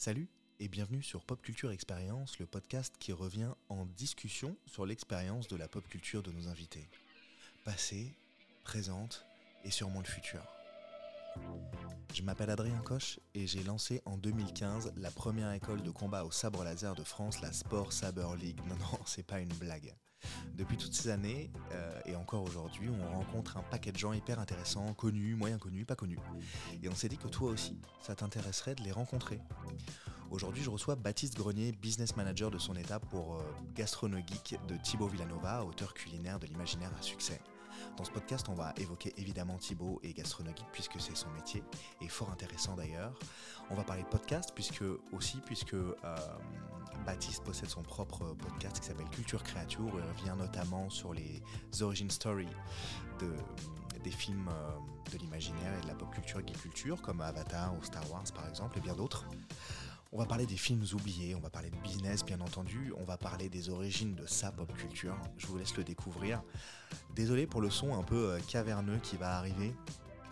Salut 0.00 0.28
et 0.60 0.68
bienvenue 0.68 1.02
sur 1.02 1.24
Pop 1.24 1.42
Culture 1.42 1.72
Expérience, 1.72 2.38
le 2.38 2.46
podcast 2.46 2.94
qui 3.00 3.12
revient 3.12 3.50
en 3.68 3.84
discussion 3.84 4.56
sur 4.64 4.86
l'expérience 4.86 5.48
de 5.48 5.56
la 5.56 5.66
pop 5.66 5.88
culture 5.88 6.22
de 6.22 6.30
nos 6.30 6.46
invités. 6.46 6.88
Passé, 7.64 8.14
présente 8.62 9.26
et 9.64 9.72
sûrement 9.72 9.98
le 9.98 10.06
futur. 10.06 10.40
Je 12.14 12.22
m'appelle 12.22 12.50
Adrien 12.50 12.78
Coche 12.78 13.18
et 13.34 13.48
j'ai 13.48 13.64
lancé 13.64 14.00
en 14.04 14.16
2015 14.16 14.92
la 14.98 15.10
première 15.10 15.50
école 15.52 15.82
de 15.82 15.90
combat 15.90 16.24
au 16.24 16.30
sabre 16.30 16.62
laser 16.62 16.94
de 16.94 17.02
France, 17.02 17.40
la 17.40 17.52
Sport 17.52 17.92
Saber 17.92 18.28
League. 18.40 18.60
Non, 18.68 18.76
non, 18.76 19.00
c'est 19.04 19.26
pas 19.26 19.40
une 19.40 19.52
blague. 19.54 19.96
Depuis 20.54 20.76
toutes 20.76 20.94
ces 20.94 21.08
années, 21.08 21.50
euh, 21.72 22.00
et 22.04 22.16
encore 22.16 22.42
aujourd'hui, 22.42 22.88
on 22.88 23.16
rencontre 23.16 23.56
un 23.56 23.62
paquet 23.62 23.92
de 23.92 23.96
gens 23.96 24.12
hyper 24.12 24.40
intéressants, 24.40 24.92
connus, 24.94 25.36
moyen 25.36 25.56
connus, 25.56 25.84
pas 25.84 25.94
connus. 25.94 26.18
Et 26.82 26.88
on 26.88 26.94
s'est 26.96 27.08
dit 27.08 27.16
que 27.16 27.28
toi 27.28 27.50
aussi, 27.50 27.78
ça 28.02 28.16
t'intéresserait 28.16 28.74
de 28.74 28.82
les 28.82 28.90
rencontrer. 28.90 29.38
Aujourd'hui, 30.30 30.62
je 30.62 30.68
reçois 30.68 30.96
Baptiste 30.96 31.36
Grenier, 31.36 31.72
business 31.72 32.16
manager 32.16 32.50
de 32.50 32.58
son 32.58 32.74
état 32.74 32.98
pour 32.98 33.36
euh, 33.36 33.42
Gastronogeek 33.74 34.58
de 34.66 34.76
Thibaut 34.76 35.06
Villanova, 35.06 35.64
auteur 35.64 35.94
culinaire 35.94 36.38
de 36.38 36.46
l'imaginaire 36.46 36.90
à 36.98 37.02
succès. 37.02 37.40
Dans 37.96 38.04
ce 38.04 38.10
podcast, 38.10 38.48
on 38.48 38.54
va 38.54 38.74
évoquer 38.76 39.14
évidemment 39.16 39.56
Thibaut 39.56 40.00
et 40.02 40.12
Gastronogeek 40.12 40.66
puisque 40.72 41.00
c'est 41.00 41.16
son 41.16 41.30
métier 41.30 41.62
et 42.00 42.08
fort 42.08 42.30
intéressant 42.30 42.74
d'ailleurs. 42.74 43.16
On 43.70 43.74
va 43.74 43.84
parler 43.84 44.02
de 44.02 44.08
podcast 44.08 44.50
puisque 44.54 44.84
aussi 45.12 45.38
puisque 45.46 45.74
euh, 45.74 45.94
Baptiste 47.06 47.42
possède 47.44 47.68
son 47.68 47.82
propre 47.82 48.34
podcast 48.34 48.80
qui 48.80 48.86
s'appelle 48.86 49.08
Culture 49.10 49.42
Créature. 49.42 49.90
Il 49.94 50.00
revient 50.00 50.38
notamment 50.38 50.90
sur 50.90 51.14
les 51.14 51.42
origin 51.80 52.10
stories 52.10 52.46
de, 53.20 53.32
des 54.02 54.10
films 54.10 54.48
euh, 54.48 55.10
de 55.12 55.18
l'imaginaire 55.18 55.72
et 55.78 55.82
de 55.82 55.88
la 55.88 55.94
pop 55.94 56.10
culture, 56.12 56.40
geek 56.46 56.60
culture 56.60 57.00
comme 57.02 57.20
Avatar 57.20 57.74
ou 57.74 57.82
Star 57.82 58.08
Wars 58.10 58.24
par 58.34 58.48
exemple 58.48 58.78
et 58.78 58.80
bien 58.80 58.94
d'autres. 58.94 59.26
On 60.10 60.18
va 60.18 60.24
parler 60.24 60.46
des 60.46 60.56
films 60.56 60.84
oubliés, 60.94 61.34
on 61.34 61.40
va 61.40 61.50
parler 61.50 61.70
de 61.70 61.76
business 61.76 62.24
bien 62.24 62.40
entendu, 62.40 62.94
on 62.96 63.04
va 63.04 63.18
parler 63.18 63.50
des 63.50 63.68
origines 63.68 64.14
de 64.14 64.26
sa 64.26 64.50
pop 64.50 64.72
culture. 64.74 65.18
Je 65.36 65.46
vous 65.46 65.58
laisse 65.58 65.76
le 65.76 65.84
découvrir. 65.84 66.42
Désolé 67.14 67.46
pour 67.46 67.60
le 67.60 67.68
son 67.68 67.94
un 67.94 68.02
peu 68.02 68.30
euh, 68.30 68.38
caverneux 68.48 68.98
qui 69.02 69.16
va 69.16 69.36
arriver. 69.36 69.74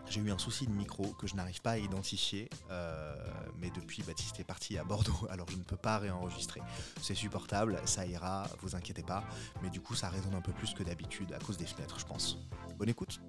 J'ai 0.09 0.21
eu 0.21 0.31
un 0.31 0.39
souci 0.39 0.67
de 0.67 0.73
micro 0.73 1.05
que 1.19 1.27
je 1.27 1.35
n'arrive 1.35 1.61
pas 1.61 1.73
à 1.73 1.79
identifier, 1.79 2.49
euh, 2.71 3.15
mais 3.61 3.71
depuis 3.71 4.03
Baptiste 4.03 4.39
est 4.41 4.45
parti 4.45 4.79
à 4.79 4.85
Bordeaux, 4.85 5.13
alors 5.31 5.49
je 5.51 5.57
ne 5.57 5.63
peux 5.63 5.77
pas 5.77 5.99
réenregistrer. 5.99 6.61
C'est 7.03 7.15
supportable, 7.15 7.79
ça 7.87 8.07
ira, 8.07 8.49
vous 8.63 8.77
inquiétez 8.77 9.03
pas, 9.03 9.25
mais 9.63 9.71
du 9.71 9.81
coup 9.81 9.95
ça 9.95 10.09
résonne 10.09 10.35
un 10.35 10.41
peu 10.41 10.53
plus 10.53 10.75
que 10.75 10.83
d'habitude 10.85 11.33
à 11.33 11.39
cause 11.39 11.57
des 11.57 11.67
fenêtres, 11.67 11.99
je 11.99 12.07
pense. 12.07 12.39
Bonne 12.79 12.89
écoute. 12.89 13.21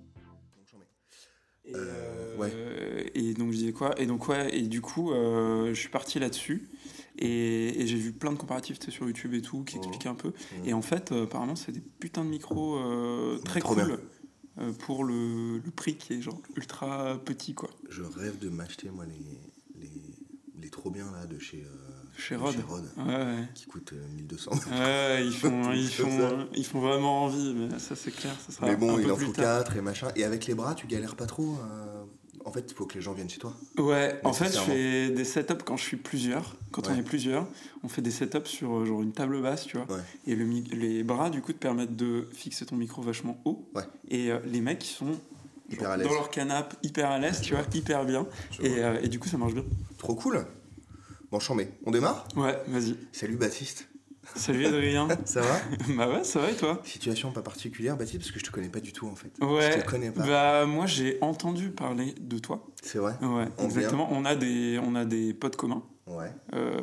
Et, 1.66 1.74
euh, 1.76 2.38
ouais. 2.38 3.12
et 3.14 3.34
donc 3.34 3.52
je 3.52 3.58
disais 3.58 3.74
quoi? 3.74 4.00
Et 4.00 4.06
donc 4.06 4.30
ouais, 4.30 4.56
et 4.58 4.68
du 4.68 4.80
coup, 4.80 5.12
euh, 5.12 5.74
je 5.74 5.80
suis 5.80 5.90
parti 5.90 6.18
là-dessus. 6.18 6.70
Et, 7.20 7.82
et 7.82 7.88
j'ai 7.88 7.98
vu 7.98 8.14
plein 8.14 8.32
de 8.32 8.38
comparatifs 8.38 8.80
sur 8.90 9.06
YouTube 9.06 9.34
et 9.34 9.42
tout 9.42 9.64
qui 9.66 9.76
Oh. 9.76 9.80
expliquaient 9.80 10.08
un 10.08 10.16
peu. 10.16 10.30
Mmh. 10.30 10.66
Et 10.70 10.74
en 10.74 10.82
fait, 10.82 11.12
euh, 11.12 11.24
apparemment, 11.26 11.58
c'est 11.58 11.74
des 11.74 11.82
putains 11.82 12.24
de 12.24 12.30
micros 12.30 12.78
euh, 12.78 13.38
très 13.44 13.60
Trop 13.60 13.74
cool 13.74 13.86
bien. 13.86 13.98
Euh, 14.60 14.72
pour 14.74 15.04
le, 15.04 15.58
le 15.60 15.72
prix 15.72 15.96
qui 15.96 16.14
est 16.14 16.22
genre 16.22 16.42
ultra 16.56 17.18
petit 17.24 17.54
quoi. 17.54 17.70
Je 17.90 18.04
rêve 18.04 18.40
de 18.40 18.50
m'acheter 18.50 18.90
moi 18.90 19.06
les, 19.06 19.82
les, 19.82 19.92
les 20.62 20.70
trop 20.70 20.90
bien 20.90 21.12
là 21.12 21.26
de 21.28 21.38
chez, 21.40 21.64
euh, 21.64 22.18
Chez 22.18 22.36
de 22.36 22.40
Ouais, 22.42 23.16
ouais. 23.16 23.48
qui 23.54 23.66
coûtent 23.66 23.94
euh, 23.94 24.08
1200. 24.16 24.52
Ouais, 24.72 25.26
ils 25.26 25.34
font, 25.34 25.72
ils 25.74 25.88
font, 25.90 26.48
ils 26.56 26.66
font 26.66 26.80
vraiment 26.80 27.26
envie, 27.26 27.54
mais 27.54 27.78
ça 27.80 27.96
c'est 27.96 28.12
clair, 28.12 28.36
ça 28.46 28.52
sera 28.52 28.68
Mais 28.68 28.76
bon, 28.76 28.96
un 28.96 29.00
il 29.00 29.06
peu 29.06 29.12
en 29.12 29.16
plus 29.16 29.26
faut 29.28 29.32
tard. 29.34 29.64
4 29.64 29.78
et 29.78 29.82
machin. 29.82 30.08
Et 30.16 30.24
avec 30.24 30.46
les 30.48 30.56
bras, 30.56 30.74
tu 30.76 30.88
galères 30.88 31.16
pas 31.16 31.28
trop. 31.28 31.58
euh, 31.62 32.04
En 32.48 32.52
fait, 32.54 32.66
il 32.72 32.74
faut 32.74 32.86
que 32.86 32.94
les 32.94 33.02
gens 33.02 33.12
viennent 33.12 33.30
chez 33.30 33.40
toi. 33.40 33.54
Ouais, 33.78 34.22
en 34.24 34.32
fait, 34.32 34.46
je 34.54 34.60
fais 34.60 35.10
des 35.10 35.26
setups 35.26 35.66
quand 35.66 35.76
je 35.76 35.84
suis 35.84 35.98
plusieurs. 35.98 36.56
Quand 36.72 36.88
on 36.88 36.96
est 36.96 37.04
plusieurs, 37.04 37.46
on 37.84 37.90
fait 37.90 38.02
des 38.02 38.10
setups 38.10 38.46
sur 38.46 38.74
euh, 38.74 38.86
genre 38.86 39.02
une 39.02 39.12
table 39.12 39.42
basse, 39.42 39.66
tu 39.66 39.76
vois. 39.76 39.86
Ouais. 39.94 40.02
Et 40.28 40.34
le, 40.34 40.46
les 40.46 41.04
bras, 41.04 41.30
du 41.30 41.42
coup, 41.42 41.52
te 41.52 41.58
permettent 41.58 41.98
de 41.98 42.30
fixer 42.32 42.66
ton 42.66 42.78
micro 42.78 43.02
vachement 43.02 43.38
haut. 43.44 43.68
Ouais. 43.76 43.84
Et 44.08 44.32
euh, 44.32 44.40
les 44.46 44.62
mecs, 44.62 44.82
ils 44.90 44.94
sont 44.94 45.12
Hyper 45.70 45.90
genre 45.90 46.08
dans 46.08 46.14
leur 46.14 46.30
canapé, 46.30 46.78
hyper 46.84 47.12
à 47.12 47.20
l'aise, 47.20 47.42
tu 47.42 47.54
vois, 47.54 47.66
hyper 47.74 48.06
bien. 48.06 48.26
Et, 48.64 48.78
euh, 48.78 49.02
et 49.02 49.10
du 49.10 49.20
coup, 49.20 49.28
ça 49.28 49.38
marche 49.38 49.54
bien. 49.54 49.66
Trop 49.98 50.16
cool. 50.16 50.46
Bon, 51.30 51.42
chambé. 51.42 51.68
On 51.86 51.92
démarre? 51.92 52.30
Ouais, 52.38 52.58
vas-y. 52.68 52.96
Salut 53.12 53.36
Baptiste. 53.36 53.90
Salut 54.38 54.66
Adrien. 54.68 55.08
Ça 55.26 55.42
va? 55.42 55.60
Bah 55.96 56.08
ouais, 56.08 56.24
ça 56.24 56.40
va 56.40 56.52
et 56.52 56.56
toi? 56.56 56.80
Situation 56.84 57.32
pas 57.32 57.42
particulière, 57.42 57.98
Baptiste, 57.98 58.20
parce 58.20 58.32
que 58.32 58.40
je 58.40 58.46
te 58.46 58.52
connais 58.52 58.70
pas 58.70 58.80
du 58.80 58.94
tout 58.94 59.08
en 59.08 59.16
fait. 59.16 59.32
Ouais. 59.44 59.72
Je 59.74 59.80
te 59.82 59.90
connais 59.90 60.12
pas. 60.12 60.26
Bah 60.26 60.66
moi, 60.66 60.86
j'ai 60.86 61.18
entendu 61.22 61.70
parler 61.72 62.14
de 62.20 62.38
toi. 62.38 62.66
C'est 62.84 63.00
vrai? 63.00 63.14
Ouais, 63.22 63.46
On 63.58 63.66
exactement. 63.66 64.08
On 64.12 64.26
a 64.26 64.36
des, 64.36 64.80
on 64.84 64.96
a 64.96 65.06
des 65.06 65.34
potes 65.34 65.56
communs. 65.56 65.84
Ouais. 66.06 66.32
Euh, 66.54 66.80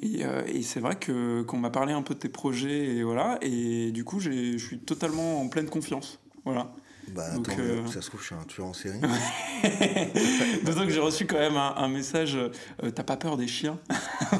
et 0.00 0.24
euh, 0.24 0.42
et 0.46 0.62
c'est 0.62 0.80
vrai 0.80 0.96
que 0.96 1.42
qu'on 1.42 1.58
m'a 1.58 1.70
parlé 1.70 1.92
un 1.92 2.02
peu 2.02 2.14
de 2.14 2.20
tes 2.20 2.30
projets 2.30 2.86
et 2.96 3.02
voilà. 3.02 3.38
Et 3.42 3.92
du 3.92 4.04
coup, 4.04 4.18
je 4.18 4.56
suis 4.56 4.78
totalement 4.78 5.40
en 5.40 5.48
pleine 5.48 5.68
confiance. 5.68 6.20
Voilà. 6.44 6.72
Bah 7.08 7.30
Donc, 7.34 7.48
attends, 7.48 7.60
euh, 7.60 7.86
ça 7.88 8.00
se 8.00 8.08
trouve, 8.08 8.20
je 8.20 8.26
suis 8.26 8.34
un 8.34 8.44
tueur 8.44 8.66
en 8.68 8.72
série. 8.72 9.00
D'autant 10.64 10.86
que 10.86 10.90
j'ai 10.92 11.00
reçu 11.00 11.26
quand 11.26 11.38
même 11.38 11.56
un, 11.56 11.74
un 11.76 11.88
message. 11.88 12.36
euh, 12.36 12.90
T'as 12.94 13.02
pas 13.02 13.16
peur 13.16 13.36
des 13.36 13.48
chiens? 13.48 13.78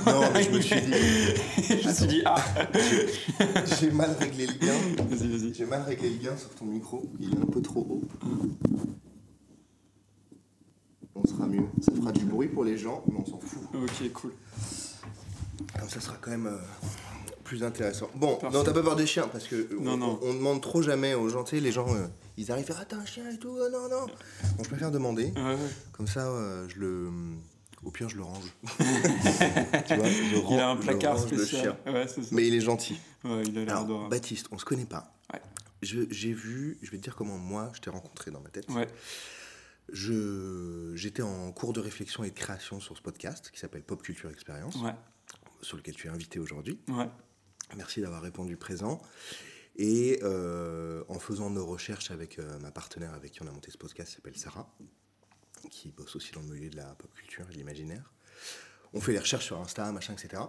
Non, 0.07 0.23
mais 0.33 0.43
je 0.45 0.51
me 0.51 0.61
suis 0.61 0.81
dit, 0.81 0.93
Je 1.83 1.89
me 1.89 1.93
suis 1.93 2.07
dit 2.07 2.23
ah. 2.25 2.37
j'ai 3.81 3.91
mal 3.91 4.17
réglé 4.19 4.47
le 4.47 4.55
gain. 4.55 5.05
Vas-y, 5.09 5.29
vas-y. 5.29 5.55
J'ai 5.55 5.67
mal 5.67 5.83
réglé 5.83 6.11
le 6.11 6.17
gain 6.23 6.37
sur 6.37 6.51
ton 6.51 6.65
micro, 6.65 7.03
il 7.21 7.35
est 7.35 7.39
un 7.43 7.47
peu 7.47 7.61
trop 7.61 7.81
haut. 7.81 8.03
On 11.15 11.25
sera 11.27 11.47
mieux. 11.47 11.65
Ça 11.81 11.93
fera 11.95 12.13
du 12.13 12.25
bruit 12.25 12.49
pour 12.49 12.65
les 12.65 12.79
gens, 12.79 13.03
mais 13.09 13.17
on 13.19 13.27
s'en 13.27 13.39
fout. 13.39 13.63
Ok, 13.75 14.13
cool. 14.13 14.33
Comme 15.79 15.89
ça 15.89 16.01
sera 16.01 16.17
quand 16.21 16.31
même 16.31 16.47
euh, 16.47 16.57
plus 17.45 17.63
intéressant. 17.63 18.09
Bon, 18.15 18.37
Parfait. 18.37 18.57
non, 18.57 18.65
t'as 18.65 18.73
pas 18.73 18.83
peur 18.83 18.97
des 18.97 19.07
chiens 19.07 19.29
parce 19.31 19.47
que 19.47 19.69
Non, 19.81 19.93
on, 19.93 19.97
non. 19.97 20.21
on 20.23 20.33
demande 20.35 20.61
trop 20.63 20.81
jamais 20.83 21.15
aux 21.15 21.29
gens, 21.29 21.45
tu 21.45 21.57
sais, 21.57 21.61
les 21.63 21.71
gens, 21.73 21.87
euh, 21.95 22.07
ils 22.37 22.51
arrivent 22.53 22.75
Ah, 22.79 22.85
t'as 22.85 22.97
un 22.97 23.05
chien 23.05 23.29
et 23.31 23.39
tout, 23.39 23.57
ah, 23.65 23.69
non, 23.71 23.89
non. 23.89 24.07
Bon, 24.57 24.63
je 24.65 24.69
préfère 24.69 24.91
demander, 24.91 25.33
Ouais, 25.37 25.43
ouais. 25.55 25.57
comme 25.93 26.07
ça, 26.07 26.27
euh, 26.29 26.69
je 26.69 26.79
le. 26.81 27.11
Au 27.85 27.91
pire, 27.91 28.09
je 28.09 28.17
le 28.17 28.23
range. 28.23 28.45
tu 28.63 29.95
vois, 29.97 30.09
je 30.09 30.53
Il 30.53 30.59
a 30.61 30.69
un 30.71 30.77
placard 30.77 31.17
range 31.19 31.27
spécial. 31.27 31.63
chien. 31.85 31.93
Ouais, 31.93 32.07
ça. 32.07 32.21
Mais 32.31 32.47
il 32.47 32.55
est 32.55 32.61
gentil. 32.61 32.97
Il 33.25 33.59
a 33.59 33.65
l'air 33.65 33.79
Alors. 33.79 34.09
Baptiste, 34.09 34.47
on 34.53 34.59
se 34.59 34.65
connaît 34.65 34.87
pas. 34.87 35.13
J'ai 35.83 36.33
vu, 36.33 36.79
je 36.81 36.91
vais 36.93 36.99
te 36.99 37.03
dire 37.03 37.17
comment 37.17 37.39
moi 37.39 37.73
je 37.75 37.81
t'ai 37.81 37.91
rencontré 37.91 38.31
dans 38.31 38.41
ma 38.41 38.51
tête. 38.51 38.69
J'étais 40.95 41.23
en 41.23 41.51
cours 41.53 41.73
de 41.73 41.81
réflexion 41.81 42.23
et 42.23 42.31
de 42.31 42.35
création 42.39 42.79
sur 42.81 42.97
ce 42.97 43.03
podcast 43.03 43.51
qui 43.53 43.59
s'appelle 43.59 43.83
Pop 43.83 44.01
Culture 44.01 44.31
Experience, 44.31 44.77
sur 45.61 45.77
lequel 45.77 45.95
tu 45.97 46.07
es 46.07 46.11
invité 46.11 46.39
aujourd'hui. 46.39 46.79
Merci 47.77 48.01
d'avoir 48.01 48.23
répondu 48.23 48.57
présent. 48.57 49.01
Et 49.77 50.21
euh, 50.23 51.03
en 51.09 51.19
faisant 51.19 51.49
nos 51.51 51.65
recherches 51.67 52.11
avec 52.11 52.39
euh, 52.39 52.59
ma 52.61 52.71
partenaire 52.71 53.15
avec 53.15 53.33
qui 53.33 53.43
on 53.43 53.47
a 53.47 53.51
monté 53.51 53.71
ce 53.71 53.79
podcast, 53.79 54.11
qui 54.11 54.17
s'appelle 54.17 54.37
Sarah, 54.37 54.69
qui 55.71 55.91
bosse 55.91 56.15
aussi 56.17 56.33
dans 56.33 56.43
le 56.43 56.49
milieu 56.49 56.69
de 56.71 56.77
la 56.77 56.85
pop 56.95 57.13
culture 57.15 57.47
et 57.49 57.53
de 57.53 57.59
l'imaginaire, 57.59 58.13
on 58.93 59.01
fait 59.01 59.13
les 59.13 59.19
recherches 59.19 59.47
sur 59.47 59.59
Insta, 59.61 59.91
machin, 59.93 60.13
etc. 60.13 60.43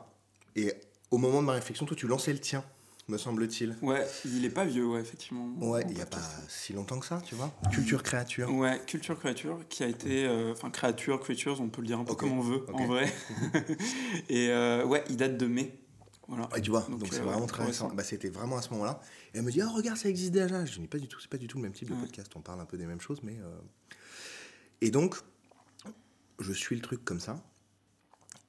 Et 0.56 0.74
au 1.12 1.18
moment 1.18 1.42
de 1.42 1.48
ma 1.48 1.54
réflexion, 1.54 1.86
toi, 1.86 1.96
tu 1.96 2.08
lançais 2.08 2.34
le 2.34 2.40
tien, 2.40 2.64
me 3.08 3.18
semble-t-il. 3.18 3.78
Ouais, 3.82 4.06
il 4.26 4.44
est 4.44 4.50
pas 4.50 4.66
vieux, 4.66 4.86
ouais, 4.86 5.00
effectivement. 5.02 5.48
Ouais, 5.70 5.86
il 5.88 5.96
n'y 5.96 6.02
a 6.02 6.06
pas 6.06 6.22
si 6.50 6.74
longtemps 6.74 7.00
que 7.00 7.06
ça, 7.06 7.22
tu 7.26 7.36
vois. 7.36 7.54
Culture 7.72 8.04
créature. 8.04 8.50
Ouais, 8.54 8.82
Culture 8.86 9.18
Créature, 9.18 9.60
qui 9.70 9.84
a 9.84 9.88
été. 9.88 10.26
euh, 10.26 10.52
Enfin, 10.52 10.70
Créature, 10.70 11.20
Creatures, 11.22 11.62
on 11.62 11.70
peut 11.70 11.82
le 11.82 11.88
dire 11.88 12.00
un 12.00 12.04
peu 12.04 12.16
comme 12.16 12.32
on 12.34 12.42
veut, 12.42 12.66
en 12.74 12.88
vrai. 12.88 13.12
Et 14.30 14.50
euh, 14.50 14.86
ouais, 14.86 15.04
il 15.10 15.16
date 15.18 15.38
de 15.38 15.46
mai. 15.48 15.78
Voilà. 16.28 16.48
Ouais, 16.54 16.62
tu 16.62 16.70
vois, 16.72 16.82
Donc, 16.90 17.06
c'est 17.12 17.20
euh, 17.20 17.24
vraiment 17.24 17.46
très 17.48 17.66
récent. 17.66 17.90
Bah, 17.94 18.04
c'était 18.04 18.30
vraiment 18.30 18.58
à 18.58 18.62
ce 18.62 18.70
moment-là. 18.72 19.02
Et 19.34 19.38
elle 19.40 19.44
me 19.44 19.52
dit, 19.52 19.62
ah 19.62 19.70
regarde, 19.70 19.98
ça 19.98 20.08
existe 20.10 20.32
déjà. 20.32 20.64
Je 20.66 20.80
dis, 20.80 20.88
pas 20.88 20.98
du 21.00 21.08
tout, 21.08 21.20
c'est 21.20 21.30
pas 21.30 21.38
du 21.38 21.48
tout 21.48 21.58
le 21.58 21.64
même 21.64 21.74
type 21.74 21.90
de 21.90 21.96
podcast. 21.96 22.32
On 22.36 22.42
parle 22.42 22.62
un 22.62 22.66
peu 22.66 22.78
des 22.78 22.86
mêmes 22.86 23.02
choses, 23.02 23.20
mais. 23.24 23.38
euh, 23.40 23.60
Et 24.82 24.90
donc, 24.92 25.16
je 26.40 26.54
suis 26.54 26.76
le 26.76 26.82
truc 26.82 27.04
comme 27.04 27.20
ça. 27.20 27.44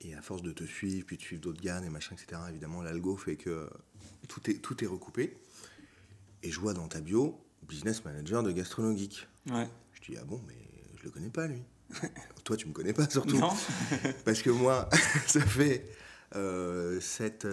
Et 0.01 0.15
à 0.15 0.23
force 0.23 0.43
de 0.43 0.53
te 0.53 0.65
suivre, 0.65 1.07
puis 1.07 1.16
de 1.16 1.22
suivre 1.22 1.41
d'autres 1.43 1.63
gars 1.63 1.81
et 1.83 1.89
machin, 1.89 2.15
etc., 2.15 2.41
évidemment, 2.51 2.83
l'algo 2.83 3.16
fait 3.16 3.37
que 3.37 3.51
euh, 3.51 3.71
tout 4.28 4.51
est, 4.51 4.54
tout 4.59 4.83
est 4.84 4.87
recoupé. 4.87 5.37
Et 6.43 6.51
je 6.53 6.60
vois 6.60 6.75
dans 6.75 6.89
ta 6.89 7.01
bio, 7.01 7.41
business 7.66 8.04
manager 8.04 8.43
de 8.43 8.53
Gastronogeek. 8.53 9.27
Ouais. 9.51 9.69
Je 9.95 10.13
dis, 10.13 10.19
ah 10.21 10.25
bon, 10.25 10.41
mais 10.47 10.57
je 10.98 11.04
le 11.04 11.10
connais 11.10 11.31
pas, 11.31 11.47
lui. 11.47 11.63
Toi, 12.45 12.57
tu 12.57 12.69
me 12.69 12.72
connais 12.72 12.93
pas, 12.93 13.09
surtout. 13.09 13.39
Non 13.39 13.53
Parce 14.25 14.43
que 14.43 14.51
moi, 14.51 14.89
ça 15.27 15.41
fait 15.41 15.87
euh, 16.36 17.01
7, 17.01 17.47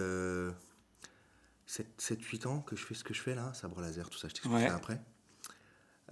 8 2.22 2.46
ans 2.46 2.60
que 2.60 2.76
je 2.76 2.84
fais 2.84 2.94
ce 2.94 3.04
que 3.04 3.14
je 3.14 3.20
fais 3.22 3.34
là, 3.34 3.52
sabre 3.54 3.80
laser, 3.80 4.08
tout 4.10 4.18
ça, 4.18 4.28
je 4.28 4.34
t'expliquerai 4.34 4.64
Ouais. 4.64 4.70
après. 4.70 5.00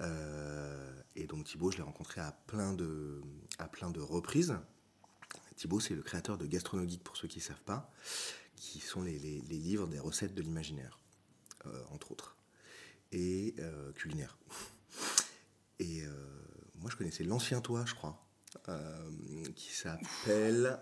Euh, 0.01 1.03
et 1.17 1.27
donc 1.27 1.45
Thibaut, 1.45 1.71
je 1.71 1.77
l'ai 1.79 1.83
rencontré 1.83 2.21
à 2.21 2.33
plein 2.47 2.73
de, 2.73 3.21
à 3.59 3.69
plein 3.69 3.91
de 3.91 4.01
reprises. 4.01 4.57
Thibaut, 5.57 5.81
c'est 5.81 5.95
le 5.95 6.03
créateur 6.03 6.39
de 6.39 6.47
Gastronogeek, 6.47 7.03
pour 7.05 7.17
ceux 7.17 7.29
qui 7.29 7.39
ne 7.39 7.45
savent 7.45 7.61
pas, 7.63 7.91
qui 8.57 8.81
sont 8.81 9.03
les, 9.03 9.19
les- 9.19 9.43
les 9.43 9.59
livres 9.59 9.87
des 9.87 9.99
recettes 9.99 10.35
de 10.35 10.41
l'imaginaire, 10.43 10.99
euh, 11.67 11.83
entre 11.91 12.13
autres, 12.13 12.37
et 13.13 13.55
euh, 13.59 13.93
culinaire. 13.93 14.39
Et 15.79 16.03
euh, 16.05 16.11
moi, 16.77 16.91
je 16.91 16.97
connaissais 16.97 17.25
l'ancien 17.25 17.61
toi, 17.61 17.85
je 17.87 17.95
crois, 17.95 18.25
euh, 18.69 19.11
qui 19.55 19.73
s'appelle 19.75 20.79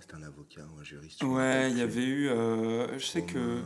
C'était 0.00 0.14
un 0.14 0.22
avocat 0.22 0.62
ou 0.74 0.80
un 0.80 0.84
juriste. 0.84 1.22
Ouais, 1.22 1.70
il 1.70 1.78
y 1.78 1.82
avait 1.82 2.04
eu. 2.04 2.28
je 2.28 3.04
sais 3.04 3.22
que. 3.22 3.62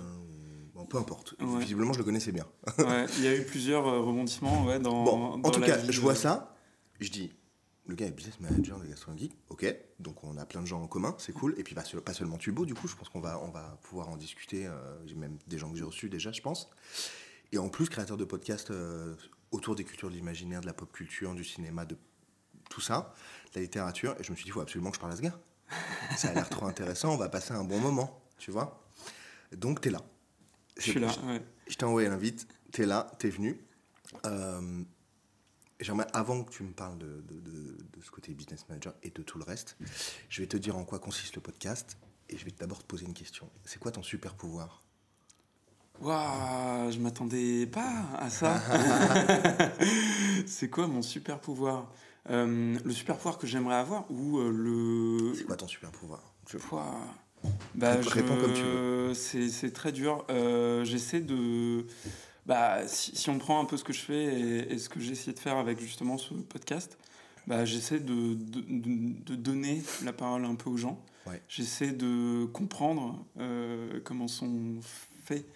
Bon, 0.75 0.87
peu 0.87 0.99
importe. 0.99 1.35
Visiblement, 1.41 1.93
je 1.93 1.99
le 1.99 2.05
connaissais 2.05 2.33
bien. 2.33 2.47
ouais, 2.79 3.07
il 3.19 3.25
y 3.25 3.29
a 3.29 3.37
eu 3.37 3.45
plusieurs 3.45 3.85
rebondissements 3.85 4.65
ouais, 4.67 4.81
dans. 4.81 5.05
Bon, 5.05 5.41
en 5.43 5.51
tout 5.51 5.61
cas, 5.61 5.79
je 5.89 6.01
vois 6.01 6.15
ça. 6.15 6.57
Je 7.01 7.11
dis, 7.11 7.33
le 7.87 7.95
gars 7.95 8.07
est 8.07 8.13
business 8.13 8.41
manager 8.41 8.79
de 8.79 8.87
gastronomie. 8.87 9.33
Ok, 9.49 9.67
donc 9.99 10.23
on 10.25 10.37
a 10.37 10.47
plein 10.47 10.63
de 10.63 10.67
gens 10.67 10.83
en 10.83 10.87
commun, 10.87 11.15
c'est 11.19 11.33
cool. 11.33 11.55
Et 11.59 11.65
puis 11.65 11.75
pas, 11.75 11.83
pas 12.05 12.15
seulement 12.15 12.39
Tubo, 12.39 12.67
du 12.67 12.75
coup, 12.75 12.89
je 12.89 12.97
pense 12.97 13.09
qu'on 13.09 13.21
va, 13.21 13.41
on 13.43 13.51
va 13.51 13.79
pouvoir 13.83 14.09
en 14.09 14.17
discuter. 14.17 14.69
j'ai 15.07 15.15
même 15.15 15.39
des 15.47 15.59
gens 15.59 15.71
que 15.71 15.79
j'ai 15.79 15.85
reçus 15.85 16.09
déjà, 16.09 16.33
je 16.33 16.41
pense. 16.41 16.71
Et 17.53 17.59
en 17.59 17.69
plus, 17.69 17.89
créateur 17.89 18.17
de 18.17 18.25
podcasts 18.25 18.73
autour 19.55 19.77
des 19.77 19.85
cultures 19.85 20.11
de 20.11 20.15
l'imaginaire, 20.15 20.61
de 20.61 20.67
la 20.67 20.75
pop 20.75 20.91
culture, 20.93 21.35
du 21.35 21.45
cinéma, 21.45 21.85
de 21.85 21.97
tout 22.69 22.81
ça, 22.81 23.15
de 23.53 23.61
la 23.61 23.63
littérature. 23.63 24.17
Et 24.19 24.25
je 24.25 24.31
me 24.31 24.37
suis 24.37 24.45
dit, 24.45 24.51
il 24.51 24.53
faut 24.53 24.61
absolument 24.61 24.91
que 24.91 24.97
je 24.97 25.01
parle 25.01 25.13
à 25.13 25.17
ce 25.17 25.23
gars. 25.23 25.39
Ça 26.17 26.29
a 26.29 26.35
l'air 26.35 26.49
trop 26.49 26.67
intéressant, 26.67 27.15
on 27.15 27.17
va 27.17 27.29
passer 27.29 27.53
un 27.53 27.65
bon 27.65 27.79
moment, 27.79 28.23
tu 28.39 28.51
vois. 28.51 28.85
Donc, 29.57 29.81
tu 29.81 29.89
es 29.89 29.91
là. 29.91 30.03
Je 30.77 30.83
suis 30.83 31.01
là, 31.01 31.13
ouais. 31.27 31.43
Je 31.69 31.77
t'ai 31.77 31.85
envoyé 31.85 32.09
l'invite, 32.09 32.47
tu 32.73 32.83
es 32.83 32.87
là, 32.87 33.11
tu 33.19 33.29
es 33.29 33.31
venu. 33.31 33.61
Euh, 34.27 34.85
J'aimerais, 35.81 36.07
avant 36.13 36.45
que 36.45 36.53
tu 36.53 36.63
me 36.63 36.73
parles 36.73 36.99
de, 36.99 37.25
de, 37.29 37.41
de, 37.41 38.01
ce 38.03 38.11
côté 38.11 38.33
business 38.33 38.65
manager 38.69 38.95
et 39.03 39.11
de 39.11 39.23
tout 39.23 39.39
le 39.39 39.45
reste, 39.45 39.77
je 40.29 40.41
vais 40.41 40.47
te 40.47 40.57
dire 40.57 40.77
en 40.77 40.85
quoi 40.85 40.99
consiste 40.99 41.35
le 41.35 41.41
podcast 41.41 41.99
et 42.29 42.39
je 42.39 42.45
vais 42.45 42.53
d'abord 42.53 42.79
te 42.79 42.87
poser 42.87 43.07
une 43.07 43.15
question. 43.15 43.51
C'est 43.65 43.81
quoi 43.81 43.91
ton 43.91 44.03
super 44.03 44.35
pouvoir? 44.35 44.83
Waouh, 46.01 46.91
je 46.91 46.99
m'attendais 46.99 47.67
pas 47.67 48.05
à 48.19 48.31
ça. 48.31 48.61
c'est 50.47 50.71
quoi 50.71 50.87
mon 50.87 51.03
super 51.03 51.41
pouvoir? 51.41 51.91
Euh, 52.31 52.79
Le 52.83 52.93
super 52.93 53.17
pouvoir 53.17 53.39
que 53.39 53.47
j'aimerais 53.47 53.77
avoir 53.77 54.11
ou 54.11 54.39
euh, 54.39 54.51
le. 54.51 55.35
C'est 55.35 55.45
quoi 55.45 55.57
ton 55.57 55.69
super 55.69 55.91
pouvoir? 55.91 56.23
Je... 56.49 56.59
Bah, 57.75 57.97
Réponds 58.07 58.37
comme 58.37 58.55
tu 58.55 58.63
veux. 58.63 59.15
C'est 59.15 59.73
très 59.73 59.93
dur. 59.93 60.25
Euh, 60.31 60.85
j'essaie 60.85 61.21
de. 61.21 61.87
Bah, 62.47 62.87
si, 62.87 63.31
on 63.31 63.39
prend 63.39 63.61
un 63.61 63.65
peu 63.65 63.77
ce 63.77 63.85
que 63.85 63.93
je 63.93 64.01
fais 64.01 64.25
et, 64.71 64.79
ce 64.79 64.89
que 64.89 65.01
j'ai 65.01 65.13
essayé 65.13 65.33
de 65.33 65.39
faire 65.39 65.57
avec 65.57 65.81
justement 65.81 66.19
ce 66.19 66.35
podcast, 66.35 66.99
bah, 67.47 67.65
j'essaie 67.65 68.01
de, 68.01 68.35
de, 68.35 69.35
donner 69.35 69.83
la 70.05 70.13
parole 70.13 70.45
un 70.45 70.55
peu 70.55 70.71
aux 70.71 70.77
gens. 70.77 71.03
J'essaie 71.49 71.93
de 71.93 72.45
comprendre 72.47 73.25
comment 74.05 74.29
sont 74.29 74.77
faits 75.25 75.47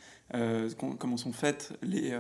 comment 0.79 1.17
sont 1.17 1.33
faites 1.33 1.73
les, 1.83 2.19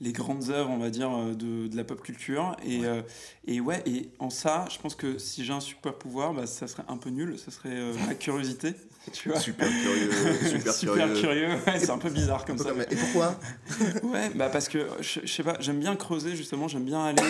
les 0.00 0.12
grandes 0.12 0.50
œuvres, 0.50 0.70
on 0.70 0.78
va 0.78 0.90
dire, 0.90 1.10
euh, 1.10 1.34
de, 1.34 1.68
de 1.68 1.76
la 1.76 1.84
pop 1.84 2.00
culture. 2.02 2.56
Et 2.64 2.80
ouais. 2.80 3.04
et 3.46 3.60
ouais, 3.60 3.82
et 3.86 4.10
en 4.18 4.30
ça, 4.30 4.64
je 4.70 4.78
pense 4.78 4.94
que 4.94 5.18
si 5.18 5.44
j'ai 5.44 5.52
un 5.52 5.60
super 5.60 5.94
pouvoir, 5.94 6.32
bah, 6.34 6.46
ça 6.46 6.66
serait 6.66 6.84
un 6.88 6.96
peu 6.96 7.10
nul, 7.10 7.38
ça 7.38 7.50
serait 7.50 7.92
ma 8.06 8.14
curiosité. 8.14 8.74
Tu 9.14 9.30
vois 9.30 9.40
super 9.40 9.66
curieux, 9.66 10.12
super, 10.46 10.72
super 10.74 11.14
curieux. 11.14 11.48
c'est 11.78 11.88
un 11.88 11.96
peu 11.96 12.10
bizarre 12.10 12.44
comme 12.44 12.58
ça. 12.58 12.68
Et 12.90 12.96
pourquoi? 12.96 13.40
Ouais, 14.02 14.28
bah 14.34 14.50
parce 14.50 14.68
que 14.68 14.88
je, 15.00 15.20
je 15.24 15.26
sais 15.26 15.42
pas, 15.42 15.56
j'aime 15.58 15.80
bien 15.80 15.96
creuser 15.96 16.36
justement, 16.36 16.68
j'aime 16.68 16.84
bien 16.84 17.06
aller, 17.06 17.22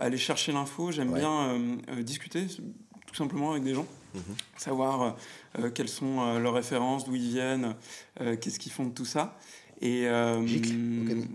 aller 0.00 0.16
chercher 0.16 0.52
l'info, 0.52 0.92
j'aime 0.92 1.12
bien 1.12 1.58
discuter 2.00 2.46
tout 3.06 3.14
simplement 3.14 3.50
avec 3.50 3.64
des 3.64 3.74
gens. 3.74 3.86
Mhm. 4.14 4.22
Savoir 4.56 5.02
euh, 5.02 5.10
euh, 5.58 5.70
quelles 5.70 5.88
sont 5.88 6.20
euh, 6.20 6.38
leurs 6.38 6.54
références, 6.54 7.04
d'où 7.04 7.14
ils 7.14 7.28
viennent, 7.28 7.74
qu'est-ce 8.40 8.58
qu'ils 8.58 8.72
font 8.72 8.86
de 8.86 8.94
tout 8.94 9.04
ça. 9.04 9.36
Et 9.80 10.06
Gic, 10.44 10.66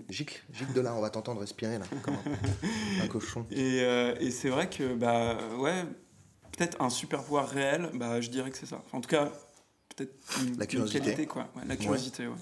Gic, 0.09 0.43
de 0.73 0.81
là, 0.81 0.93
on 0.95 1.01
va 1.01 1.09
t'entendre 1.09 1.41
respirer 1.41 1.79
là, 1.79 1.85
comme 2.03 2.15
un, 3.01 3.07
cochon. 3.07 3.45
Et, 3.51 3.79
et 4.19 4.31
c'est 4.31 4.49
vrai 4.49 4.69
que, 4.69 4.93
bah, 4.93 5.37
ouais, 5.57 5.83
peut-être 6.55 6.81
un 6.81 6.89
super 6.89 7.23
pouvoir 7.23 7.49
réel, 7.49 7.89
bah, 7.93 8.21
je 8.21 8.29
dirais 8.29 8.51
que 8.51 8.57
c'est 8.57 8.65
ça. 8.65 8.83
en 8.91 9.01
tout 9.01 9.09
cas, 9.09 9.31
peut-être 9.95 10.13
une, 10.41 10.57
la 10.57 10.65
curiosité. 10.65 10.99
qualité, 10.99 11.25
quoi. 11.25 11.49
Ouais, 11.55 11.63
la 11.67 11.75
curiosité, 11.75 12.27
ouais. 12.27 12.35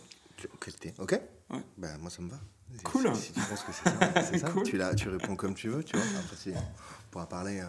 Qualité, 0.60 0.94
ok. 1.00 1.20
Ouais. 1.52 1.60
Bah, 1.78 1.98
moi, 2.00 2.10
ça 2.10 2.22
me 2.22 2.30
va. 2.30 2.40
Cool. 2.84 3.16
Si, 3.16 3.32
tu 3.34 3.40
penses 3.40 3.64
que 3.64 3.72
c'est 3.72 3.90
ça, 3.90 4.24
c'est 4.24 4.38
ça. 4.40 4.52
Tu, 4.66 4.80
tu 4.98 5.10
réponds 5.10 5.36
comme 5.36 5.54
tu 5.54 5.70
veux, 5.70 5.84
tu 5.84 5.96
vois. 5.96 6.06
Après, 6.20 6.52
on 6.56 7.12
pourra 7.12 7.30
parler. 7.30 7.64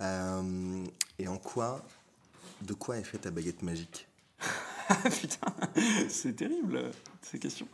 Euh, 0.00 0.84
et 1.18 1.28
en 1.28 1.38
quoi, 1.38 1.84
de 2.62 2.74
quoi 2.74 2.98
est 2.98 3.04
faite 3.04 3.22
ta 3.22 3.30
baguette 3.30 3.62
magique? 3.62 4.08
Putain, 5.20 5.54
c'est 6.08 6.36
terrible 6.36 6.90
ces 7.22 7.38
questions. 7.38 7.68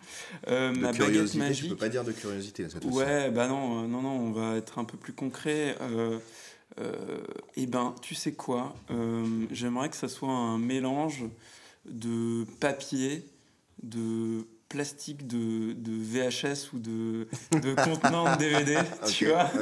Euh, 0.48 0.72
ma 0.72 0.92
baguette 0.92 1.34
magique. 1.34 1.64
Je 1.64 1.70
peux 1.70 1.76
pas 1.76 1.88
dire 1.88 2.04
de 2.04 2.12
curiosité. 2.12 2.66
Ouais, 2.84 3.30
bah 3.30 3.48
non, 3.48 3.84
euh, 3.84 3.86
non, 3.86 4.02
non, 4.02 4.10
on 4.10 4.32
va 4.32 4.56
être 4.56 4.78
un 4.78 4.84
peu 4.84 4.96
plus 4.96 5.12
concret. 5.12 5.76
Euh, 5.80 6.18
eh 7.56 7.66
ben, 7.66 7.94
tu 8.00 8.14
sais 8.14 8.32
quoi 8.32 8.74
J'aimerais 9.50 9.90
que 9.90 9.96
ça 9.96 10.08
soit 10.08 10.30
un 10.30 10.58
mélange 10.58 11.24
de 11.84 12.44
papier, 12.60 13.26
de 13.82 14.46
plastique 14.72 15.26
de, 15.26 15.74
de 15.74 15.92
VHS 15.92 16.72
ou 16.72 16.78
de, 16.78 17.28
de 17.60 17.74
contenant 17.84 18.34
de 18.34 18.38
DVD, 18.38 18.78
tu 19.06 19.26
vois. 19.26 19.50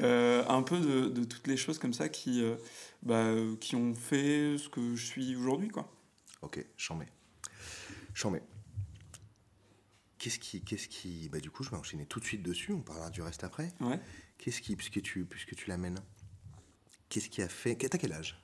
Euh, 0.00 0.42
un 0.48 0.62
peu 0.62 0.78
de, 0.78 1.08
de, 1.08 1.24
toutes 1.24 1.46
les 1.46 1.58
choses 1.58 1.78
comme 1.78 1.92
ça 1.92 2.08
qui, 2.08 2.42
euh, 2.42 2.54
bah, 3.02 3.26
qui 3.60 3.76
ont 3.76 3.94
fait 3.94 4.56
ce 4.56 4.66
que 4.70 4.96
je 4.96 5.04
suis 5.04 5.36
aujourd'hui, 5.36 5.68
quoi. 5.68 5.86
Ok, 6.42 6.64
j'en 6.76 6.96
mets. 6.96 7.08
J'en 8.14 8.30
mets. 8.30 8.42
Qu'est-ce 10.18 10.38
qui, 10.38 10.62
qu'est-ce 10.62 10.88
qui, 10.88 11.28
bah 11.30 11.40
du 11.40 11.50
coup, 11.50 11.62
je 11.62 11.70
vais 11.70 11.76
enchaîner 11.76 12.04
tout 12.06 12.20
de 12.20 12.24
suite 12.24 12.42
dessus. 12.42 12.72
On 12.72 12.82
parlera 12.82 13.10
du 13.10 13.22
reste 13.22 13.42
après. 13.44 13.68
Ouais. 13.80 13.98
Qu'est-ce 14.38 14.60
qui, 14.60 14.76
puisque 14.76 15.00
tu, 15.02 15.24
puisque 15.24 15.54
tu 15.54 15.68
l'amènes, 15.68 15.98
qu'est-ce 17.08 17.28
qui 17.30 17.40
a 17.42 17.48
fait, 17.48 17.74
t'as 17.76 17.98
quel 17.98 18.12
âge? 18.12 18.42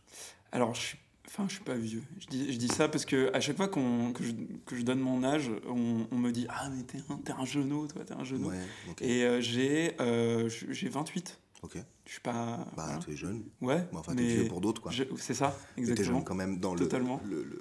Alors, 0.53 0.75
je 0.75 0.81
suis 0.81 0.99
Enfin, 1.29 1.47
je 1.49 1.55
suis 1.57 1.65
pas 1.65 1.75
vieux. 1.75 2.05
Je 2.21 2.27
dis, 2.29 2.53
je 2.53 2.57
dis 2.57 2.69
ça 2.69 2.89
parce 2.89 3.05
que 3.05 3.35
à 3.35 3.41
chaque 3.41 3.57
fois 3.57 3.67
qu'on, 3.67 4.13
que, 4.13 4.23
je, 4.23 4.31
que 4.65 4.77
je 4.77 4.83
donne 4.83 5.01
mon 5.01 5.25
âge, 5.25 5.51
on, 5.67 6.07
on 6.13 6.17
me 6.19 6.31
dit 6.31 6.47
Ah, 6.49 6.71
mais 6.71 6.85
t'es 6.85 6.99
un, 7.11 7.17
t'es 7.17 7.33
un 7.33 7.45
genou, 7.45 7.89
toi, 7.89 8.05
t'es 8.05 8.15
un 8.15 8.23
genou. 8.23 8.49
Ouais, 8.51 8.61
Et 9.01 9.25
euh, 9.25 9.41
j'ai, 9.41 10.01
euh, 10.01 10.49
j'ai 10.49 10.89
28. 10.89 11.41
Ok. 11.63 11.79
Je 12.05 12.11
suis 12.13 12.21
pas. 12.21 12.65
Bah, 12.77 13.01
tu 13.05 13.11
es 13.11 13.17
jeune. 13.17 13.45
Ouais. 13.61 13.85
enfin, 13.93 14.15
t'es 14.15 14.23
vieux 14.23 14.47
pour 14.49 14.61
d'autres, 14.61 14.81
quoi. 14.81 14.93
c'est 15.19 15.35
ça, 15.35 15.59
exactement. 15.77 15.97
T'es 15.97 16.15
jeune 16.15 16.25
quand 16.25 16.35
même 16.37 16.61
dans 16.61 16.77
Totalement. 16.77 17.21
le, 17.25 17.43
le 17.43 17.61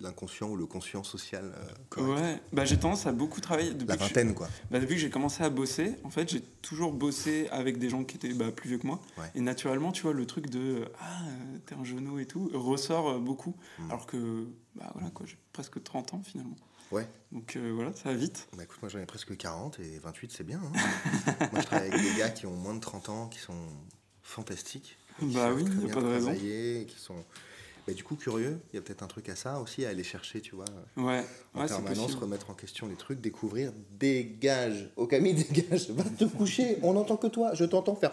l'inconscient 0.00 0.48
ou 0.48 0.56
le 0.56 0.66
conscient 0.66 1.02
social 1.04 1.52
euh, 1.98 2.02
Ouais, 2.02 2.40
bah, 2.52 2.64
j'ai 2.64 2.78
tendance 2.78 3.06
à 3.06 3.12
beaucoup 3.12 3.40
travailler. 3.40 3.72
Depuis 3.72 3.86
La 3.86 3.96
vingtaine, 3.96 4.34
quoi. 4.34 4.48
Bah, 4.70 4.80
depuis 4.80 4.94
que 4.94 5.00
j'ai 5.00 5.10
commencé 5.10 5.42
à 5.42 5.50
bosser, 5.50 5.96
en 6.04 6.10
fait, 6.10 6.28
j'ai 6.28 6.40
toujours 6.62 6.92
bossé 6.92 7.48
avec 7.50 7.78
des 7.78 7.88
gens 7.88 8.04
qui 8.04 8.16
étaient 8.16 8.34
bah, 8.34 8.50
plus 8.50 8.68
vieux 8.68 8.78
que 8.78 8.86
moi. 8.86 9.00
Et 9.34 9.40
naturellement, 9.40 9.92
tu 9.92 10.02
vois, 10.02 10.12
le 10.12 10.26
truc 10.26 10.50
de 10.50 10.84
Ah, 11.00 11.22
t'es 11.66 11.74
un 11.74 11.84
genou 11.84 12.18
et 12.18 12.26
tout 12.26 12.50
ressort 12.52 13.08
euh, 13.08 13.18
beaucoup. 13.18 13.54
Hmm. 13.78 13.90
Alors 13.90 14.06
que, 14.06 14.46
bah 14.74 14.90
voilà, 14.94 15.10
quoi, 15.10 15.26
j'ai 15.26 15.38
presque 15.52 15.82
30 15.82 16.14
ans 16.14 16.22
finalement. 16.24 16.56
Ouais. 16.90 17.06
Donc 17.32 17.56
euh, 17.56 17.72
voilà, 17.74 17.92
ça 17.92 18.10
va 18.10 18.14
vite. 18.14 18.46
Bah 18.56 18.64
écoute, 18.64 18.78
moi 18.82 18.88
j'en 18.88 19.00
ai 19.00 19.06
presque 19.06 19.36
40 19.36 19.80
et 19.80 19.98
28, 19.98 20.32
c'est 20.32 20.44
bien. 20.44 20.60
Hein. 20.60 21.38
moi 21.52 21.60
je 21.60 21.66
travaille 21.66 21.90
avec 21.90 22.02
des 22.02 22.18
gars 22.18 22.30
qui 22.30 22.46
ont 22.46 22.54
moins 22.54 22.74
de 22.74 22.80
30 22.80 23.08
ans, 23.08 23.28
qui 23.28 23.38
sont 23.38 23.66
fantastiques. 24.22 24.98
bah 25.20 25.52
oui, 25.52 25.64
il 25.66 25.78
n'y 25.78 25.90
a 25.90 25.94
pas 25.94 26.02
de 26.02 26.06
raison. 26.06 26.34
Qui 26.34 26.98
sont 26.98 27.24
mais 27.86 27.94
du 27.94 28.02
coup, 28.02 28.16
curieux, 28.16 28.58
il 28.72 28.76
y 28.76 28.78
a 28.78 28.82
peut-être 28.82 29.02
un 29.02 29.06
truc 29.06 29.28
à 29.28 29.36
ça 29.36 29.60
aussi, 29.60 29.84
à 29.84 29.90
aller 29.90 30.04
chercher, 30.04 30.40
tu 30.40 30.54
vois. 30.54 30.64
Ouais, 30.96 31.24
en 31.54 31.60
ouais, 31.60 31.66
permanence, 31.66 32.14
remettre 32.14 32.50
en 32.50 32.54
question 32.54 32.86
les 32.86 32.96
trucs, 32.96 33.20
découvrir, 33.20 33.72
dégage. 33.92 34.90
Au 34.96 35.06
Camille, 35.06 35.34
dégage, 35.52 35.90
va 35.90 36.04
te 36.04 36.24
coucher, 36.24 36.78
on 36.82 36.94
n'entend 36.94 37.16
que 37.16 37.26
toi, 37.26 37.54
je 37.54 37.64
t'entends 37.64 37.96
faire. 37.96 38.12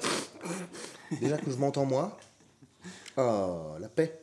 Déjà 1.22 1.38
que 1.38 1.50
je 1.50 1.58
m'entends 1.58 1.86
moi. 1.86 2.18
Oh, 3.18 3.75
la 3.80 3.90
paix. 3.90 4.22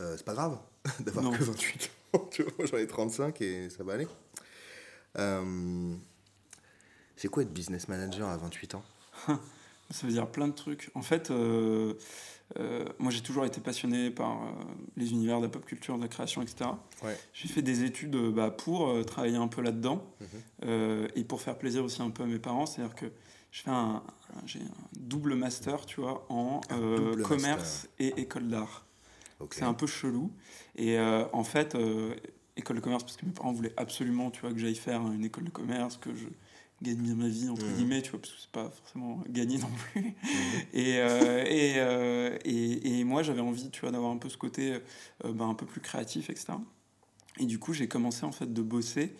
Euh, 0.00 0.14
c'est 0.16 0.24
pas 0.24 0.34
grave 0.34 0.58
d'avoir 1.00 1.36
que 1.36 1.42
28 1.42 1.90
ans, 2.12 2.28
tu 2.30 2.42
vois, 2.42 2.66
j'en 2.66 2.76
ai 2.76 2.86
35 2.86 3.40
et 3.40 3.70
ça 3.70 3.82
va 3.84 3.94
aller. 3.94 4.08
Euh, 5.18 5.94
c'est 7.16 7.28
quoi 7.28 7.42
être 7.42 7.52
business 7.52 7.88
manager 7.88 8.28
à 8.28 8.36
28 8.36 8.74
ans? 8.74 8.84
Ça 9.90 10.06
veut 10.06 10.12
dire 10.12 10.26
plein 10.26 10.48
de 10.48 10.52
trucs. 10.52 10.90
En 10.94 11.02
fait, 11.02 11.30
euh, 11.30 11.94
euh, 12.58 12.84
moi, 12.98 13.10
j'ai 13.10 13.20
toujours 13.20 13.44
été 13.44 13.60
passionné 13.60 14.10
par 14.10 14.42
euh, 14.42 14.50
les 14.96 15.12
univers 15.12 15.38
de 15.38 15.44
la 15.44 15.50
pop 15.50 15.64
culture, 15.64 15.96
de 15.96 16.02
la 16.02 16.08
création, 16.08 16.42
etc. 16.42 16.70
J'ai 17.32 17.48
fait 17.48 17.62
des 17.62 17.84
études 17.84 18.16
bah, 18.16 18.50
pour 18.50 19.04
travailler 19.04 19.36
un 19.36 19.48
peu 19.48 19.62
là-dedans 19.62 20.04
mhm. 20.20 21.08
et 21.14 21.24
pour 21.24 21.40
faire 21.40 21.58
plaisir 21.58 21.84
aussi 21.84 22.02
un 22.02 22.10
peu 22.10 22.22
à 22.22 22.26
mes 22.26 22.38
parents. 22.38 22.66
C'est-à-dire 22.66 22.94
que 22.94 23.06
je 23.50 23.62
fais 23.62 23.70
un, 23.70 24.02
j'ai 24.46 24.60
un 24.60 24.88
double 24.98 25.34
master, 25.34 25.86
tu 25.86 26.00
vois, 26.00 26.26
en 26.28 26.60
commerce 27.22 27.88
et 27.98 28.20
école 28.20 28.48
d'art. 28.48 28.86
C'est 29.50 29.64
un 29.64 29.74
peu 29.74 29.86
chelou. 29.86 30.32
Et 30.76 30.98
en 30.98 31.44
fait, 31.44 31.76
école 32.56 32.76
de 32.76 32.80
commerce, 32.80 33.04
parce 33.04 33.16
que 33.16 33.26
mes 33.26 33.32
parents 33.32 33.52
voulaient 33.52 33.74
absolument, 33.76 34.30
tu 34.30 34.40
vois, 34.40 34.52
que 34.52 34.58
j'aille 34.58 34.74
faire 34.74 35.02
une 35.02 35.24
école 35.24 35.44
de 35.44 35.50
commerce, 35.50 35.98
que 35.98 36.14
je 36.14 36.26
gagne 36.82 36.96
bien 36.96 37.14
ma 37.14 37.28
vie 37.28 37.48
entre 37.48 37.64
mmh. 37.64 37.74
guillemets 37.74 38.02
tu 38.02 38.10
vois 38.10 38.20
parce 38.20 38.32
que 38.32 38.40
c'est 38.40 38.50
pas 38.50 38.70
forcément 38.70 39.22
gagné 39.28 39.58
non 39.58 39.68
plus 39.68 40.00
mmh. 40.00 40.14
et, 40.74 40.98
euh, 40.98 41.44
et, 41.46 41.74
euh, 41.76 42.38
et, 42.44 42.98
et, 42.98 43.04
moi 43.04 43.22
j'avais 43.22 43.40
envie 43.40 43.70
tu 43.70 43.80
vois 43.80 43.90
d'avoir 43.90 44.10
un 44.10 44.18
peu 44.18 44.28
ce 44.28 44.36
côté 44.36 44.80
euh, 45.24 45.32
ben, 45.32 45.48
un 45.48 45.54
peu 45.54 45.66
plus 45.66 45.80
créatif 45.80 46.30
etc 46.30 46.54
et 47.38 47.46
du 47.46 47.58
coup 47.58 47.72
j'ai 47.72 47.88
commencé 47.88 48.24
en 48.24 48.32
fait 48.32 48.52
de 48.52 48.62
bosser 48.62 49.14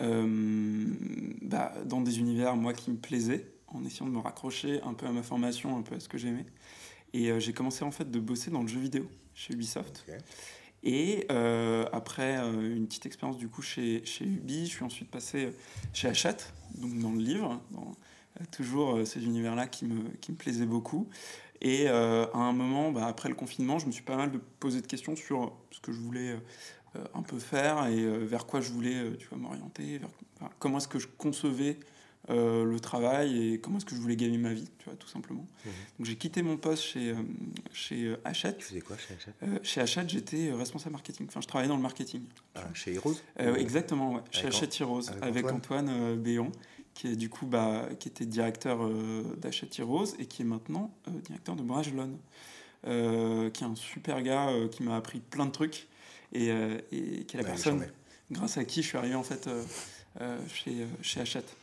bah, 0.00 1.74
dans 1.84 2.00
des 2.00 2.20
univers 2.20 2.56
moi 2.56 2.72
qui 2.72 2.90
me 2.90 2.96
plaisaient 2.96 3.52
en 3.66 3.84
essayant 3.84 4.06
de 4.06 4.12
me 4.12 4.18
raccrocher 4.18 4.80
un 4.82 4.94
peu 4.94 5.06
à 5.06 5.12
ma 5.12 5.22
formation 5.22 5.76
un 5.76 5.82
peu 5.82 5.94
à 5.94 6.00
ce 6.00 6.08
que 6.08 6.16
j'aimais 6.16 6.46
Et 7.12 7.38
j'ai 7.38 7.52
commencé 7.52 7.84
en 7.84 7.90
fait 7.90 8.10
de 8.10 8.18
bosser 8.18 8.50
dans 8.50 8.62
le 8.62 8.68
jeu 8.68 8.80
vidéo 8.80 9.06
chez 9.34 9.52
Ubisoft. 9.52 10.06
Et 10.82 11.26
après 11.92 12.36
une 12.36 12.86
petite 12.86 13.04
expérience 13.04 13.36
du 13.36 13.48
coup 13.48 13.60
chez, 13.60 14.02
chez 14.04 14.24
Ubi, 14.24 14.66
je 14.66 14.70
suis 14.70 14.84
ensuite 14.84 15.10
passé 15.10 15.50
chez 15.92 16.08
Hachette, 16.08 16.54
donc 16.78 16.98
dans 16.98 17.12
le 17.12 17.18
livre, 17.18 17.60
toujours 18.50 19.06
ces 19.06 19.22
univers-là 19.24 19.66
qui 19.66 19.84
me, 19.84 20.08
qui 20.22 20.32
me 20.32 20.36
plaisaient 20.36 20.64
beaucoup. 20.64 21.06
Et 21.60 21.88
à 21.88 22.30
un 22.32 22.52
moment, 22.54 22.92
bah, 22.92 23.06
après 23.06 23.28
le 23.28 23.34
confinement, 23.34 23.78
je 23.78 23.86
me 23.86 23.92
suis 23.92 24.04
pas 24.04 24.16
mal 24.16 24.32
posé 24.58 24.80
de 24.80 24.86
questions 24.86 25.16
sur 25.16 25.52
ce 25.70 25.80
que 25.80 25.92
je 25.92 25.98
voulais 25.98 26.36
euh, 26.96 27.04
un 27.14 27.22
peu 27.22 27.38
faire 27.38 27.86
et 27.86 28.00
euh, 28.00 28.24
vers 28.24 28.46
quoi 28.46 28.60
je 28.60 28.72
voulais 28.72 28.96
euh, 28.96 29.16
tu 29.16 29.32
m'orienter, 29.36 30.00
comment 30.58 30.78
est-ce 30.78 30.88
que 30.88 30.98
je 30.98 31.06
concevais 31.06 31.78
le 32.30 32.78
travail 32.80 33.52
et 33.52 33.60
comment 33.60 33.78
est-ce 33.78 33.84
que 33.84 33.94
je 33.94 34.00
voulais 34.00 34.16
gagner 34.16 34.38
ma 34.38 34.52
vie, 34.52 34.68
tu 34.78 34.84
vois, 34.86 34.94
tout 34.94 35.08
simplement. 35.08 35.46
Mhm. 35.64 35.72
Donc 35.98 36.06
j'ai 36.06 36.16
quitté 36.16 36.42
mon 36.42 36.56
poste 36.56 36.82
chez, 36.82 37.14
chez 37.72 38.14
Hachette. 38.24 38.58
Tu 38.58 38.64
faisais 38.64 38.80
quoi 38.80 38.96
chez 38.96 39.14
Hachette? 39.14 39.64
Chez 39.64 39.80
Hachette, 39.80 40.10
j'étais 40.10 40.52
responsable 40.52 40.92
marketing. 40.92 41.26
Enfin, 41.28 41.40
je 41.40 41.46
travaillais 41.46 41.68
dans 41.68 41.76
le 41.76 41.82
marketing. 41.82 42.22
Ah, 42.54 42.64
chez 42.74 42.94
Heroes? 42.94 43.16
Exactement, 43.36 44.14
ouais. 44.14 44.22
chez 44.30 44.46
Hachette 44.46 44.80
Heroes, 44.80 45.10
avec, 45.22 45.46
Antoine, 45.46 46.16
Béon, 46.16 46.52
qui 46.94 47.08
est 47.08 47.16
du 47.16 47.28
coup, 47.28 47.46
bah, 47.46 47.88
qui 47.98 48.08
était 48.08 48.26
directeur 48.26 48.88
d'Hachette 49.36 49.78
Heroes 49.78 50.14
et 50.18 50.26
qui 50.26 50.42
est 50.42 50.46
maintenant 50.46 50.90
directeur 51.24 51.56
de 51.56 51.62
Brajlon. 51.62 52.18
qui 52.84 52.88
est 52.88 53.66
un 53.66 53.76
super 53.76 54.22
gars 54.22 54.50
qui 54.70 54.82
m'a 54.82 54.96
appris 54.96 55.20
plein 55.20 55.46
de 55.46 55.52
trucs 55.52 55.88
et, 56.32 56.50
euh, 56.50 56.78
et 56.92 57.24
qui 57.24 57.36
est 57.36 57.42
la 57.42 57.46
personne 57.46 57.86
grâce 58.30 58.56
à 58.56 58.64
qui 58.64 58.82
je 58.82 58.88
suis 58.88 58.98
arrivé 58.98 59.14
en 59.14 59.22
fait 59.22 59.46
euh, 59.46 59.62
euh, 60.20 60.38
chez, 60.52 60.86
chez 61.02 61.20
Hachette. 61.20 61.56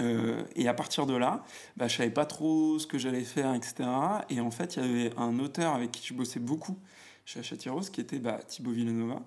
Et 0.00 0.68
à 0.68 0.74
partir 0.74 1.06
de 1.06 1.14
là, 1.14 1.44
bah, 1.76 1.86
je 1.86 1.96
savais 1.96 2.10
pas 2.10 2.26
trop 2.26 2.78
ce 2.78 2.86
que 2.86 2.98
j'allais 2.98 3.24
faire, 3.24 3.54
etc. 3.54 3.88
Et 4.30 4.40
en 4.40 4.50
fait, 4.50 4.76
il 4.76 4.82
y 4.82 5.06
avait 5.06 5.16
un 5.16 5.38
auteur 5.38 5.74
avec 5.74 5.92
qui 5.92 6.06
je 6.06 6.14
bossais 6.14 6.40
beaucoup 6.40 6.76
chez 7.24 7.40
Heroes, 7.64 7.82
qui 7.92 8.00
était 8.00 8.18
bah, 8.18 8.40
Thibaut 8.46 8.72
Villanova, 8.72 9.22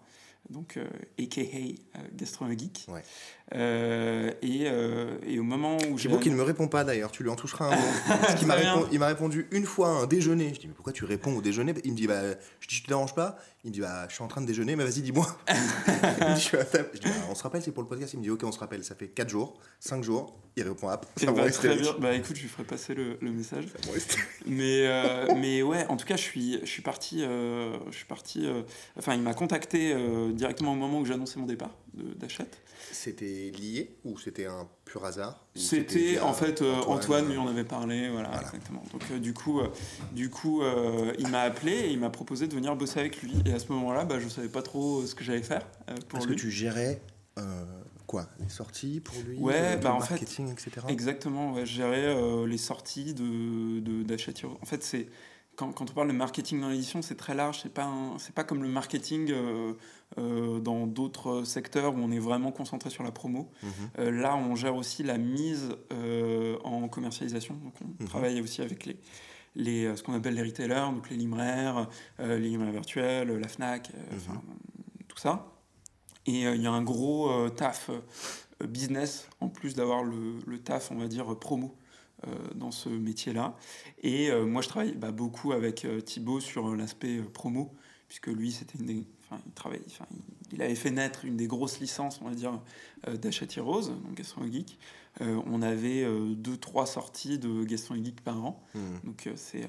donc 0.50 0.78
AKA 1.18 1.76
Gastronomie 2.14 2.60
Geek. 2.60 2.88
Ouais. 2.90 3.04
Euh, 3.54 4.32
et, 4.42 4.64
euh, 4.66 5.18
et, 5.26 5.38
au 5.38 5.44
moment 5.44 5.78
où 5.90 6.00
j'ai. 6.00 6.10
beau 6.10 6.18
qu'il 6.18 6.32
ne 6.32 6.38
me 6.38 6.42
répond 6.42 6.68
pas 6.68 6.84
d'ailleurs, 6.84 7.12
tu 7.12 7.22
lui 7.22 7.30
en 7.30 7.36
toucheras 7.36 7.68
un 7.68 7.76
mot. 7.76 7.88
Parce 8.08 8.36
qu'il 8.36 8.48
m'a 8.48 8.56
répondu, 8.56 8.88
il 8.92 9.00
m'a 9.00 9.08
répondu 9.08 9.48
une 9.52 9.66
fois 9.66 9.90
un 9.90 10.08
déjeuner. 10.08 10.54
Je 10.56 10.62
dis, 10.62 10.68
mais 10.68 10.74
pourquoi 10.74 10.94
tu 10.94 11.06
réponds 11.06 11.38
au 11.38 11.42
déjeuner? 11.42 11.76
Il 11.84 11.92
me 11.92 11.98
dit, 11.98 12.08
bah, 12.08 12.22
je 12.60 12.68
dis, 12.68 12.76
je 12.76 12.84
te 12.84 12.88
dérange 12.88 13.14
pas 13.14 13.38
Il 13.64 13.70
me 13.70 13.74
dit, 13.74 13.82
bah, 13.82 14.08
je 14.10 14.16
suis 14.16 14.24
en 14.24 14.28
train 14.28 14.42
de 14.42 14.48
déjeuner, 14.48 14.76
mais 14.76 14.84
vas-y, 14.84 15.02
dis-moi. 15.02 15.28
je, 15.48 16.98
dis, 16.98 17.06
bah, 17.06 17.12
on 17.30 17.36
se 17.36 17.44
rappelle, 17.44 17.62
c'est 17.62 17.72
pour 17.72 17.84
le 17.84 17.90
podcast. 17.90 18.14
Il 18.14 18.18
me 18.18 18.24
dit, 18.24 18.32
ok, 18.32 18.44
on 18.46 18.52
se 18.52 18.60
rappelle, 18.60 18.84
ça 18.84 18.96
fait 18.96 19.10
4 19.10 19.30
jours, 19.30 19.60
5 19.80 20.04
jours. 20.04 20.36
Il 20.58 20.64
répond, 20.64 20.88
ah, 20.90 21.00
ça 21.16 21.32
bah, 21.32 21.52
très 21.52 21.76
bien. 21.76 21.94
Bah 22.00 22.14
écoute, 22.16 22.36
je 22.36 22.42
lui 22.42 22.50
ferai 22.50 22.64
passer 22.64 22.96
le, 22.96 23.18
le 23.22 23.32
message. 23.32 23.66
mais, 24.48 24.88
euh, 24.88 25.28
mais 25.36 25.62
ouais, 25.62 25.86
en 25.88 25.98
tout 25.98 26.06
cas, 26.08 26.16
je 26.16 26.22
suis, 26.22 26.60
je 26.62 26.70
suis 26.70 26.82
parti. 26.82 27.20
je 27.20 27.96
suis 27.96 28.06
parti 28.06 28.48
enfin, 28.98 29.14
il 29.14 29.22
m'a 29.22 29.36
contacté 29.36 29.94
directement 30.34 30.72
au 30.72 30.76
moment 30.76 31.00
où 31.00 31.06
j'annonçais 31.06 31.40
mon 31.40 31.46
départ 31.46 31.72
d'Achète. 31.94 32.65
C'était 32.96 33.52
lié 33.52 33.96
ou 34.06 34.18
c'était 34.18 34.46
un 34.46 34.68
pur 34.86 35.04
hasard 35.04 35.46
C'était 35.54 36.20
en 36.20 36.34
fait 36.34 36.62
euh, 36.62 36.76
Antoine, 36.88 37.30
lui 37.30 37.38
en 37.38 37.48
avait 37.48 37.66
parlé, 37.66 38.10
voilà, 38.10 38.42
exactement. 38.42 38.84
Donc 38.94 39.04
euh, 39.12 39.20
du 39.20 39.34
coup, 39.34 39.60
euh, 39.60 39.68
du 40.14 40.30
coup, 40.30 40.62
il 41.20 41.28
m'a 41.28 41.42
appelé 41.42 41.74
et 41.74 41.92
il 41.92 42.00
m'a 42.00 42.10
proposé 42.10 42.48
de 42.48 42.56
venir 42.56 42.76
bosser 42.76 43.02
avec 43.02 43.22
lui. 43.22 43.34
Et 43.46 43.54
à 43.54 43.60
ce 43.60 43.72
moment-là, 43.74 44.06
bah, 44.06 44.20
je 44.20 44.30
savais 44.30 44.48
pas 44.48 44.62
trop 44.62 45.06
ce 45.06 45.14
que 45.14 45.24
j'allais 45.24 45.44
faire 45.44 45.68
pour 46.08 46.20
Est-ce 46.20 46.28
que 46.28 46.34
tu 46.34 46.50
gérais 46.50 47.02
quoi 48.08 48.30
Les 48.40 48.50
sorties 48.50 49.02
pour 49.02 49.18
lui 49.28 49.38
Ouais, 49.40 49.78
bah, 49.78 49.94
en 49.94 50.00
marketing, 50.00 50.56
fait, 50.56 50.70
etc. 50.70 50.88
Exactement, 50.90 51.54
ouais, 51.54 51.66
je 51.66 51.74
gérais 51.74 52.46
les 52.48 52.58
sorties 52.58 53.14
de, 53.14 53.82
de 53.82 54.56
En 54.62 54.66
fait, 54.66 54.84
c'est 54.84 55.08
quand, 55.56 55.72
quand, 55.72 55.90
on 55.90 55.94
parle 55.94 56.08
de 56.10 56.14
marketing 56.14 56.62
dans 56.62 56.70
l'édition, 56.70 57.02
c'est 57.02 57.16
très 57.16 57.34
large. 57.34 57.60
C'est 57.62 57.74
pas 57.74 57.92
c'est 58.20 58.34
pas 58.34 58.44
comme 58.44 58.64
le 58.64 58.70
marketing 58.70 59.32
euh, 59.32 59.74
euh, 60.18 60.60
dans 60.60 60.88
d'autres 60.88 61.44
secteurs 61.44 61.96
où 61.96 61.98
on 61.98 62.12
est 62.12 62.20
vraiment 62.20 62.52
concentré 62.52 62.90
sur 62.90 63.04
la 63.04 63.12
promo. 63.12 63.50
Mhm. 63.64 63.72
Euh, 64.00 64.12
là, 64.12 64.36
on 64.36 64.56
gère 64.56 64.76
aussi 64.76 65.04
la 65.04 65.18
mise 65.18 65.70
en 66.64 66.88
commercialisation. 66.88 67.56
Donc, 67.56 67.74
on 67.82 68.04
mhm. 68.04 68.10
travaille 68.10 68.42
aussi 68.42 68.62
avec 68.62 68.86
les, 68.86 68.98
les 69.56 69.96
ce 69.96 70.04
qu'on 70.04 70.14
appelle 70.14 70.36
les 70.36 70.44
retailers, 70.44 70.92
donc 70.94 71.10
les 71.10 71.18
libraires, 71.18 71.90
les 72.20 72.40
libraires 72.40 72.72
virtuels, 72.72 73.30
la 73.38 73.48
Fnac, 73.48 73.92
mhm. 73.94 74.40
tout 75.08 75.18
ça. 75.18 75.52
Et 76.28 76.42
il 76.42 76.62
y 76.62 76.68
a 76.68 76.72
un 76.72 76.82
gros 76.82 77.50
taf 77.52 77.92
business 78.68 79.30
en 79.42 79.50
plus 79.50 79.76
d'avoir 79.76 80.04
le, 80.04 80.40
le, 80.48 80.60
taf, 80.60 80.92
on 80.92 80.96
va 80.96 81.08
dire 81.08 81.38
promo. 81.38 81.76
Euh, 82.28 82.32
dans 82.56 82.72
ce 82.72 82.90
métier-là. 82.90 83.56
Et 84.02 84.32
euh, 84.32 84.46
moi, 84.46 84.62
je 84.62 84.70
travaille 84.70 84.94
bah, 84.94 85.12
beaucoup 85.12 85.52
avec 85.52 85.86
euh, 85.86 86.02
Thibaut 86.02 86.40
sur 86.40 86.76
l'aspect 86.76 87.18
promo, 87.18 87.72
puisque 88.08 88.28
lui, 88.28 88.52
c'était 88.52 88.80
une 88.80 89.04
enfin, 89.22 89.42
il, 89.46 89.52
travaille, 89.52 89.82
enfin, 89.88 90.06
il, 90.52 90.62
avait 90.62 90.76
fait 90.76 90.90
naître 90.90 91.26
une 91.26 91.36
des 91.36 91.46
grosses 91.46 91.80
licences, 91.80 92.22
on 92.24 92.30
va 92.30 92.34
dire, 92.34 92.62
d'Achati 93.08 93.60
Rose, 93.60 93.90
donc 93.90 94.16
Gaston 94.16 94.50
Geek. 94.52 94.80
on 95.20 95.62
avait 95.62 96.06
deux, 96.36 96.58
trois 96.58 96.86
sorties 96.86 97.38
de 97.38 97.64
Gaston 97.64 97.96
Geek 97.96 98.22
par 98.22 98.44
an. 98.44 98.64
Mmh. 98.74 98.80
Donc 99.04 99.30
c'est 99.36 99.68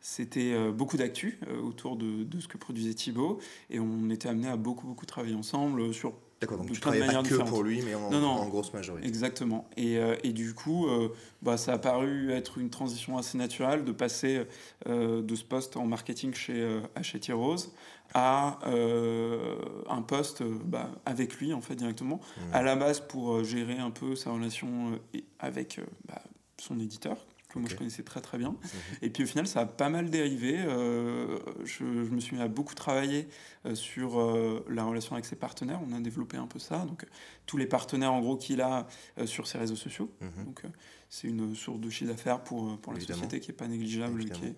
c'était 0.00 0.70
beaucoup 0.70 0.96
d'actu 0.96 1.40
autour 1.62 1.96
de, 1.96 2.22
de, 2.22 2.40
ce 2.40 2.48
que 2.48 2.56
produisait 2.58 2.94
Thibaut 2.94 3.38
et 3.70 3.80
on 3.80 4.10
était 4.10 4.28
amené 4.28 4.48
à 4.48 4.56
beaucoup 4.56 4.86
beaucoup 4.86 5.06
travailler 5.06 5.34
ensemble 5.34 5.92
sur 5.92 6.14
D'accord, 6.40 6.58
donc 6.58 6.70
tu 6.70 6.80
travailles 6.80 7.04
pas 7.04 7.22
que 7.22 7.34
pour 7.42 7.64
lui, 7.64 7.82
mais 7.82 7.94
en, 7.94 8.48
grosse 8.48 8.72
majorité. 8.72 9.08
Exactement. 9.08 9.68
Et, 9.76 9.98
euh, 9.98 10.14
et 10.22 10.32
du 10.32 10.54
coup, 10.54 10.86
euh, 10.86 11.08
bah, 11.42 11.56
ça 11.56 11.72
a 11.72 11.78
paru 11.78 12.30
être 12.30 12.58
une 12.58 12.70
transition 12.70 13.18
assez 13.18 13.36
naturelle 13.36 13.84
de 13.84 13.90
passer 13.90 14.46
euh, 14.86 15.20
de 15.20 15.34
ce 15.34 15.42
poste 15.42 15.76
en 15.76 15.86
marketing 15.86 16.34
chez 16.34 16.80
Hachette 16.94 17.30
Rose 17.32 17.72
à 18.14 18.60
un 18.64 20.02
poste 20.02 20.42
bah, 20.42 20.90
avec 21.04 21.34
lui, 21.34 21.52
en 21.52 21.60
fait, 21.60 21.74
directement, 21.74 22.20
mmh. 22.20 22.40
à 22.54 22.62
la 22.62 22.76
base 22.76 23.00
pour 23.00 23.42
gérer 23.44 23.78
un 23.78 23.90
peu 23.90 24.14
sa 24.14 24.30
relation 24.30 24.98
avec 25.40 25.80
bah, 26.06 26.22
son 26.56 26.78
éditeur, 26.78 27.18
que 27.48 27.58
moi 27.58 27.68
je 27.70 27.76
connaissais 27.76 28.02
très 28.02 28.20
très 28.20 28.38
bien. 28.38 28.54
Et 29.02 29.10
puis 29.10 29.24
au 29.24 29.26
final, 29.26 29.46
ça 29.46 29.60
a 29.60 29.66
pas 29.66 29.88
mal 29.88 30.10
dérivé. 30.10 30.56
Euh, 30.58 31.38
je, 31.64 31.84
me 31.84 32.20
suis 32.20 32.36
mis 32.36 32.42
à 32.42 32.48
beaucoup 32.48 32.74
travailler 32.74 33.28
euh, 33.64 33.74
sur 33.74 34.20
euh, 34.20 34.64
la 34.68 34.84
relation 34.84 35.14
avec 35.14 35.24
ses 35.24 35.36
partenaires. 35.36 35.80
On 35.88 35.92
a 35.92 36.00
développé 36.00 36.36
un 36.36 36.46
peu 36.46 36.58
ça. 36.58 36.84
Donc 36.84 37.06
tous 37.46 37.56
les 37.56 37.66
partenaires 37.66 38.12
en 38.12 38.20
gros 38.20 38.36
qu'il 38.36 38.60
a 38.60 38.86
sur 39.24 39.46
ses 39.46 39.58
réseaux 39.58 39.76
sociaux. 39.76 40.10
Mhm. 40.20 40.44
Donc 40.44 40.62
c'est 41.08 41.28
une 41.28 41.54
source 41.54 41.80
de 41.80 41.88
chiffre 41.88 42.10
d'affaires 42.10 42.42
pour, 42.42 42.78
pour 42.78 42.92
la 42.92 43.00
société 43.00 43.40
qui 43.40 43.50
est 43.50 43.54
pas 43.54 43.68
négligeable, 43.68 44.24
qui 44.26 44.44
est, 44.44 44.56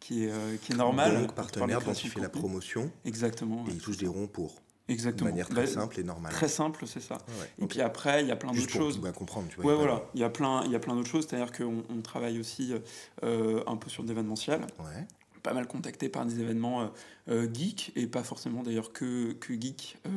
qui 0.00 0.24
est, 0.24 0.60
qui 0.62 0.72
est 0.72 0.76
normale. 0.76 1.20
Donc 1.20 1.34
partenaire 1.34 1.80
dont 1.80 1.92
il 1.92 2.10
fait 2.10 2.20
la 2.20 2.28
promotion. 2.28 2.90
Exactement. 3.04 3.64
Et 3.68 3.72
il 3.72 3.80
touche 3.80 3.98
des 3.98 4.08
ronds 4.08 4.26
pour. 4.26 4.61
Exactement. 4.88 5.28
De 5.28 5.32
manière 5.32 5.48
très 5.48 5.62
bah, 5.62 5.66
simple 5.66 6.00
et 6.00 6.02
normale. 6.02 6.32
Très 6.32 6.48
simple, 6.48 6.86
c'est 6.86 7.00
ça. 7.00 7.18
et 7.60 7.66
puis 7.66 7.80
après, 7.80 8.22
il 8.22 8.28
y 8.28 8.32
a 8.32 8.36
plein 8.36 8.52
d'autres 8.52 8.68
choses. 8.68 9.00
Bien 9.00 9.12
comprendre, 9.12 9.48
tu 9.48 9.60
vois. 9.60 9.72
Ouais, 9.72 9.78
voilà. 9.78 10.04
Il 10.14 10.20
y 10.20 10.24
a 10.24 10.30
plein, 10.30 10.64
il 10.64 10.72
y 10.72 10.76
a 10.76 10.80
plein 10.80 10.94
d'autres 10.94 11.08
choses. 11.08 11.26
C'est-à-dire 11.28 11.52
qu'on 11.52 11.84
on 11.88 12.02
travaille 12.02 12.38
aussi 12.38 12.74
euh, 13.22 13.62
un 13.66 13.76
peu 13.76 13.88
sur 13.88 14.02
l'événementiel. 14.02 14.60
Ouais. 14.80 15.06
Pas 15.42 15.54
mal 15.54 15.66
contacté 15.66 16.08
par 16.08 16.24
des 16.24 16.40
événements 16.40 16.82
euh, 16.82 16.86
euh 17.28 17.48
geeks 17.52 17.90
et 17.96 18.06
pas 18.06 18.22
forcément 18.22 18.62
d'ailleurs 18.62 18.92
que, 18.92 19.32
que 19.32 19.60
geeks 19.60 19.98
euh, 20.06 20.10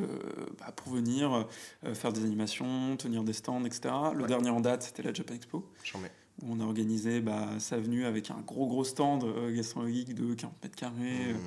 bah, 0.60 0.72
pour 0.76 0.94
venir 0.94 1.48
faire 1.94 2.14
des 2.14 2.24
animations, 2.24 2.96
tenir 2.98 3.24
des 3.24 3.34
stands, 3.34 3.66
etc. 3.66 3.94
Le 4.14 4.28
dernier 4.28 4.52
en 4.52 4.60
date, 4.60 4.84
c'était 4.84 5.02
la 5.02 5.14
Japan 5.14 5.34
Expo. 5.34 5.68
J'en 5.84 5.98
mets 6.00 6.12
où 6.42 6.52
on 6.52 6.60
a 6.60 6.64
organisé 6.64 7.22
bah, 7.22 7.48
sa 7.60 7.78
venue 7.78 8.06
avec 8.06 8.30
un 8.30 8.42
gros 8.46 8.68
gros 8.68 8.84
stand 8.84 9.24
euh, 9.24 9.56
gastronomique 9.56 10.14
de 10.14 10.34
40 10.34 10.54
mètres 10.64 10.76
carrés. 10.76 11.30
Euh, 11.30 11.34
mmh. 11.34 11.38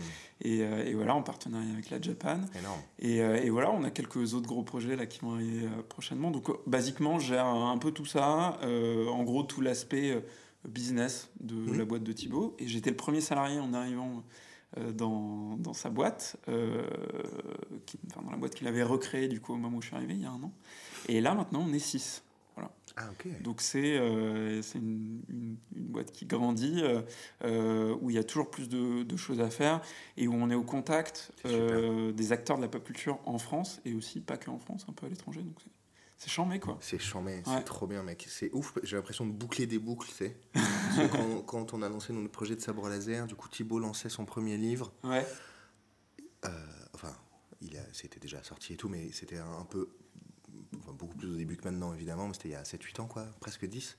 Et, 0.40 0.62
euh, 0.62 0.85
et, 0.85 0.95
voilà, 0.95 1.14
en 1.14 1.23
partenariat 1.23 1.73
avec 1.73 1.90
la 1.90 2.00
Japan. 2.00 2.40
Et, 3.00 3.21
euh, 3.21 3.42
et, 3.42 3.50
voilà, 3.50 3.71
on 3.71 3.83
a 3.83 3.90
quelques 3.90 4.35
autres 4.35 4.47
gros 4.47 4.62
projets 4.62 4.97
là 4.97 5.07
qui 5.07 5.21
vont 5.21 5.35
arriver 5.35 5.68
prochainement. 5.88 6.30
Donc, 6.30 6.49
basiquement, 6.66 7.18
gère 7.18 7.47
un 7.47 7.76
peu 7.78 7.90
tout 7.90 8.07
ça. 8.07 8.59
en 8.62 9.23
gros, 9.25 9.42
tout 9.42 9.61
l'aspect 9.61 10.23
business 10.66 11.30
de 11.40 11.54
mmh. 11.54 11.78
la 11.78 11.85
boîte 11.85 12.04
de 12.04 12.12
Thibaut. 12.12 12.57
Et 12.59 12.68
j'étais 12.68 12.90
le 12.90 12.97
premier 12.97 13.21
salarié 13.21 13.59
en 13.59 13.75
arrivant 13.75 14.23
dans, 14.95 15.57
dans, 15.57 15.73
sa 15.73 15.90
boîte, 15.90 16.37
qui, 17.87 17.99
enfin, 18.11 18.23
dans 18.23 18.30
la 18.30 18.37
boîte 18.37 18.54
qu'il 18.54 18.68
avait 18.68 18.83
recréée 18.83 19.26
du 19.26 19.40
coup 19.40 19.54
au 19.54 19.57
moment 19.57 19.78
où 19.78 19.83
je 19.83 19.88
suis 19.88 19.97
arrivé 19.97 20.14
il 20.14 20.23
y 20.23 20.26
a 20.26 20.30
un 20.30 20.42
an. 20.42 20.52
Et 21.09 21.21
là, 21.21 21.35
maintenant, 21.35 21.64
on 21.68 21.73
est 21.73 21.78
six. 21.80 22.23
Ah, 23.00 23.11
Donc 23.43 23.61
c'est 23.61 23.97
euh, 23.97 24.61
une, 24.75 25.23
une, 25.28 25.57
boîte 25.73 26.11
qui 26.11 26.26
grandit, 26.26 26.81
euh, 26.83 27.02
euh, 27.45 27.97
où 28.00 28.11
il 28.11 28.17
y 28.17 28.19
a 28.19 28.25
toujours 28.25 28.50
plus 28.50 28.69
de, 28.69 29.05
de, 29.05 29.17
choses 29.17 29.40
à 29.40 29.50
faire 29.50 29.81
et 30.17 30.26
où 30.26 30.35
on 30.35 30.50
est 30.50 30.57
au 30.57 30.64
contact 30.64 31.31
des 31.45 32.33
acteurs 32.33 32.57
de 32.57 32.62
la 32.62 32.69
pop 32.69 32.83
culture 32.83 33.21
en 33.25 33.38
France 33.38 33.81
et 33.85 33.95
aussi 33.95 34.21
pas 34.21 34.37
que 34.37 34.50
en 34.50 34.59
France, 34.59 34.85
un 34.88 34.93
peu 34.93 35.07
à 35.07 35.09
l'étranger. 35.09 35.43
Donc 35.43 35.57
c'est 36.17 36.31
chambé 36.31 36.59
quoi. 36.59 36.76
C'est 36.81 36.99
chambé, 36.99 37.40
c'est 37.47 37.64
trop 37.64 37.87
bien 37.87 38.02
mec. 38.02 38.26
C'est 38.28 38.50
ouf, 38.52 38.76
j'ai 38.83 38.97
l'impression 38.97 39.26
de 39.26 39.33
boucler 39.33 39.67
des 39.67 39.78
boucles, 39.78 40.09
tu 40.09 40.14
sais. 40.14 40.37
quand, 41.12 41.43
quand, 41.47 41.75
on 41.75 41.83
a 41.83 41.88
lancé 41.88 42.12
notre 42.12 42.33
projet 42.33 42.57
de 42.57 42.61
sabre 42.61 42.88
laser, 42.88 43.28
du 43.28 43.37
coup 43.37 43.49
Thibault 43.49 43.78
lançait 43.78 44.09
son 44.09 44.25
premier 44.25 44.57
livre. 44.57 44.93
Ouais. 45.05 45.25
enfin, 46.95 47.14
c'était 47.93 48.19
déjà 48.19 48.43
sorti 48.43 48.73
et 48.73 48.76
tout, 48.76 48.88
mais 48.88 49.12
c'était 49.12 49.38
un 49.38 49.67
peu 49.71 49.88
beaucoup 50.99 51.17
plus 51.17 51.31
au 51.31 51.37
début 51.37 51.57
que 51.57 51.64
maintenant, 51.64 51.95
évidemment, 51.95 52.26
mais 52.26 52.35
c'était 52.35 52.49
il 52.49 52.52
y 52.52 52.55
a 52.55 52.62
7-8 52.62 53.00
ans, 53.00 53.07
quoi, 53.07 53.26
presque 53.40 53.67
10. 53.67 53.97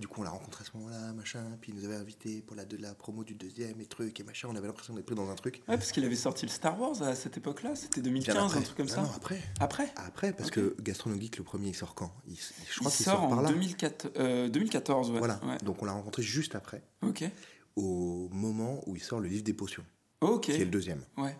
Du 0.00 0.06
coup, 0.06 0.20
on 0.20 0.24
l'a 0.24 0.30
rencontré 0.30 0.62
à 0.62 0.66
ce 0.70 0.76
moment-là, 0.76 1.12
machin, 1.12 1.44
puis 1.60 1.72
il 1.72 1.78
nous 1.78 1.84
avait 1.84 1.96
invité 1.96 2.42
pour 2.42 2.54
la, 2.56 2.64
de 2.64 2.76
la 2.76 2.94
promo 2.94 3.24
du 3.24 3.34
deuxième 3.34 3.80
et 3.80 3.86
truc, 3.86 4.18
et 4.20 4.22
machin, 4.22 4.48
on 4.50 4.56
avait 4.56 4.66
l'impression 4.66 4.94
d'être 4.94 5.06
pris 5.06 5.14
dans 5.14 5.30
un 5.30 5.34
truc. 5.34 5.56
Ouais, 5.68 5.76
parce 5.76 5.92
qu'il 5.92 6.04
avait 6.04 6.14
sorti 6.16 6.46
le 6.46 6.50
Star 6.50 6.78
Wars 6.80 7.02
à 7.02 7.14
cette 7.14 7.36
époque-là, 7.36 7.74
c'était 7.74 8.02
2015, 8.02 8.56
un 8.56 8.60
truc 8.62 8.76
comme 8.76 8.88
ça. 8.88 9.02
Non, 9.02 9.10
après. 9.16 9.40
Après 9.60 9.92
Après, 9.96 10.32
parce 10.32 10.50
que 10.50 10.76
Gastronomique, 10.80 11.38
le 11.38 11.44
premier, 11.44 11.68
il 11.68 11.74
sort 11.74 11.94
quand? 11.94 12.12
Il, 12.28 12.36
Je 12.36 12.78
crois 12.80 12.90
qu'il 12.90 13.04
sort, 13.04 13.20
sort, 13.20 13.32
en 13.32 13.42
2004, 13.42 14.48
2014, 14.48 15.10
ouais. 15.10 15.18
Voilà, 15.18 15.40
donc 15.64 15.82
on 15.82 15.86
l'a 15.86 15.92
rencontré 15.92 16.22
juste 16.22 16.54
après. 16.54 16.82
Ok. 17.02 17.24
Au 17.76 18.28
moment 18.30 18.82
où 18.86 18.96
il 18.96 19.02
sort 19.02 19.20
le 19.20 19.28
livre 19.28 19.44
des 19.44 19.54
potions. 19.54 19.84
Ok. 20.20 20.42
Qui 20.42 20.52
est 20.52 20.58
le 20.58 20.66
deuxième. 20.66 21.02
Ouais. 21.16 21.36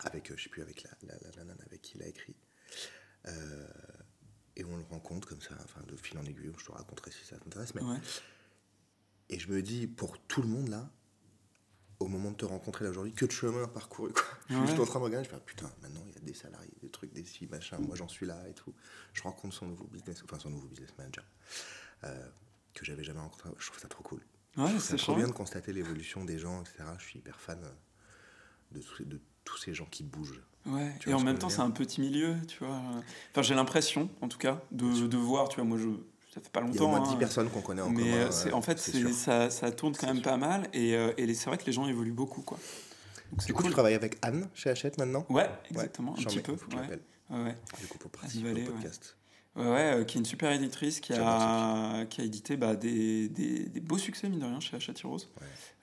Avec, 0.00 0.30
euh, 0.30 0.34
je 0.36 0.44
sais 0.44 0.48
plus, 0.48 0.62
avec 0.62 0.82
la, 0.82 0.90
la, 1.02 1.44
la, 1.44 1.52
avec 1.66 1.82
qui 1.82 1.96
il 1.96 2.02
a 2.02 2.06
écrit. 2.06 2.34
Euh, 3.26 3.66
et 4.58 4.64
on 4.64 4.76
le 4.76 4.82
rencontre 4.90 5.28
comme 5.28 5.40
ça, 5.40 5.56
enfin 5.64 5.80
de 5.86 5.96
fil 5.96 6.18
en 6.18 6.24
aiguille, 6.24 6.52
je 6.58 6.64
te 6.64 6.72
raconterai 6.72 7.12
si 7.12 7.24
ça 7.24 7.38
t'intéresse. 7.38 7.74
Mais... 7.74 7.82
Et 9.30 9.38
je 9.38 9.48
me 9.48 9.62
dis, 9.62 9.86
pour 9.86 10.18
tout 10.18 10.42
le 10.42 10.48
monde 10.48 10.68
là, 10.68 10.90
au 12.00 12.08
moment 12.08 12.32
de 12.32 12.36
te 12.36 12.44
rencontrer 12.44 12.84
là 12.84 12.90
aujourd'hui, 12.90 13.12
que 13.12 13.24
de 13.24 13.30
chemin 13.30 13.66
parcouru. 13.68 14.12
Quoi. 14.12 14.24
Je 14.48 14.54
suis 14.54 14.66
juste 14.66 14.80
en 14.80 14.84
train 14.84 14.98
de 14.98 15.04
regarder, 15.04 15.28
je 15.28 15.34
me 15.34 15.38
dis, 15.38 15.44
putain, 15.46 15.70
maintenant 15.80 16.02
il 16.08 16.14
y 16.14 16.16
a 16.16 16.20
des 16.20 16.34
salariés, 16.34 16.74
des 16.82 16.90
trucs, 16.90 17.12
des 17.12 17.24
si, 17.24 17.46
machin, 17.46 17.78
moi 17.78 17.96
j'en 17.96 18.08
suis 18.08 18.26
là 18.26 18.48
et 18.48 18.54
tout. 18.54 18.74
Je 19.12 19.22
rencontre 19.22 19.54
son 19.54 19.66
nouveau 19.66 19.86
business, 19.86 20.22
enfin 20.24 20.38
son 20.38 20.50
nouveau 20.50 20.66
business 20.66 20.90
manager, 20.98 21.24
euh, 22.04 22.28
que 22.74 22.84
j'avais 22.84 23.04
jamais 23.04 23.20
rencontré. 23.20 23.50
Je 23.58 23.66
trouve 23.66 23.78
ça 23.80 23.88
trop 23.88 24.02
cool. 24.02 24.22
c'est 24.80 24.96
trop 24.96 25.14
bien 25.14 25.28
de 25.28 25.32
constater 25.32 25.72
l'évolution 25.72 26.24
des 26.24 26.38
gens, 26.38 26.62
etc. 26.62 26.84
Je 26.98 27.04
suis 27.04 27.18
hyper 27.20 27.38
fan 27.38 27.60
de, 28.72 28.82
de 29.04 29.20
tous 29.44 29.58
ces 29.58 29.72
gens 29.72 29.86
qui 29.86 30.02
bougent. 30.02 30.42
Ouais, 30.68 30.92
et 31.06 31.14
en 31.14 31.20
même 31.20 31.38
temps, 31.38 31.48
c'est 31.48 31.60
un 31.60 31.70
petit 31.70 32.00
milieu, 32.00 32.36
tu 32.46 32.64
vois. 32.64 32.80
Enfin, 33.32 33.42
j'ai 33.42 33.54
l'impression, 33.54 34.08
en 34.20 34.28
tout 34.28 34.38
cas, 34.38 34.60
de, 34.70 35.06
de, 35.06 35.16
voir, 35.16 35.48
tu 35.48 35.56
vois, 35.56 35.64
moi, 35.64 35.78
je, 35.78 35.88
ça 36.34 36.40
fait 36.40 36.50
pas 36.50 36.60
longtemps. 36.60 36.74
Il 36.74 36.80
y 36.80 36.80
a 36.80 36.84
au 36.84 36.88
moins 36.88 37.00
10 37.00 37.14
hein, 37.14 37.16
personnes 37.16 37.48
qu'on 37.48 37.60
connaît 37.60 37.82
en 37.82 37.90
mais 37.90 38.02
commun. 38.02 38.30
Mais 38.44 38.52
en 38.52 38.62
fait, 38.62 38.78
ça, 38.78 39.50
ça, 39.50 39.70
tourne 39.70 39.94
quand 39.96 40.06
même 40.06 40.22
pas 40.22 40.36
mal, 40.36 40.68
et, 40.72 40.94
euh, 40.94 41.12
et 41.16 41.32
c'est 41.34 41.46
vrai 41.46 41.58
que 41.58 41.64
les 41.64 41.72
gens 41.72 41.86
évoluent 41.86 42.12
beaucoup, 42.12 42.42
quoi. 42.42 42.58
Donc, 43.32 43.46
du 43.46 43.52
coup, 43.52 43.62
tu 43.62 43.70
travailles 43.70 43.94
avec 43.94 44.18
Anne 44.22 44.48
chez 44.54 44.70
Hachette 44.70 44.98
maintenant? 44.98 45.24
Ouais, 45.28 45.48
exactement, 45.70 46.14
un 46.18 46.22
petit 46.22 46.40
peu. 46.40 46.52
Ouais. 46.52 46.98
Ouais. 47.30 47.56
Du 47.80 47.86
coup, 47.86 47.98
pour 47.98 48.10
participer 48.10 48.52
au 48.52 48.72
podcast. 48.72 49.16
Ouais, 49.56 49.66
ouais 49.66 49.92
euh, 49.94 50.04
qui 50.04 50.16
est 50.16 50.20
une 50.20 50.26
super 50.26 50.52
éditrice 50.52 51.00
qui 51.00 51.12
a, 51.12 52.06
qui 52.06 52.20
a 52.20 52.24
édité 52.24 52.56
bah, 52.56 52.76
des, 52.76 53.28
des, 53.28 53.64
des, 53.66 53.80
beaux 53.80 53.98
succès, 53.98 54.28
mine 54.28 54.40
de 54.40 54.44
rien, 54.44 54.60
chez 54.60 54.76
Hachette 54.76 55.00
Heroes, 55.04 55.26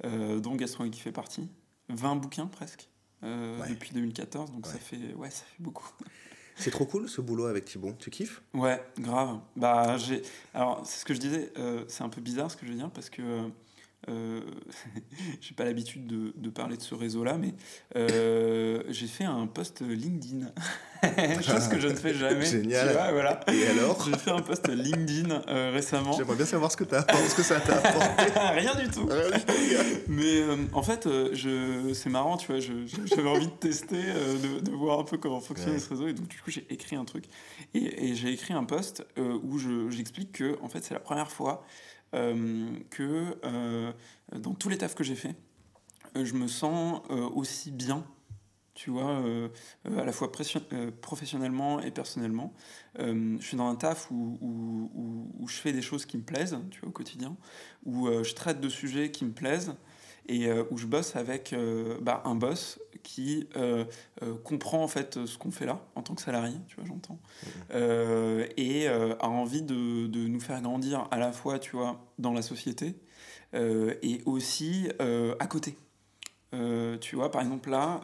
euh, 0.05 0.39
dont 0.39 0.55
Gaston 0.55 0.89
qui 0.89 1.01
fait 1.01 1.11
partie. 1.11 1.49
20 1.89 2.15
bouquins 2.15 2.47
presque. 2.47 2.89
Euh, 3.23 3.65
depuis 3.69 3.91
2014, 3.93 4.51
donc 4.51 4.67
ça 4.67 4.77
fait 4.77 5.13
ouais 5.15 5.29
ça 5.29 5.43
fait 5.45 5.63
beaucoup. 5.63 5.89
C'est 6.57 6.71
trop 6.71 6.85
cool 6.85 7.09
ce 7.09 7.19
boulot 7.19 7.47
avec 7.47 7.65
Thibaut, 7.65 7.91
tu 7.99 8.09
kiffes? 8.09 8.41
Ouais, 8.53 8.81
grave. 8.97 9.39
Bah 9.57 9.97
j'ai 9.97 10.21
alors 10.53 10.85
c'est 10.85 10.99
ce 10.99 11.05
que 11.05 11.13
je 11.13 11.19
disais, 11.19 11.51
euh, 11.57 11.83
c'est 11.89 12.03
un 12.03 12.09
peu 12.09 12.21
bizarre 12.21 12.49
ce 12.49 12.55
que 12.55 12.65
je 12.65 12.71
veux 12.71 12.77
dire 12.77 12.91
parce 12.91 13.09
que 13.09 13.49
euh, 14.09 14.41
j'ai 15.41 15.53
pas 15.55 15.65
l'habitude 15.65 16.05
de, 16.05 16.33
de, 16.35 16.49
parler 16.49 16.77
de 16.77 16.81
ce 16.81 16.95
réseau-là, 16.95 17.37
mais 17.37 17.53
euh, 17.95 18.83
j'ai 18.89 19.07
fait 19.07 19.23
un 19.23 19.47
post 19.47 19.81
LinkedIn. 19.81 20.47
Chose 21.41 21.67
que 21.67 21.79
je 21.79 21.87
ne 21.87 21.95
fais 21.95 22.13
jamais. 22.13 22.45
Génial. 22.45 22.89
voilà. 23.13 23.39
Et 23.51 23.67
alors 23.67 24.03
J'ai 24.05 24.17
fait 24.17 24.31
un 24.31 24.41
post 24.41 24.67
LinkedIn 24.67 25.41
euh, 25.47 25.71
récemment. 25.71 26.13
J'aimerais 26.13 26.35
bien 26.35 26.45
savoir 26.45 26.71
ce 26.71 26.77
que, 26.77 26.95
as, 26.95 27.05
ce 27.29 27.35
que 27.35 27.43
ça 27.43 27.59
t'a 27.59 27.77
apporté. 27.77 28.39
Rien 28.55 28.75
du 28.75 28.89
tout. 28.89 29.07
mais 30.07 30.43
en 30.73 30.83
fait, 30.83 31.07
je, 31.33 31.93
c'est 31.93 32.09
marrant, 32.09 32.37
tu 32.37 32.51
vois, 32.51 32.59
j'avais 32.59 33.29
envie 33.29 33.47
de 33.47 33.51
tester, 33.51 33.97
de, 33.97 34.59
de, 34.61 34.71
voir 34.71 34.99
un 34.99 35.03
peu 35.03 35.17
comment 35.17 35.41
fonctionne 35.41 35.79
ce 35.79 35.89
réseau. 35.89 36.07
Et 36.07 36.13
donc, 36.13 36.27
du 36.27 36.37
coup, 36.37 36.51
j'ai 36.51 36.65
écrit 36.69 36.95
un 36.95 37.05
truc. 37.05 37.25
Et, 37.73 38.09
et 38.09 38.15
j'ai 38.15 38.29
écrit 38.29 38.53
un 38.53 38.63
post 38.63 39.05
où 39.17 39.59
j'explique 39.89 40.31
que, 40.33 40.57
en 40.61 40.69
fait, 40.69 40.83
c'est 40.83 40.93
la 40.93 40.99
première 40.99 41.31
fois 41.31 41.63
que 42.89 43.37
euh, 43.43 43.91
dans 44.33 44.53
tous 44.53 44.69
les 44.69 44.77
tafs 44.77 44.95
que 44.95 45.03
j'ai 45.03 45.15
fait, 45.15 45.35
euh, 46.15 46.25
je 46.25 46.33
me 46.33 46.47
sens 46.47 47.01
aussi 47.09 47.71
bien 47.71 48.05
tu 48.73 48.89
vois, 48.89 49.23
à 49.85 50.03
la 50.03 50.11
fois 50.11 50.29
professionnellement 51.01 51.79
et 51.79 51.91
personnellement. 51.91 52.53
je 52.99 53.37
suis 53.39 53.55
dans 53.55 53.69
un 53.69 53.75
taf 53.75 54.11
où, 54.11 54.37
où, 54.41 55.47
je 55.47 55.55
fais 55.55 55.71
des 55.71 55.81
choses 55.81 56.05
qui 56.05 56.17
me 56.17 56.23
plaisent, 56.23 56.59
tu 56.71 56.81
vois, 56.81 56.89
au 56.89 56.91
quotidien, 56.91 57.37
où 57.85 58.09
je 58.21 58.33
traite 58.33 58.59
de 58.59 58.67
sujets 58.67 59.11
qui 59.11 59.23
me 59.23 59.31
plaisent, 59.31 59.75
et 60.27 60.47
euh, 60.47 60.63
où 60.71 60.77
je 60.77 60.85
bosse 60.85 61.15
avec 61.15 61.53
euh, 61.53 61.97
bah, 62.01 62.21
un 62.25 62.35
boss 62.35 62.79
qui 63.03 63.47
euh, 63.55 63.85
comprend 64.43 64.83
en 64.83 64.87
fait 64.87 65.25
ce 65.25 65.37
qu'on 65.37 65.51
fait 65.51 65.65
là 65.65 65.79
en 65.93 66.01
tant 66.01 66.15
que 66.15 66.21
salarié, 66.21 66.55
tu 66.67 66.75
vois, 66.77 66.85
j'entends, 66.85 67.19
mmh. 67.69 68.45
et 68.57 68.87
a 68.87 69.29
envie 69.29 69.61
de, 69.61 70.07
de, 70.07 70.27
nous 70.27 70.39
faire 70.39 70.59
grandir 70.61 71.07
à 71.11 71.17
la 71.17 71.31
fois, 71.31 71.59
tu 71.59 71.75
vois, 71.75 72.03
dans 72.17 72.33
la 72.33 72.41
société 72.41 72.95
et 73.53 74.21
aussi 74.25 74.89
à 74.99 75.45
côté. 75.45 75.77
tu 76.99 77.15
vois, 77.15 77.29
par 77.29 77.41
exemple 77.41 77.69
là, 77.69 78.01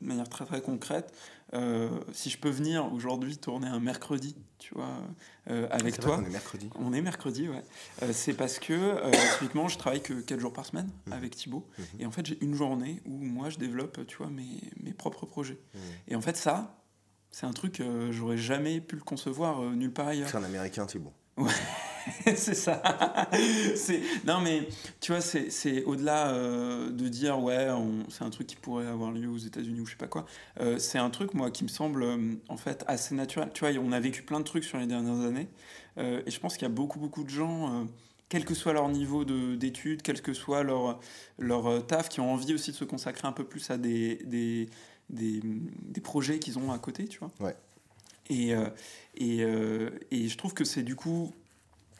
de 0.00 0.06
manière 0.06 0.28
très 0.28 0.44
très 0.44 0.60
concrète, 0.60 1.12
euh, 1.54 1.88
si 2.12 2.28
je 2.28 2.38
peux 2.38 2.50
venir 2.50 2.92
aujourd'hui 2.92 3.38
tourner 3.38 3.68
un 3.68 3.78
mercredi, 3.78 4.36
tu 4.58 4.74
vois, 4.74 4.90
euh, 5.48 5.68
avec 5.70 5.98
toi. 6.00 6.18
on 6.20 6.24
est 6.24 6.30
mercredi. 6.30 6.70
On 6.74 6.92
est 6.92 7.00
mercredi, 7.00 7.48
ouais. 7.48 7.62
Euh, 8.02 8.10
c'est 8.12 8.34
parce 8.34 8.58
que, 8.58 9.00
typiquement, 9.34 9.68
je 9.68 9.78
travaille 9.78 10.02
que 10.02 10.14
4 10.14 10.40
jours 10.40 10.52
par 10.52 10.66
semaine 10.66 10.90
mhm. 11.06 11.12
avec 11.12 11.36
Thibaut. 11.36 11.66
Mhm. 11.78 11.84
Et 12.00 12.06
en 12.06 12.10
fait, 12.10 12.26
j'ai 12.26 12.38
une 12.42 12.54
journée 12.54 13.00
où 13.06 13.12
moi, 13.12 13.48
je 13.48 13.58
développe, 13.58 14.06
tu 14.06 14.16
vois, 14.16 14.28
mes, 14.28 14.60
mes 14.82 14.92
propres 14.92 15.24
projets. 15.24 15.58
Mhm. 15.74 15.80
Et 16.08 16.16
en 16.16 16.20
fait, 16.20 16.36
ça, 16.36 16.82
c'est 17.30 17.46
un 17.46 17.52
truc, 17.52 17.82
j'aurais 18.10 18.38
jamais 18.38 18.80
pu 18.80 18.96
le 18.96 19.02
concevoir 19.02 19.60
nulle 19.60 19.92
part 19.92 20.08
ailleurs. 20.08 20.28
C'est 20.28 20.38
un 20.38 20.44
américain, 20.44 20.86
Thibaut. 20.86 21.12
Ouais. 21.36 21.52
c'est 22.36 22.54
ça. 22.54 22.82
non 24.24 24.40
mais 24.40 24.68
tu 25.00 25.12
vois 25.12 25.20
c'est 25.20 25.84
au-delà 25.84 26.28
euh, 26.28 26.90
de 26.90 27.08
dire 27.08 27.40
ouais 27.40 27.68
c'est 28.08 28.22
un 28.22 28.30
truc 28.30 28.46
qui 28.46 28.56
pourrait 28.56 28.86
avoir 28.86 29.12
lieu 29.12 29.28
aux 29.28 29.38
États-Unis 29.38 29.80
ou 29.80 29.86
je 29.86 29.92
sais 29.92 29.96
pas 29.96 30.06
quoi. 30.06 30.26
Euh, 30.60 30.78
c'est 30.78 30.98
un 30.98 31.10
truc 31.10 31.34
moi 31.34 31.50
qui 31.50 31.64
me 31.64 31.68
semble 31.68 32.02
euh, 32.02 32.34
en 32.48 32.56
fait 32.56 32.84
assez 32.86 33.14
naturel. 33.14 33.50
Tu 33.52 33.64
vois 33.64 33.70
on 33.82 33.92
a 33.92 34.00
vécu 34.00 34.22
plein 34.22 34.40
de 34.40 34.44
trucs 34.44 34.64
sur 34.64 34.78
les 34.78 34.86
dernières 34.86 35.26
années 35.26 35.48
et 35.98 36.30
je 36.30 36.40
pense 36.40 36.54
qu'il 36.58 36.62
y 36.64 36.70
a 36.70 36.74
beaucoup 36.74 36.98
beaucoup 36.98 37.24
de 37.24 37.30
gens 37.30 37.86
quel 38.28 38.44
que 38.44 38.52
soit 38.54 38.74
leur 38.74 38.88
niveau 38.90 39.24
d'études, 39.24 40.02
quel 40.02 40.20
que 40.20 40.34
soit 40.34 40.62
leur, 40.62 41.00
leur 41.38 41.86
taf, 41.86 42.10
qui 42.10 42.20
ont 42.20 42.32
envie 42.32 42.52
aussi 42.52 42.72
de 42.72 42.76
se 42.76 42.84
consacrer 42.84 43.26
un 43.26 43.32
peu 43.32 43.44
plus 43.44 43.70
à 43.70 43.78
des, 43.78 44.16
des, 44.26 44.68
des, 45.08 45.40
des 45.42 46.00
projets 46.02 46.38
qu'ils 46.38 46.58
ont 46.58 46.70
à 46.70 46.78
côté, 46.78 47.06
tu 47.06 47.18
vois. 47.20 47.30
Ouais. 47.40 47.56
Et, 48.28 48.52
et, 49.16 49.40
et, 50.10 50.28
je 50.28 50.36
trouve 50.36 50.52
que 50.52 50.64
c'est 50.64 50.82
du 50.82 50.96
coup 50.96 51.32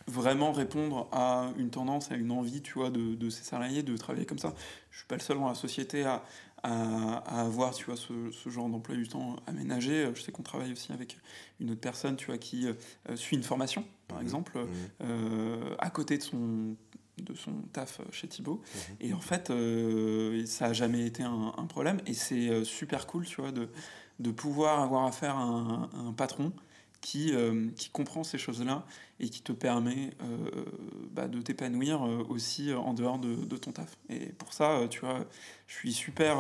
vraiment 0.07 0.53
répondre 0.53 1.09
à 1.13 1.51
une 1.59 1.71
tendance, 1.71 2.13
à 2.13 2.15
une 2.15 2.31
envie, 2.31 2.63
tu 2.63 2.75
vois, 2.75 2.91
de, 2.91 3.15
de 3.15 3.31
ces 3.31 3.43
salariés 3.43 3.83
de 3.83 3.97
travailler 3.97 4.27
comme 4.27 4.39
ça. 4.39 4.55
Je 4.91 4.99
suis 4.99 5.07
pas 5.07 5.17
le 5.17 5.21
seul 5.21 5.39
dans 5.39 5.49
la 5.49 5.55
société 5.55 6.05
à, 6.05 6.23
à, 6.63 7.41
avoir, 7.41 7.75
tu 7.75 7.87
vois, 7.87 7.97
ce, 7.97 8.31
ce 8.31 8.49
genre 8.49 8.69
d'emploi 8.69 8.97
du 8.97 9.09
temps 9.09 9.37
aménagé. 9.47 10.09
Je 10.15 10.23
sais 10.23 10.33
qu'on 10.33 10.43
travaille 10.43 10.73
aussi 10.73 10.93
avec 10.93 11.19
une 11.61 11.71
autre 11.71 11.81
personne, 11.81 12.17
tu 12.17 12.27
vois, 12.27 12.39
qui 12.39 12.67
euh, 12.67 13.17
suit 13.17 13.37
une 13.37 13.43
formation, 13.43 13.85
par 14.09 14.19
mmh. 14.19 14.23
exemple, 14.23 14.59
mmh. 14.59 14.67
Euh, 15.03 15.75
à 15.79 15.91
côté 15.91 16.19
de 16.19 16.23
son 16.23 16.77
de 17.19 17.33
son 17.35 17.53
taf 17.73 18.03
chez 18.13 18.29
Thibaut. 18.29 18.61
Mmh. 18.63 18.79
Et 19.01 19.15
en 19.15 19.21
fait, 19.21 19.49
euh, 19.49 20.45
ça 20.45 20.67
a 20.67 20.73
jamais 20.75 21.07
été 21.07 21.23
un, 21.23 21.55
un 21.57 21.65
problème. 21.65 21.99
Et 22.07 22.13
c'est 22.13 22.63
super 22.65 23.07
cool, 23.07 23.25
tu 23.25 23.41
vois, 23.41 23.53
de, 23.53 23.71
de 24.19 24.31
pouvoir 24.31 24.81
avoir 24.81 25.07
affaire 25.07 25.35
à 25.37 25.43
un, 25.43 25.83
à 25.85 25.99
un 26.09 26.13
patron 26.13 26.53
qui, 27.01 27.33
euh, 27.35 27.69
qui 27.77 27.91
comprend 27.91 28.25
ces 28.25 28.39
choses-là 28.39 28.85
et 29.21 29.29
qui 29.29 29.43
te 29.43 29.53
permet 29.53 30.11
euh, 30.23 30.65
bah, 31.13 31.29
de 31.29 31.41
t'épanouir 31.41 32.05
euh, 32.05 32.27
aussi 32.29 32.73
en 32.73 32.95
dehors 32.95 33.19
de, 33.19 33.35
de, 33.35 33.57
ton 33.57 33.73
taf. 33.73 33.97
Et 34.09 34.27
pour 34.33 34.53
ça, 34.53 34.81
tu 34.91 35.01
vois, 35.01 35.25
je 35.67 35.75
suis 35.75 35.93
super, 35.93 36.39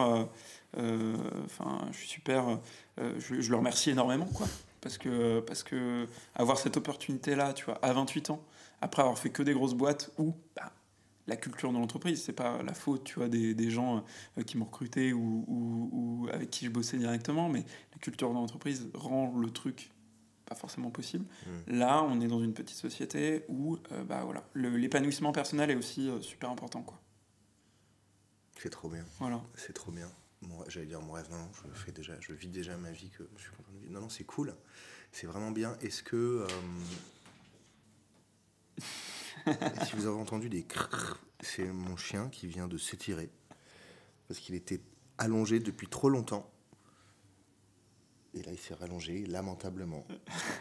enfin, 0.76 1.88
je 1.92 1.96
suis 1.96 2.08
super, 2.08 2.58
je, 2.98 3.34
le 3.34 3.56
remercie 3.56 3.90
énormément, 3.90 4.26
quoi, 4.26 4.46
parce 4.80 4.98
que, 4.98 5.40
parce 5.40 5.62
que 5.62 6.06
avoir 6.34 6.58
cette 6.58 6.76
opportunité-là, 6.76 7.52
tu 7.52 7.64
vois, 7.64 7.78
à 7.82 7.92
28 7.92 8.30
ans, 8.30 8.42
après 8.80 9.02
avoir 9.02 9.18
fait 9.18 9.30
que 9.30 9.42
des 9.42 9.54
grosses 9.54 9.74
boîtes 9.74 10.10
où 10.18 10.34
bah, 10.54 10.72
la 11.26 11.36
culture 11.36 11.72
de 11.72 11.78
l'entreprise, 11.78 12.22
c'est 12.22 12.32
pas 12.32 12.62
la 12.62 12.74
faute, 12.74 13.04
tu 13.04 13.14
vois, 13.14 13.28
des, 13.28 13.54
des 13.54 13.70
gens 13.70 14.04
qui 14.46 14.58
m'ont 14.58 14.66
recruté 14.66 15.12
ou, 15.12 15.44
ou, 15.48 15.88
ou, 15.92 16.28
avec 16.32 16.50
qui 16.50 16.66
je 16.66 16.70
bossais 16.70 16.98
directement, 16.98 17.48
mais 17.48 17.64
la 17.92 17.98
culture 18.00 18.28
de 18.28 18.34
l'entreprise 18.34 18.88
rend 18.94 19.34
le 19.36 19.50
truc 19.50 19.90
pas 20.46 20.54
forcément 20.54 20.90
possible. 20.90 21.26
Hmm. 21.46 21.76
Là, 21.78 22.02
on 22.04 22.20
est 22.20 22.28
dans 22.28 22.42
une 22.42 22.54
petite 22.54 22.76
société 22.76 23.44
où 23.48 23.78
euh, 23.92 24.04
bah, 24.04 24.22
voilà, 24.24 24.44
l'épanouissement 24.54 25.32
personnel 25.32 25.70
est 25.70 25.76
aussi 25.76 26.08
euh, 26.08 26.20
super 26.20 26.50
important. 26.50 26.82
Quoi. 26.82 26.98
C'est 28.58 28.70
trop 28.70 28.88
bien. 28.88 29.04
Voilà. 29.18 29.42
C'est 29.54 29.72
trop 29.72 29.92
bien. 29.92 30.08
J'allais 30.68 30.86
dire 30.86 31.00
mon 31.00 31.12
rêve, 31.12 31.28
non, 31.30 31.48
je 31.74 31.80
fais 31.80 31.92
déjà, 31.92 32.14
je 32.20 32.32
vis 32.32 32.48
déjà 32.48 32.76
ma 32.76 32.92
vie 32.92 33.10
que 33.10 33.28
je 33.36 33.42
suis 33.42 33.50
content 33.50 33.72
de 33.72 33.78
vivre. 33.80 33.92
Non, 33.92 34.02
non, 34.02 34.08
c'est 34.08 34.24
cool. 34.24 34.54
C'est 35.10 35.26
vraiment 35.26 35.50
bien. 35.50 35.76
Est-ce 35.80 36.02
que. 36.02 36.46
Euh, 38.78 38.82
si 39.86 39.96
vous 39.96 40.06
avez 40.06 40.16
entendu 40.16 40.48
des 40.48 40.64
c'est 41.40 41.64
mon 41.66 41.96
chien 41.96 42.28
qui 42.28 42.46
vient 42.46 42.68
de 42.68 42.78
s'étirer 42.78 43.30
parce 44.28 44.40
qu'il 44.40 44.54
était 44.54 44.80
allongé 45.18 45.60
depuis 45.60 45.86
trop 45.88 46.08
longtemps 46.08 46.50
Et 48.36 48.42
là, 48.42 48.52
il 48.52 48.58
s'est 48.58 48.74
rallongé 48.74 49.24
lamentablement. 49.26 50.06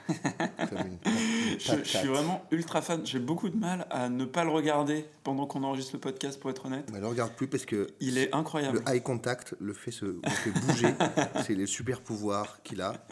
je, 1.60 1.84
suis 1.84 2.08
vraiment 2.08 2.46
ultra 2.52 2.82
fan. 2.82 3.06
J'ai 3.06 3.20
beaucoup 3.20 3.50
de 3.50 3.58
mal 3.58 3.86
à 3.90 4.08
ne 4.08 4.24
pas 4.24 4.46
le 4.46 4.52
regarder 4.52 5.06
pendant 5.24 5.46
qu'on 5.46 5.64
enregistre 5.64 5.94
le 5.96 6.00
podcast, 6.00 6.40
pour 6.40 6.50
être 6.50 6.66
honnête. 6.66 6.90
Mais 6.94 7.02
le 7.02 7.08
regarde 7.08 7.34
plus 7.34 7.48
parce 7.48 7.66
que. 7.66 7.88
Il 8.00 8.18
est 8.18 8.34
incroyable. 8.34 8.82
Le 8.86 8.94
eye 8.94 9.02
contact 9.02 9.56
le 9.60 9.74
fait, 9.74 9.92
se, 9.92 10.06
le 10.06 10.22
fait 10.30 10.52
bouger. 10.52 10.94
C'est 11.46 11.56
les 11.56 11.66
super 11.66 12.02
pouvoirs 12.02 12.62
qu'il 12.64 12.82
a. 12.82 13.06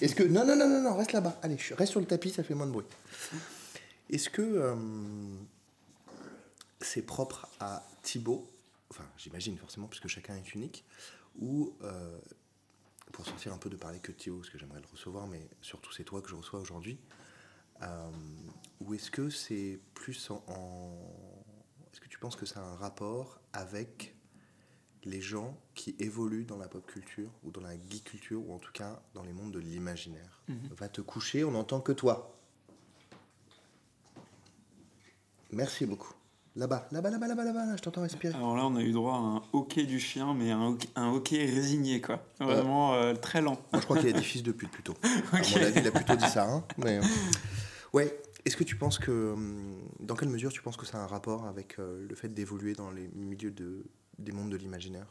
Est-ce 0.00 0.16
que. 0.16 0.24
Non, 0.24 0.44
non, 0.44 0.56
non, 0.56 0.68
non, 0.68 0.82
non, 0.82 0.96
reste 0.96 1.12
là-bas. 1.12 1.38
Allez, 1.42 1.58
reste 1.76 1.92
sur 1.92 2.00
le 2.00 2.06
tapis, 2.06 2.30
ça 2.30 2.42
fait 2.42 2.54
moins 2.54 2.66
de 2.66 2.72
bruit. 2.72 2.86
Est-ce 4.10 4.30
que. 4.30 4.42
Euh, 4.42 4.74
c'est 6.80 7.02
propre 7.02 7.48
à 7.60 7.86
Thibaut 8.02 8.50
enfin 8.90 9.08
j'imagine 9.16 9.56
forcément 9.58 9.88
puisque 9.88 10.08
chacun 10.08 10.36
est 10.36 10.54
unique, 10.54 10.84
ou 11.36 11.76
euh, 11.82 12.18
pour 13.12 13.26
sortir 13.26 13.52
un 13.52 13.58
peu 13.58 13.70
de 13.70 13.76
parler 13.76 14.00
que 14.00 14.12
de 14.12 14.16
Théo, 14.16 14.38
parce 14.38 14.50
que 14.50 14.58
j'aimerais 14.58 14.80
le 14.80 14.86
recevoir, 14.86 15.26
mais 15.26 15.48
surtout 15.60 15.92
c'est 15.92 16.04
toi 16.04 16.22
que 16.22 16.28
je 16.28 16.34
reçois 16.34 16.60
aujourd'hui, 16.60 16.98
euh, 17.82 18.10
ou 18.80 18.94
est-ce 18.94 19.10
que 19.10 19.30
c'est 19.30 19.80
plus 19.94 20.30
en, 20.30 20.40
Est-ce 21.92 22.00
que 22.00 22.08
tu 22.08 22.18
penses 22.18 22.36
que 22.36 22.46
ça 22.46 22.60
a 22.60 22.64
un 22.64 22.76
rapport 22.76 23.40
avec 23.52 24.14
les 25.04 25.20
gens 25.20 25.58
qui 25.74 25.94
évoluent 25.98 26.46
dans 26.46 26.56
la 26.56 26.68
pop 26.68 26.86
culture, 26.86 27.30
ou 27.42 27.50
dans 27.50 27.60
la 27.60 27.74
geek 27.74 28.04
culture, 28.04 28.46
ou 28.48 28.54
en 28.54 28.58
tout 28.58 28.72
cas 28.72 29.02
dans 29.12 29.22
les 29.22 29.32
mondes 29.32 29.52
de 29.52 29.58
l'imaginaire? 29.58 30.42
Mhm. 30.48 30.68
Va 30.70 30.88
te 30.88 31.00
coucher, 31.00 31.44
on 31.44 31.50
n'entend 31.50 31.80
que 31.80 31.92
toi. 31.92 32.38
Merci 35.50 35.86
beaucoup. 35.86 36.14
Là-bas, 36.56 36.86
là-bas, 36.92 37.10
là-bas, 37.10 37.26
là-bas, 37.26 37.44
là-bas, 37.44 37.76
je 37.76 37.82
t'entends 37.82 38.02
respirer. 38.02 38.32
Alors 38.32 38.56
là, 38.56 38.64
on 38.64 38.76
a 38.76 38.80
eu 38.80 38.92
droit 38.92 39.14
à 39.14 39.16
un 39.16 39.42
hockey 39.52 39.82
du 39.86 39.98
chien, 39.98 40.34
mais 40.34 40.52
un 40.52 40.68
hockey, 40.68 40.88
un 40.94 41.10
hockey 41.10 41.44
résigné, 41.46 42.00
quoi. 42.00 42.24
Vraiment 42.38 42.94
euh, 42.94 43.14
très 43.14 43.40
lent. 43.40 43.58
Moi, 43.72 43.80
je 43.80 43.84
crois 43.84 43.98
qu'il 43.98 44.08
a 44.08 44.12
des 44.12 44.22
fils 44.22 44.44
de 44.44 44.52
pute 44.52 44.70
plutôt. 44.70 44.94
À 45.32 45.38
mon 45.38 45.62
avis, 45.64 45.80
il 45.80 45.88
a 45.88 45.90
plutôt 45.90 46.14
dit 46.14 46.28
ça. 46.28 46.48
Hein, 46.48 46.62
mais... 46.78 46.98
Euh, 46.98 47.02
ouais, 47.92 48.16
est-ce 48.44 48.56
que 48.56 48.62
tu 48.62 48.76
penses 48.76 49.00
que. 49.00 49.32
Hum, 49.32 49.80
dans 49.98 50.14
quelle 50.14 50.28
mesure 50.28 50.52
tu 50.52 50.62
penses 50.62 50.76
que 50.76 50.86
ça 50.86 50.98
a 50.98 51.00
un 51.00 51.08
rapport 51.08 51.44
avec 51.46 51.80
euh, 51.80 52.06
le 52.08 52.14
fait 52.14 52.28
d'évoluer 52.28 52.74
dans 52.74 52.92
les 52.92 53.08
milieux 53.16 53.50
de, 53.50 53.84
des 54.20 54.30
mondes 54.30 54.50
de 54.50 54.56
l'imaginaire? 54.56 55.08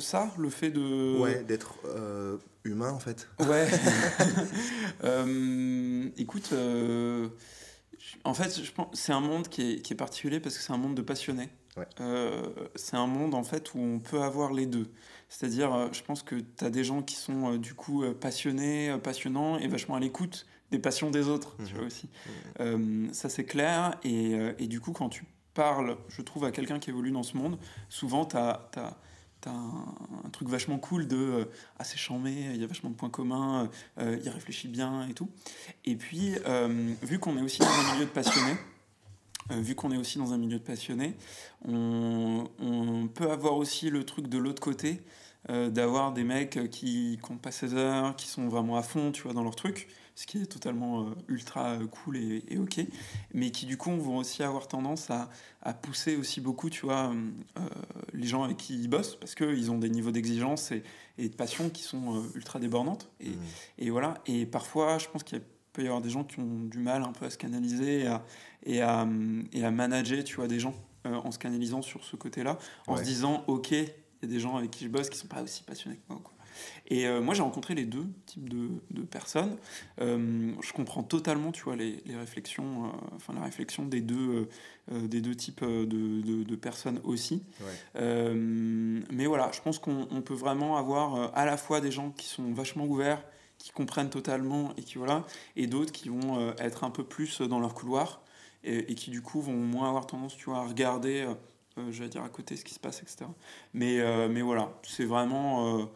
Ça, 0.00 0.30
le 0.38 0.48
fait 0.48 0.70
de. 0.70 1.18
Ouais, 1.18 1.44
d'être 1.44 1.74
humain 2.64 2.92
en 2.92 3.00
fait. 3.00 3.28
Ouais. 3.40 3.68
écoute, 6.16 6.54
en 8.24 8.34
fait, 8.34 8.62
je 8.62 8.70
pense 8.72 8.88
c'est 8.92 9.12
un 9.12 9.20
monde 9.20 9.48
qui 9.48 9.72
est, 9.72 9.82
qui 9.82 9.92
est, 9.92 9.96
particulier 9.96 10.40
parce 10.40 10.56
que 10.56 10.62
c'est 10.62 10.72
un 10.72 10.78
monde 10.78 10.94
de 10.94 11.02
passionnés. 11.02 11.48
Euh, 12.00 12.42
c'est 12.74 12.96
un 12.96 13.06
monde 13.06 13.34
en 13.34 13.44
fait 13.44 13.72
où 13.74 13.78
on 13.78 13.98
peut 14.00 14.22
avoir 14.22 14.52
les 14.52 14.66
deux. 14.66 14.90
C'est-à-dire, 15.28 15.72
euh, 15.72 15.88
je 15.92 16.02
pense 16.02 16.22
que 16.22 16.34
tu 16.36 16.64
as 16.64 16.70
des 16.70 16.82
gens 16.84 17.02
qui 17.02 17.14
sont 17.14 17.52
euh, 17.52 17.58
du 17.58 17.74
coup 17.74 18.04
passionnés, 18.20 18.96
passionnants 19.02 19.58
et 19.58 19.68
vachement 19.68 19.94
à 19.94 20.00
l'écoute 20.00 20.46
des 20.70 20.78
passions 20.78 21.10
des 21.10 21.28
autres, 21.28 21.56
tu 21.56 21.72
mhm. 21.72 21.78
vois 21.78 21.86
aussi. 21.86 22.08
Mhm. 22.60 23.08
ça 23.12 23.28
c'est 23.28 23.44
clair. 23.44 23.98
Et, 24.04 24.32
et, 24.58 24.66
du 24.66 24.80
coup, 24.80 24.92
quand 24.92 25.08
tu 25.08 25.24
parles, 25.54 25.96
je 26.08 26.20
trouve, 26.20 26.44
à 26.44 26.50
quelqu'un 26.50 26.78
qui 26.78 26.90
évolue 26.90 27.10
dans 27.10 27.22
ce 27.22 27.36
monde, 27.36 27.58
souvent 27.88 28.26
tu 28.26 28.36
as 28.36 28.98
t'as 29.40 29.50
un, 29.50 30.30
truc 30.32 30.48
vachement 30.48 30.78
cool 30.78 31.06
de 31.06 31.16
euh, 31.16 31.44
ah 31.78 31.84
c'est 31.84 31.96
chambé, 31.96 32.32
il 32.32 32.60
y 32.60 32.64
a 32.64 32.66
vachement 32.66 32.90
de 32.90 32.94
points 32.94 33.10
communs, 33.10 33.68
euh, 33.98 34.18
il 34.22 34.28
réfléchit 34.28 34.68
bien 34.68 35.06
et 35.08 35.14
tout. 35.14 35.28
Et 35.84 35.96
puis 35.96 36.34
euh, 36.46 36.92
vu 37.02 37.18
qu'on 37.18 37.36
est 37.38 37.42
aussi 37.42 37.60
dans 37.60 37.66
un 37.66 37.94
milieu 37.94 38.04
de 38.04 38.10
passionnés, 38.10 38.56
vu 39.50 39.74
qu'on 39.74 39.90
est 39.92 39.96
aussi 39.96 40.18
dans 40.18 40.32
un 40.32 40.38
milieu 40.38 40.58
de 40.58 40.64
passionnés, 40.64 41.14
on, 41.66 42.48
on, 42.60 43.08
peut 43.08 43.30
avoir 43.30 43.56
aussi 43.56 43.88
le 43.88 44.04
truc 44.04 44.28
de 44.28 44.36
l'autre 44.38 44.60
côté, 44.60 45.02
d'avoir 45.48 46.12
des 46.12 46.24
mecs 46.24 46.70
qui 46.70 47.18
comptent 47.22 47.40
pas 47.40 47.50
16 47.50 47.74
heures, 47.74 48.16
qui 48.16 48.26
sont 48.26 48.48
vraiment 48.48 48.76
à 48.76 48.82
fond, 48.82 49.10
tu 49.10 49.22
vois, 49.22 49.32
dans 49.32 49.42
leur 49.42 49.56
truc, 49.56 49.88
ce 50.18 50.26
qui 50.26 50.38
est 50.38 50.46
totalement 50.46 51.02
euh, 51.02 51.10
ultra 51.28 51.74
euh, 51.74 51.86
cool 51.86 52.16
et, 52.16 52.58
ok, 52.58 52.80
mais 53.34 53.52
qui 53.52 53.66
du 53.66 53.76
coup 53.76 53.92
vont 53.92 54.16
aussi 54.16 54.42
avoir 54.42 54.66
tendance 54.66 55.10
à, 55.10 55.30
à 55.62 55.72
pousser 55.72 56.16
aussi 56.16 56.40
beaucoup, 56.40 56.70
tu 56.70 56.86
vois, 56.86 57.12
euh, 57.56 57.60
les 58.14 58.26
gens 58.26 58.42
avec 58.42 58.56
qui 58.56 58.74
ils 58.74 58.88
bossent, 58.88 59.14
parce 59.14 59.36
qu'ils 59.36 59.70
ont 59.70 59.78
des 59.78 59.88
niveaux 59.88 60.10
d'exigence 60.10 60.72
et, 60.72 60.82
et, 61.18 61.28
de 61.28 61.36
passion 61.36 61.70
qui 61.70 61.84
sont 61.84 62.24
ultra 62.34 62.58
débordantes. 62.58 63.08
Et, 63.20 63.28
mmh. 63.28 63.38
et, 63.78 63.90
voilà, 63.90 64.14
et 64.26 64.44
parfois, 64.44 64.98
je 64.98 65.06
pense 65.06 65.22
qu'il 65.22 65.40
peut 65.72 65.84
y 65.84 65.86
avoir 65.86 66.02
des 66.02 66.10
gens 66.10 66.24
qui 66.24 66.40
ont 66.40 66.64
du 66.64 66.78
mal 66.78 67.04
un 67.04 67.12
peu 67.12 67.24
à 67.24 67.30
se 67.30 67.38
canaliser 67.38 68.00
et 68.00 68.06
à, 68.08 68.24
et 68.64 68.82
à, 68.82 69.06
et 69.52 69.64
à 69.64 69.70
manager, 69.70 70.24
tu 70.24 70.34
vois, 70.34 70.48
des 70.48 70.58
gens 70.58 70.74
en 71.04 71.30
se 71.30 71.38
canalisant 71.38 71.80
sur 71.80 72.02
ce 72.02 72.16
côté-là, 72.16 72.58
en 72.88 72.96
se 72.96 73.04
disant, 73.04 73.44
ok, 73.46 73.70
il 73.70 73.84
y 74.22 74.24
a 74.24 74.26
des 74.26 74.40
gens 74.40 74.56
avec 74.56 74.72
qui 74.72 74.82
je 74.82 74.90
bosse 74.90 75.10
qui 75.10 75.16
sont 75.16 75.28
pas 75.28 75.42
aussi 75.42 75.62
passionnés 75.62 75.96
que 75.96 76.12
moi. 76.12 76.20
Quoi. 76.24 76.34
Et 76.88 77.06
euh, 77.06 77.20
moi, 77.20 77.34
j'ai 77.34 77.42
rencontré 77.42 77.74
les 77.74 77.84
deux 77.84 78.06
types 78.26 78.48
de, 78.48 78.70
de 78.90 79.02
personnes. 79.02 79.56
Euh, 80.00 80.52
je 80.62 80.72
comprends 80.72 81.02
totalement, 81.02 81.52
tu 81.52 81.62
vois, 81.62 81.76
les, 81.76 82.02
les 82.06 82.16
réflexions, 82.16 82.86
euh, 82.86 82.88
enfin 83.16 83.34
la 83.34 83.42
réflexion 83.42 83.84
des 83.84 84.00
deux, 84.00 84.48
des 84.90 85.20
deux 85.20 85.34
types 85.34 85.62
de, 85.62 85.84
de, 85.84 86.44
de 86.44 86.56
personnes 86.56 87.00
aussi. 87.04 87.42
mais 87.94 89.26
voilà, 89.26 89.50
je 89.52 89.60
pense 89.60 89.78
qu'on 89.78 90.22
peut 90.24 90.34
vraiment 90.34 90.76
avoir 90.78 91.36
à 91.36 91.44
la 91.44 91.56
fois 91.58 91.80
des 91.80 91.90
gens 91.90 92.10
qui 92.10 92.26
sont 92.26 92.52
vachement 92.52 92.86
ouverts, 92.86 93.22
qui 93.58 93.70
comprennent 93.70 94.08
totalement 94.08 94.72
et 94.76 94.82
qui 94.82 94.96
voilà, 94.96 95.26
et 95.56 95.66
d'autres 95.66 95.92
qui 95.92 96.08
vont 96.08 96.54
être 96.58 96.84
un 96.84 96.90
peu 96.90 97.04
plus 97.04 97.42
dans 97.42 97.60
leur 97.60 97.74
couloir 97.74 98.22
et, 98.64 98.90
et, 98.90 98.94
qui 98.94 99.10
du 99.10 99.20
coup 99.20 99.42
vont 99.42 99.52
moins 99.52 99.88
avoir 99.88 100.06
tendance, 100.06 100.36
tu 100.36 100.46
vois, 100.46 100.60
à 100.60 100.66
regarder. 100.66 101.28
je 101.76 102.02
vais 102.02 102.08
dire 102.08 102.22
à 102.22 102.28
côté 102.30 102.56
ce 102.56 102.64
qui 102.64 102.72
se 102.72 102.80
passe, 102.80 103.02
etc. 103.02 103.26
Mais, 103.74 103.98
mais 104.28 104.40
voilà, 104.40 104.72
c'est 104.82 105.04
vraiment 105.04 105.86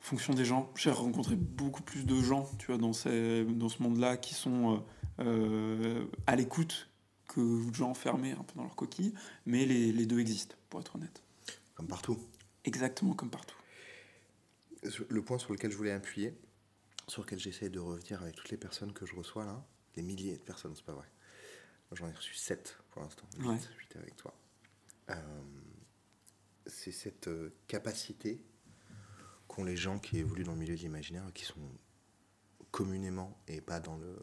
fonction 0.00 0.34
des 0.34 0.44
gens. 0.44 0.72
J'ai 0.74 0.90
rencontré 0.90 1.36
beaucoup 1.36 1.82
plus 1.82 2.04
de 2.04 2.20
gens, 2.20 2.50
tu 2.58 2.66
vois, 2.66 2.78
dans, 2.78 2.92
ces, 2.92 3.44
dans 3.44 3.68
ce 3.68 3.82
monde-là 3.82 4.16
qui 4.16 4.34
sont 4.34 4.82
euh, 5.20 5.24
euh, 5.24 6.06
à 6.26 6.36
l'écoute 6.36 6.88
que 7.28 7.68
de 7.68 7.74
gens 7.74 7.94
fermés 7.94 8.32
un 8.32 8.42
peu 8.42 8.54
dans 8.56 8.64
leur 8.64 8.74
coquille, 8.74 9.14
mais 9.46 9.66
les, 9.66 9.92
les, 9.92 10.06
deux 10.06 10.18
existent, 10.18 10.56
pour 10.68 10.80
être 10.80 10.96
honnête. 10.96 11.22
Comme 11.74 11.86
partout. 11.86 12.18
Exactement 12.64 13.14
comme 13.14 13.30
partout. 13.30 13.56
Le 15.08 15.22
point 15.22 15.38
sur 15.38 15.52
lequel 15.52 15.70
je 15.70 15.76
voulais 15.76 15.92
appuyer, 15.92 16.34
sur 17.06 17.22
lequel 17.22 17.38
j'essaie 17.38 17.68
de 17.68 17.78
revenir 17.78 18.22
avec 18.22 18.34
toutes 18.34 18.50
les 18.50 18.56
personnes 18.56 18.92
que 18.92 19.06
je 19.06 19.14
reçois 19.14 19.44
là, 19.44 19.64
des 19.94 20.02
milliers 20.02 20.36
de 20.36 20.42
personnes, 20.42 20.74
c'est 20.74 20.84
pas 20.84 20.94
vrai. 20.94 21.06
J'en 21.92 22.08
ai 22.08 22.12
reçu 22.12 22.34
7 22.34 22.76
pour 22.90 23.02
l'instant, 23.02 23.26
8, 23.38 23.96
avec 23.96 24.16
toi. 24.16 24.34
Euh, 25.10 25.14
c'est 26.66 26.92
cette 26.92 27.28
capacité 27.66 28.42
qu'ont 29.50 29.64
les 29.64 29.76
gens 29.76 29.98
qui 29.98 30.18
évoluent 30.18 30.44
dans 30.44 30.52
le 30.52 30.58
milieu 30.58 30.76
de 30.76 30.80
l'imaginaire, 30.80 31.24
qui 31.34 31.44
sont 31.44 31.60
communément, 32.70 33.36
et 33.48 33.60
pas 33.60 33.80
dans 33.80 33.96
le, 33.96 34.16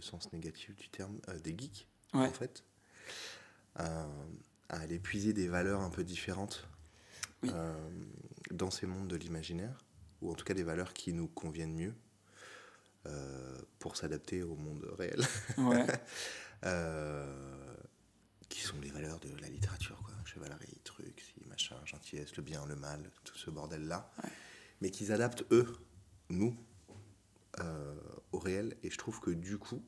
sens 0.00 0.32
négatif 0.32 0.76
du 0.76 0.88
terme, 0.90 1.18
euh, 1.28 1.40
des 1.40 1.56
geeks, 1.58 1.88
en 2.12 2.30
fait, 2.30 2.62
euh, 3.80 4.06
à 4.68 4.78
aller 4.78 5.00
puiser 5.00 5.32
des 5.32 5.48
valeurs 5.48 5.80
un 5.80 5.90
peu 5.90 6.04
différentes 6.04 6.68
euh, 7.46 7.74
dans 8.52 8.70
ces 8.70 8.86
mondes 8.86 9.08
de 9.08 9.16
l'imaginaire, 9.16 9.84
ou 10.22 10.30
en 10.30 10.34
tout 10.34 10.44
cas 10.44 10.54
des 10.54 10.62
valeurs 10.62 10.92
qui 10.92 11.12
nous 11.12 11.26
conviennent 11.26 11.74
mieux 11.74 11.94
pour 13.78 13.96
s'adapter 13.96 14.42
au 14.42 14.54
monde 14.54 14.86
réel. 14.98 15.24
qui 18.50 18.60
sont 18.60 18.78
les 18.80 18.90
valeurs 18.90 19.18
de 19.18 19.34
la 19.40 19.48
littérature, 19.48 20.00
quoi. 20.04 20.14
Chevalerie, 20.24 20.78
trucs, 20.84 21.20
si, 21.20 21.42
machin, 21.48 21.76
gentillesse, 21.86 22.36
le 22.36 22.42
bien, 22.42 22.66
le 22.66 22.76
mal, 22.76 23.10
tout 23.24 23.36
ce 23.36 23.50
bordel-là 23.50 24.10
mais 24.80 24.90
qu'ils 24.90 25.12
adaptent 25.12 25.44
eux, 25.50 25.66
nous, 26.30 26.54
euh, 27.60 27.94
au 28.32 28.38
réel. 28.38 28.76
Et 28.82 28.90
je 28.90 28.98
trouve 28.98 29.20
que 29.20 29.30
du 29.30 29.58
coup, 29.58 29.82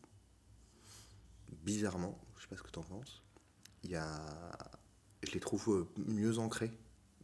bizarrement, 1.63 2.19
je 2.37 2.43
sais 2.43 2.49
pas 2.49 2.57
ce 2.57 2.63
que 2.63 2.71
tu 2.71 2.79
en 2.79 2.83
penses, 2.83 3.23
il 3.85 3.91
y 3.91 3.97
a, 3.97 4.21
je 5.23 5.33
les 5.33 5.41
trouve 5.41 5.69
euh, 5.71 6.03
mieux 6.07 6.39
ancrés 6.39 6.73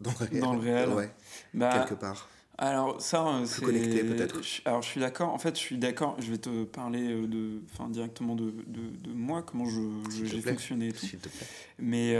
dans 0.00 0.12
le 0.12 0.16
réel. 0.26 0.40
Dans 0.40 0.52
le 0.54 0.60
réel, 0.60 0.88
ouais, 0.90 1.14
bah, 1.54 1.78
quelque 1.78 1.98
part. 1.98 2.28
Alors 2.58 3.02
ça, 3.02 3.42
c'est 3.44 3.62
connecté 3.62 4.02
peut-être. 4.02 4.40
Alors 4.64 4.80
je 4.80 4.88
suis 4.88 5.00
d'accord. 5.00 5.28
En 5.34 5.38
fait, 5.38 5.54
je 5.56 5.60
suis 5.60 5.76
d'accord. 5.76 6.16
Je 6.18 6.30
vais 6.30 6.38
te 6.38 6.64
parler 6.64 7.12
euh, 7.12 7.26
de, 7.26 7.60
enfin 7.70 7.90
directement 7.90 8.34
de, 8.34 8.50
de, 8.66 8.96
de 8.96 9.12
moi, 9.12 9.42
comment 9.42 9.66
je 9.66 9.80
j'ai 10.24 10.40
fonctionné 10.40 10.88
et 10.88 10.92
tout. 10.92 11.06
Te 11.06 11.28
plaît. 11.28 11.46
Mais 11.78 12.16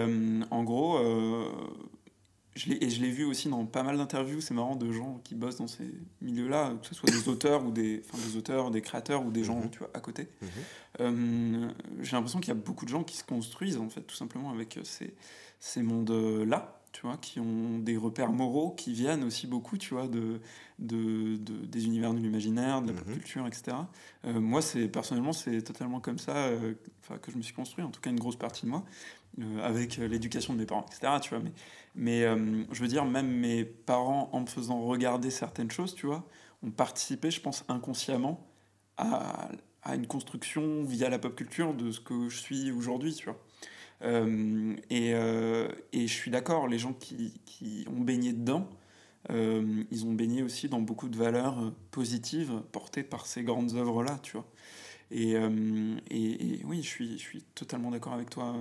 en 0.51 0.63
gros, 0.63 0.99
je 2.57 2.73
et 2.73 2.91
je 2.91 3.03
l'ai 3.03 3.11
vu 3.11 3.25
aussi 3.25 3.49
dans 3.49 3.65
pas 3.67 3.83
mal 3.83 3.99
d'interviews, 3.99 4.41
c'est 4.41 4.55
marrant, 4.55 4.77
de 4.77 4.91
gens 4.91 5.21
qui 5.25 5.35
bossent 5.35 5.59
dans 5.59 5.67
ces 5.67 5.89
milieux-là, 6.23 6.73
que 6.81 6.87
ce 6.87 6.95
soit 6.95 7.11
des 7.11 7.29
auteurs 7.29 7.65
ou 7.65 7.71
des, 7.71 8.03
enfin, 8.09 8.19
des 8.27 8.37
auteurs, 8.37 8.71
des 8.71 8.81
créateurs 8.81 9.25
ou 9.25 9.31
des 9.31 9.45
gens, 9.45 9.61
mhm. 9.61 9.71
tu 9.71 9.79
vois, 9.81 9.91
à 9.95 10.01
côté. 10.01 10.29
Mhm. 10.41 10.49
Euh, 11.01 11.69
j'ai 12.01 12.17
l'impression 12.17 12.41
qu'il 12.41 12.49
y 12.49 12.57
a 12.57 12.61
beaucoup 12.61 12.87
de 12.87 12.91
gens 12.91 13.05
qui 13.05 13.17
se 13.17 13.25
construisent, 13.25 13.77
en 13.77 13.91
fait, 13.91 14.01
tout 14.01 14.17
simplement 14.17 14.51
avec 14.51 14.79
ces, 14.85 15.15
ces 15.61 15.83
mondes-là, 15.83 16.81
tu 16.93 17.03
vois, 17.03 17.19
qui 17.19 17.41
ont 17.41 17.79
des 17.79 17.99
repères 17.99 18.33
moraux 18.33 18.71
qui 18.71 18.95
viennent 18.95 19.23
aussi 19.23 19.47
beaucoup, 19.47 19.77
tu 19.77 19.93
vois, 19.93 20.09
de, 20.09 20.41
de, 20.79 21.37
des 21.37 21.85
univers 21.85 22.15
de 22.15 22.19
l'imaginaire, 22.19 22.81
de 22.81 22.89
la 22.89 22.95
pop 22.95 23.07
mhm. 23.07 23.15
culture, 23.15 23.47
etc. 23.47 23.77
Euh, 24.25 24.41
moi, 24.41 24.63
c'est 24.63 24.89
personnellement, 24.89 25.35
c'est 25.35 25.61
totalement 25.61 26.01
comme 26.01 26.19
ça 26.19 26.37
euh, 26.37 26.73
que 27.21 27.31
je 27.31 27.37
me 27.37 27.43
suis 27.43 27.53
construit, 27.53 27.85
en 27.85 27.91
tout 27.91 28.01
cas 28.01 28.09
une 28.09 28.19
grosse 28.19 28.37
partie 28.37 28.65
de 28.65 28.71
moi, 28.71 28.83
euh, 28.83 29.26
avec 29.63 29.97
l'éducation 29.97 30.55
de 30.55 30.59
mes 30.59 30.67
parents, 30.67 30.87
etc. 30.87 31.13
Tu 31.21 31.31
vois, 31.31 31.41
mais 31.41 31.53
mais 31.95 32.23
je 32.73 32.83
veux 32.83 32.89
dire, 32.89 33.05
même 33.05 33.29
mes 33.29 33.65
parents, 33.65 34.29
en 34.33 34.41
me 34.41 34.47
faisant 34.47 34.83
regarder 34.83 35.31
certaines 35.31 35.71
choses, 35.71 35.95
tu 35.95 36.07
vois, 36.07 36.27
ont 36.63 36.71
participé, 36.71 37.31
je 37.31 37.41
pense, 37.41 37.65
inconsciemment 37.69 38.47
à, 38.97 39.49
une 39.95 40.07
construction 40.07 40.83
via 40.85 41.09
la 41.09 41.19
pop 41.19 41.35
culture 41.37 41.75
de 41.75 41.93
ce 41.93 42.01
que 42.01 42.29
je 42.29 42.37
suis 42.37 42.71
aujourd'hui, 42.73 43.15
tu 43.15 43.27
vois. 43.27 43.39
Euh, 44.03 44.75
et, 44.91 45.15
euh, 45.15 45.69
et, 45.93 46.07
je 46.07 46.13
suis 46.13 46.31
d'accord, 46.31 46.69
les 46.69 46.79
gens 46.79 46.93
qui, 46.93 47.41
qui, 47.47 47.87
ont 47.89 48.01
baigné 48.01 48.33
dedans, 48.33 48.69
euh, 49.31 49.85
ils 49.91 50.05
ont 50.05 50.13
baigné 50.13 50.43
aussi 50.43 50.69
dans 50.69 50.81
beaucoup 50.81 51.09
de 51.09 51.17
valeurs 51.17 51.73
positives 51.93 52.63
portées 52.73 53.05
par 53.05 53.27
ces 53.27 53.43
grandes 53.43 53.75
œuvres-là, 53.75 54.19
tu 54.23 54.33
vois. 54.33 54.47
Et, 55.13 55.35
et, 56.11 56.61
oui, 56.65 56.83
je 56.83 56.89
suis, 56.89 57.13
je 57.13 57.23
suis 57.23 57.43
totalement 57.55 57.93
d'accord 57.93 58.13
avec 58.13 58.29
toi 58.29 58.57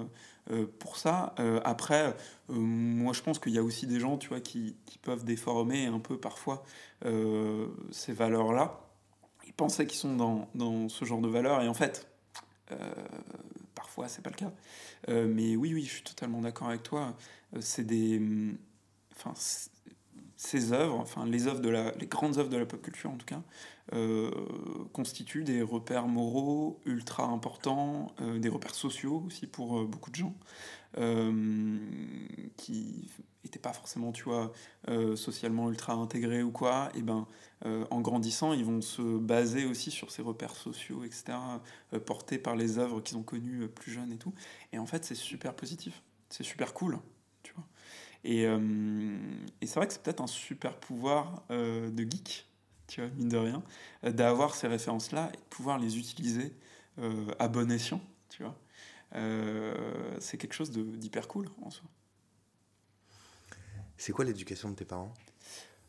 pour 0.80 0.98
ça. 0.98 1.34
après, 1.64 2.16
moi, 2.50 3.14
je 3.14 3.22
pense 3.22 3.40
qu'il 3.40 3.54
y 3.54 3.58
a 3.58 3.64
aussi 3.64 3.88
des 3.88 4.00
gens, 4.00 4.18
tu 4.18 4.30
vois, 4.30 4.40
qui, 4.40 4.76
peuvent 5.02 5.26
déformer 5.26 5.86
un 5.86 6.00
peu 6.00 6.18
parfois 6.18 6.64
ces 7.92 8.14
valeurs-là. 8.14 8.80
Ils 9.48 9.54
pensaient 9.54 9.88
qu'ils 9.88 10.00
sont 10.00 10.16
dans, 10.16 10.50
dans, 10.56 10.90
ce 10.90 11.06
genre 11.06 11.22
de 11.22 11.28
valeurs, 11.28 11.62
et 11.62 11.68
en 11.68 11.74
fait, 11.74 12.08
parfois, 13.76 14.08
c'est 14.08 14.22
pas 14.22 14.30
le 14.30 14.36
cas. 14.36 14.52
Euh, 15.10 15.28
mais 15.28 15.56
oui, 15.56 15.74
oui, 15.74 15.84
je 15.84 15.94
suis 15.94 16.04
totalement 16.04 16.42
d'accord 16.42 16.70
avec 16.70 16.84
toi. 16.84 17.16
Euh, 17.56 17.60
c'est 17.62 17.84
des. 17.84 18.22
Enfin, 19.16 19.34
ces 20.38 20.74
œuvres, 20.74 21.00
enfin 21.00 21.26
les 21.26 21.48
œuvres 21.48 21.62
de 21.62 21.70
la, 21.70 21.92
les 21.92 22.08
grandes 22.08 22.38
œuvres 22.38 22.50
de 22.50 22.58
la 22.58 22.66
pop 22.66 22.82
culture 22.82 23.10
en 23.10 23.16
tout 23.16 23.26
cas, 23.26 23.42
euh, 23.93 24.32
constituent 24.93 25.43
des 25.43 25.62
repères 25.62 26.08
moraux 26.08 26.80
ultra 26.86 27.26
importants, 27.26 28.13
des 28.38 28.50
repères 28.50 28.76
sociaux 28.76 29.24
aussi 29.28 29.48
pour 29.48 29.86
beaucoup 29.86 30.12
de 30.12 30.15
gens, 30.15 30.36
qui 32.58 33.10
n'étaient 33.43 33.60
pas 33.60 33.74
forcément, 33.74 34.12
tu 34.12 34.24
vois, 34.24 34.54
socialement 35.15 35.69
ultra 35.69 35.93
intégrés 35.93 36.43
ou 36.43 36.52
quoi. 36.52 36.89
Et 36.95 37.02
ben, 37.02 37.28
en 37.63 38.02
grandissant, 38.02 38.54
ils 38.54 38.65
vont 38.65 38.82
se 38.82 39.02
baser 39.17 39.65
aussi 39.65 39.91
sur 39.91 40.12
ces 40.12 40.21
repères 40.21 40.56
sociaux, 40.56 41.04
etc., 41.04 41.38
portés 42.06 42.38
par 42.38 42.56
les 42.56 42.80
œuvres 42.80 43.02
qu'ils 43.02 43.17
ont 43.17 43.24
connues 43.24 43.67
plus 43.67 43.91
jeunes 43.91 44.12
et 44.12 44.17
tout. 44.17 44.34
Et 44.74 44.80
en 44.80 44.86
fait, 44.86 45.04
c'est 45.06 45.15
super 45.15 45.54
positif. 45.54 46.02
C'est 46.30 46.43
super 46.43 46.74
cool. 46.74 47.00
Tu 47.43 47.54
vois. 47.54 47.65
Et, 48.26 48.45
euh, 48.48 49.17
et 49.62 49.67
c'est 49.67 49.76
vrai 49.76 49.88
que 49.88 49.93
c'est 49.93 50.02
peut-être 50.02 50.21
un 50.21 50.28
super 50.28 50.78
pouvoir 50.80 51.43
euh, 51.52 51.91
de 51.91 52.04
geek, 52.04 52.48
tu 52.88 53.02
vois, 53.02 53.10
mine 53.12 53.30
de 53.30 53.38
rien, 53.38 53.63
euh, 54.04 54.12
d'avoir 54.12 54.56
ces 54.56 54.67
références-là 54.67 55.30
et 55.34 55.38
de 55.38 55.43
pouvoir 55.50 55.80
les 55.80 55.98
utiliser 55.98 56.54
à 57.39 57.50
bon 57.50 57.69
escient, 57.71 58.00
tu 58.30 58.41
vois. 58.41 58.58
c'est 60.21 60.38
quelque 60.38 60.54
chose 60.54 60.71
d'hyper 60.71 61.28
cool 61.28 61.50
en 61.62 61.69
soi. 61.69 61.89
C'est 63.98 64.13
quoi 64.13 64.24
l'éducation 64.24 64.69
de 64.69 64.76
tes 64.76 64.86
parents? 64.86 65.13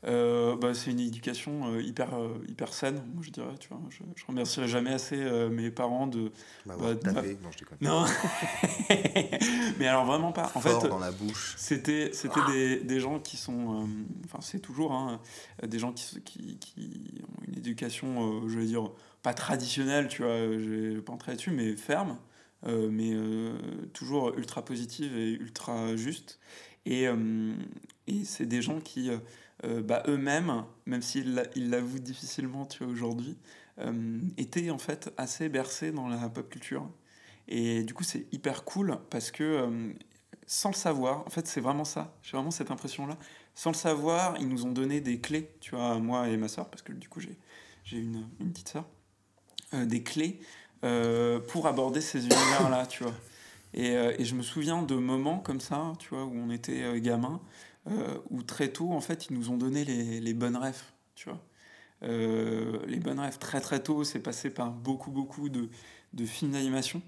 Euh, 0.06 0.54
bah, 0.56 0.72
c'est 0.72 0.92
une 0.92 1.00
éducation 1.00 1.72
euh, 1.72 1.82
hyper, 1.82 2.14
euh, 2.14 2.38
hyper 2.48 2.72
saine, 2.72 3.02
moi 3.12 3.24
je 3.24 3.30
dirais. 3.30 3.54
Tu 3.58 3.68
vois. 3.68 3.80
Je, 3.90 3.98
je 4.14 4.24
remercierai 4.26 4.68
jamais 4.68 4.92
assez 4.92 5.16
mes 5.50 5.70
parents 5.70 6.06
de. 6.06 6.30
Bah, 6.64 6.76
bah. 6.78 7.12
Non, 7.12 7.50
je 7.50 7.58
déconne. 7.58 7.78
Non 7.80 8.04
Mais 9.78 9.88
alors 9.88 10.04
vraiment 10.04 10.30
pas. 10.30 10.44
En 10.54 10.60
Fort 10.60 10.82
fait, 10.82 10.88
dans 10.88 11.00
la 11.00 11.10
bouche. 11.10 11.54
C'était, 11.56 12.10
c'était 12.12 12.40
des, 12.48 12.80
des, 12.80 13.00
gens 13.00 13.18
qui 13.18 13.36
sont. 13.36 13.88
Enfin, 14.24 14.38
c'est 14.40 14.60
toujours 14.60 14.92
hein, 14.92 15.20
des 15.66 15.78
gens 15.78 15.92
qui, 15.92 16.22
qui, 16.22 16.58
qui, 16.58 17.22
ont 17.22 17.44
une 17.48 17.58
éducation, 17.58 18.48
je 18.48 18.58
vais 18.58 18.66
dire, 18.66 18.90
pas 19.22 19.34
traditionnelle, 19.34 20.06
tu 20.06 20.22
vois, 20.22 20.36
je 20.36 20.94
vais 20.94 21.02
pas 21.02 21.12
entrer 21.14 21.32
là-dessus, 21.32 21.50
mais 21.50 21.74
ferme, 21.74 22.16
mais 22.64 23.12
toujours 23.92 24.36
ultra 24.38 24.64
positive 24.64 25.16
et 25.16 25.32
ultra 25.32 25.96
juste. 25.96 26.38
Et, 26.84 27.06
et 28.06 28.24
c'est 28.24 28.46
des 28.46 28.62
gens 28.62 28.78
qui 28.78 29.10
euh, 29.64 29.82
bah, 29.82 30.02
eux-mêmes, 30.06 30.64
même 30.84 31.02
s'ils 31.02 31.34
l'avouent 31.56 31.98
difficilement 31.98 32.68
aujourd'hui, 32.80 33.38
euh, 33.78 34.20
étaient 34.36 34.70
en 34.70 34.78
fait 34.78 35.12
assez 35.16 35.48
bercés 35.48 35.92
dans 35.92 36.08
la 36.08 36.28
pop 36.28 36.48
culture. 36.48 36.88
Et 37.48 37.82
du 37.84 37.94
coup, 37.94 38.04
c'est 38.04 38.26
hyper 38.32 38.64
cool 38.64 38.98
parce 39.08 39.30
que 39.30 39.44
euh, 39.44 39.92
sans 40.46 40.70
le 40.70 40.74
savoir, 40.74 41.26
en 41.26 41.30
fait, 41.30 41.46
c'est 41.46 41.60
vraiment 41.60 41.84
ça. 41.84 42.14
J'ai 42.22 42.32
vraiment 42.32 42.50
cette 42.50 42.70
impression-là. 42.70 43.16
Sans 43.54 43.70
le 43.70 43.76
savoir, 43.76 44.36
ils 44.38 44.48
nous 44.48 44.66
ont 44.66 44.72
donné 44.72 45.00
des 45.00 45.20
clés, 45.20 45.50
tu 45.60 45.74
vois, 45.74 45.98
moi 45.98 46.28
et 46.28 46.36
ma 46.36 46.48
soeur, 46.48 46.68
parce 46.68 46.82
que 46.82 46.92
du 46.92 47.08
coup, 47.08 47.20
j'ai 47.20 47.98
une, 47.98 48.28
une 48.40 48.52
petite 48.52 48.68
soeur, 48.68 48.84
des 49.72 50.02
clés 50.02 50.38
pour 51.48 51.66
aborder 51.66 52.02
ces 52.02 52.26
univers-là, 52.26 52.86
tu 52.86 53.04
vois. 53.04 53.14
Et, 53.72 53.92
et, 53.92 54.24
je 54.24 54.34
me 54.34 54.42
souviens 54.42 54.82
de 54.82 54.94
moments 54.94 55.38
comme 55.38 55.60
ça, 55.60 55.94
tu 55.98 56.10
vois, 56.10 56.24
où 56.24 56.34
on 56.34 56.50
était 56.50 57.00
gamin, 57.00 57.40
euh, 57.88 58.18
où 58.30 58.42
très 58.42 58.68
tôt, 58.68 58.92
en 58.92 59.00
fait, 59.00 59.26
ils 59.30 59.36
nous 59.38 59.50
ont 59.50 59.56
donné 59.56 59.84
les, 59.84 60.20
les 60.20 60.34
bonnes 60.34 60.56
rêves, 60.56 60.82
tu 61.14 61.28
vois. 61.28 61.40
Euh, 62.02 62.84
les 62.86 62.98
bonnes 62.98 63.20
rêves, 63.20 63.38
très 63.38 63.60
très 63.60 63.82
tôt, 63.82 64.04
c'est 64.04 64.20
passé 64.20 64.50
par 64.50 64.70
beaucoup, 64.72 65.10
beaucoup 65.10 65.48
de, 65.48 65.68
de 66.12 66.26
films 66.26 66.52
d'animation. 66.52 67.00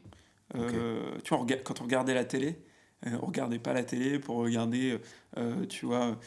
Euh, 0.55 1.19
tu 1.25 1.35
vois, 1.35 1.45
quand 1.65 1.81
on 1.81 1.85
regardait 1.85 2.15
la 2.15 2.25
télé, 2.25 2.59
on 3.05 3.27
regardait 3.27 3.59
pas 3.59 3.73
la 3.73 3.85
télé 3.85 4.19
pour 4.19 4.37
regarder, 4.37 4.99
tu 5.69 5.87
vois, 5.87 6.19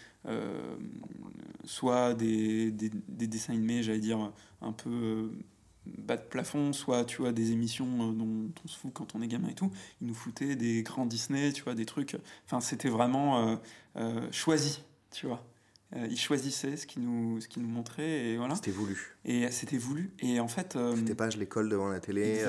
soit 1.64 2.14
des, 2.14 2.72
des, 2.72 2.90
des, 3.08 3.28
dessins 3.28 3.54
animés, 3.54 3.84
j'allais 3.84 4.00
dire, 4.00 4.32
un 4.62 4.72
peu 4.72 5.32
bas 5.86 6.18
de 6.18 6.22
plafond, 6.22 6.74
soit 6.74 7.06
tu 7.06 7.18
vois 7.22 7.32
des 7.32 7.52
émissions 7.52 7.86
euh, 7.86 8.14
dont 8.14 8.52
on 8.64 8.68
se 8.68 8.78
fout 8.78 8.92
quand 8.94 9.16
on 9.16 9.22
est 9.22 9.28
gamin 9.28 9.50
et 9.50 9.56
tout. 9.56 9.72
Ils 10.02 10.08
nous 10.08 10.14
foutaient 10.14 10.56
des 10.56 10.84
grands 10.84 11.06
Disney, 11.06 11.52
tu 11.52 11.64
vois, 11.64 11.76
des 11.76 11.86
trucs. 11.86 12.18
Enfin, 12.46 12.60
c'était 12.62 12.90
vraiment 12.90 13.48
euh, 13.50 13.56
euh, 13.98 14.28
choisi, 14.32 14.84
tu 15.12 15.26
vois. 15.26 15.44
ils 16.10 16.20
choisissaient 16.20 16.78
ce 16.78 16.86
qu'ils 16.86 17.04
nous, 17.04 17.42
ce 17.42 17.48
qui 17.48 17.60
nous 17.60 17.68
montraient 17.68 18.28
et 18.28 18.38
voilà. 18.38 18.56
C'était 18.56 18.72
voulu. 18.72 19.18
Et 19.26 19.50
c'était 19.52 19.78
voulu. 19.78 20.14
Et 20.20 20.40
en 20.40 20.48
fait. 20.48 20.78
c'était 20.96 21.16
pas 21.16 21.30
je 21.30 21.38
l'école 21.38 21.70
devant 21.70 21.90
la 21.90 22.00
télé. 22.00 22.46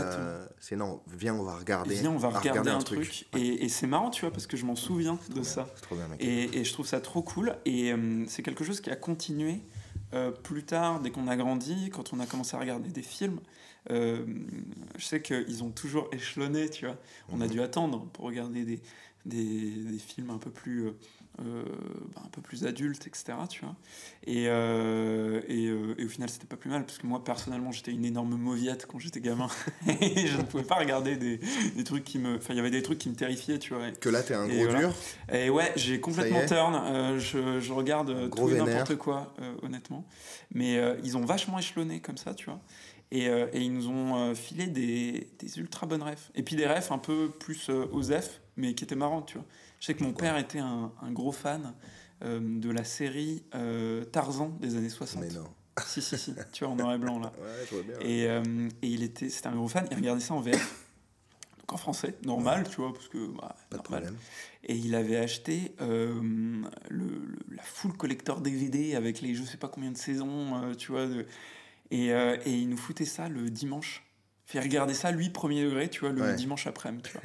c'est 0.59 0.77
non, 0.77 1.01
viens, 1.09 1.35
on 1.35 1.42
va 1.42 1.57
regarder. 1.57 1.95
Viens, 1.95 2.11
on 2.11 2.18
va 2.18 2.29
regarder, 2.29 2.71
un, 2.71 2.79
truc. 2.79 3.27
Et, 3.35 3.64
et 3.64 3.68
c'est 3.68 3.87
marrant, 3.87 4.11
tu 4.11 4.23
vois, 4.23 4.31
parce 4.31 4.47
que 4.47 4.57
je 4.57 4.66
m'en 4.66 4.77
souviens 4.77 5.18
de 5.35 5.42
ça. 5.42 5.66
Trop 5.81 5.97
bien, 5.97 6.09
et, 6.21 6.59
et, 6.59 6.64
je 6.64 6.73
trouve 6.73 6.87
ça 6.87 7.01
trop 7.01 7.23
cool. 7.23 7.57
Et 7.64 7.95
c'est 8.29 8.42
quelque 8.42 8.64
chose 8.64 8.81
qui 8.81 8.90
a 8.90 8.97
continué 8.97 9.62
euh, 10.14 10.31
plus 10.31 10.64
tard, 10.64 11.01
dès 11.01 11.11
qu'on 11.11 11.29
a 11.29 11.37
grandi, 11.37 11.90
quand 11.90 12.12
on 12.12 12.20
a 12.20 12.27
commencé 12.27 12.57
à 12.57 12.61
regarder 12.61 12.90
des 12.90 13.03
films, 13.03 13.40
euh, 13.90 14.25
je 14.96 15.05
sais 15.05 15.22
qu'ils 15.22 15.64
ont 15.64 15.70
toujours 15.70 16.09
échelonné, 16.12 16.68
tu 16.70 16.87
vois. 16.87 16.96
On 17.31 17.40
a 17.40 17.46
mhm. 17.46 17.51
dû 17.51 17.61
attendre 17.61 18.07
pour 18.12 18.27
regarder 18.27 18.64
des, 18.64 18.81
des, 19.27 19.70
des 19.70 19.98
films 19.98 20.31
un 20.31 20.38
peu 20.38 20.51
plus 20.51 20.92
euh, 21.40 21.64
bah, 22.14 22.21
un 22.27 22.29
peu 22.29 22.42
plus 22.42 22.66
adulte, 22.66 23.07
etc. 23.07 23.33
Tu 23.49 23.62
vois 23.62 23.75
et, 24.27 24.49
euh, 24.49 25.40
et, 25.49 25.66
euh, 25.68 25.95
et, 25.97 26.05
au 26.05 26.09
final, 26.09 26.29
c'était 26.29 26.47
pas 26.47 26.57
plus 26.57 26.68
mal, 26.68 26.85
parce 26.85 26.99
que 26.99 27.07
moi, 27.07 27.25
personnellement, 27.25 27.73
j'étais 27.73 27.90
une 27.90 28.05
énorme 28.05 28.37
mauviette 28.37 28.87
quand 28.87 28.99
j'étais 28.99 29.21
gamin. 29.21 29.49
et 30.01 30.27
je 30.27 30.37
ne 30.37 30.42
pouvais 30.42 30.62
pas 30.62 30.75
regarder 30.75 31.16
des, 31.16 31.40
des 31.75 31.85
trucs 31.85 32.05
qui 32.05 32.18
me. 32.18 32.37
Enfin, 32.37 32.53
il 32.53 32.59
y 32.59 32.61
avait 32.61 32.71
des 32.71 32.83
trucs 32.83 32.99
qui 32.99 33.09
me 33.09 33.14
terrifiaient, 33.14 33.59
tu 33.59 33.73
vois. 33.73 33.90
Que 33.92 34.11
là, 34.11 34.23
t'es 34.23 34.35
un 34.35 34.47
gros 34.47 34.66
dur 34.66 34.95
Et 35.33 35.49
ouais, 35.49 35.73
j'ai 35.77 36.01
complètement 36.01 36.45
turn. 36.47 37.18
je, 37.18 37.61
je, 37.61 37.73
regarde 37.73 38.31
tout 38.31 38.51
et 38.51 38.59
n'importe 38.59 38.97
quoi, 38.97 39.35
honnêtement. 39.62 40.05
Mais 40.55 40.79
ils 41.03 41.16
ont 41.16 41.25
vachement 41.25 41.59
échelonné 41.59 42.01
comme 42.01 42.18
ça, 42.18 42.35
tu 42.35 42.45
vois. 42.45 42.61
Et, 43.11 43.25
et, 43.25 43.61
ils 43.61 43.73
nous 43.73 43.88
ont 43.88 44.35
filé 44.35 44.66
des, 44.66 45.29
des, 45.38 45.59
ultra 45.59 45.87
bonnes 45.87 46.03
refs. 46.03 46.31
Et 46.35 46.42
puis 46.42 46.57
des 46.57 46.66
refs 46.66 46.92
un 46.92 46.99
peu 46.99 47.31
plus 47.31 47.71
aux 47.71 48.03
F, 48.03 48.40
mais 48.57 48.75
qui 48.75 48.85
étaient 48.85 48.97
marrantes, 48.97 49.29
tu 49.29 49.38
vois. 49.38 49.47
Je 49.83 49.88
sais 49.88 49.95
que 49.95 50.05
mon 50.05 50.12
père 50.12 50.38
était 50.38 50.61
un, 50.61 50.92
gros 51.11 51.33
fan 51.33 51.75
euh, 52.23 52.38
de 52.40 52.71
la 52.71 52.85
série 52.85 53.42
euh, 53.57 54.05
Tarzan 54.05 54.51
des 54.61 54.77
années 54.77 54.88
60. 54.88 55.21
Mais 55.21 55.29
non. 55.31 55.45
Si, 55.87 56.01
si, 56.01 56.16
si, 56.16 56.35
tu 56.53 56.64
vois, 56.64 56.75
en 56.75 56.77
noir 56.77 56.95
et 56.95 56.99
blanc 56.99 57.18
là. 57.18 57.33
Ouais, 57.40 57.66
je 57.68 57.75
vois 57.75 57.83
bien. 57.83 57.97
Et, 58.01 58.29
euh, 58.29 58.68
et 58.83 58.87
il 58.87 59.03
était, 59.03 59.29
c'était 59.29 59.49
un 59.49 59.57
gros 59.57 59.66
fan, 59.66 59.88
il 59.90 59.97
regardait 59.97 60.21
ça 60.21 60.35
en 60.35 60.40
VF. 60.40 60.87
Donc 61.59 61.73
en 61.73 61.77
français, 61.79 62.14
normal, 62.25 62.68
tu 62.68 62.77
vois, 62.77 62.92
parce 62.92 63.09
que. 63.09 63.27
Bah, 63.27 63.57
Pas 63.71 63.79
de 63.79 63.83
problème. 63.83 64.16
Et 64.62 64.77
il 64.77 64.95
avait 64.95 65.16
acheté 65.16 65.75
le, 65.81 67.35
la 67.51 67.62
full 67.64 67.97
collector 67.97 68.40
DVD 68.40 68.95
avec 68.95 69.21
les 69.21 69.35
je 69.35 69.42
sais 69.42 69.57
pas 69.57 69.68
combien 69.68 69.90
de 69.90 69.97
saisons, 69.97 70.75
tu 70.77 70.92
vois. 70.92 71.07
De, 71.09 71.27
et, 71.90 72.09
et, 72.11 72.53
il 72.53 72.68
nous 72.68 72.77
foutait 72.77 73.05
ça 73.05 73.29
le 73.29 73.51
dimanche. 73.51 74.05
Fait 74.47 74.61
regarder 74.61 74.95
ça, 74.95 75.11
lui, 75.11 75.31
premier 75.31 75.64
degré, 75.64 75.90
tu 75.90 76.01
vois, 76.01 76.11
le 76.11 76.35
dimanche 76.35 76.68
après-midi, 76.68 77.03
tu 77.03 77.14
vois. 77.14 77.23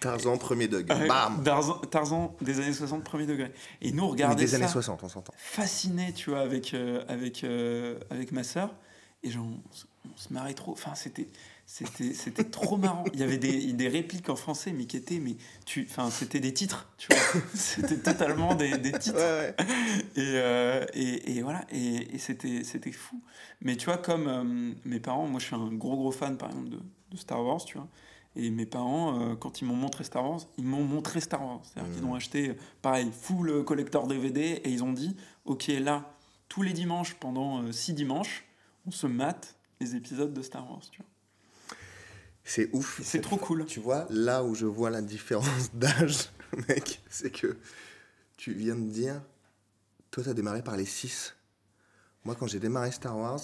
Tarzan, 0.00 0.36
premier 0.38 0.68
degré. 0.68 1.06
Bam 1.06 1.42
Tarzan, 1.90 2.36
des 2.40 2.60
années 2.60 2.72
60, 2.72 3.04
premier 3.04 3.26
degré. 3.26 3.52
Et 3.80 3.92
nous, 3.92 4.04
on 4.04 4.14
des 4.34 4.54
années 4.54 4.68
60, 4.68 5.02
on 5.02 5.08
s'entend. 5.08 5.32
Fascinés, 5.36 6.12
tu 6.12 6.30
vois, 6.30 6.40
avec, 6.40 6.74
euh, 6.74 7.04
avec, 7.08 7.44
euh, 7.44 7.98
avec 8.10 8.32
ma 8.32 8.42
sœur. 8.42 8.74
Et 9.22 9.30
genre, 9.30 9.46
on, 9.46 10.16
se 10.16 10.32
marrait 10.32 10.54
trop. 10.54 10.72
Enfin, 10.72 10.94
c'était, 10.94 11.28
C'était, 11.66 12.14
c'était 12.14 12.44
trop 12.44 12.76
marrant. 12.76 13.04
Il 13.12 13.20
y 13.20 13.22
avait 13.22 13.36
des, 13.36 13.72
des, 13.72 13.88
répliques 13.88 14.28
en 14.30 14.36
français, 14.36 14.72
mais 14.72 14.86
qui 14.86 14.96
étaient, 14.96 15.18
mais 15.18 15.36
tu, 15.66 15.86
enfin, 15.90 16.08
c'était 16.10 16.40
des 16.40 16.54
titres, 16.54 16.88
tu 16.96 17.08
vois. 17.12 17.42
C'était 17.54 17.98
totalement 17.98 18.54
des, 18.54 18.78
des 18.78 18.92
titres. 18.92 19.18
Ouais, 19.18 19.54
ouais. 19.58 19.66
Et, 20.16 20.32
euh, 20.36 20.86
et, 20.94 21.36
et, 21.36 21.42
voilà, 21.42 21.66
et, 21.70 22.14
et, 22.14 22.18
c'était, 22.18 22.64
c'était 22.64 22.92
fou. 22.92 23.20
Mais 23.60 23.76
tu 23.76 23.86
vois, 23.86 23.98
comme 23.98 24.28
euh, 24.28 24.72
mes 24.84 25.00
parents, 25.00 25.26
moi 25.26 25.40
je 25.40 25.46
suis 25.46 25.56
un 25.56 25.72
gros 25.72 25.96
gros 25.96 26.12
fan, 26.12 26.38
par 26.38 26.48
exemple, 26.48 26.70
de, 26.70 26.80
de 27.10 27.16
Star 27.16 27.44
Wars, 27.44 27.62
tu 27.64 27.76
vois. 27.76 27.88
Et 28.38 28.50
mes 28.50 28.66
parents, 28.66 29.20
euh, 29.20 29.34
quand 29.34 29.60
ils 29.60 29.64
m'ont 29.64 29.76
montré 29.76 30.04
Star 30.04 30.24
Wars, 30.24 30.40
ils 30.56 30.64
m'ont 30.64 30.84
montré 30.84 31.20
Star 31.20 31.44
Wars. 31.44 31.60
C'est-à-dire 31.64 31.92
qu'ils 31.92 32.04
mmh. 32.04 32.10
ont 32.10 32.14
acheté, 32.14 32.56
pareil, 32.80 33.10
full 33.12 33.64
collector 33.64 34.06
DVD, 34.06 34.60
et 34.64 34.70
ils 34.70 34.84
ont 34.84 34.92
dit, 34.92 35.16
ok, 35.44 35.66
là, 35.80 36.14
tous 36.48 36.62
les 36.62 36.72
dimanches, 36.72 37.14
pendant 37.14 37.70
six 37.72 37.92
dimanches, 37.92 38.44
on 38.86 38.90
se 38.90 39.06
mate 39.06 39.56
les 39.80 39.96
épisodes 39.96 40.32
de 40.32 40.42
Star 40.42 40.68
Wars, 40.70 40.82
tu 40.90 40.98
vois. 40.98 41.08
C'est 42.48 42.70
ouf. 42.72 43.00
C'est 43.02 43.20
trop 43.20 43.36
cool. 43.36 43.66
Tu 43.66 43.78
vois, 43.78 44.06
là 44.08 44.42
où 44.42 44.54
je 44.54 44.64
vois 44.64 44.88
la 44.88 45.02
différence 45.02 45.70
d'âge, 45.74 46.30
mec, 46.68 47.02
c'est 47.10 47.30
que 47.30 47.58
tu 48.38 48.54
viens 48.54 48.76
de 48.76 48.88
dire, 48.88 49.20
toi, 50.10 50.22
tu 50.22 50.30
as 50.30 50.34
démarré 50.34 50.62
par 50.62 50.76
les 50.76 50.86
6. 50.86 51.34
Moi, 52.24 52.34
quand 52.34 52.46
j'ai 52.46 52.60
démarré 52.60 52.90
Star 52.90 53.18
Wars, 53.18 53.40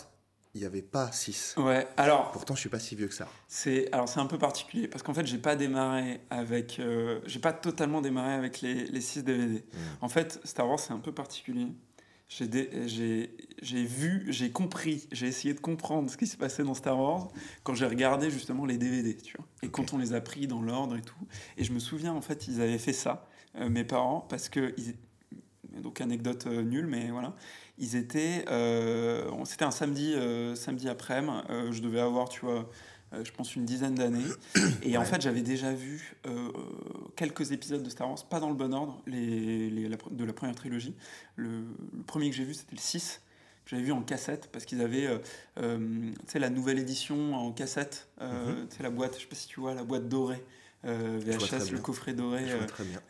il 0.55 0.61
n'y 0.61 0.67
avait 0.67 0.83
pas 0.83 1.11
6. 1.11 1.55
Ouais, 1.59 1.87
alors. 1.97 2.31
Pourtant, 2.33 2.55
je 2.55 2.61
suis 2.61 2.69
pas 2.69 2.79
si 2.79 2.95
vieux 2.95 3.09
que 3.09 3.15
ça. 3.15 3.29
C'est 3.49 3.93
alors 3.93 4.09
c'est 4.09 4.21
un 4.21 4.27
peu 4.27 4.39
particulier 4.39 4.89
parce 4.89 5.03
qu'en 5.03 5.15
fait, 5.15 5.27
j'ai 5.27 5.39
pas 5.39 5.57
démarré 5.57 6.21
avec, 6.31 6.79
euh, 6.79 7.21
j'ai 7.27 7.41
pas 7.41 7.53
totalement 7.53 8.01
démarré 8.01 8.35
avec 8.35 8.61
les, 8.61 8.87
les 8.87 9.01
6 9.01 9.25
DVD. 9.25 9.57
Hmm. 9.57 10.05
En 10.05 10.09
fait, 10.09 10.41
Star 10.45 10.69
Wars 10.69 10.79
c'est 10.79 10.93
un 10.93 11.01
peu 11.01 11.13
particulier 11.13 11.69
j'ai 12.29 13.85
vu, 13.85 14.25
j'ai 14.29 14.51
compris, 14.51 15.07
j'ai 15.13 15.27
essayé 15.27 15.55
de 15.55 15.61
comprendre 15.61 16.11
ce 16.11 16.17
qui 16.17 16.27
se 16.27 16.37
passait 16.37 16.65
dans 16.65 16.75
Star 16.75 16.99
Wars 16.99 17.29
quand 17.63 17.75
j'ai 17.75 17.87
regardé 17.87 18.31
justement 18.31 18.65
les 18.65 18.79
DVD, 18.79 19.17
tu 19.17 19.37
vois. 19.37 19.47
Et 19.63 19.69
quand 19.69 19.93
on 19.93 19.99
les 19.99 20.15
a 20.15 20.21
pris 20.21 20.47
dans 20.47 20.63
l'ordre 20.63 20.97
et 20.97 21.03
tout. 21.03 21.27
Et 21.57 21.65
je 21.65 21.73
me 21.73 21.79
souviens, 21.79 22.13
en 22.13 22.21
fait, 22.21 22.49
ils 22.49 22.61
avaient 22.61 22.79
fait 22.79 22.93
ça, 22.93 23.29
euh, 23.57 23.69
mes 23.69 23.85
parents, 23.85 24.21
parce 24.29 24.49
que. 24.49 24.75
donc, 25.79 26.01
anecdote 26.01 26.47
euh, 26.47 26.63
nulle, 26.63 26.87
mais 26.87 27.11
voilà. 27.11 27.35
Ils 27.79 27.97
étaient. 27.97 28.45
Euh, 28.49 29.31
c'était 29.45 29.65
un 29.65 29.71
samedi, 29.71 30.15
samedi 30.55 30.89
après-midi. 30.89 31.43
je 31.71 31.81
devais 31.81 32.01
avoir, 32.01 32.29
tu 32.29 32.45
vois 32.45 32.69
euh, 33.15 33.25
je 33.25 33.33
pense 33.33 33.55
une 33.57 33.65
dizaine 33.65 33.95
d'années. 33.95 34.25
Et 34.83 34.97
en 34.97 35.05
fait, 35.05 35.21
j'avais 35.21 35.43
déjà 35.43 35.73
vu 35.73 36.17
euh, 36.27 36.51
quelques 37.17 37.53
épisodes 37.53 37.83
de 37.83 37.91
Star 37.91 38.09
Wars, 38.09 38.25
pas 38.25 38.41
dans 38.41 38.49
le 38.49 38.55
bon 38.55 38.73
ordre, 38.75 39.01
les, 39.07 39.71
de 40.11 40.25
la 40.25 40.33
première 40.33 40.55
trilogie. 40.55 40.95
Le, 41.37 41.65
premier 42.07 42.31
que 42.31 42.37
j'ai 42.37 42.45
vu, 42.45 42.55
c'était 42.55 42.77
le 42.77 42.81
6. 42.81 43.21
J'avais 43.67 43.83
vu 43.83 43.93
en 43.93 44.03
cassette 44.03 44.51
parce 44.53 44.67
qu'ils 44.67 44.83
avaient 44.83 45.09
euh, 45.59 46.13
la 46.35 46.51
nouvelle 46.51 46.79
édition 46.79 47.35
en 47.35 47.51
cassette, 47.51 48.09
euh, 48.21 48.65
mm 48.65 48.83
la 48.83 48.91
boîte, 48.91 49.15
je 49.15 49.21
sais 49.21 49.27
pas 49.27 49.37
si 49.37 49.47
tu 49.47 49.61
vois, 49.61 49.73
la 49.75 49.85
boîte 49.85 50.09
dorée. 50.09 50.45
VHS, 50.85 51.73
le 51.73 51.79
coffret 51.79 52.13
doré 52.13 52.45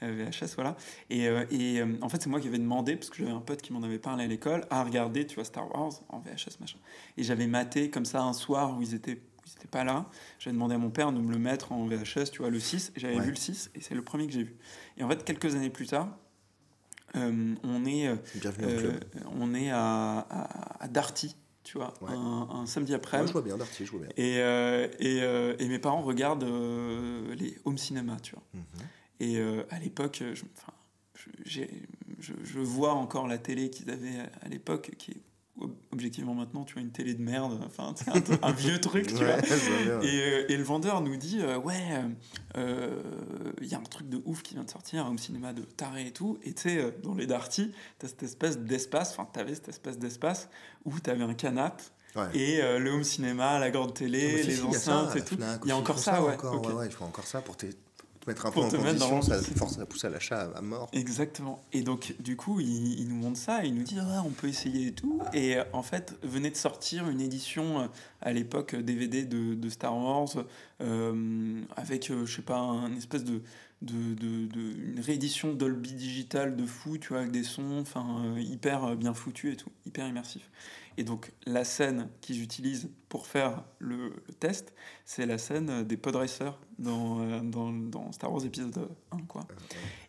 VHS, 0.01 0.55
voilà. 0.55 0.77
Et, 1.11 1.25
et 1.51 1.83
en 2.01 2.09
fait, 2.09 2.23
c'est 2.23 2.29
moi 2.29 2.41
qui 2.41 2.49
avais 2.49 2.59
demandé, 2.59 2.97
parce 2.97 3.11
que 3.11 3.17
j'avais 3.17 3.31
un 3.31 3.41
pote 3.41 3.63
qui 3.63 3.73
m'en 3.73 3.83
avait 3.83 3.99
parlé 3.99 4.25
à 4.25 4.27
l'école, 4.27 4.65
à 4.71 4.85
regarder, 4.85 5.27
tu 5.27 5.35
vois, 5.35 5.45
Star 5.45 5.71
Wars 5.75 5.93
en 6.09 6.21
VHS, 6.21 6.61
machin. 6.61 6.79
Et 7.17 7.25
j'avais 7.25 7.47
maté 7.47 7.91
comme 7.91 8.05
ça 8.05 8.23
un 8.23 8.33
soir 8.33 8.77
où 8.77 8.83
ils 8.83 8.95
étaient 8.95 9.21
ils 9.47 9.51
n'étaient 9.51 9.69
pas 9.69 9.85
là. 9.85 10.07
J'avais 10.39 10.55
demandé 10.55 10.75
à 10.75 10.79
mon 10.79 10.91
père 10.91 11.13
de 11.13 11.19
me 11.19 11.31
le 11.31 11.39
mettre 11.39 11.73
en 11.73 11.87
VHS, 11.87 12.31
tu 12.33 12.39
vois, 12.39 12.51
le 12.51 12.61
6, 12.61 12.93
et 12.97 13.01
j'avais 13.01 13.19
vu 13.21 13.31
le 13.31 13.37
6, 13.37 13.71
et 13.75 13.81
c'est 13.81 13.95
le 13.95 14.03
premier 14.03 14.27
que 14.27 14.33
j'ai 14.33 14.45
vu. 14.45 14.57
Et 14.97 15.05
en 15.05 15.09
fait, 15.09 15.25
quelques 15.25 15.55
années 15.55 15.71
plus 15.71 15.87
tard, 15.87 16.17
euh, 17.17 17.55
on 17.63 17.85
est, 17.85 18.09
euh, 18.09 18.17
on 19.39 19.55
est 19.55 19.71
à, 19.71 20.27
à, 20.81 20.89
Darty, 20.89 21.37
tu 21.64 21.79
vois, 21.79 21.94
un, 22.09 22.66
samedi 22.66 22.94
après. 22.94 23.27
je 23.27 23.33
vois 23.33 23.42
bien, 23.42 23.57
Darty, 23.57 23.87
je 23.87 23.90
vois 23.90 24.00
bien. 24.00 24.11
Et, 24.16 24.38
euh, 24.38 24.87
et, 25.00 25.64
et, 25.64 25.68
mes 25.68 25.79
parents 25.79 26.03
regardent 26.03 26.44
les 26.44 27.59
home 27.64 27.79
cinéma, 27.79 28.16
tu 28.22 28.35
vois. 28.35 28.44
Mhm. 28.53 28.62
Et 29.20 29.40
à 29.70 29.79
l'époque, 29.79 30.22
je, 30.35 30.44
je, 31.44 31.62
je, 32.42 32.61
vois 32.61 32.92
encore 32.92 33.27
la 33.27 33.38
télé 33.38 33.70
qu'ils 33.70 33.90
avaient 33.90 34.18
à 34.42 34.48
l'époque, 34.48 34.92
qui 34.98 35.12
est 35.12 35.22
objectivement 35.93 36.35
maintenant, 36.35 36.64
tu 36.64 36.75
vois, 36.75 36.83
une 36.83 36.90
télé 36.90 37.14
de 37.14 37.23
merde, 37.23 37.61
enfin, 37.64 37.95
un, 38.43 38.53
vieux 38.53 38.81
truc, 38.81 39.07
tu 39.07 39.14
vois. 39.25 39.38
Et, 40.03 40.21
euh, 40.21 40.47
et, 40.49 40.57
le 40.57 40.62
vendeur 40.62 41.01
nous 41.01 41.17
dit, 41.17 41.38
euh, 41.40 41.59
ouais, 41.59 41.79
il 42.55 42.61
euh, 42.61 43.03
y 43.62 43.75
a 43.75 43.79
un 43.79 43.83
truc 43.83 44.09
de 44.09 44.21
ouf 44.25 44.43
qui 44.43 44.55
vient 44.55 44.64
de 44.64 44.71
sortir, 44.71 45.07
un 45.07 45.17
cinéma 45.17 45.53
de 45.53 45.62
taré 45.62 46.09
et 46.09 46.12
tout, 46.12 46.38
et 46.43 46.53
tu 46.55 46.62
sais, 46.62 46.95
dans 47.03 47.14
les 47.14 47.27
Darty, 47.27 47.73
t'as 47.99 48.09
cette 48.09 48.23
espèce 48.23 48.59
d'espace, 48.59 49.12
enfin, 49.12 49.29
t'avais 49.33 49.55
cette 49.55 49.69
espèce 49.69 49.99
d'espace 49.99 50.49
où 50.85 50.99
t'avais 50.99 51.25
un 51.25 51.35
canapé, 51.35 51.85
Et 52.35 52.61
le 52.61 52.90
home 52.90 53.05
cinéma, 53.05 53.59
la 53.59 53.71
grande 53.71 53.95
télé, 53.95 54.43
les 54.43 54.62
enceintes 54.62 55.14
et 55.17 55.25
tout. 55.25 55.37
Il 55.64 55.69
y 55.69 55.73
a 55.73 55.77
encore 55.77 55.99
ça, 55.99 56.23
ouais. 56.23 56.35
Encore, 56.35 56.75
ouais, 56.75 56.87
il 56.87 56.93
faut 56.93 57.05
encore 57.05 57.27
ça 57.27 57.40
pour 57.40 57.57
tes 57.57 57.71
mettre 58.27 58.47
un 58.47 58.51
peu 58.51 58.61
en 58.61 58.69
condition, 58.69 59.23
ça 59.23 59.41
force 59.57 59.79
à 59.79 59.87
pousser 59.87 60.07
à 60.07 60.11
l'achat 60.11 60.51
à 60.55 60.61
mort. 60.61 60.89
Exactement. 60.93 61.63
Et 61.73 61.83
donc, 61.83 62.15
du 62.21 62.37
coup, 62.37 62.61
il, 62.61 63.07
nous 63.09 63.17
montre 63.17 63.39
ça, 63.39 63.65
il 63.65 63.75
nous 63.75 63.83
dit, 63.83 63.97
on 64.25 64.31
peut 64.31 64.49
essayer 64.49 64.89
et 64.89 64.93
tout. 64.93 65.21
Et 65.33 65.57
en 65.73 65.83
fait, 65.83 66.15
venait 66.23 66.51
de 66.51 66.57
sortir 66.57 67.09
une 67.09 67.21
édition 67.21 67.81
euh, 67.81 67.87
à 68.21 68.33
l'époque 68.33 68.75
DVD 68.75 69.25
de, 69.25 69.55
de, 69.55 69.69
Star 69.69 69.97
Wars, 69.97 70.29
euh, 70.81 71.61
avec, 71.77 72.11
euh, 72.11 72.27
je 72.27 72.37
sais 72.37 72.43
pas, 72.43 72.59
un 72.59 72.95
espèce 72.97 73.25
de, 73.25 73.43
de, 73.85 74.14
de, 74.14 74.61
une 74.61 75.01
réédition 75.01 75.53
Dolby 75.53 75.92
Digital 75.92 76.57
de 76.57 76.66
fou, 76.66 76.99
tu 76.99 77.09
vois, 77.09 77.18
avec 77.18 77.31
des 77.31 77.44
sons, 77.44 77.79
enfin, 77.81 78.35
hyper 78.38 78.97
bien 78.97 79.14
foutus 79.14 79.55
et 79.55 79.57
tout, 79.57 79.70
hyper 79.87 80.07
immersif. 80.09 80.51
Et 80.97 81.05
donc 81.05 81.33
la 81.47 81.64
scène 81.64 82.09
qu'ils 82.20 82.42
utilisent 82.42 82.90
pour 83.09 83.27
faire 83.27 83.64
le, 83.79 84.12
test, 84.40 84.73
c'est 85.05 85.27
la 85.27 85.38
scène 85.38 85.85
des 85.85 85.97
pod 85.97 86.16
racers 86.16 86.59
dans, 86.79 87.20
euh, 87.20 87.40
dans, 87.40 87.73
dans, 87.73 88.12
Star 88.12 88.33
Wars 88.33 88.44
épisode 88.44 88.88
1. 89.11 89.18
Quoi. 89.27 89.42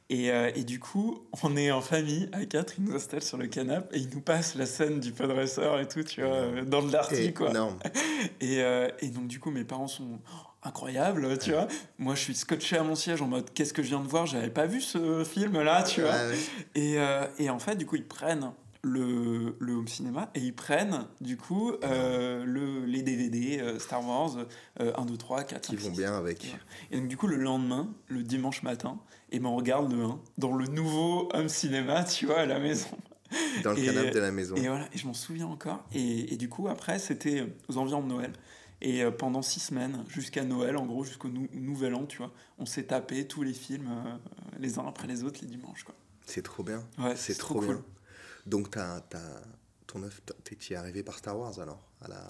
Et, 0.10 0.32
euh, 0.32 0.52
et, 0.56 0.64
du 0.64 0.80
coup, 0.80 1.28
on 1.44 1.58
est 1.58 1.72
en 1.72 1.82
famille 1.82 2.30
à 2.32 2.46
quatre, 2.46 2.76
ils 2.78 2.84
nous 2.84 2.96
installent 2.96 3.24
sur 3.24 3.38
le 3.38 3.48
canapé 3.48 3.98
et 3.98 4.02
ils 4.02 4.10
nous 4.10 4.22
passent 4.22 4.56
la 4.56 4.68
scène 4.68 5.00
du 5.00 5.12
pod 5.12 5.32
racer 5.32 5.80
et 5.80 5.88
tout, 5.88 6.04
tu 6.04 6.22
vois, 6.22 6.62
dans 6.64 6.82
le 6.82 6.92
darty, 6.92 7.34
quoi. 7.34 7.52
Et, 8.42 8.62
euh, 8.62 8.90
et, 9.00 9.10
donc, 9.10 9.28
du 9.28 9.40
coup, 9.40 9.50
mes 9.50 9.64
parents 9.64 9.88
sont 9.88 10.20
incroyables, 10.66 11.38
tu 11.38 11.52
vois. 11.52 11.68
Moi, 11.98 12.16
je 12.16 12.22
suis 12.22 12.36
scotché 12.36 12.78
à 12.78 12.84
mon 12.84 12.96
siège 12.96 13.22
en 13.22 13.28
mode 13.28 13.52
qu'est-ce 13.54 13.74
que 13.74 13.84
je 13.84 13.90
viens 13.90 14.02
de 14.02 14.08
voir 14.08 14.26
J'avais 14.26 14.50
pas 14.50 14.66
vu 14.66 14.82
ce 14.82 15.24
film-là, 15.24 15.84
tu 15.84 16.02
vois. 16.02 16.16
Et, 16.76 16.98
et 17.38 17.50
en 17.50 17.60
fait, 17.60 17.76
du 17.76 17.86
coup, 17.86 17.96
ils 17.96 18.08
prennent 18.08 18.52
le, 18.86 19.56
le, 19.60 19.74
home 19.74 19.88
cinéma 19.88 20.30
et 20.36 20.40
ils 20.40 20.54
prennent 20.54 21.08
du 21.20 21.38
coup 21.38 21.72
euh, 21.84 22.46
le, 22.46 22.86
les 22.86 23.02
DVD 23.02 23.60
euh, 23.60 23.80
Star 23.80 24.08
Wars 24.08 24.38
1, 24.80 25.06
2, 25.06 25.18
3, 25.18 25.44
4, 25.44 25.70
Qui 25.70 25.76
vont 25.76 25.90
bien 25.90 26.16
avec. 26.16 26.56
Et 26.92 26.98
donc 26.98 27.08
du 27.08 27.18
coup 27.18 27.26
le 27.26 27.38
lendemain, 27.38 27.90
le 28.08 28.22
dimanche 28.22 28.62
matin, 28.62 29.00
et 29.32 29.40
ben 29.40 29.50
on 29.50 29.56
regarde 29.56 29.92
le 29.92 30.04
1 30.04 30.20
dans 30.38 30.56
le 30.56 30.68
nouveau 30.68 31.30
home 31.34 31.50
cinéma, 31.50 32.04
tu 32.04 32.28
vois, 32.28 32.42
à 32.42 32.46
la 32.46 32.60
maison. 32.60 32.90
Dans 33.64 33.72
le 33.72 33.84
canapé 33.84 34.12
de 34.12 34.20
la 34.20 34.32
maison. 34.32 34.56
Et 34.56 34.68
voilà, 34.68 34.88
et 34.94 34.98
je 34.98 35.08
m'en 35.08 35.16
souviens 35.16 35.48
encore. 35.48 35.84
Et, 35.94 36.32
et, 36.34 36.38
du 36.38 36.48
coup 36.48 36.68
après 36.68 37.00
c'était 37.00 37.44
aux 37.68 37.78
environs 37.78 38.04
de 38.04 38.08
Noël. 38.08 38.34
Et 38.86 39.04
euh, 39.04 39.10
pendant 39.10 39.42
six 39.42 39.60
semaines, 39.60 40.06
jusqu'à 40.08 40.44
Noël, 40.44 40.78
en 40.78 40.86
gros, 40.86 41.04
jusqu'au 41.04 41.28
Nouvel 41.28 41.96
An, 41.96 42.06
tu 42.06 42.20
vois, 42.20 42.32
on 42.60 42.68
s'est 42.68 42.84
tapé 42.84 43.28
tous 43.28 43.42
les 43.42 43.54
films 43.54 43.90
les 44.60 44.78
uns 44.78 44.86
après 44.88 45.08
les 45.08 45.24
autres 45.24 45.40
les 45.42 45.48
dimanches, 45.48 45.84
quoi. 45.84 45.96
C'est 46.26 46.44
trop 46.44 46.64
bien. 46.64 46.84
Ouais, 47.00 47.16
c'est 47.16 47.36
trop, 47.36 47.56
cool. 47.56 47.66
bien. 47.66 47.84
Donc, 48.46 48.70
t'as, 48.70 49.02
t'as, 49.02 49.42
ton 49.88 50.04
œuvre, 50.04 50.16
t'es 50.44 50.76
arrivé 50.76 51.02
par 51.02 51.18
Star 51.18 51.38
Wars 51.38 51.60
alors 51.60 51.82
à 52.02 52.08
la... 52.08 52.24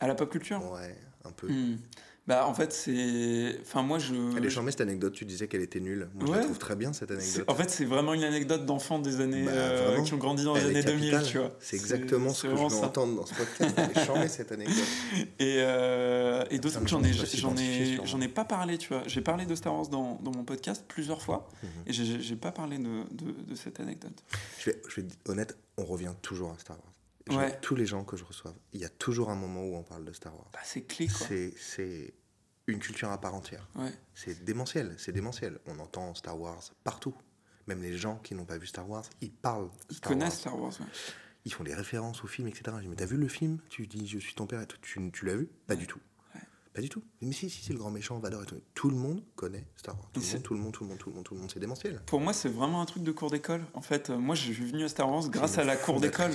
à 0.00 0.06
la 0.06 0.14
pop 0.14 0.30
culture? 0.30 0.62
Ouais, 0.70 0.96
un 1.24 1.32
peu. 1.32 1.48
Hmm. 1.48 1.78
Bah, 2.26 2.46
en 2.48 2.54
fait, 2.54 2.72
c'est. 2.72 3.56
Enfin, 3.62 3.82
moi, 3.82 3.98
je. 4.00 4.14
Elle 4.36 4.44
est 4.44 4.50
charmée 4.50 4.72
cette 4.72 4.80
anecdote, 4.80 5.12
tu 5.12 5.24
disais 5.24 5.46
qu'elle 5.46 5.62
était 5.62 5.78
nulle. 5.78 6.08
Moi, 6.14 6.26
je 6.26 6.32
la 6.32 6.44
trouve 6.44 6.58
très 6.58 6.74
bien 6.74 6.92
cette 6.92 7.12
anecdote. 7.12 7.44
En 7.46 7.54
fait, 7.54 7.70
c'est 7.70 7.84
vraiment 7.84 8.14
une 8.14 8.24
anecdote 8.24 8.66
d'enfants 8.66 8.98
des 8.98 9.20
années. 9.20 9.44
Bah, 9.44 9.52
euh, 9.52 10.02
qui 10.02 10.12
ont 10.12 10.18
grandi 10.18 10.44
dans 10.44 10.54
les 10.54 10.64
années 10.64 10.82
2000, 10.82 11.22
tu 11.24 11.38
vois. 11.38 11.52
C'est 11.60 11.76
exactement 11.76 12.32
ce 12.32 12.48
que 12.48 12.50
je 12.50 12.54
veux 12.54 12.84
entendre 12.84 13.16
dans 13.16 13.26
ce 13.26 13.34
podcast. 13.34 13.74
Elle 13.76 13.90
est 13.90 14.04
charmée 14.04 14.28
cette 14.28 14.50
anecdote. 14.50 14.76
Et, 15.38 15.56
euh, 15.58 16.44
et 16.50 16.58
d'autres 16.58 16.80
j'en 16.86 17.02
ai, 17.02 17.12
j'en 17.12 17.56
ai, 17.56 17.98
j'en 18.04 18.20
ai 18.20 18.28
pas 18.28 18.44
parlé, 18.44 18.78
tu 18.78 18.88
vois. 18.88 19.02
J'ai 19.06 19.20
parlé 19.20 19.46
de 19.46 19.54
Star 19.54 19.74
Wars 19.74 19.88
dans, 19.88 20.18
dans 20.22 20.32
mon 20.32 20.44
podcast 20.44 20.84
plusieurs 20.88 21.22
fois 21.22 21.48
mhm. 21.62 21.68
et 21.86 21.92
j'ai 21.92 22.36
pas 22.36 22.52
parlé 22.52 22.78
de, 22.78 23.04
de, 23.12 23.32
de, 23.32 23.54
cette 23.54 23.80
anecdote. 23.80 24.22
Je 24.58 24.70
vais, 24.70 24.82
je 24.88 25.00
vais 25.00 25.06
être 25.06 25.30
honnête, 25.30 25.56
on 25.76 25.84
revient 25.84 26.12
toujours 26.22 26.52
à 26.52 26.58
Star 26.58 26.76
Wars. 26.76 26.95
Ouais. 27.30 27.58
Tous 27.60 27.74
les 27.74 27.86
gens 27.86 28.04
que 28.04 28.16
je 28.16 28.24
reçois, 28.24 28.54
il 28.72 28.80
y 28.80 28.84
a 28.84 28.88
toujours 28.88 29.30
un 29.30 29.34
moment 29.34 29.64
où 29.64 29.74
on 29.76 29.82
parle 29.82 30.04
de 30.04 30.12
Star 30.12 30.34
Wars. 30.34 30.48
Bah, 30.52 30.60
c'est 30.62 30.82
clé, 30.82 31.08
quoi. 31.08 31.26
C'est 31.56 32.14
une 32.68 32.78
culture 32.78 33.10
à 33.10 33.20
part 33.20 33.34
entière. 33.34 33.68
Ouais. 33.74 33.92
C'est 34.14 34.44
démentiel, 34.44 34.94
c'est 34.98 35.12
démentiel. 35.12 35.58
On 35.66 35.78
entend 35.78 36.14
Star 36.14 36.38
Wars 36.38 36.62
partout. 36.84 37.14
Même 37.66 37.82
les 37.82 37.96
gens 37.96 38.16
qui 38.18 38.34
n'ont 38.34 38.44
pas 38.44 38.58
vu 38.58 38.66
Star 38.66 38.88
Wars, 38.88 39.04
ils 39.20 39.32
parlent 39.32 39.70
Ils 39.90 40.00
connaissent 40.00 40.38
Star 40.38 40.58
Wars, 40.58 40.72
ouais. 40.80 40.86
Ils 41.44 41.52
font 41.52 41.64
des 41.64 41.74
références 41.74 42.24
au 42.24 42.26
film, 42.26 42.48
etc. 42.48 42.76
Je 42.76 42.82
dis, 42.82 42.88
mais 42.88 42.96
t'as 42.96 43.06
vu 43.06 43.16
le 43.16 43.28
film? 43.28 43.58
Tu 43.68 43.86
dis, 43.86 44.06
je 44.06 44.18
suis 44.18 44.34
ton 44.34 44.46
père, 44.46 44.60
et 44.62 44.66
tu, 44.82 45.10
tu 45.12 45.26
l'as 45.26 45.36
vu? 45.36 45.48
Pas 45.66 45.76
du 45.76 45.86
tout. 45.86 46.00
Pas 46.74 46.82
du 46.82 46.88
tout. 46.90 47.02
Mais 47.22 47.32
si, 47.32 47.48
si, 47.48 47.62
si, 47.62 47.72
le 47.72 47.78
grand 47.78 47.90
méchant, 47.90 48.18
Vador 48.18 48.42
et 48.42 48.46
tout. 48.46 48.60
Tout 48.74 48.90
le 48.90 48.96
monde 48.96 49.22
connaît 49.34 49.66
Star 49.76 49.94
Wars. 49.96 50.10
Tout 50.12 50.20
le 50.20 50.26
monde, 50.26 50.42
tout 50.42 50.54
le 50.54 50.60
monde, 50.60 50.72
tout 50.72 50.84
le 50.84 50.88
monde, 50.90 50.98
tout 50.98 51.08
le 51.08 51.14
monde, 51.14 51.24
tout 51.24 51.34
le 51.34 51.40
monde, 51.40 51.50
c'est 51.50 51.60
démentiel. 51.60 52.02
Pour 52.04 52.20
moi, 52.20 52.32
c'est 52.32 52.50
vraiment 52.50 52.82
un 52.82 52.84
truc 52.84 53.02
de 53.02 53.12
cours 53.12 53.30
d'école. 53.30 53.64
En 53.72 53.80
fait, 53.80 54.10
moi, 54.10 54.34
je 54.34 54.52
suis 54.52 54.52
venu 54.52 54.84
à 54.84 54.88
Star 54.88 55.10
Wars 55.10 55.28
grâce 55.30 55.56
à 55.56 55.64
la 55.64 55.76
cour 55.76 56.00
d'école. 56.00 56.32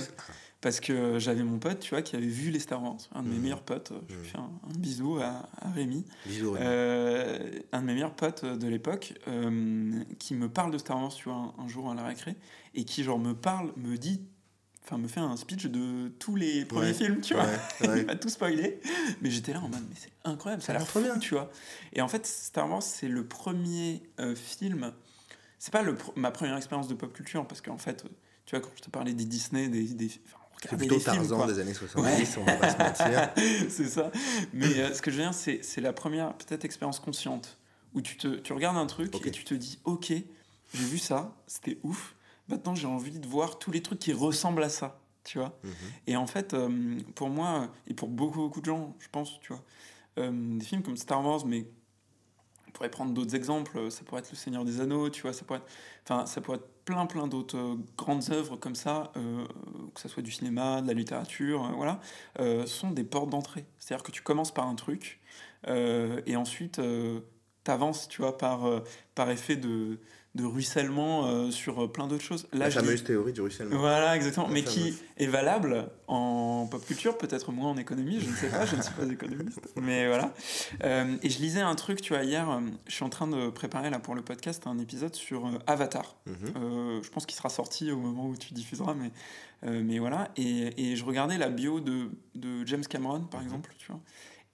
Parce 0.62 0.78
que 0.78 1.18
j'avais 1.18 1.42
mon 1.42 1.58
pote, 1.58 1.80
tu 1.80 1.90
vois, 1.90 2.02
qui 2.02 2.14
avait 2.14 2.24
vu 2.24 2.52
les 2.52 2.60
Star 2.60 2.80
Wars. 2.80 2.96
Un 3.12 3.24
de 3.24 3.28
mes 3.28 3.36
mmh. 3.36 3.42
meilleurs 3.42 3.62
potes. 3.62 3.92
Je 4.08 4.14
lui 4.14 4.22
mmh. 4.22 4.24
fais 4.24 4.38
un, 4.38 4.78
bisou 4.78 5.18
à, 5.18 5.42
Rémi. 5.74 6.04
Bisous, 6.24 6.52
Rémi. 6.52 6.64
Euh, 6.64 7.50
un 7.72 7.80
de 7.80 7.86
mes 7.86 7.94
meilleurs 7.94 8.14
potes 8.14 8.44
de 8.44 8.68
l'époque 8.68 9.14
euh, 9.26 10.04
qui 10.20 10.36
me 10.36 10.48
parle 10.48 10.70
de 10.70 10.78
Star 10.78 11.02
Wars, 11.02 11.12
tu 11.12 11.28
vois, 11.28 11.52
un, 11.58 11.66
jour 11.66 11.90
à 11.90 11.96
la 11.96 12.04
récré. 12.04 12.36
Et 12.74 12.84
qui, 12.84 13.02
genre, 13.02 13.18
me 13.18 13.34
parle, 13.34 13.72
me 13.76 13.98
dit 13.98 14.22
enfin 14.84 14.98
me 14.98 15.08
fait 15.08 15.20
un 15.20 15.36
speech 15.36 15.66
de 15.66 16.08
tous 16.20 16.36
les 16.36 16.64
premiers 16.64 16.94
films, 16.94 17.20
tu 17.20 17.34
vois. 17.34 17.46
il 17.96 18.06
m'a 18.06 18.14
tout 18.14 18.28
spoilé. 18.28 18.80
Mais 19.20 19.30
j'étais 19.30 19.52
là 19.52 19.58
en 19.58 19.68
mode, 19.68 19.84
mais 19.88 19.96
c'est 19.96 20.12
incroyable, 20.24 20.62
ça 20.62 20.72
a 20.72 20.78
l'air 20.78 20.86
trop 20.86 21.00
bien, 21.00 21.18
tu 21.18 21.34
vois. 21.34 21.50
Et 21.92 22.02
en 22.02 22.08
fait, 22.08 22.24
Star 22.24 22.70
Wars, 22.70 22.84
c'est 22.84 23.08
le 23.08 23.26
premier 23.26 24.02
euh, 24.20 24.36
film. 24.36 24.92
C'est 25.58 25.72
pas 25.72 25.82
le 25.82 25.96
ma 26.14 26.30
première 26.30 26.56
expérience 26.56 26.86
de 26.86 26.94
pop 26.94 27.12
culture, 27.12 27.46
parce 27.48 27.60
qu'en 27.60 27.78
fait, 27.78 28.04
tu 28.46 28.56
vois, 28.56 28.60
quand 28.60 28.72
je 28.76 28.82
te 28.82 28.90
parlais 28.90 29.12
des 29.12 29.24
Disney, 29.24 29.68
des. 29.68 29.82
des 29.94 30.10
c'est 30.68 30.76
plutôt 30.76 30.98
Tarzan 30.98 31.46
des 31.46 31.58
années 31.58 31.74
70, 31.74 32.36
on 32.38 32.44
va 32.44 32.52
pas 32.54 32.70
se 32.70 32.78
mentir. 32.78 33.30
c'est 33.68 33.88
ça. 33.88 34.10
Mais 34.52 34.78
euh, 34.78 34.94
ce 34.94 35.02
que 35.02 35.10
je 35.10 35.16
veux 35.16 35.22
dire, 35.22 35.34
c'est 35.34 35.80
la 35.80 35.92
première, 35.92 36.34
peut-être, 36.34 36.64
expérience 36.64 37.00
consciente 37.00 37.58
où 37.94 38.00
tu, 38.00 38.16
te, 38.16 38.28
tu 38.36 38.52
regardes 38.52 38.76
un 38.76 38.86
truc 38.86 39.14
et 39.26 39.30
tu 39.30 39.44
te 39.44 39.54
dis, 39.54 39.78
ok, 39.84 40.06
j'ai 40.08 40.84
vu 40.84 40.98
ça, 40.98 41.34
c'était 41.46 41.78
ouf 41.82 42.14
maintenant 42.48 42.74
j'ai 42.74 42.86
envie 42.86 43.18
de 43.18 43.26
voir 43.26 43.58
tous 43.58 43.70
les 43.70 43.82
trucs 43.82 43.98
qui 43.98 44.12
ressemblent 44.12 44.62
à 44.62 44.68
ça, 44.68 45.00
tu 45.24 45.38
vois. 45.38 45.58
Mhm. 45.62 45.72
Et 46.06 46.16
en 46.16 46.26
fait, 46.26 46.54
euh, 46.54 46.98
pour 47.14 47.28
moi, 47.28 47.68
et 47.86 47.94
pour 47.94 48.08
beaucoup, 48.08 48.38
beaucoup 48.38 48.60
de 48.60 48.66
gens, 48.66 48.94
je 48.98 49.08
pense, 49.10 49.40
tu 49.40 49.52
vois, 49.52 49.62
euh, 50.18 50.58
des 50.58 50.64
films 50.64 50.82
comme 50.82 50.96
Star 50.96 51.24
Wars, 51.24 51.46
mais 51.46 51.66
on 52.72 52.76
pourrait 52.76 52.90
prendre 52.90 53.12
d'autres 53.12 53.34
exemples, 53.34 53.90
ça 53.90 54.02
pourrait 54.04 54.20
être 54.20 54.30
Le 54.30 54.36
Seigneur 54.36 54.64
des 54.64 54.80
Anneaux, 54.80 55.10
tu 55.10 55.22
vois, 55.22 55.32
ça 55.32 55.44
pourrait 55.44 55.58
être, 55.58 55.68
enfin, 56.04 56.24
ça 56.26 56.40
pourrait 56.40 56.56
être 56.56 56.68
plein, 56.84 57.04
plein 57.06 57.26
d'autres 57.26 57.58
euh, 57.58 57.76
grandes 57.98 58.30
œuvres 58.30 58.56
comme 58.56 58.74
ça, 58.74 59.12
que 59.14 60.00
ce 60.00 60.08
soit 60.08 60.22
du 60.22 60.32
cinéma, 60.32 60.80
de 60.80 60.86
la 60.86 60.94
littérature, 60.94 61.70
voilà, 61.76 62.00
sont 62.66 62.90
des 62.90 63.04
portes 63.04 63.30
d'entrée. 63.30 63.66
C'est-à-dire 63.78 64.02
que 64.02 64.10
tu 64.10 64.22
commences 64.22 64.52
par 64.52 64.66
un 64.66 64.74
truc, 64.74 65.20
et 65.68 66.34
ensuite, 66.36 66.80
tu 67.64 67.70
avances, 67.70 68.08
tu 68.08 68.22
vois, 68.22 68.38
par, 68.38 68.82
par 69.14 69.30
effet 69.30 69.56
de 69.56 70.00
de 70.34 70.44
ruissellement 70.44 71.26
euh, 71.26 71.50
sur 71.50 71.84
euh, 71.84 71.92
plein 71.92 72.06
d'autres 72.06 72.24
choses. 72.24 72.46
la 72.52 72.70
fameuse 72.70 73.04
théorie 73.04 73.34
du 73.34 73.42
ruissellement. 73.42 73.78
Voilà, 73.78 74.16
exactement. 74.16 74.48
mais 74.48 74.64
qui 74.64 74.94
est 75.18 75.26
valable 75.26 75.90
en 76.06 76.66
pop 76.70 76.84
culture, 76.86 77.18
peut-être 77.18 77.52
moins 77.52 77.70
en 77.70 77.76
économie, 77.76 78.18
je 78.18 78.30
ne 78.30 78.34
sais 78.34 78.48
pas, 78.48 78.64
je 78.64 78.76
ne 78.76 78.82
suis 78.82 78.94
pas 78.94 79.06
économiste. 79.12 79.60
Mais 79.76 80.06
voilà. 80.06 80.32
Euh, 80.84 81.16
et 81.22 81.28
je 81.28 81.38
lisais 81.38 81.60
un 81.60 81.74
truc, 81.74 82.00
tu 82.00 82.14
vois, 82.14 82.24
hier, 82.24 82.60
je 82.86 82.94
suis 82.94 83.04
en 83.04 83.10
train 83.10 83.26
de 83.26 83.50
préparer 83.50 83.90
là 83.90 83.98
pour 83.98 84.14
le 84.14 84.22
podcast 84.22 84.66
un 84.66 84.78
épisode 84.78 85.14
sur 85.14 85.50
Avatar. 85.66 86.16
Mhm. 86.26 87.02
je 87.02 87.08
pense 87.10 87.26
qu'il 87.26 87.36
sera 87.36 87.50
sorti 87.50 87.90
au 87.90 87.98
moment 87.98 88.28
où 88.28 88.36
tu 88.36 88.54
diffuseras, 88.54 88.94
mais, 88.94 89.10
mais 89.82 89.98
voilà. 89.98 90.30
Et, 90.36 90.92
et, 90.92 90.96
je 90.96 91.04
regardais 91.04 91.36
la 91.36 91.50
bio 91.50 91.80
de, 91.80 92.08
de 92.34 92.66
James 92.66 92.86
Cameron, 92.86 93.20
par 93.20 93.40
mhm. 93.40 93.46
exemple, 93.46 93.74
tu 93.76 93.88
vois. 93.88 94.00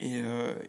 Et, 0.00 0.22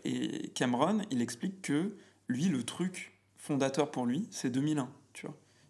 et 0.05 0.49
Cameron, 0.49 0.99
il 1.09 1.21
explique 1.21 1.63
que 1.63 1.95
lui, 2.27 2.45
le 2.45 2.63
truc 2.63 3.13
fondateur 3.37 3.89
pour 3.89 4.05
lui, 4.05 4.27
c'est 4.29 4.51
2001. 4.51 4.89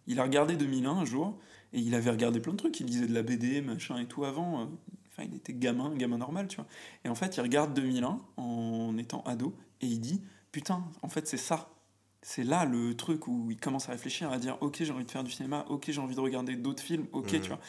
Il 0.06 0.18
a 0.18 0.24
regardé 0.24 0.56
2001 0.56 0.90
un 0.90 1.04
jour, 1.04 1.38
et 1.72 1.78
il 1.78 1.94
avait 1.94 2.10
regardé 2.10 2.40
plein 2.40 2.52
de 2.52 2.58
trucs. 2.58 2.80
Il 2.80 2.86
lisait 2.86 3.06
de 3.06 3.14
la 3.14 3.22
BD, 3.22 3.60
machin 3.60 3.98
et 3.98 4.06
tout 4.06 4.24
avant. 4.24 4.62
Euh, 4.62 4.64
enfin, 5.08 5.28
il 5.30 5.36
était 5.36 5.52
gamin, 5.52 5.94
gamin 5.94 6.18
normal, 6.18 6.48
tu 6.48 6.56
vois. 6.56 6.66
Et 7.04 7.08
en 7.08 7.14
fait, 7.14 7.36
il 7.36 7.40
regarde 7.40 7.74
2001 7.74 8.18
en 8.36 8.98
étant 8.98 9.22
ado, 9.22 9.54
et 9.80 9.86
il 9.86 10.00
dit 10.00 10.22
Putain, 10.52 10.84
en 11.02 11.08
fait, 11.08 11.26
c'est 11.28 11.36
ça. 11.36 11.70
C'est 12.22 12.44
là 12.44 12.64
le 12.64 12.94
truc 12.96 13.28
où 13.28 13.50
il 13.50 13.56
commence 13.58 13.88
à 13.88 13.92
réfléchir, 13.92 14.30
à 14.30 14.38
dire 14.38 14.58
Ok, 14.60 14.78
j'ai 14.80 14.92
envie 14.92 15.04
de 15.04 15.10
faire 15.10 15.24
du 15.24 15.30
cinéma, 15.30 15.64
ok, 15.68 15.90
j'ai 15.90 16.00
envie 16.00 16.14
de 16.16 16.20
regarder 16.20 16.56
d'autres 16.56 16.82
films, 16.82 17.06
ok, 17.12 17.32
mmh. 17.32 17.40
tu 17.40 17.48
vois. 17.48 17.60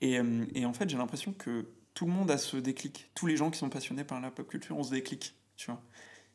Et, 0.00 0.18
euh, 0.18 0.46
et 0.54 0.64
en 0.64 0.72
fait, 0.72 0.88
j'ai 0.88 0.96
l'impression 0.96 1.32
que 1.32 1.68
tout 1.94 2.06
le 2.06 2.12
monde 2.12 2.30
a 2.30 2.38
ce 2.38 2.56
déclic. 2.56 3.10
Tous 3.14 3.26
les 3.26 3.36
gens 3.36 3.50
qui 3.50 3.58
sont 3.58 3.68
passionnés 3.68 4.04
par 4.04 4.20
la 4.20 4.30
pop 4.30 4.48
culture 4.48 4.76
ont 4.76 4.82
ce 4.82 4.92
déclic, 4.92 5.34
tu 5.56 5.66
vois. 5.66 5.82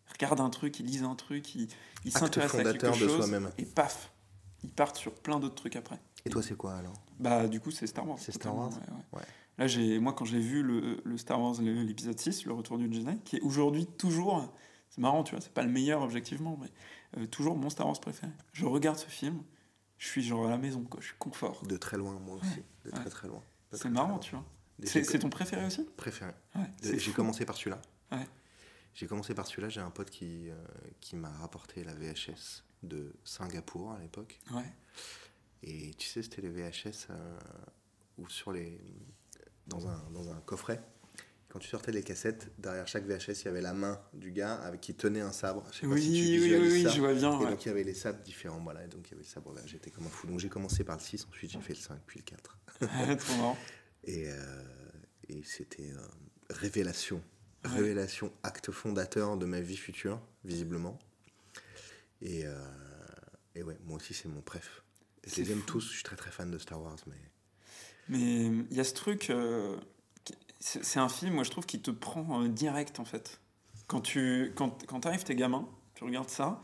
Ils 0.07 0.13
regardent 0.13 0.41
un 0.41 0.49
truc, 0.49 0.79
ils 0.79 0.85
lisent 0.85 1.03
un 1.03 1.15
truc, 1.15 1.55
ils 1.55 1.69
s'intéressent 2.11 2.59
à 2.59 2.71
quelque 2.71 2.93
chose, 2.93 3.33
et 3.57 3.65
paf, 3.65 4.11
ils 4.66 4.72
partent 4.72 4.97
sur 4.97 5.13
plein 5.13 5.39
d'autres 5.39 5.55
trucs 5.55 5.76
après. 5.76 5.99
Et 6.26 6.30
toi, 6.30 6.41
c'est 6.41 6.55
quoi 6.55 6.74
alors? 6.74 6.95
Bah, 7.20 7.47
du 7.47 7.59
coup, 7.59 7.70
c'est 7.70 7.86
Star 7.86 8.07
Wars. 8.07 8.18
C'est 8.20 8.32
Star 8.32 8.55
Wars? 8.55 8.72
ouais, 9.13 9.22
Là, 9.59 9.68
j'ai, 9.68 9.99
moi, 9.99 10.13
quand 10.13 10.26
j'ai 10.26 10.39
vu 10.39 10.63
le, 10.63 11.01
le, 11.05 11.18
Star 11.18 11.39
Wars, 11.39 11.61
l'épisode 11.61 12.20
6, 12.20 12.45
Le 12.45 12.53
Retour 12.53 12.78
du 12.78 12.91
Jedi, 12.91 13.18
qui 13.24 13.38
est 13.38 13.41
aujourd'hui 13.41 13.86
toujours. 13.86 14.51
C'est 14.89 15.01
marrant, 15.01 15.24
tu 15.24 15.32
vois, 15.36 15.41
c'est 15.41 15.53
pas 15.53 15.63
le 15.63 15.70
meilleur 15.70 16.01
objectivement, 16.01 16.57
mais 16.59 17.22
euh, 17.22 17.28
toujours 17.28 17.55
mon 17.55 17.70
Star 17.70 17.86
Wars 17.86 17.99
préféré. 17.99 18.32
Je 18.53 18.66
regarde 18.66 18.97
ce 18.97 19.07
film, 19.07 19.43
je 19.97 20.07
suis 20.07 20.24
genre 20.24 20.47
à 20.47 20.49
la 20.49 20.57
maison, 20.57 20.84
quoi, 20.84 20.99
je 20.99 21.07
suis 21.07 21.18
confort. 21.18 21.63
De 21.66 21.78
très 21.78 21.97
loin, 21.97 22.18
moi 22.20 22.38
aussi. 22.38 22.63
De 22.86 22.91
très 22.91 23.09
très 23.09 23.28
loin. 23.28 23.41
C'est 23.72 23.89
marrant, 23.89 24.18
tu 24.20 24.36
vois. 24.36 24.45
C'est 24.84 25.20
ton 25.20 25.30
préféré 25.30 25.66
aussi? 25.66 25.86
Préféré. 25.95 26.32
J'ai 26.82 27.11
commencé 27.11 27.45
par 27.45 27.55
celui-là. 27.55 27.82
J'ai 28.95 29.07
commencé 29.07 29.34
par 29.36 29.45
celui-là, 29.45 29.68
j'ai 29.68 29.82
un 29.82 29.89
pote 29.89 30.09
qui, 30.09 30.49
euh, 30.49 30.55
qui 31.01 31.18
m'a 31.18 31.30
rapporté 31.30 31.84
la 31.84 31.93
VHS 31.93 32.63
de 32.86 33.13
Singapour 33.23 33.91
à 33.91 33.99
l'époque. 33.99 34.39
Ouais. 34.51 34.71
Et 35.63 35.93
tu 35.97 36.07
sais, 36.07 36.21
c'était 36.21 36.41
les 36.41 36.49
VHS 36.49 37.07
euh, 37.09 37.38
où 38.17 38.29
sur 38.29 38.51
les, 38.51 38.79
dans, 39.67 39.88
un, 39.88 40.09
dans 40.11 40.29
un 40.31 40.39
coffret, 40.41 40.81
quand 41.49 41.59
tu 41.59 41.69
sortais 41.69 41.91
les 41.91 42.03
cassettes, 42.03 42.51
derrière 42.57 42.88
chaque 42.88 43.05
VHS, 43.05 43.41
il 43.41 43.45
y 43.45 43.47
avait 43.47 43.61
la 43.61 43.73
main 43.73 43.99
du 44.13 44.31
gars 44.31 44.55
avec 44.55 44.81
qui 44.81 44.93
tenait 44.93 45.21
un 45.21 45.31
sabre. 45.31 45.65
Je 45.71 45.79
sais 45.79 45.86
oui, 45.88 45.95
pas 45.95 46.01
si 46.01 46.11
tu 46.11 46.41
oui, 46.41 46.55
oui, 46.59 46.83
oui, 46.83 46.88
je 46.93 46.99
vois 46.99 47.13
bien. 47.13 47.39
Et 47.39 47.45
donc 47.45 47.63
il 47.63 47.69
y 47.69 47.71
avait 47.71 47.83
les 47.83 47.93
sabres 47.93 48.21
différents, 48.23 48.59
voilà. 48.59 48.83
Et 48.83 48.88
donc 48.88 49.07
il 49.07 49.11
y 49.11 49.13
avait 49.13 49.23
le 49.23 49.29
sabre 49.29 49.53
vert, 49.53 49.63
j'étais 49.65 49.89
comme 49.89 50.05
un 50.05 50.09
fou. 50.09 50.27
Donc 50.27 50.39
j'ai 50.39 50.49
commencé 50.49 50.83
par 50.83 50.97
le 50.97 51.01
6, 51.01 51.27
ensuite 51.29 51.51
j'ai 51.51 51.61
fait 51.61 51.73
le 51.73 51.79
5, 51.79 51.99
puis 52.05 52.19
le 52.19 52.25
4. 52.25 52.57
Trop 53.17 53.36
marrant. 53.38 53.57
Et, 54.07 54.29
euh, 54.29 54.63
et 55.29 55.41
c'était 55.43 55.89
euh, 55.89 56.07
révélation. 56.51 57.23
Révélation, 57.63 58.31
acte 58.43 58.69
fondateur 58.69 59.36
de 59.38 59.47
ma 59.47 59.61
vie 59.61 59.77
future, 59.77 60.21
visiblement. 60.43 60.99
Et, 62.22 62.45
euh, 62.45 62.55
et 63.55 63.63
ouais, 63.63 63.78
moi 63.86 63.97
aussi, 63.97 64.13
c'est 64.13 64.28
mon 64.28 64.41
préf. 64.41 64.84
Je 65.26 65.41
les 65.41 65.51
aime 65.51 65.61
tous, 65.61 65.82
je 65.82 65.95
suis 65.95 66.03
très 66.03 66.16
très 66.16 66.32
fan 66.32 66.51
de 66.51 66.57
Star 66.57 66.82
Wars. 66.82 66.97
Mais 67.07 67.16
mais 68.07 68.45
il 68.70 68.78
y 68.78 68.80
a 68.80 68.84
ce 68.84 68.93
truc. 68.93 69.30
Euh, 69.30 69.76
c'est 70.59 70.99
un 70.99 71.09
film, 71.09 71.34
moi 71.34 71.43
je 71.43 71.51
trouve, 71.51 71.66
qui 71.66 71.82
te 71.82 71.91
prend 71.91 72.43
euh, 72.43 72.47
direct 72.47 72.99
en 72.99 73.05
fait. 73.05 73.39
Quand 73.88 74.01
tu 74.01 74.53
quand, 74.55 74.86
quand 74.86 75.05
arrives, 75.05 75.24
t'es 75.24 75.36
gamin, 75.36 75.68
tu 75.95 76.03
regardes 76.03 76.30
ça, 76.30 76.61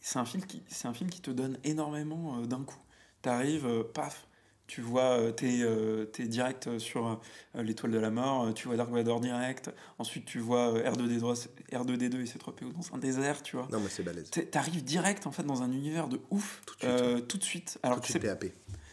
c'est 0.00 0.18
un, 0.18 0.24
film 0.24 0.44
qui, 0.44 0.62
un 0.84 0.94
film 0.94 1.10
qui 1.10 1.20
te 1.20 1.30
donne 1.30 1.58
énormément 1.64 2.40
d'un 2.42 2.64
coup. 2.64 2.78
Tu 3.22 3.28
arrives, 3.28 3.84
paf, 3.92 4.27
tu 4.68 4.82
vois, 4.82 5.18
euh, 5.18 5.32
t'es 5.32 5.62
euh, 5.62 6.06
es 6.18 6.28
direct 6.28 6.78
sur 6.78 7.08
euh, 7.08 7.62
l'étoile 7.62 7.90
de 7.90 7.98
la 7.98 8.10
mort, 8.10 8.52
tu 8.54 8.68
vois 8.68 8.76
Dark 8.76 8.90
Vador 8.90 9.18
direct, 9.18 9.70
ensuite 9.98 10.26
tu 10.26 10.38
vois 10.38 10.78
R2D2, 10.78 11.48
R2D2 11.72 12.20
et 12.20 12.24
C3PO 12.24 12.72
dans 12.72 12.94
un 12.94 12.98
désert, 12.98 13.42
tu 13.42 13.56
vois. 13.56 13.66
Non, 13.72 13.80
mais 13.80 13.88
c'est 13.88 14.02
balèze. 14.02 14.30
T'arrives 14.50 14.84
direct 14.84 15.26
en 15.26 15.32
fait 15.32 15.42
dans 15.42 15.62
un 15.62 15.72
univers 15.72 16.06
de 16.06 16.20
ouf 16.30 16.62
tout 16.66 16.74
de 16.86 16.96
suite. 16.98 17.28
tout 17.28 17.38
de 17.38 17.44
suite. 17.44 17.78
Alors 17.82 18.00
tout 18.00 18.12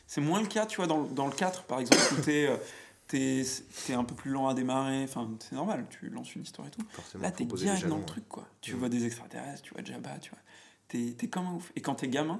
c'est 0.07 0.21
moins 0.21 0.39
le 0.39 0.47
cas, 0.47 0.65
tu 0.65 0.77
vois, 0.77 0.87
dans, 0.87 1.03
dans 1.03 1.25
le 1.25 1.33
4 1.33 1.63
par 1.63 1.79
exemple, 1.79 2.01
où 2.17 2.21
t'es 2.21 2.47
es, 3.13 3.41
es, 3.89 3.93
un 3.93 4.03
peu 4.03 4.15
plus 4.15 4.31
lent 4.31 4.47
à 4.47 4.53
démarrer, 4.53 5.03
enfin 5.03 5.29
c'est 5.39 5.55
normal, 5.55 5.85
tu 5.89 6.09
lances 6.09 6.35
une 6.35 6.43
histoire 6.43 6.67
et 6.67 6.71
tout. 6.71 6.81
Forcément, 6.91 7.23
Là, 7.23 7.31
t'es 7.31 7.45
direct 7.45 7.87
dans 7.87 7.97
le 7.97 8.05
truc, 8.05 8.27
quoi. 8.29 8.47
Tu 8.61 8.75
mm. 8.75 8.77
vois 8.77 8.89
des 8.89 9.05
extraterrestres, 9.05 9.61
tu 9.61 9.73
vois 9.73 9.83
Jabba, 9.83 10.17
tu 10.19 10.29
vois. 10.29 10.39
T'es 10.87 11.15
es 11.21 11.27
comme 11.27 11.47
un 11.47 11.53
ouf. 11.53 11.71
Et 11.75 11.81
quand 11.81 11.95
t'es 11.95 12.07
gamin, 12.07 12.39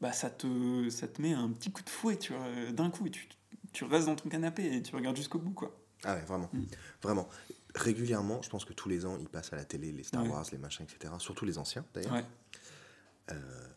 bah, 0.00 0.12
ça, 0.12 0.30
te, 0.30 0.88
ça 0.90 1.08
te 1.08 1.20
met 1.22 1.32
un 1.32 1.50
petit 1.50 1.70
coup 1.70 1.82
de 1.82 1.90
fouet 1.90 2.16
tu 2.16 2.32
vois, 2.32 2.72
d'un 2.72 2.90
coup. 2.90 3.06
Et 3.06 3.10
tu, 3.10 3.28
tu 3.72 3.84
restes 3.84 4.06
dans 4.06 4.16
ton 4.16 4.28
canapé 4.28 4.76
et 4.76 4.82
tu 4.82 4.94
regardes 4.94 5.16
jusqu'au 5.16 5.38
bout. 5.38 5.52
Quoi. 5.52 5.76
Ah 6.04 6.14
ouais, 6.14 6.22
vraiment. 6.22 6.50
Mm. 6.52 6.64
Vraiment. 7.02 7.28
Régulièrement, 7.74 8.40
je 8.42 8.48
pense 8.48 8.64
que 8.64 8.72
tous 8.72 8.88
les 8.88 9.04
ans, 9.04 9.18
ils 9.20 9.28
passent 9.28 9.52
à 9.52 9.56
la 9.56 9.64
télé 9.64 9.92
les 9.92 10.02
Star 10.02 10.26
Wars, 10.26 10.46
les 10.50 10.58
machins, 10.58 10.86
etc. 10.88 11.12
Surtout 11.18 11.44
les 11.44 11.58
anciens, 11.58 11.84
d'ailleurs. 11.92 12.12
Ouais. 12.12 12.24
Euh, 13.32 13.68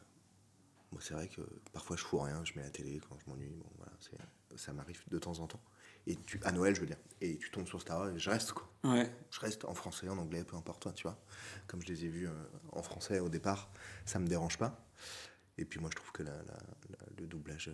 moi, 0.91 1.01
c'est 1.03 1.13
vrai 1.13 1.27
que 1.27 1.41
parfois, 1.73 1.97
je 1.97 2.03
fous 2.03 2.19
rien, 2.19 2.41
je 2.45 2.53
mets 2.55 2.63
la 2.63 2.69
télé 2.69 3.01
quand 3.07 3.17
je 3.19 3.29
m'ennuie. 3.29 3.53
Bon, 3.57 3.69
voilà, 3.77 3.91
ça 4.55 4.73
m'arrive 4.73 5.03
de 5.09 5.19
temps 5.19 5.39
en 5.39 5.47
temps. 5.47 5.61
Et 6.07 6.15
tu, 6.15 6.39
à 6.43 6.51
Noël, 6.51 6.73
je 6.75 6.81
veux 6.81 6.87
dire. 6.87 6.97
Et 7.19 7.37
tu 7.37 7.51
tombes 7.51 7.67
sur 7.67 7.81
Star 7.81 7.99
Wars 7.99 8.09
et 8.09 8.19
je 8.19 8.29
reste, 8.29 8.53
quoi. 8.53 8.69
Ouais. 8.85 9.11
Je 9.31 9.39
reste 9.41 9.65
en 9.65 9.73
français, 9.73 10.07
en 10.07 10.17
anglais, 10.17 10.43
peu 10.45 10.55
importe, 10.55 10.81
toi, 10.81 10.93
tu 10.93 11.03
vois. 11.03 11.19
Comme 11.67 11.81
je 11.81 11.87
les 11.87 12.05
ai 12.05 12.07
vus 12.07 12.27
euh, 12.27 12.33
en 12.71 12.81
français 12.81 13.19
au 13.19 13.27
départ, 13.27 13.69
ça 14.05 14.17
me 14.19 14.27
dérange 14.27 14.57
pas. 14.57 14.81
Et 15.59 15.65
puis 15.65 15.79
moi, 15.79 15.89
je 15.91 15.97
trouve 15.97 16.11
que 16.13 16.23
la, 16.23 16.31
le 17.19 17.27
doublage 17.27 17.69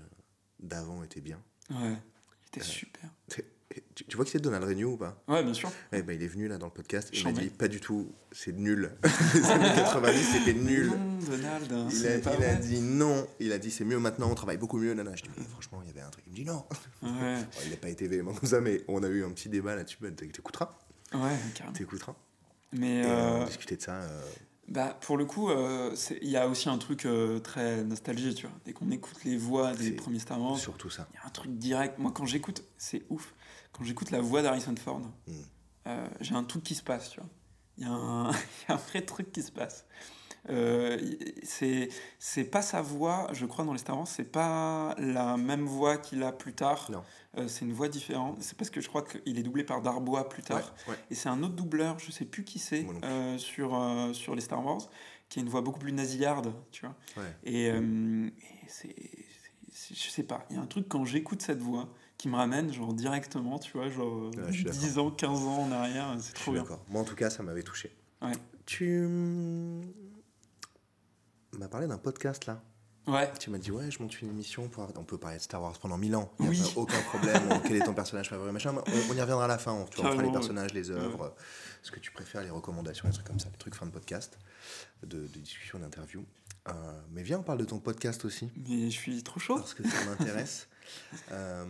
d'avant 0.60 1.04
était 1.04 1.22
bien. 1.22 1.40
Ouais, 1.70 1.78
il 1.78 2.48
était 2.48 2.62
euh, 2.62 2.64
super. 2.64 3.10
Tu, 3.30 4.16
vois 4.16 4.26
qui 4.26 4.32
c'est 4.32 4.40
Donald 4.40 4.64
Renew 4.64 4.94
ou 4.94 4.98
pas? 4.98 5.22
Ouais, 5.28 5.44
bien 5.44 5.54
sûr. 5.54 5.72
Eh 5.92 6.02
ben, 6.02 6.14
il 6.14 6.24
est 6.24 6.28
venu 6.28 6.48
là 6.48 6.58
dans 6.58 6.66
le 6.66 6.72
podcast 6.72 7.10
et 7.14 7.18
il 7.18 7.24
m'a 7.24 7.32
dit 7.32 7.50
pas 7.50 7.68
du 7.68 7.80
tout, 7.80 8.12
c'est 8.32 8.54
nul. 8.54 8.92
Les 9.36 9.46
années 9.46 9.76
90, 9.76 10.24
c'était 10.24 10.54
nul. 10.54 10.88
Non, 10.88 11.20
Donald, 11.20 11.72
hein, 11.72 11.88
il, 11.92 12.08
a, 12.08 12.18
il 12.18 12.44
a, 12.44 12.56
dit 12.56 12.82
non, 12.82 13.28
il 13.40 13.52
a 13.52 13.58
dit 13.60 13.70
c'est 13.70 13.86
mieux 13.86 14.00
maintenant, 14.00 14.32
on 14.32 14.36
travaille 14.36 14.58
beaucoup 14.58 14.78
mieux. 14.78 14.94
Nana. 14.94 15.16
Je 15.16 15.24
dis 15.24 15.30
franchement, 15.50 15.82
il 15.84 15.88
y 15.88 15.92
avait 15.92 16.02
un 16.02 16.10
truc. 16.10 16.24
Il 16.28 16.32
me 16.32 16.36
dit 16.36 16.46
non. 16.46 16.66
Ouais. 17.04 17.38
il 17.66 17.72
n'a 17.72 17.78
pas 17.78 17.90
été 17.90 18.08
véhément 18.08 18.34
comme 18.34 18.50
ça, 18.50 18.62
mais 18.62 18.84
on 18.88 19.04
a 19.04 19.08
eu 19.08 19.24
un 19.24 19.32
petit 19.32 19.50
débat 19.50 19.76
là-dessus. 19.76 19.98
Bah, 20.02 20.10
t'écouteras. 20.12 20.70
Ouais, 21.14 21.38
carrément. 21.54 21.76
T'écouteras. 21.76 22.16
Mais 22.74 23.04
discuter 23.46 23.78
de 23.78 23.82
ça. 23.82 24.02
Bah, 24.68 24.98
pour 25.02 25.18
le 25.18 25.26
coup, 25.26 25.50
il 26.22 26.30
y 26.30 26.38
a 26.38 26.48
aussi 26.48 26.70
un 26.70 26.78
truc 26.78 27.08
très 27.44 27.84
nostalgique, 27.84 28.38
tu 28.38 28.48
vois. 28.48 28.56
Dès 28.66 28.74
qu'on 28.74 28.90
écoute 28.90 29.24
les 29.24 29.38
voix 29.38 29.74
des 29.76 29.92
premiers 29.92 30.20
Star 30.20 30.42
Wars, 30.42 30.58
surtout 30.58 30.90
ça. 30.90 31.08
Il 31.14 31.18
y 31.18 31.20
a 31.20 31.28
un 31.28 31.30
truc 31.30 31.52
direct. 31.58 32.00
Moi, 32.00 32.12
quand 32.12 32.26
j'écoute, 32.26 32.64
c'est 32.78 33.04
ouf. 33.10 33.36
Quand 33.72 33.84
j'écoute 33.84 34.10
la 34.10 34.22
voix 34.22 34.42
d'Harrison 34.42 34.76
Ford, 34.76 35.02
hmm. 35.28 35.92
j'ai 36.20 36.34
un 36.34 36.44
truc 36.44 36.64
qui 36.64 36.74
se 36.74 36.84
passe, 36.84 37.12
tu 37.12 37.20
vois. 37.20 37.30
Il 37.78 37.84
y, 37.84 37.88
a 37.88 37.92
un 37.92 38.32
vrai 38.90 39.02
truc 39.02 39.32
qui 39.32 39.44
se 39.44 39.52
passe. 39.52 39.86
Euh, 40.50 41.00
c'est 41.44 41.90
c'est 42.20 42.44
pas 42.44 42.62
sa 42.62 42.82
voix, 42.82 43.28
je 43.34 43.46
crois, 43.46 43.66
dans 43.66 43.74
les 43.74 43.80
Star 43.80 43.98
Wars, 43.98 44.08
c'est 44.08 44.32
pas 44.32 44.96
la 44.98 45.38
même 45.38 45.66
voix 45.66 45.98
qu'il 45.98 46.24
a 46.24 46.32
plus 46.32 46.54
tard. 46.54 46.90
Euh, 47.38 47.48
c'est 47.48 47.66
une 47.66 47.74
voix 47.74 47.90
différente. 47.90 48.38
C'est 48.42 48.58
parce 48.58 48.70
que 48.70 48.82
je 48.82 48.88
crois 48.88 49.04
qu'il 49.04 49.38
est 49.40 49.44
doublé 49.44 49.64
par 49.64 49.82
Darbois 49.82 50.30
plus 50.30 50.44
tard. 50.44 50.74
Et 51.10 51.16
c'est 51.16 51.30
un 51.30 51.42
autre 51.44 51.56
doubleur, 51.56 52.00
je 52.00 52.12
sais 52.12 52.26
plus 52.26 52.44
qui 52.44 52.60
c'est, 52.60 52.86
euh, 53.04 53.38
sur, 53.38 53.78
sur 54.14 54.36
les 54.36 54.42
Star 54.42 54.64
Wars, 54.64 54.90
qui 55.30 55.40
a 55.40 55.42
une 55.42 55.50
voix 55.50 55.62
beaucoup 55.62 55.80
plus 55.80 55.92
nasillarde, 55.92 56.54
tu 56.72 56.86
vois. 56.86 56.96
Et, 57.44 57.66
et 57.66 57.74
c'est. 58.68 58.96
Je 59.94 60.10
sais 60.10 60.24
pas, 60.24 60.46
il 60.50 60.56
y 60.56 60.60
a 60.60 60.62
un 60.62 60.68
truc 60.68 60.88
quand 60.88 61.04
j'écoute 61.06 61.42
cette 61.42 61.60
voix 61.60 61.90
qui 62.18 62.30
me 62.30 62.36
ramène 62.38 62.72
genre 62.72 62.94
directement, 62.94 63.60
tu 63.60 63.74
vois, 63.74 63.90
genre 63.90 64.32
10 64.32 64.98
ans, 65.00 65.12
15 65.12 65.44
ans 65.44 65.64
en 65.64 65.72
arrière, 65.72 66.16
c'est 66.20 66.34
trop 66.34 66.54
bien. 66.54 66.66
Moi 66.90 67.02
en 67.02 67.04
tout 67.04 67.16
cas, 67.16 67.30
ça 67.30 67.44
m'avait 67.44 67.64
touché. 67.64 67.94
Tu 68.66 69.06
m'a 71.60 71.68
parlé 71.68 71.88
d'un 71.88 71.98
podcast 71.98 72.46
là. 72.46 72.62
Ouais. 73.08 73.32
Tu 73.40 73.52
m'as 73.52 73.60
dit, 73.60 73.72
ouais, 73.72 73.92
je 73.92 74.02
monte 74.02 74.20
une 74.22 74.30
émission. 74.30 74.68
Pour... 74.68 74.88
On 74.96 75.04
peut 75.04 75.18
parler 75.18 75.38
de 75.38 75.42
Star 75.42 75.62
Wars 75.62 75.78
pendant 75.78 75.98
mille 75.98 76.16
ans. 76.16 76.32
Il 76.40 76.50
oui. 76.50 76.74
aucun 76.76 77.00
problème. 77.04 77.62
quel 77.64 77.76
est 77.76 77.86
ton 77.86 77.94
personnage 77.94 78.30
favori 78.30 78.52
machin. 78.52 78.74
On, 78.76 79.14
y 79.14 79.22
reviendra 79.22 79.46
à 79.46 79.48
la 79.48 79.58
fin. 79.58 79.74
On, 79.74 79.86
tu 79.86 79.98
fera 79.98 80.22
les 80.22 80.32
personnages, 80.32 80.74
les 80.74 80.90
œuvres, 80.90 81.36
ce 81.84 81.92
que 81.92 82.00
tu 82.00 82.12
préfères, 82.12 82.42
les 82.42 82.50
recommandations, 82.50 83.08
les 83.08 83.14
trucs 83.14 83.28
comme 83.28 83.40
ça. 83.40 83.50
Les 83.52 83.58
trucs 83.58 83.76
fin 83.76 83.86
de 83.86 83.92
podcast, 83.92 84.40
de, 85.04 85.28
discussion, 85.28 85.78
d'interview. 85.80 86.26
Euh, 86.68 86.72
mais 87.12 87.22
viens, 87.22 87.40
on 87.40 87.44
parle 87.44 87.60
de 87.60 87.66
ton 87.66 87.80
podcast 87.80 88.26
aussi. 88.26 88.50
Mais 88.68 88.90
je 88.90 88.98
suis 88.98 89.22
trop 89.22 89.40
chaud. 89.40 89.58
Parce 89.58 89.76
que 89.76 89.88
ça 89.88 90.04
m'intéresse. 90.06 90.68
euh, 91.32 91.66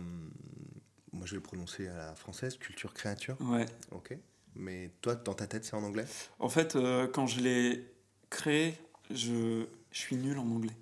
moi, 1.12 1.26
je 1.26 1.32
vais 1.32 1.36
le 1.36 1.42
prononcer 1.42 1.86
à 1.88 1.96
la 1.96 2.14
française, 2.14 2.56
culture 2.56 2.94
créature. 2.94 3.36
Ouais. 3.40 3.66
Ok. 3.90 4.16
Mais 4.54 4.90
toi, 5.02 5.14
dans 5.16 5.34
ta 5.34 5.46
tête, 5.46 5.66
c'est 5.66 5.74
en 5.74 5.82
anglais? 5.82 6.06
En 6.38 6.48
fait, 6.48 6.76
euh, 6.76 7.06
quand 7.06 7.26
je 7.26 7.40
l'ai 7.40 7.92
créé, 8.30 8.78
je, 9.10 9.66
je 9.90 9.98
suis 9.98 10.16
nul 10.16 10.38
en 10.38 10.46
anglais. 10.46 10.72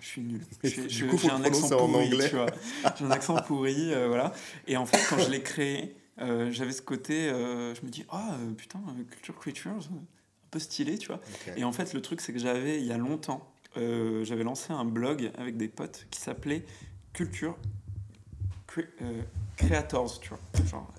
Je 0.00 0.06
suis 0.06 0.22
nul. 0.22 0.40
J'ai 0.64 1.30
un 1.30 1.42
accent 1.42 1.68
pourri, 1.76 2.10
tu 2.10 2.36
vois. 2.36 2.46
J'ai 2.98 3.04
un 3.04 3.10
accent 3.10 3.36
pourri, 3.42 3.92
euh, 3.92 4.08
voilà. 4.08 4.32
Et 4.66 4.76
en 4.76 4.86
fait, 4.86 5.00
quand 5.08 5.18
je 5.18 5.30
l'ai 5.30 5.42
créé, 5.42 5.96
euh, 6.20 6.50
j'avais 6.50 6.72
ce 6.72 6.82
côté, 6.82 7.28
euh, 7.28 7.74
je 7.74 7.82
me 7.82 7.90
dis, 7.90 8.04
ah 8.10 8.36
putain, 8.56 8.80
Culture 9.10 9.34
Creatures, 9.36 9.88
un 9.90 10.48
peu 10.50 10.58
stylé, 10.58 10.98
tu 10.98 11.08
vois. 11.08 11.20
Et 11.56 11.64
en 11.64 11.72
fait, 11.72 11.94
le 11.94 12.02
truc, 12.02 12.20
c'est 12.20 12.32
que 12.32 12.38
j'avais, 12.38 12.80
il 12.80 12.86
y 12.86 12.92
a 12.92 12.98
longtemps, 12.98 13.50
j'avais 13.76 14.44
lancé 14.44 14.72
un 14.72 14.84
blog 14.84 15.30
avec 15.38 15.56
des 15.56 15.68
potes 15.68 16.06
qui 16.10 16.20
s'appelait 16.20 16.64
Culture 17.12 17.56
Creators, 19.56 20.20
tu 20.20 20.30
vois. 20.30 20.38
Genre, 20.64 20.92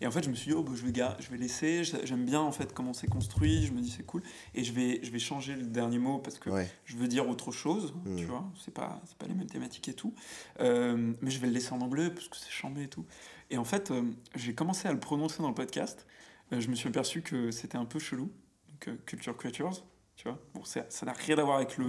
Et 0.00 0.06
en 0.06 0.10
fait, 0.10 0.24
je 0.24 0.30
me 0.30 0.34
suis 0.34 0.50
dit, 0.50 0.56
oh, 0.56 0.62
bah, 0.62 0.72
je, 0.74 0.84
vais 0.84 0.92
je 1.20 1.30
vais 1.30 1.36
laisser. 1.36 1.84
J'aime 1.84 2.24
bien 2.24 2.40
en 2.40 2.52
fait 2.52 2.72
comment 2.72 2.92
c'est 2.92 3.06
construit. 3.06 3.66
Je 3.66 3.72
me 3.72 3.80
dis, 3.80 3.90
c'est 3.90 4.04
cool. 4.04 4.22
Et 4.54 4.64
je 4.64 4.72
vais, 4.72 5.00
je 5.02 5.10
vais 5.10 5.18
changer 5.18 5.54
le 5.54 5.66
dernier 5.66 5.98
mot 5.98 6.18
parce 6.18 6.38
que 6.38 6.50
je 6.84 6.96
veux 6.96 7.08
dire 7.08 7.28
autre 7.28 7.52
chose, 7.52 7.94
hmm. 8.04 8.16
tu 8.16 8.24
vois. 8.24 8.44
C'est 8.64 8.74
pas, 8.74 9.00
pas 9.18 9.26
les 9.26 9.34
mêmes 9.34 9.48
thématiques 9.48 9.88
et 9.88 9.94
tout. 9.94 10.14
Euh, 10.60 11.12
mais 11.20 11.30
je 11.30 11.40
vais 11.40 11.46
le 11.46 11.52
laisser 11.52 11.72
en 11.72 11.80
anglais 11.80 12.10
parce 12.10 12.28
que 12.28 12.36
c'est 12.36 12.50
chambé 12.50 12.84
et 12.84 12.88
tout. 12.88 13.06
Et 13.50 13.58
en 13.58 13.64
fait, 13.64 13.90
euh, 13.90 14.02
j'ai 14.34 14.54
commencé 14.54 14.88
à 14.88 14.92
le 14.92 15.00
prononcer 15.00 15.42
dans 15.42 15.48
le 15.48 15.54
podcast. 15.54 16.06
Euh, 16.52 16.60
je 16.60 16.68
me 16.68 16.74
suis 16.74 16.88
aperçu 16.88 17.22
que 17.22 17.50
c'était 17.50 17.78
un 17.78 17.84
peu 17.84 17.98
chelou. 17.98 18.30
Donc, 18.68 19.04
Culture 19.06 19.36
Creators. 19.36 19.84
Tu 20.18 20.24
vois 20.24 20.36
bon, 20.52 20.64
ça 20.64 20.82
n'a 21.06 21.12
rien 21.12 21.38
à 21.38 21.44
voir 21.44 21.58
avec 21.58 21.78
le 21.78 21.86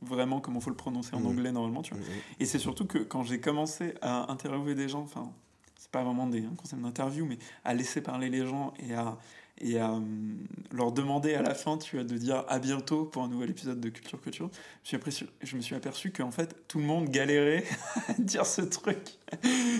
vraiment 0.00 0.40
comment 0.40 0.58
faut 0.58 0.70
le 0.70 0.76
prononcer 0.76 1.14
en 1.14 1.20
mm. 1.20 1.26
anglais 1.26 1.52
normalement. 1.52 1.82
Tu 1.82 1.92
vois 1.92 2.02
mm, 2.02 2.06
mm. 2.06 2.40
Et 2.40 2.46
c'est 2.46 2.58
surtout 2.58 2.86
que 2.86 2.96
quand 2.96 3.24
j'ai 3.24 3.40
commencé 3.40 3.92
à 4.00 4.32
interviewer 4.32 4.74
des 4.74 4.88
gens, 4.88 5.02
enfin, 5.02 5.30
c'est 5.76 5.90
pas 5.90 6.02
vraiment 6.02 6.26
des, 6.26 6.46
un 6.46 6.54
concept 6.54 6.80
d'interview, 6.80 7.26
mais 7.26 7.36
à 7.64 7.74
laisser 7.74 8.00
parler 8.00 8.30
les 8.30 8.46
gens 8.46 8.72
et 8.78 8.94
à, 8.94 9.18
et 9.60 9.78
à 9.78 9.92
hum, 9.92 10.38
leur 10.72 10.92
demander 10.92 11.34
à 11.34 11.42
la 11.42 11.54
fin 11.54 11.76
tu 11.76 11.96
vois, 11.96 12.06
de 12.06 12.16
dire 12.16 12.42
à 12.48 12.58
bientôt 12.58 13.04
pour 13.04 13.22
un 13.22 13.28
nouvel 13.28 13.50
épisode 13.50 13.80
de 13.80 13.90
Culture 13.90 14.18
Culture, 14.22 14.50
je 14.82 15.56
me 15.56 15.60
suis 15.60 15.74
aperçu 15.74 16.10
qu'en 16.10 16.30
fait 16.30 16.56
tout 16.68 16.78
le 16.78 16.84
monde 16.84 17.10
galérait 17.10 17.64
à 18.08 18.14
dire 18.14 18.46
ce 18.46 18.62
truc. 18.62 19.18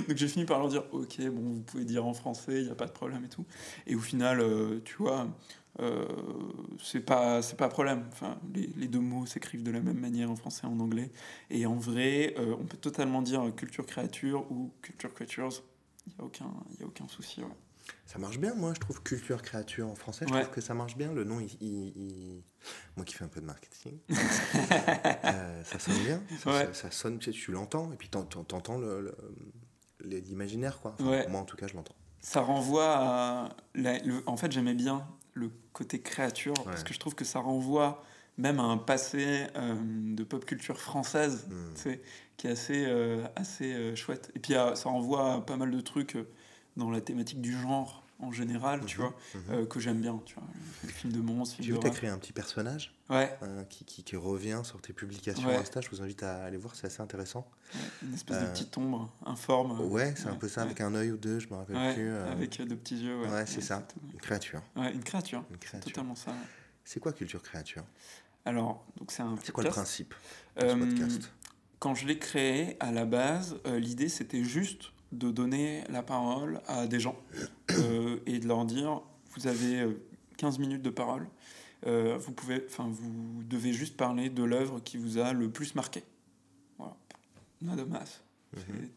Donc 0.09 0.17
j'ai 0.19 0.29
fini 0.29 0.45
par 0.45 0.59
leur 0.59 0.69
dire 0.69 0.85
ok, 0.93 1.23
bon, 1.31 1.55
vous 1.55 1.63
pouvez 1.63 1.85
dire 1.85 2.05
en 2.05 2.13
français, 2.13 2.59
il 2.59 2.65
n'y 2.65 2.71
a 2.71 2.75
pas 2.75 2.87
de 2.87 2.93
problème 2.93 3.25
et 3.25 3.31
tout. 3.31 3.47
Et 3.87 3.95
au 3.95 4.01
final, 4.01 4.41
euh, 4.41 4.83
tu 4.85 4.97
vois, 4.97 5.27
euh, 5.81 6.07
c'est 6.83 7.01
pas 7.01 7.43
c'est 7.43 7.57
pas 7.57 7.67
un 7.67 7.71
problème. 7.71 8.05
Enfin, 8.13 8.39
les, 8.55 8.67
les 8.77 8.89
deux 8.89 9.01
mots 9.01 9.27
s'écrivent 9.27 9.63
de 9.63 9.71
la 9.71 9.81
même 9.81 9.99
manière 9.99 10.31
en 10.31 10.37
français 10.37 10.63
et 10.65 10.67
en 10.67 10.79
anglais. 10.81 11.11
Et 11.51 11.67
en 11.67 11.77
vrai, 11.77 12.35
euh, 12.39 12.57
on 12.59 12.65
peut 12.65 12.77
totalement 12.77 13.23
dire 13.23 13.53
culture 13.57 13.87
créature 13.87 14.51
ou 14.51 14.73
culture 14.83 15.15
creatures. 15.15 15.63
Il 16.07 16.15
n'y 16.15 16.21
a 16.21 16.25
aucun 16.25 16.53
il 16.73 16.81
y 16.81 16.83
a 16.83 16.87
aucun 16.87 17.07
souci. 17.09 17.43
Ça 18.07 18.19
marche 18.19 18.39
bien, 18.39 18.55
moi, 18.55 18.73
je 18.75 18.81
trouve 18.81 19.03
culture 19.03 19.41
créature 19.41 19.89
en 19.89 19.95
français. 19.95 20.27
Je 20.29 20.35
trouve 20.35 20.51
que 20.51 20.61
ça 20.61 20.75
marche 20.75 20.97
bien. 20.97 21.13
Le 21.13 21.25
nom, 21.25 21.41
il, 21.41 22.43
moi 22.97 23.05
qui 23.05 23.15
fais 23.15 23.25
un 23.25 23.29
peu 23.29 23.41
de 23.41 23.47
marketing, 23.47 23.99
euh, 24.11 25.65
ça 25.65 25.79
sonne 25.79 25.99
bien. 26.05 26.23
Ça, 26.73 26.91
sonne, 26.91 27.19
tu, 27.19 27.31
tu 27.31 27.53
l'entends 27.53 27.93
et 27.93 27.97
puis 27.97 28.09
tu 28.11 28.17
entends 28.17 28.81
l'imaginaire, 30.01 30.81
quoi. 30.81 30.97
Moi, 31.01 31.41
en 31.41 31.45
tout 31.45 31.57
cas, 31.57 31.67
je 31.67 31.75
l'entends. 31.75 31.95
Ça 32.21 32.41
renvoie 32.41 32.97
à. 32.97 33.57
en 34.27 34.37
fait, 34.37 34.51
j'aimais 34.53 34.75
bien 34.75 35.07
le 35.35 35.51
côté 35.73 36.01
créature, 36.01 36.55
parce 36.65 36.83
que 36.83 36.93
je 36.93 36.99
trouve 36.99 37.15
que 37.15 37.25
ça 37.25 37.41
renvoie 37.41 38.03
même 38.39 38.61
à 38.61 38.63
un 38.63 38.79
passé 38.79 39.47
euh, 39.57 39.75
de 39.83 40.23
pop 40.25 40.45
culture 40.45 40.81
française, 40.81 41.49
hmm. 41.49 41.93
qui 42.37 42.47
est 42.47 42.51
assez, 42.51 42.85
euh, 42.87 43.25
assez 43.37 43.75
euh, 43.75 43.97
chouette. 43.97 44.31
Et 44.35 44.39
puis 44.39 44.55
ça 44.55 44.89
renvoie 44.89 45.35
à 45.35 45.41
pas 45.41 45.57
mal 45.57 45.71
de 45.71 45.81
trucs 45.81 46.17
dans 46.77 46.91
la 46.91 47.01
thématique 47.01 47.41
du 47.41 47.53
genre 47.53 48.05
en 48.21 48.33
général, 48.33 48.85
tu 48.85 49.01
mhm, 49.01 49.07
vois, 49.07 49.59
mhm. 49.59 49.67
que 49.69 49.81
j'aime 49.81 50.01
bien, 50.01 50.21
tu 50.25 50.35
vois, 50.35 50.45
les 50.85 50.91
films 50.91 51.13
de 51.13 51.21
monstres. 51.21 51.57
Tu 51.61 51.73
t'as 51.79 51.91
créé 51.91 52.11
un 52.11 52.19
petit 52.19 52.33
personnage 52.33 52.95
ouais. 53.11 53.39
qui, 53.71 53.85
qui, 53.85 54.03
qui, 54.03 54.17
revient 54.17 54.61
sur 54.65 54.81
tes 54.81 54.93
publications 54.93 55.49
Insta, 55.49 55.81
je 55.81 55.89
vous 55.91 56.03
invite 56.03 56.23
à 56.23 56.45
aller 56.45 56.57
voir, 56.57 56.75
c'est 56.75 56.87
assez 56.87 57.01
intéressant. 57.01 57.49
une 58.03 58.15
espèce 58.15 58.41
de 58.41 58.47
petite 58.47 58.77
ombre 58.77 59.11
informe. 59.25 59.81
Ouais, 59.81 60.15
c'est 60.17 60.29
un 60.29 60.35
peu 60.35 60.49
ça, 60.49 60.63
avec 60.63 60.81
un 60.81 60.95
œil 60.95 61.13
ou 61.13 61.17
deux, 61.17 61.39
je 61.39 61.49
me 61.49 61.55
rappelle 61.55 61.95
plus. 61.95 62.11
Avec 62.13 62.61
de 62.61 62.75
petits 62.75 63.05
yeux, 63.05 63.21
ouais. 63.21 63.47
c'est 63.47 63.61
ça, 63.61 63.87
une 64.13 64.21
créature. 64.21 64.63
Ouais, 64.77 64.93
une 64.93 65.05
créature, 65.05 65.45
une 65.51 65.59
créature. 65.59 65.93
totalement 65.93 66.15
ça. 66.15 66.33
C'est 66.85 67.01
quoi 67.01 67.13
Culture 67.13 67.43
Créature? 67.43 67.85
Alors, 68.45 68.83
donc 68.97 69.13
c'est 69.13 69.23
un 69.23 69.37
C'est 69.43 69.53
quoi 69.53 69.63
le 69.63 69.71
principe 69.71 70.15
de 70.57 70.69
ce 70.69 70.75
podcast? 70.75 71.31
Quand 71.79 71.95
je 71.95 72.07
l'ai 72.07 72.19
créé, 72.19 72.77
à 72.81 72.91
la 72.91 73.05
base, 73.05 73.57
euh, 73.67 73.79
l'idée 73.79 74.09
c'était 74.09 74.43
juste 74.43 74.91
de 75.13 75.31
donner 75.31 75.85
la 75.89 76.03
parole 76.03 76.61
à 76.67 76.87
des 76.87 77.01
gens 77.01 77.17
euh, 77.71 78.19
et 78.27 78.39
de 78.39 78.47
leur 78.47 78.65
dire 78.65 79.01
vous 79.35 79.47
avez 79.47 79.87
15 80.37 80.57
euh, 80.57 80.61
minutes 80.61 80.83
de 80.83 80.91
parole, 80.91 81.27
euh, 81.87 82.19
vous, 82.19 82.33
pouvez, 82.33 82.67
vous 82.77 83.43
devez 83.45 83.73
juste 83.73 83.97
parler 83.97 84.31
de 84.31 84.43
l'œuvre 84.43 84.81
qui 84.81 84.97
vous 84.97 85.19
a 85.19 85.33
le 85.33 85.51
plus 85.51 85.75
marqué. 85.75 86.03
Voilà. 86.79 86.97
Nada 87.63 87.85
masse. 87.85 88.23
Mhm. 88.57 88.89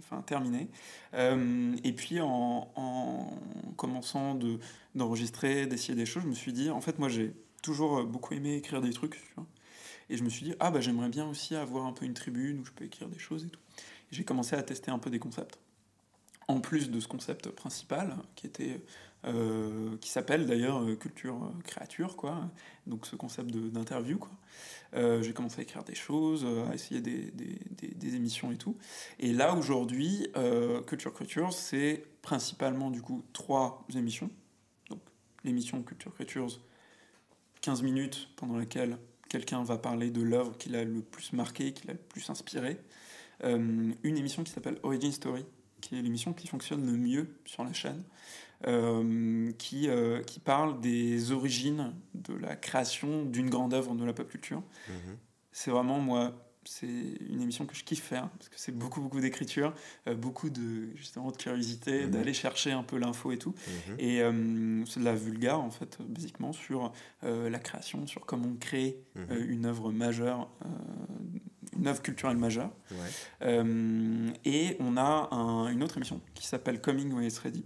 Enfin, 0.00 0.22
terminé. 0.22 0.68
et 1.12 1.92
puis 1.92 2.20
en, 2.20 2.68
en 2.74 3.38
commençant 3.76 4.34
de, 4.34 4.58
d'enregistrer, 4.96 5.66
d'essayer 5.66 5.94
des 5.94 6.06
choses, 6.06 6.24
je 6.24 6.28
me 6.28 6.34
suis 6.34 6.52
dit, 6.52 6.70
en 6.70 6.80
fait, 6.80 6.98
moi 6.98 7.08
j'ai 7.08 7.32
toujours 7.62 8.04
beaucoup 8.04 8.34
aimé 8.34 8.56
écrire 8.56 8.80
des 8.80 8.92
trucs. 8.92 9.22
et 10.10 10.16
je 10.16 10.24
me 10.24 10.28
suis 10.28 10.44
dit, 10.44 10.54
ah 10.58 10.72
bah 10.72 10.80
j'aimerais 10.80 11.08
bien 11.08 11.28
aussi 11.28 11.54
avoir 11.54 11.86
un 11.86 11.92
peu 11.92 12.04
une 12.04 12.14
tribune 12.14 12.58
où 12.58 12.64
je 12.64 12.72
peux 12.72 12.84
écrire 12.84 13.08
des 13.08 13.18
choses 13.18 13.44
et 13.44 13.48
tout 13.48 13.60
j'ai 14.14 14.24
commencé 14.24 14.56
à 14.56 14.62
tester 14.62 14.90
un 14.90 14.98
peu 14.98 15.10
des 15.10 15.18
concepts. 15.18 15.58
En 16.46 16.60
plus 16.60 16.90
de 16.90 17.00
ce 17.00 17.08
concept 17.08 17.48
principal, 17.50 18.16
qui 18.34 18.46
était 18.46 18.82
euh, 19.26 19.96
qui 20.02 20.10
s'appelle 20.10 20.44
d'ailleurs 20.44 20.82
euh, 20.82 20.96
culture 20.96 21.42
euh, 21.42 21.62
créature 21.62 22.14
quoi. 22.14 22.50
Donc 22.86 23.06
ce 23.06 23.16
concept 23.16 23.50
d'interview 23.50 24.18
quoi. 24.18 24.30
J'ai 25.22 25.32
commencé 25.32 25.60
à 25.60 25.62
écrire 25.62 25.82
des 25.82 25.94
choses 25.94 26.46
à 26.70 26.74
essayer 26.74 27.00
des, 27.00 27.32
des, 27.32 27.58
des, 27.88 28.14
émissions 28.14 28.52
et 28.52 28.56
tout. 28.56 28.76
Et 29.18 29.32
là 29.32 29.56
aujourd'hui 29.56 30.28
culture 30.86 31.12
créature 31.12 31.52
c'est 31.52 32.04
principalement 32.22 32.90
du 32.90 33.02
coup 33.02 33.24
trois 33.32 33.84
émissions. 33.96 34.30
Donc 34.90 35.00
l'émission 35.42 35.82
culture 35.82 36.14
creatures 36.14 36.60
15 37.62 37.82
minutes 37.82 38.28
pendant 38.36 38.56
laquelle 38.56 38.98
quelqu'un 39.28 39.64
va 39.64 39.78
parler 39.78 40.10
de 40.10 40.22
l'œuvre 40.22 40.56
qui 40.58 40.68
l'a 40.68 40.84
le 40.84 41.00
plus 41.00 41.32
marqué 41.32 41.72
qui 41.72 41.88
l'a 41.88 41.94
le 41.94 41.98
plus 41.98 42.30
inspiré 42.30 42.78
une 43.42 43.94
émission 44.02 44.44
qui 44.44 44.52
s'appelle 44.52 44.78
Origin 44.82 45.12
Story, 45.12 45.44
qui 45.80 45.98
est 45.98 46.02
l'émission 46.02 46.32
qui 46.32 46.46
fonctionne 46.46 46.86
le 46.86 46.96
mieux 46.96 47.28
sur 47.44 47.64
la 47.64 47.72
chaîne, 47.72 48.02
euh, 48.66 49.52
qui, 49.58 49.88
euh, 49.88 50.22
qui 50.22 50.40
parle 50.40 50.80
des 50.80 51.32
origines 51.32 51.92
de 52.14 52.34
la 52.34 52.56
création 52.56 53.24
d'une 53.24 53.50
grande 53.50 53.74
œuvre 53.74 53.94
de 53.94 54.04
la 54.04 54.12
pop 54.12 54.28
culture. 54.28 54.62
Mhm. 54.88 55.16
C'est 55.52 55.70
vraiment, 55.70 55.98
moi, 55.98 56.34
c'est 56.66 56.86
une 56.86 57.40
émission 57.40 57.66
que 57.66 57.74
je 57.74 57.84
kiffe 57.84 58.02
faire 58.02 58.28
parce 58.30 58.48
que 58.48 58.58
c'est 58.58 58.72
beaucoup 58.72 59.00
beaucoup 59.00 59.20
d'écriture, 59.20 59.74
euh, 60.06 60.14
beaucoup 60.14 60.50
de 60.50 60.94
justement 60.96 61.30
de 61.30 61.36
curiosité, 61.36 62.04
mhm. 62.04 62.10
d'aller 62.10 62.34
chercher 62.34 62.72
un 62.72 62.82
peu 62.82 62.98
l'info 62.98 63.32
et 63.32 63.38
tout. 63.38 63.54
Mhm. 63.88 63.96
Et 63.98 64.22
euh, 64.22 64.84
c'est 64.86 65.00
de 65.00 65.04
la 65.04 65.14
vulgare 65.14 65.60
en 65.60 65.70
fait, 65.70 65.98
basiquement 66.00 66.52
sur 66.52 66.92
euh, 67.22 67.50
la 67.50 67.58
création, 67.58 68.06
sur 68.06 68.26
comment 68.26 68.48
on 68.48 68.56
crée 68.56 68.98
une 69.30 69.66
œuvre 69.66 69.92
majeure, 69.92 70.50
une 71.76 71.86
œuvre 71.86 72.02
culturelle 72.02 72.36
majeure. 72.36 72.70
et 73.42 74.76
on 74.80 74.96
a 74.96 75.28
une 75.70 75.82
autre 75.82 75.96
émission 75.96 76.20
qui 76.34 76.46
s'appelle 76.46 76.80
Coming 76.80 77.12
When 77.12 77.24
It's 77.24 77.38
Ready, 77.38 77.64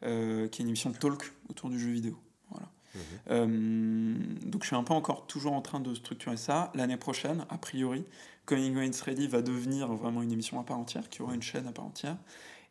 qui 0.00 0.06
est 0.06 0.58
une 0.58 0.68
émission 0.68 0.90
de 0.90 0.96
talk 0.96 1.32
autour 1.48 1.70
du 1.70 1.78
jeu 1.78 1.90
vidéo. 1.90 2.18
Voilà. 2.50 3.46
donc 3.46 4.62
je 4.62 4.66
suis 4.66 4.76
un 4.76 4.84
peu 4.84 4.94
encore 4.94 5.26
toujours 5.26 5.52
en 5.52 5.62
train 5.62 5.80
de 5.80 5.94
structurer 5.94 6.36
ça. 6.36 6.70
L'année 6.74 6.96
prochaine, 6.96 7.44
a 7.50 7.58
priori, 7.58 8.04
Coming 8.46 8.76
When 8.76 8.92
Ready 9.04 9.26
va 9.26 9.42
devenir 9.42 9.92
vraiment 9.92 10.22
une 10.22 10.32
émission 10.32 10.60
à 10.60 10.64
part 10.64 10.78
entière, 10.78 11.08
qui 11.08 11.20
aura 11.20 11.34
une 11.34 11.42
chaîne 11.42 11.66
à 11.66 11.72
part 11.72 11.84
entière. 11.84 12.16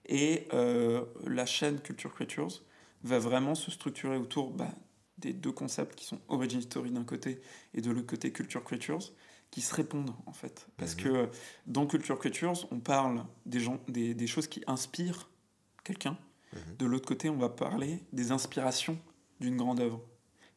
Et 0.08 0.48
euh, 0.54 1.04
la 1.26 1.46
chaîne 1.46 1.80
Culture 1.80 2.14
Creatures 2.14 2.64
va 3.04 3.20
vraiment 3.20 3.56
se 3.56 3.72
structurer 3.72 4.18
autour 4.18 4.52
bah, 4.52 4.70
des 5.18 5.34
deux 5.34 5.52
concepts 5.52 5.96
qui 5.96 6.06
sont 6.06 6.20
Origin 6.28 6.62
Story 6.62 6.92
d'un 6.92 7.04
côté 7.04 7.42
et 7.74 7.82
de 7.82 7.92
l'autre 7.92 8.08
côté 8.08 8.32
Culture 8.32 8.64
Creatures, 8.64 9.12
qui 9.56 9.62
se 9.62 9.74
répondent 9.74 10.14
en 10.26 10.34
fait. 10.34 10.68
Parce 10.76 10.98
mhm. 10.98 11.04
que 11.04 11.30
dans 11.66 11.88
Culture 11.88 12.20
Creatures, 12.20 12.68
on 12.72 12.82
parle 12.82 13.24
des, 13.46 13.62
gens, 13.62 13.80
des, 13.88 14.14
des 14.14 14.28
choses 14.28 14.48
qui 14.48 14.62
inspirent 14.68 15.30
quelqu'un. 15.86 16.18
Mhm. 16.52 16.76
De 16.78 16.86
l'autre 16.86 17.08
côté, 17.08 17.30
on 17.30 17.38
va 17.38 17.48
parler 17.48 18.04
des 18.12 18.34
inspirations 18.34 19.00
d'une 19.40 19.56
grande 19.56 19.80
œuvre. 19.80 20.02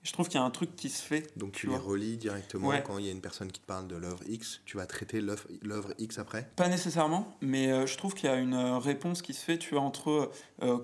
Je 0.03 0.12
trouve 0.12 0.26
qu'il 0.26 0.40
y 0.40 0.42
a 0.42 0.44
un 0.44 0.51
truc 0.51 0.74
qui 0.74 0.88
se 0.88 1.01
fait. 1.01 1.38
Donc 1.38 1.53
tu, 1.53 1.68
les 1.68 1.76
relis 1.76 2.16
directement 2.16 2.72
quand 2.84 2.99
il 2.99 3.07
y 3.07 3.09
a 3.09 3.12
une 3.12 3.20
personne 3.20 3.53
qui 3.53 3.61
te 3.61 3.66
parle 3.66 3.86
de 3.86 3.94
l'œuvre 3.94 4.24
X, 4.26 4.62
tu 4.64 4.76
vas 4.76 4.86
traiter 4.86 5.20
l'œuvre 5.20 5.94
X 5.99 6.18
après? 6.18 6.51
Pas 6.57 6.68
nécessairement, 6.68 7.36
mais 7.40 7.70
euh, 7.70 7.86
je 7.86 7.96
trouve 7.96 8.14
qu'il 8.14 8.28
y 8.28 8.32
a 8.32 8.36
une 8.36 8.55
euh, 8.55 8.78
réponse 8.78 9.22
qui 9.22 9.32
se 9.32 9.44
fait, 9.44 9.59
tu 9.59 9.74
vois, 9.74 9.82
entre 9.82 10.32
euh, 10.62 10.78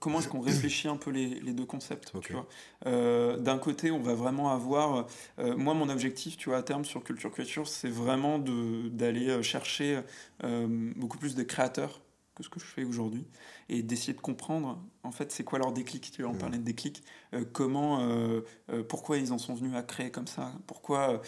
comment 0.00 0.18
est-ce 0.18 0.28
qu'on 0.28 0.40
réfléchit 0.40 0.88
un 0.88 0.96
peu 0.96 1.10
les, 1.10 1.40
les 1.40 1.52
deux 1.52 1.66
concepts. 1.66 2.12
Tu 2.20 2.32
vois. 2.32 2.46
D'un 2.84 3.58
côté, 3.58 3.90
on 3.90 4.00
va 4.00 4.14
vraiment 4.14 4.50
avoir. 4.50 5.06
moi, 5.38 5.74
mon 5.74 5.88
objectif, 5.88 6.36
tu 6.36 6.48
vois, 6.48 6.58
à 6.58 6.62
terme 6.62 6.84
sur 6.84 7.02
Culture 7.04 7.32
Culture, 7.32 7.66
c'est 7.66 7.88
vraiment 7.88 8.38
d'aller 8.38 9.42
chercher 9.42 10.00
beaucoup 10.42 11.18
plus 11.18 11.34
de 11.34 11.42
créateurs 11.42 12.00
que 12.36 12.44
ce 12.44 12.48
que 12.48 12.60
je 12.60 12.66
fais 12.66 12.84
aujourd'hui 12.84 13.26
et 13.68 13.82
d'essayer 13.82 14.12
de 14.12 14.20
comprendre 14.20 14.78
en 15.02 15.10
fait 15.10 15.32
c'est 15.32 15.42
quoi 15.42 15.58
leur 15.58 15.72
déclic 15.72 16.12
tu 16.12 16.22
vois 16.22 16.30
on 16.30 16.34
mmh. 16.34 16.38
parlait 16.38 16.58
de 16.58 16.62
déclic 16.62 17.02
euh, 17.32 17.44
comment 17.50 18.00
euh, 18.02 18.42
euh, 18.70 18.84
pourquoi 18.84 19.16
ils 19.16 19.32
en 19.32 19.38
sont 19.38 19.54
venus 19.54 19.74
à 19.74 19.82
créer 19.82 20.10
comme 20.10 20.26
ça 20.28 20.52
pourquoi 20.66 21.22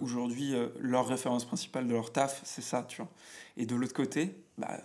aujourd'hui 0.00 0.54
leur 0.78 1.08
référence 1.08 1.46
principale 1.46 1.86
de 1.86 1.94
leur 1.94 2.12
taf 2.12 2.42
c'est 2.44 2.62
ça 2.62 2.84
tu 2.86 2.98
vois 2.98 3.10
et 3.56 3.64
de 3.64 3.74
l'autre 3.74 3.94
côté 3.94 4.36
bah, 4.58 4.78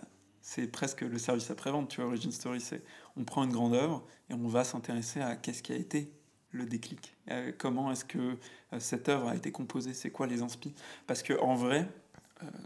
c'est 0.46 0.66
presque 0.66 1.00
le 1.00 1.18
service 1.18 1.50
après-vente 1.50 1.88
tu 1.88 2.00
vois 2.00 2.10
Origin 2.10 2.30
Story 2.30 2.60
c'est 2.60 2.82
on 3.16 3.24
prend 3.24 3.44
une 3.44 3.52
grande 3.52 3.74
œuvre 3.74 4.04
et 4.28 4.34
on 4.34 4.46
va 4.46 4.62
s'intéresser 4.62 5.20
à 5.20 5.36
qu'est-ce 5.36 5.62
qui 5.62 5.72
a 5.72 5.76
été 5.76 6.12
le 6.50 6.66
déclic. 6.66 7.16
Comment 7.58 7.90
est-ce 7.90 8.04
que 8.04 8.36
cette 8.78 9.08
œuvre 9.08 9.28
a 9.28 9.34
été 9.34 9.50
composée? 9.50 9.92
C'est 9.92 10.10
quoi 10.10 10.28
les 10.28 10.40
inspi 10.42 10.72
parce 11.06 11.22
que 11.22 11.32
en 11.40 11.54
vrai 11.56 11.88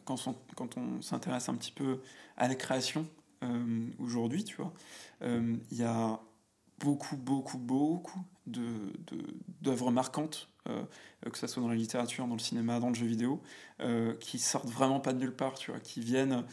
quand 0.04 0.26
on, 0.26 0.34
quand 0.56 0.76
on 0.76 1.00
s'intéresse 1.00 1.48
un 1.48 1.54
petit 1.54 1.72
peu 1.72 2.00
à 2.36 2.48
la 2.48 2.54
création 2.54 3.06
euh, 3.44 3.86
aujourd'hui, 3.98 4.44
tu 4.44 4.56
vois, 4.56 4.72
euh, 5.22 5.56
il 5.70 5.78
y 5.78 5.84
a 5.84 6.20
beaucoup, 6.80 7.16
beaucoup, 7.16 7.58
beaucoup 7.58 8.20
d'œuvres 8.46 9.90
de, 9.90 9.94
marquantes, 9.94 10.48
euh, 10.57 10.57
que 10.68 11.38
ce 11.38 11.46
soit 11.46 11.62
dans 11.62 11.68
la 11.68 11.74
littérature, 11.74 12.26
dans 12.26 12.34
le 12.34 12.40
cinéma, 12.40 12.80
dans 12.80 12.88
le 12.88 12.94
jeu 12.94 13.06
vidéo, 13.06 13.42
qui 14.20 14.38
sortent 14.38 14.70
vraiment 14.70 15.00
pas 15.00 15.12
de 15.12 15.18
nulle 15.18 15.34
part, 15.34 15.54
tu 15.54 15.70
vois, 15.70 15.80
qui 15.80 16.00
viennent, 16.00 16.44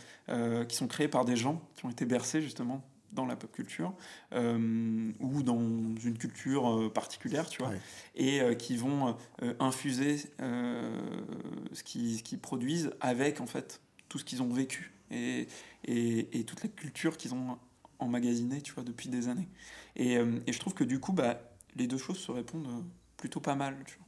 qui 0.68 0.76
sont 0.76 0.88
créés 0.88 1.07
par 1.07 1.26
des 1.26 1.36
gens 1.36 1.61
qui 1.76 1.86
ont 1.86 1.89
été 1.89 2.05
bercés 2.05 2.41
justement 2.41 2.84
dans 3.11 3.26
la 3.26 3.36
pop 3.36 3.51
culture 3.51 3.93
ou 4.34 5.43
dans 5.43 5.59
une 5.59 6.18
culture 6.18 6.91
particulière, 6.93 7.49
tu 7.49 7.61
vois, 7.61 7.72
et 8.16 8.41
qui 8.57 8.78
vont 8.78 9.16
infuser 9.59 10.18
ce 10.39 11.84
qu'ils 11.84 12.39
produisent 12.39 12.91
avec 13.01 13.41
en 13.41 13.47
fait 13.47 13.82
tout 14.09 14.20
ce 14.20 14.26
qu'ils 14.26 14.41
ont 14.41 14.51
vécu 14.51 14.93
et, 15.11 15.47
et, 15.84 16.39
et 16.39 16.43
toute 16.43 16.63
la 16.63 16.70
culture 16.70 17.18
qu'ils 17.18 17.34
ont 17.34 17.57
emmagasinée 17.99 18.61
tu 18.61 18.74
vois, 18.74 18.84
depuis 18.84 19.09
des 19.09 19.28
années. 19.28 19.47
Et, 19.95 20.18
euh, 20.18 20.39
et, 20.47 20.53
je 20.53 20.59
trouve 20.59 20.74
que 20.74 20.84
du 20.84 20.99
coup, 20.99 21.13
bah, 21.13 21.39
les 21.76 21.88
deux 21.88 21.97
choses 21.97 22.18
se 22.18 22.32
répondent 22.32 22.68
euh, 22.68 22.82
plutôt 23.18 23.39
pas 23.39 23.55
mal. 23.55 23.78
Tu 23.86 23.97
vois. 23.97 24.05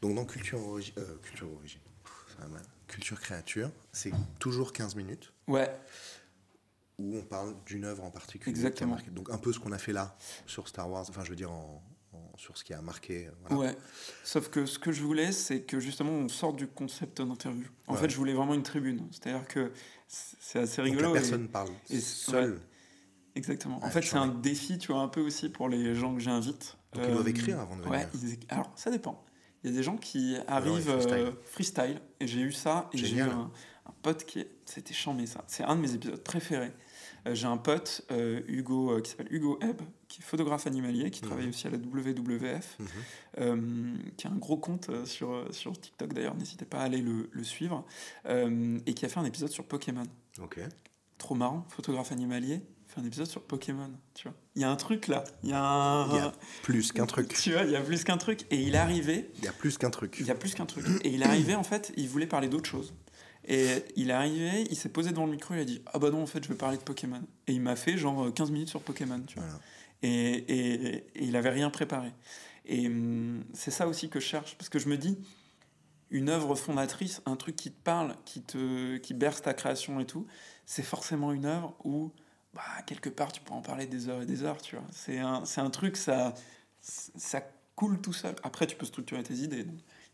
Donc 0.00 0.14
dans 0.14 0.24
Culture, 0.24 0.58
euh, 0.58 1.18
culture 1.22 1.52
Origine, 1.52 1.80
Culture 2.86 3.20
Créature, 3.20 3.70
c'est 3.92 4.12
toujours 4.38 4.72
15 4.72 4.94
minutes. 4.94 5.32
Ouais. 5.46 5.70
Où 6.98 7.16
on 7.16 7.22
parle 7.22 7.54
d'une 7.66 7.84
œuvre 7.84 8.04
en 8.04 8.10
particulier. 8.10 8.50
Exactement. 8.50 8.96
Donc 9.12 9.30
un 9.30 9.38
peu 9.38 9.52
ce 9.52 9.58
qu'on 9.58 9.72
a 9.72 9.78
fait 9.78 9.92
là 9.92 10.16
sur 10.46 10.68
Star 10.68 10.90
Wars, 10.90 11.06
enfin 11.08 11.22
je 11.24 11.30
veux 11.30 11.36
dire 11.36 11.50
en, 11.50 11.82
sur 12.36 12.56
ce 12.56 12.64
qui 12.64 12.72
a 12.72 12.80
marqué. 12.80 13.28
Ouais. 13.50 13.76
Sauf 14.24 14.48
que 14.48 14.66
ce 14.66 14.78
que 14.78 14.92
je 14.92 15.02
voulais, 15.02 15.32
c'est 15.32 15.62
que 15.62 15.80
justement 15.80 16.12
on 16.12 16.28
sorte 16.28 16.56
du 16.56 16.66
concept 16.66 17.20
d'interview. 17.20 17.66
En 17.86 17.94
fait, 17.94 18.08
je 18.08 18.16
voulais 18.16 18.32
vraiment 18.32 18.54
une 18.54 18.62
tribune. 18.62 19.06
C'est-à-dire 19.10 19.46
que 19.46 19.72
c'est 20.06 20.60
assez 20.60 20.80
rigolo. 20.82 21.06
Donc 21.06 21.14
la 21.14 21.20
personne 21.20 21.48
parle 21.48 21.70
et 21.90 22.00
seule. 22.00 22.60
Exactement. 23.34 23.78
en 23.84 23.90
fait, 23.90 24.02
c'est 24.02 24.16
un 24.16 24.26
défi, 24.26 24.78
tu 24.78 24.90
vois, 24.90 25.00
un 25.00 25.08
peu 25.08 25.20
aussi 25.20 25.48
pour 25.48 25.68
les 25.68 25.94
gens 25.94 26.14
que 26.14 26.20
j'invite. 26.20 26.76
Donc 26.92 27.04
ils 27.06 27.12
doivent 27.12 27.26
euh, 27.26 27.30
écrire 27.30 27.60
avant 27.60 27.76
de 27.76 27.82
venir. 27.82 27.98
Ouais, 27.98 28.38
alors 28.48 28.72
ça 28.74 28.90
dépend. 28.90 29.24
Il 29.62 29.70
y 29.70 29.72
a 29.72 29.76
des 29.76 29.82
gens 29.82 29.96
qui 29.96 30.36
arrivent 30.46 30.90
euh, 30.90 31.32
freestyle. 31.44 32.00
et 32.20 32.26
j'ai 32.26 32.40
eu 32.40 32.52
ça 32.52 32.88
et 32.92 32.98
j'ai 32.98 33.16
eu 33.16 33.22
un, 33.22 33.50
pote 34.02 34.24
qui 34.24 34.46
c'était 34.64 34.94
chambé 34.94 35.26
ça. 35.26 35.44
C'est 35.48 35.64
un 35.64 35.74
de 35.76 35.80
mes 35.80 35.94
épisodes 35.94 36.22
préférés. 36.22 36.72
Euh, 37.26 37.34
j'ai 37.34 37.46
un 37.46 37.56
pote, 37.56 38.02
euh, 38.10 38.40
Hugo, 38.46 38.92
euh, 38.92 39.00
qui 39.00 39.10
s'appelle 39.10 39.32
Hugo 39.32 39.58
Ebb, 39.60 39.80
qui 40.08 40.20
est 40.20 40.24
photographe 40.24 40.66
animalier, 40.66 41.10
qui 41.10 41.20
travaille 41.20 41.44
mhm. 41.44 41.50
aussi 41.50 41.66
à 41.66 41.70
la 41.70 41.78
WWF, 41.78 42.78
mhm. 42.78 43.98
qui 44.16 44.26
a 44.26 44.30
un 44.30 44.36
gros 44.36 44.56
compte 44.56 44.90
sur, 45.06 45.46
sur 45.52 45.78
TikTok 45.78 46.12
d'ailleurs, 46.12 46.36
n'hésitez 46.36 46.64
pas 46.64 46.78
à 46.78 46.84
aller 46.84 47.02
le, 47.02 47.28
le 47.30 47.44
suivre, 47.44 47.84
et 48.26 48.94
qui 48.94 49.04
a 49.04 49.08
fait 49.08 49.20
un 49.20 49.24
épisode 49.24 49.50
sur 49.50 49.64
Pokémon. 49.64 50.06
Ok. 50.40 50.60
Trop 51.18 51.34
marrant, 51.34 51.66
photographe 51.68 52.12
animalier, 52.12 52.62
fait 52.98 53.04
un 53.04 53.06
épisode 53.06 53.26
sur 53.26 53.42
Pokémon, 53.42 53.90
tu 54.14 54.28
vois. 54.28 54.36
Il 54.54 54.62
y 54.62 54.64
a 54.64 54.70
un 54.70 54.76
truc 54.76 55.06
là, 55.08 55.24
il 55.42 55.50
y 55.50 55.52
a 55.52 55.62
un... 55.62 56.08
Il 56.08 56.16
y 56.16 56.18
a 56.18 56.32
plus 56.62 56.92
qu'un 56.92 57.06
truc. 57.06 57.34
Tu 57.34 57.52
vois, 57.52 57.62
il 57.62 57.70
y 57.70 57.76
a 57.76 57.80
plus 57.80 58.04
qu'un 58.04 58.16
truc, 58.16 58.46
et 58.50 58.60
il 58.60 58.74
est 58.74 58.78
arrivé... 58.78 59.30
Il 59.38 59.44
y 59.44 59.48
a 59.48 59.52
plus 59.52 59.78
qu'un 59.78 59.90
truc. 59.90 60.16
Il 60.20 60.26
y 60.26 60.30
a 60.30 60.34
plus 60.34 60.54
qu'un 60.54 60.66
truc. 60.66 60.84
Et 61.04 61.10
il 61.10 61.22
est 61.22 61.26
arrivé, 61.26 61.54
en 61.54 61.62
fait, 61.62 61.92
il 61.96 62.08
voulait 62.08 62.26
parler 62.26 62.48
d'autre 62.48 62.68
chose. 62.68 62.94
Et 63.46 63.84
il 63.96 64.10
est 64.10 64.14
arrivé, 64.14 64.66
il 64.70 64.76
s'est 64.76 64.90
posé 64.90 65.10
devant 65.10 65.24
le 65.24 65.32
micro, 65.32 65.54
il 65.54 65.60
a 65.60 65.64
dit 65.64 65.80
Ah 65.86 65.98
bah 65.98 66.10
non, 66.10 66.22
en 66.22 66.26
fait, 66.26 66.44
je 66.44 66.48
vais 66.50 66.54
parler 66.54 66.76
de 66.76 66.82
Pokémon. 66.82 67.22
Et 67.46 67.52
il 67.52 67.62
m'a 67.62 67.76
fait 67.76 67.96
genre 67.96 68.32
15 68.32 68.50
minutes 68.50 68.68
sur 68.68 68.82
Pokémon, 68.82 69.20
tu 69.26 69.38
vois. 69.38 69.48
Et, 70.02 70.10
et, 70.12 71.06
il 71.18 71.34
avait 71.34 71.48
rien 71.50 71.70
préparé. 71.70 72.12
Et 72.66 72.88
hum, 72.88 73.42
c'est 73.54 73.70
ça 73.70 73.88
aussi 73.88 74.10
que 74.10 74.20
je 74.20 74.26
cherche, 74.26 74.56
parce 74.58 74.68
que 74.68 74.78
je 74.78 74.88
me 74.88 74.98
dis, 74.98 75.16
une 76.10 76.28
œuvre 76.28 76.54
fondatrice, 76.54 77.22
un 77.26 77.36
truc 77.36 77.56
qui 77.56 77.70
te 77.70 77.82
parle, 77.82 78.16
qui, 78.24 78.42
te, 78.42 78.96
qui 78.98 79.14
berce 79.14 79.42
ta 79.42 79.54
création 79.54 80.00
et 80.00 80.06
tout, 80.06 80.26
c'est 80.66 80.82
forcément 80.82 81.32
une 81.32 81.46
œuvre 81.46 81.74
où, 81.84 82.12
bah, 82.54 82.62
quelque 82.86 83.08
part, 83.08 83.32
tu 83.32 83.40
peux 83.40 83.52
en 83.52 83.62
parler 83.62 83.86
des 83.86 84.08
heures 84.08 84.22
et 84.22 84.26
des 84.26 84.42
heures, 84.42 84.60
tu 84.60 84.76
vois. 84.76 84.84
C'est 84.92 85.18
un, 85.18 85.42
un 85.56 85.70
truc, 85.70 85.96
ça, 85.96 86.34
ça 86.80 87.42
coule 87.74 88.00
tout 88.00 88.12
seul. 88.12 88.34
Après, 88.42 88.66
tu 88.66 88.76
peux 88.76 88.86
structurer 88.86 89.22
tes 89.22 89.34
idées. 89.34 89.66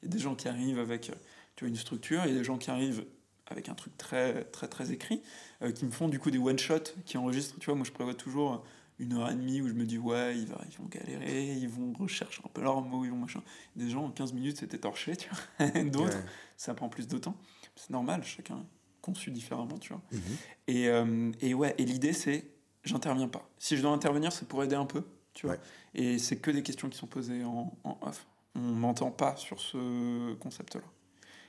Il 0.03 0.07
y 0.07 0.09
a 0.09 0.09
des 0.09 0.19
gens 0.19 0.35
qui 0.35 0.49
arrivent 0.49 0.79
avec 0.79 1.13
tu 1.57 1.65
vois, 1.65 1.69
une 1.69 1.77
structure, 1.77 2.23
il 2.25 2.33
y 2.33 2.35
a 2.35 2.39
des 2.39 2.45
gens 2.45 2.59
qui 2.59 2.71
arrivent 2.71 3.07
avec 3.47 3.69
un 3.69 3.75
truc 3.75 3.97
très 3.99 4.45
très 4.45 4.69
très 4.69 4.93
écrit, 4.93 5.23
euh, 5.63 5.71
qui 5.71 5.85
me 5.85 5.91
font 5.91 6.09
du 6.09 6.19
coup 6.19 6.31
des 6.31 6.39
one 6.39 6.59
shot, 6.59 6.81
qui 7.05 7.19
enregistrent. 7.19 7.59
Tu 7.59 7.67
vois, 7.67 7.75
moi 7.75 7.85
je 7.85 7.93
prévois 7.93 8.15
toujours 8.15 8.65
une 8.99 9.15
heure 9.15 9.31
et 9.31 9.35
demie 9.35 9.61
où 9.61 9.69
je 9.69 9.73
me 9.73 9.85
dis 9.85 9.99
ouais 9.99 10.39
ils, 10.39 10.47
vont 10.47 10.87
galérer, 10.89 11.53
ils 11.53 11.69
vont 11.69 11.93
rechercher 11.93 12.43
un 12.45 12.49
peu 12.49 12.63
leurs 12.63 12.81
mots, 12.81 13.05
ils 13.05 13.11
vont 13.11 13.17
machin. 13.17 13.43
Des 13.77 13.91
gens 13.91 14.05
en 14.05 14.11
15 14.11 14.33
minutes 14.33 14.59
c'était 14.59 14.79
torché, 14.79 15.17
tu 15.17 15.29
vois. 15.31 15.85
D'autres 15.85 16.19
ça 16.57 16.75
prend 16.75 16.89
plus 16.89 17.09
de 17.09 17.19
temps. 17.19 17.37
C'est 17.77 17.91
normal, 17.91 18.25
chacun 18.25 18.65
conçu 19.05 19.31
différemment, 19.31 19.79
tu 19.79 19.93
vois. 19.93 20.03
Mhm. 20.13 20.21
Et, 20.67 20.89
euh, 20.89 21.33
et 21.41 21.53
ouais, 21.55 21.75
et 21.79 21.85
l'idée 21.85 22.15
c'est 22.15 22.47
j'interviens 22.85 23.29
pas. 23.29 23.49
Si 23.59 23.77
je 23.77 23.83
dois 23.83 23.93
intervenir, 23.93 24.33
c'est 24.33 24.49
pour 24.49 24.63
aider 24.65 24.77
un 24.77 24.87
peu, 24.87 25.03
tu 25.35 25.47
vois. 25.47 25.57
Et 25.95 26.19
c'est 26.19 26.37
que 26.37 26.51
des 26.51 26.63
questions 26.63 26.89
qui 26.89 26.97
sont 26.99 27.07
posées 27.07 27.45
en, 27.45 27.77
en 27.85 27.99
off. 28.03 28.27
On 28.55 28.61
m'entend 28.61 29.11
pas 29.11 29.37
sur 29.37 29.61
ce 29.61 30.35
concept-là. 30.35 30.83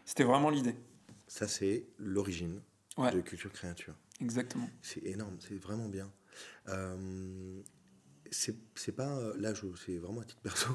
C'était 0.06 0.24
vraiment 0.24 0.50
l'idée. 0.50 0.76
Ça, 1.28 1.48
c'est 1.48 1.86
l'origine 1.98 2.62
de 2.98 3.22
Culture 3.22 3.52
Créature. 3.52 3.96
Exactement. 4.22 4.70
C'est 4.82 5.04
énorme, 5.06 5.36
c'est 5.40 5.60
vraiment 5.62 5.90
bien. 5.90 6.12
Euh, 6.70 7.62
c'est 8.32 8.96
pas. 8.96 9.20
Là, 9.38 9.54
c'est 9.86 9.98
vraiment 9.98 10.22
à 10.22 10.26
titre 10.26 10.42
perso. 10.42 10.70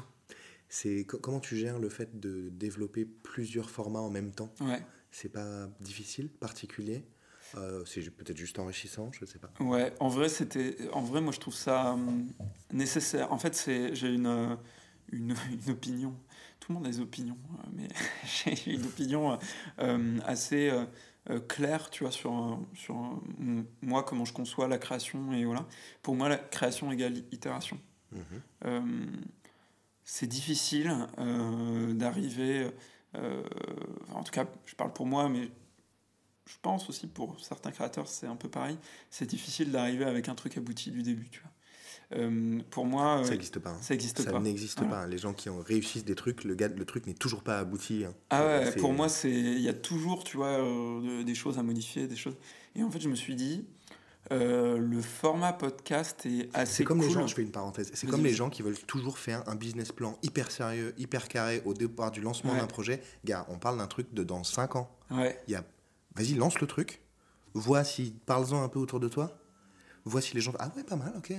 C'est 0.69 1.05
comment 1.05 1.41
tu 1.41 1.57
gères 1.57 1.79
le 1.79 1.89
fait 1.89 2.19
de 2.19 2.49
développer 2.49 3.05
plusieurs 3.05 3.69
formats 3.69 3.99
en 3.99 4.09
même 4.09 4.31
temps? 4.31 4.53
Ouais. 4.61 4.81
C'est 5.11 5.29
pas 5.29 5.67
difficile, 5.81 6.29
particulier 6.29 7.05
euh, 7.57 7.83
c'est 7.85 8.01
peut-être 8.11 8.37
juste 8.37 8.59
enrichissant, 8.59 9.11
je 9.11 9.25
sais 9.25 9.39
pas. 9.39 9.51
Ouais, 9.59 9.93
en 9.99 10.07
vrai, 10.07 10.29
c'était, 10.29 10.77
en 10.93 11.01
vrai, 11.01 11.21
moi, 11.21 11.33
je 11.33 11.39
trouve 11.39 11.53
ça 11.53 11.93
hum, 11.93 12.27
nécessaire. 12.71 13.31
En 13.33 13.37
fait, 13.37 13.55
c'est, 13.55 13.93
j'ai 13.93 14.13
une, 14.13 14.57
une, 15.11 15.35
une, 15.51 15.71
opinion 15.71 16.15
tout 16.59 16.71
le 16.71 16.77
monde 16.77 16.85
a 16.85 16.91
des 16.91 16.99
opinions, 16.99 17.37
mais 17.73 17.87
j'ai 18.23 18.71
une 18.71 18.85
opinion 18.85 19.39
assez 20.25 20.71
claire, 21.47 21.89
tu 21.89 22.03
vois, 22.03 22.11
sur, 22.11 22.59
sur 22.75 23.19
moi, 23.81 24.03
comment 24.03 24.25
je 24.25 24.33
conçois 24.33 24.67
la 24.67 24.77
création. 24.77 25.33
Et 25.33 25.43
voilà. 25.43 25.65
Pour 26.03 26.15
moi, 26.15 26.29
la 26.29 26.37
création 26.37 26.91
égale 26.91 27.17
itération. 27.31 27.79
Mhm. 28.63 29.23
c'est 30.03 30.27
difficile 30.27 30.95
d'arriver, 31.95 32.69
en 33.13 34.23
tout 34.23 34.31
cas, 34.31 34.45
je 34.65 34.75
parle 34.75 34.93
pour 34.93 35.05
moi, 35.05 35.29
mais 35.29 35.49
je 36.47 36.55
pense 36.61 36.89
aussi 36.89 37.07
pour 37.07 37.39
certains 37.39 37.71
créateurs, 37.71 38.07
c'est 38.07 38.27
un 38.27 38.35
peu 38.35 38.49
pareil. 38.49 38.77
C'est 39.09 39.25
difficile 39.25 39.71
d'arriver 39.71 40.05
avec 40.05 40.29
un 40.29 40.35
truc 40.35 40.57
abouti 40.57 40.91
du 40.91 41.03
début, 41.03 41.29
tu 41.29 41.41
vois. 41.41 41.51
Euh, 42.13 42.59
pour 42.69 42.85
moi, 42.85 43.21
ça 43.23 43.31
n'existe 43.31 43.59
pas. 43.59 43.69
Hein. 43.69 43.77
Ça 43.81 43.93
n'existe 43.93 44.29
pas. 44.29 44.39
n'existe 44.39 44.87
pas. 44.87 45.07
Les 45.07 45.17
gens 45.17 45.33
qui 45.33 45.49
ont 45.49 45.61
réussi 45.61 46.03
des 46.03 46.15
trucs, 46.15 46.43
le, 46.43 46.55
gars, 46.55 46.67
le 46.67 46.85
truc 46.85 47.07
n'est 47.07 47.13
toujours 47.13 47.41
pas 47.41 47.59
abouti. 47.59 48.03
Hein. 48.05 48.13
Ah 48.29 48.45
ouais, 48.45 48.71
pour 48.73 48.91
moi, 48.91 49.07
c'est 49.07 49.31
il 49.31 49.61
y 49.61 49.69
a 49.69 49.73
toujours, 49.73 50.23
tu 50.23 50.37
vois, 50.37 50.59
euh, 50.59 51.23
des 51.23 51.35
choses 51.35 51.57
à 51.57 51.63
modifier, 51.63 52.07
des 52.07 52.17
choses. 52.17 52.35
Et 52.75 52.83
en 52.83 52.91
fait, 52.91 52.99
je 52.99 53.07
me 53.07 53.15
suis 53.15 53.35
dit, 53.35 53.65
euh, 54.31 54.77
le 54.77 55.01
format 55.01 55.53
podcast 55.53 56.25
est 56.25 56.49
assez 56.53 56.75
C'est 56.75 56.83
comme 56.83 57.01
les 57.01 57.09
gens, 57.09 57.27
je 57.27 57.35
fais 57.35 57.41
une 57.41 57.51
parenthèse, 57.51 57.91
c'est 57.93 58.07
comme 58.07 58.23
les 58.23 58.33
gens 58.33 58.49
qui 58.49 58.61
veulent 58.61 58.79
toujours 58.79 59.17
faire 59.17 59.47
un 59.47 59.55
business 59.55 59.91
plan 59.91 60.17
hyper 60.23 60.51
sérieux, 60.51 60.93
hyper 60.97 61.27
carré 61.27 61.61
au 61.65 61.73
départ 61.73 62.11
du 62.11 62.21
lancement 62.21 62.55
d'un 62.55 62.67
projet. 62.67 63.01
Gars, 63.25 63.45
on 63.49 63.57
parle 63.57 63.77
d'un 63.77 63.87
truc 63.87 64.13
de 64.13 64.23
dans 64.23 64.43
5 64.43 64.75
ans. 64.75 64.89
Ouais. 65.09 65.41
Il 65.47 65.53
y 65.53 65.55
a 65.55 65.63
vas-y, 66.15 66.33
lance 66.33 66.59
le 66.59 66.67
truc, 66.67 67.01
vois 67.53 67.83
si, 67.83 68.13
parle-en 68.25 68.63
un 68.63 68.69
peu 68.69 68.79
autour 68.79 68.99
de 68.99 69.07
toi, 69.07 69.37
vois 70.05 70.21
si 70.21 70.33
les 70.33 70.41
gens, 70.41 70.53
ah 70.59 70.71
ouais, 70.75 70.83
pas 70.83 70.95
mal, 70.95 71.13
ok, 71.17 71.33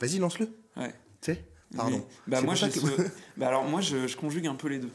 vas-y, 0.00 0.18
lance-le. 0.18 0.48
Ouais. 0.76 0.94
Tu 1.20 1.32
sais, 1.32 1.44
pardon. 1.76 2.06
bah 2.26 2.42
moi, 2.42 2.54
bah 3.36 3.48
alors 3.48 3.64
moi, 3.64 3.80
je, 3.80 4.06
je, 4.06 4.16
conjugue 4.16 4.46
un 4.46 4.54
peu 4.54 4.68
les 4.68 4.78
deux. 4.78 4.92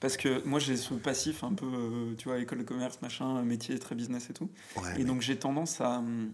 Parce 0.00 0.16
que 0.16 0.44
moi, 0.44 0.58
j'ai 0.58 0.76
ce 0.76 0.94
passif 0.94 1.44
un 1.44 1.54
peu, 1.54 1.66
euh, 1.66 2.14
tu 2.16 2.28
vois, 2.28 2.38
école 2.38 2.58
de 2.58 2.64
commerce, 2.64 3.00
machin, 3.02 3.42
métier 3.42 3.78
très 3.78 3.94
business 3.94 4.30
et 4.30 4.32
tout. 4.32 4.50
et 4.98 5.04
donc, 5.04 5.22
j'ai 5.22 5.38
tendance 5.38 5.80
à, 5.80 5.98
hum, 5.98 6.32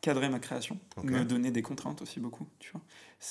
cadrer 0.00 0.28
ma 0.28 0.38
création, 0.38 0.78
me 1.02 1.24
donner 1.24 1.50
des 1.50 1.62
contraintes 1.62 2.02
aussi 2.02 2.20
beaucoup, 2.20 2.46
tu 2.58 2.72
vois. 2.72 2.80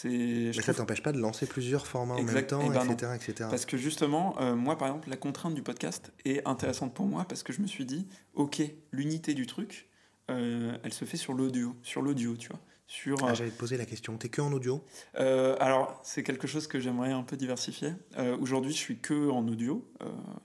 Mais 0.05 0.53
ça 0.53 0.73
t'empêche 0.73 1.03
pas 1.03 1.11
de 1.11 1.19
lancer 1.19 1.45
plusieurs 1.45 1.85
formats 1.87 2.15
en 2.15 2.23
même 2.23 2.47
temps, 2.47 2.61
eh 2.65 2.69
ben 2.69 2.89
etc., 2.89 3.11
etc., 3.15 3.49
Parce 3.49 3.65
que 3.65 3.77
justement, 3.77 4.39
euh, 4.41 4.55
moi 4.55 4.77
par 4.77 4.87
exemple, 4.87 5.09
la 5.09 5.17
contrainte 5.17 5.53
du 5.53 5.61
podcast 5.61 6.11
est 6.25 6.47
intéressante 6.47 6.93
pour 6.93 7.05
moi 7.05 7.25
parce 7.27 7.43
que 7.43 7.53
je 7.53 7.61
me 7.61 7.67
suis 7.67 7.85
dit, 7.85 8.07
ok, 8.33 8.61
l'unité 8.91 9.33
du 9.33 9.45
truc, 9.45 9.89
euh, 10.31 10.77
elle 10.83 10.93
se 10.93 11.05
fait 11.05 11.17
sur 11.17 11.33
l'audio, 11.33 11.75
sur 11.83 12.01
l'audio, 12.01 12.35
tu 12.37 12.49
vois. 12.49 12.59
Sur, 12.87 13.17
ah, 13.23 13.29
euh, 13.29 13.35
J'allais 13.35 13.51
te 13.51 13.57
poser 13.57 13.77
la 13.77 13.85
question, 13.85 14.17
t'es 14.17 14.29
que 14.29 14.41
en 14.41 14.51
audio? 14.51 14.83
Alors, 15.15 15.99
c'est 16.03 16.23
quelque 16.23 16.47
chose 16.47 16.67
que 16.67 16.79
j'aimerais 16.79 17.11
un 17.11 17.23
peu 17.23 17.37
diversifier. 17.37 17.93
Aujourd'hui, 18.39 18.71
je 18.71 18.77
suis 18.77 18.97
que 18.97 19.29
en 19.29 19.47
audio, 19.47 19.87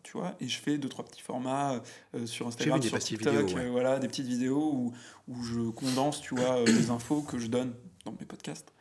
tu 0.02 0.12
vois, 0.12 0.34
et 0.40 0.48
je 0.48 0.58
fais 0.58 0.78
deux, 0.78 0.88
trois 0.88 1.04
petits 1.04 1.22
formats 1.22 1.82
sur 2.24 2.46
Instagram, 2.46 2.82
sur 2.82 2.98
TikTok, 2.98 3.50
voilà, 3.70 3.98
des 3.98 4.08
petites 4.08 4.26
vidéos 4.26 4.72
où, 4.72 4.92
où 5.28 5.42
je 5.42 5.70
condense, 5.70 6.20
tu 6.20 6.34
vois, 6.34 6.64
les 6.64 6.90
infos 6.90 7.22
que 7.22 7.38
je 7.38 7.48
donne 7.48 7.74
dans 8.04 8.12
mes 8.12 8.26
podcasts. 8.26 8.72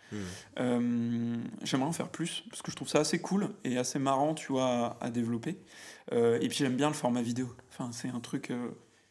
Euh, 0.59 1.37
j'aimerais 1.63 1.87
en 1.87 1.93
faire 1.93 2.09
plus 2.09 2.43
parce 2.49 2.61
que 2.61 2.71
je 2.71 2.75
trouve 2.75 2.87
ça 2.87 2.99
assez 2.99 3.19
cool 3.19 3.49
et 3.63 3.77
assez 3.77 3.99
marrant, 3.99 4.33
tu 4.33 4.51
vois, 4.51 4.97
à, 5.01 5.09
développer. 5.09 5.57
Euh, 6.13 6.39
et 6.41 6.47
puis 6.47 6.57
j'aime 6.57 6.75
bien 6.75 6.87
le 6.87 6.93
format 6.93 7.21
vidéo. 7.21 7.53
Enfin, 7.69 7.91
c'est 7.91 8.09
un 8.09 8.19
truc. 8.19 8.51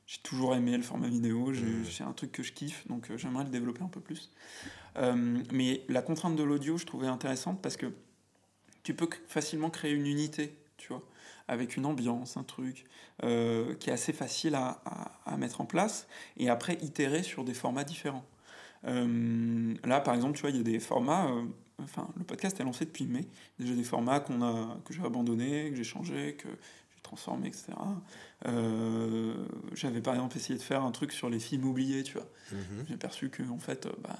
Euh, 0.06 0.12
j'ai 0.12 0.18
toujours 0.22 0.54
aimé 0.54 0.76
le 0.76 0.82
format 0.82 1.08
vidéo. 1.08 1.52
C'est 1.90 2.04
un 2.04 2.12
truc 2.12 2.32
que 2.32 2.42
je 2.42 2.52
kiffe, 2.52 2.86
donc 2.88 3.10
j'aimerais 3.16 3.44
le 3.44 3.50
développer 3.50 3.82
un 3.82 3.88
peu 3.88 4.00
plus. 4.00 4.30
mais 5.52 5.82
la 5.88 6.02
contrainte 6.02 6.36
de 6.36 6.42
l'audio, 6.42 6.78
je 6.78 6.86
trouvais 6.86 7.08
intéressante 7.08 7.60
parce 7.60 7.76
que 7.76 7.92
tu 8.82 8.94
peux 8.94 9.08
facilement 9.26 9.68
créer 9.68 9.92
une 9.92 10.06
unité, 10.06 10.56
tu 10.76 10.88
vois, 10.88 11.02
avec 11.48 11.76
une 11.76 11.86
ambiance, 11.86 12.36
un 12.36 12.44
truc 12.44 12.86
qui 13.20 13.90
est 13.90 13.92
assez 13.92 14.12
facile 14.12 14.54
à, 14.54 14.80
à 15.24 15.36
mettre 15.36 15.60
en 15.60 15.66
place 15.66 16.06
et 16.36 16.48
après 16.48 16.74
itérer 16.82 17.22
sur 17.22 17.44
des 17.44 17.54
formats 17.54 17.84
différents. 17.84 18.24
Euh, 18.86 19.74
là, 19.84 20.00
par 20.00 20.14
exemple, 20.14 20.34
tu 20.34 20.42
vois, 20.42 20.50
il 20.50 20.56
y 20.56 20.60
a 20.60 20.62
des 20.62 20.80
formats. 20.80 21.28
Euh, 21.28 21.44
enfin, 21.82 22.08
le 22.16 22.24
podcast 22.24 22.58
est 22.60 22.64
lancé 22.64 22.84
depuis 22.84 23.06
mai. 23.06 23.26
Déjà 23.58 23.74
des 23.74 23.84
formats 23.84 24.20
qu'on 24.20 24.42
a, 24.42 24.76
que 24.84 24.92
j'ai 24.92 25.02
abandonnés, 25.02 25.70
que 25.70 25.76
j'ai 25.76 25.84
changés, 25.84 26.36
que 26.38 26.48
j'ai 27.06 27.08
transformés, 27.08 27.48
etc. 27.48 27.72
Euh, 28.46 29.46
j'avais 29.72 30.00
par 30.00 30.14
exemple 30.14 30.36
essayé 30.36 30.58
de 30.58 30.64
faire 30.64 30.82
un 30.82 30.90
truc 30.90 31.12
sur 31.12 31.30
les 31.30 31.38
films 31.38 31.64
oubliés, 31.64 32.02
tu 32.02 32.14
vois. 32.14 32.28
Mhm. 32.52 32.86
J'ai 32.88 32.96
perçu 32.96 33.30
que, 33.30 33.42
en 33.44 33.58
fait, 33.58 33.88
bah, 34.02 34.18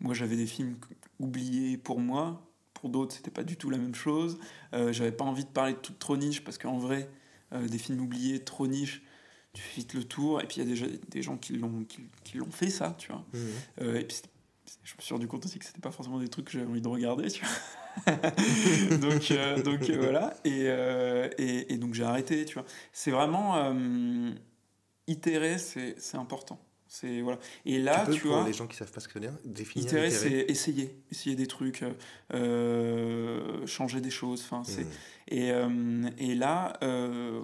moi 0.00 0.14
j'avais 0.14 0.36
des 0.36 0.46
films 0.46 0.76
oubliés 1.18 1.76
pour 1.76 2.00
moi, 2.00 2.46
pour 2.74 2.88
d'autres 2.88 3.14
c'était 3.14 3.30
pas 3.30 3.44
du 3.44 3.56
tout 3.56 3.70
la 3.70 3.78
même 3.78 3.94
chose. 3.94 4.38
j'avais 4.72 5.12
pas 5.12 5.24
envie 5.24 5.44
de 5.44 5.50
parler 5.50 5.74
de 5.74 5.78
tout 5.78 5.92
trop 5.92 6.16
niche 6.16 6.42
parce 6.42 6.58
qu'en 6.58 6.78
vrai, 6.78 7.10
des 7.52 7.78
films 7.78 8.00
oubliés 8.00 8.44
trop 8.44 8.66
niche, 8.66 9.02
tu 9.52 9.62
fais 9.62 9.80
vite 9.80 9.94
le 9.94 10.04
tour, 10.04 10.40
et 10.40 10.46
puis 10.46 10.56
il 10.56 10.64
y 10.64 10.66
a 10.66 10.68
déjà 10.68 10.86
des 11.08 11.22
gens 11.22 11.36
qui 11.36 11.54
l'ont 11.54 11.84
qui, 11.84 12.00
qui 12.24 12.36
l'ont 12.38 12.50
fait 12.50 12.70
ça, 12.70 12.94
tu 12.98 13.10
vois. 13.10 13.24
Euh, 13.80 13.98
et 13.98 14.04
puis 14.04 14.18
je 14.84 14.94
me 14.96 15.02
suis 15.02 15.12
rendu 15.12 15.26
compte 15.26 15.44
aussi 15.44 15.58
que 15.58 15.64
c'était 15.64 15.80
pas 15.80 15.90
forcément 15.90 16.20
des 16.20 16.28
trucs 16.28 16.46
que 16.46 16.52
j'avais 16.52 16.66
envie 16.66 16.80
de 16.80 16.88
regarder, 16.88 17.28
tu 17.30 17.44
vois. 17.44 17.54
donc 19.00 19.30
euh, 19.30 19.62
donc 19.62 19.90
euh, 19.90 19.96
voilà, 19.98 20.34
et, 20.44 20.66
et, 21.42 21.72
et, 21.72 21.76
donc 21.76 21.94
j'ai 21.94 22.04
arrêté, 22.04 22.44
tu 22.44 22.54
vois. 22.54 22.64
C'est 22.92 23.10
vraiment 23.10 23.74
itérer, 25.06 25.58
c'est 25.58 26.16
important. 26.16 26.60
C'est 26.92 27.20
voilà. 27.20 27.38
Et 27.66 27.78
là, 27.78 28.04
tu, 28.04 28.22
pour 28.22 28.32
vois, 28.32 28.44
les 28.44 28.52
gens 28.52 28.66
qui 28.66 28.76
savent 28.76 28.90
pas 28.90 28.98
ce 28.98 29.06
que 29.06 29.20
dire, 29.20 29.32
définir. 29.44 29.86
Itérer, 29.86 30.10
c'est 30.10 30.44
essayer, 30.48 31.00
essayer 31.12 31.36
des 31.36 31.46
trucs, 31.46 31.84
euh, 32.34 33.64
changer 33.64 34.00
des 34.00 34.10
choses. 34.10 34.42
Enfin, 34.44 34.64
c'est 34.64 34.82
mmh. 34.82 34.88
et, 35.28 35.52
euh, 35.52 36.10
et 36.18 36.34
là, 36.34 36.72
euh, 36.82 37.40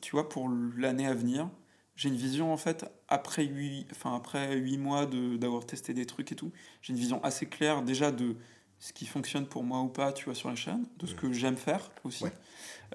tu 0.00 0.10
vois, 0.10 0.28
pour 0.28 0.48
l'année 0.76 1.06
à 1.06 1.14
venir, 1.14 1.48
j'ai 1.94 2.08
une 2.08 2.16
vision 2.16 2.52
en 2.52 2.56
fait 2.56 2.86
après 3.06 3.44
huit, 3.44 3.86
enfin 3.92 4.16
après 4.16 4.56
huit 4.56 4.78
mois 4.78 5.06
d'avoir 5.06 5.64
testé 5.64 5.94
des 5.94 6.04
trucs 6.04 6.32
et 6.32 6.36
tout. 6.36 6.50
J'ai 6.82 6.92
une 6.92 6.98
vision 6.98 7.22
assez 7.22 7.46
claire 7.46 7.82
déjà 7.82 8.10
de 8.10 8.34
ce 8.80 8.92
qui 8.92 9.06
fonctionne 9.06 9.46
pour 9.46 9.64
moi 9.64 9.80
ou 9.80 9.88
pas, 9.88 10.12
tu 10.12 10.26
vois, 10.26 10.34
sur 10.34 10.48
la 10.48 10.54
chaîne, 10.54 10.84
de 10.98 11.06
ce 11.06 11.14
mmh. 11.14 11.16
que 11.16 11.32
j'aime 11.32 11.56
faire 11.56 11.90
aussi. 12.04 12.24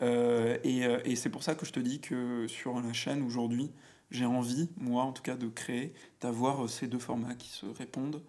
et, 0.02 0.80
et 1.06 1.16
c'est 1.16 1.30
pour 1.30 1.44
ça 1.44 1.56
que 1.56 1.66
je 1.66 1.72
te 1.72 1.80
dis 1.80 2.00
que 2.00 2.48
sur 2.48 2.80
la 2.82 2.94
chaîne 2.94 3.22
aujourd'hui 3.22 3.72
j'ai 4.14 4.26
envie, 4.26 4.70
moi 4.78 5.04
en 5.04 5.12
tout 5.12 5.24
cas, 5.24 5.36
de 5.36 5.50
créer, 5.50 5.94
d'avoir 6.22 6.64
euh, 6.64 6.68
ces 6.68 6.88
deux 6.88 7.00
formats 7.00 7.36
qui 7.36 7.50
se 7.50 7.66
répondent. 7.66 8.22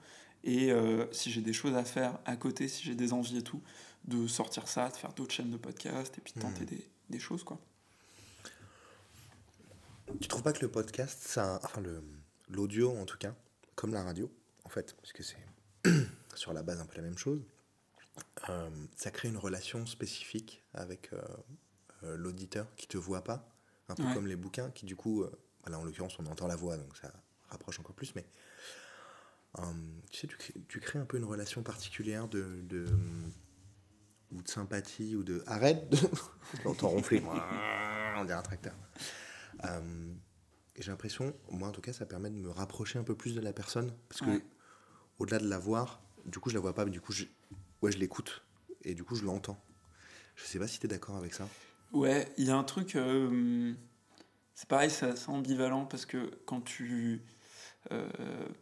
Et 0.42 0.72
euh, 0.72 1.06
si 1.12 1.30
j'ai 1.30 1.42
des 1.42 1.52
choses 1.52 1.74
à 1.74 1.84
faire 1.84 2.18
à 2.24 2.36
côté, 2.36 2.68
si 2.68 2.82
j'ai 2.82 2.94
des 2.94 3.12
envies 3.12 3.38
et 3.38 3.42
tout, 3.42 3.62
de 4.04 4.26
sortir 4.26 4.66
ça, 4.66 4.88
de 4.88 4.96
faire 4.96 5.12
d'autres 5.12 5.32
chaînes 5.32 5.50
de 5.50 5.56
podcast 5.56 6.16
et 6.18 6.20
puis 6.20 6.32
de 6.34 6.40
tenter 6.40 6.64
hmm. 6.64 6.68
des, 6.68 6.88
des, 7.10 7.18
choses. 7.18 7.44
quoi. 7.44 7.58
Tu 10.20 10.28
trouves 10.28 10.42
pas 10.42 10.52
que 10.52 10.60
le 10.60 10.70
podcast, 10.70 11.22
ça, 11.22 11.60
enfin 11.62 11.82
l'audio 12.48 12.90
en 12.96 13.04
tout 13.04 13.16
cas, 13.18 13.34
comme 13.74 13.92
la 13.92 14.02
radio, 14.02 14.30
en 14.64 14.68
fait, 14.68 14.94
parce 14.96 15.12
que 15.12 15.22
c'est 15.22 15.36
sur 16.38 16.52
la 16.52 16.62
base 16.62 16.80
un 16.80 16.86
peu 16.86 16.96
la 16.96 17.02
même 17.02 17.18
chose, 17.18 17.42
euh, 18.48 18.70
ça 18.96 19.10
crée 19.10 19.28
une 19.28 19.38
relation 19.38 19.86
spécifique 19.86 20.62
avec 20.72 21.10
l'auditeur 22.02 22.66
qui 22.76 22.86
te 22.86 22.98
voit 22.98 23.24
pas, 23.24 23.48
un 23.88 23.94
peu 23.94 24.04
comme 24.12 24.26
les 24.26 24.36
bouquins 24.36 24.70
qui 24.70 24.84
du 24.84 24.94
coup 24.94 25.24
Là, 25.70 25.78
en 25.78 25.84
l'occurrence, 25.84 26.18
on 26.18 26.26
entend 26.26 26.46
la 26.46 26.56
voix, 26.56 26.76
donc 26.76 26.96
ça 26.96 27.10
rapproche 27.48 27.80
encore 27.80 27.94
plus. 27.94 28.14
Mais 28.14 28.26
euh, 29.58 29.62
tu 30.10 30.20
sais, 30.20 30.28
tu 30.68 30.80
crées, 30.80 30.98
un 30.98 31.06
peu 31.06 31.16
une 31.16 31.24
relation 31.24 31.62
particulière 31.62 32.28
de, 32.28 32.60
de 32.62 32.86
ou 34.30 34.42
de 34.42 34.48
sympathie 34.48 35.14
ou 35.16 35.22
de 35.22 35.42
arrête 35.46 35.88
de 35.90 36.68
ronfler 36.82 37.22
on 38.16 38.24
dirait 38.24 38.38
un 38.38 38.42
tracteur. 38.42 38.74
Euh, 39.64 40.12
et 40.76 40.82
j'ai 40.82 40.90
l'impression 40.90 41.32
moi 41.50 41.68
en 41.68 41.72
tout 41.72 41.80
cas 41.80 41.92
ça 41.92 42.04
permet 42.04 42.30
de 42.30 42.34
me 42.34 42.50
rapprocher 42.50 42.98
un 42.98 43.04
peu 43.04 43.14
plus 43.14 43.36
de 43.36 43.40
la 43.40 43.52
personne 43.52 43.94
parce 44.08 44.22
que 44.22 44.42
au-delà 45.20 45.38
de 45.38 45.48
la 45.48 45.58
voir 45.58 46.02
du 46.26 46.38
coup 46.38 46.50
je 46.50 46.54
la 46.54 46.60
vois 46.60 46.74
pas 46.74 46.84
mais 46.84 46.90
du 46.90 47.00
coup 47.00 47.12
je, 47.12 47.24
ouais 47.82 47.92
je 47.92 47.98
l'écoute. 47.98 48.42
Et 48.82 48.94
du 48.94 49.04
coup 49.04 49.14
je 49.14 49.24
l'entends. 49.24 49.58
Je 50.36 50.44
sais 50.44 50.58
pas 50.58 50.66
si 50.66 50.78
tu 50.78 50.86
es 50.86 50.88
d'accord 50.88 51.16
avec 51.16 51.34
ça. 51.34 51.48
Ouais 51.92 52.32
il 52.36 52.46
y 52.46 52.50
a 52.50 52.56
un 52.56 52.64
truc 52.64 52.96
euh, 52.96 53.72
c'est 54.54 54.68
pareil, 54.68 54.90
c'est 54.90 55.28
ambivalent 55.28 55.84
parce 55.84 56.06
que 56.06 56.30
quand 56.46 56.60
tu 56.60 57.22
euh, 57.92 58.08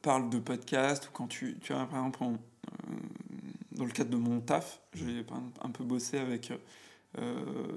parles 0.00 0.30
de 0.30 0.38
podcast 0.38 1.08
ou 1.08 1.10
quand 1.12 1.28
tu, 1.28 1.58
tu 1.60 1.72
vois, 1.72 1.86
par 1.86 1.98
exemple, 1.98 2.24
euh, 2.24 2.94
dans 3.72 3.84
le 3.84 3.90
cadre 3.90 4.10
de 4.10 4.16
mon 4.16 4.40
taf, 4.40 4.80
j'ai 4.94 5.24
un 5.60 5.70
peu 5.70 5.84
bossé 5.84 6.18
avec 6.18 6.52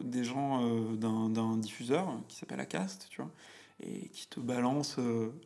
des 0.04 0.24
gens 0.24 0.94
d'un 0.94 1.58
diffuseur 1.58 2.08
qui 2.30 2.38
s'appelle 2.38 2.62
Acast, 2.62 3.08
tu 3.10 3.22
vois, 3.22 3.32
et 3.82 4.08
qui 4.10 4.28
te 4.28 4.40
balance 4.40 4.98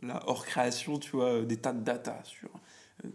la 0.03 0.27
hors 0.27 0.45
création, 0.45 0.99
tu 0.99 1.11
vois, 1.11 1.41
des 1.41 1.57
tas 1.57 1.73
de 1.73 1.83
data 1.83 2.21
sur 2.23 2.49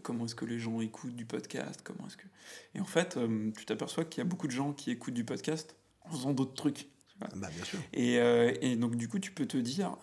comment 0.01 0.25
est-ce 0.25 0.35
que 0.35 0.45
les 0.45 0.59
gens 0.59 0.81
écoutent 0.81 1.15
du 1.15 1.25
podcast, 1.25 1.81
comment 1.83 2.07
est-ce 2.07 2.17
que... 2.17 2.27
Et 2.73 2.79
en 2.79 2.85
fait, 2.85 3.17
tu 3.57 3.65
t'aperçois 3.65 4.05
qu'il 4.05 4.19
y 4.19 4.21
a 4.21 4.29
beaucoup 4.29 4.47
de 4.47 4.51
gens 4.51 4.73
qui 4.73 4.91
écoutent 4.91 5.13
du 5.13 5.25
podcast 5.25 5.75
en 6.01 6.11
faisant 6.11 6.33
d'autres 6.33 6.53
trucs. 6.53 6.87
Bah, 7.19 7.49
bien 7.53 7.63
sûr. 7.63 7.79
Et, 7.93 8.19
euh, 8.19 8.53
et, 8.61 8.75
donc, 8.75 8.95
du 8.95 9.07
coup, 9.07 9.19
tu 9.19 9.31
peux 9.31 9.45
te 9.45 9.57
dire 9.57 9.95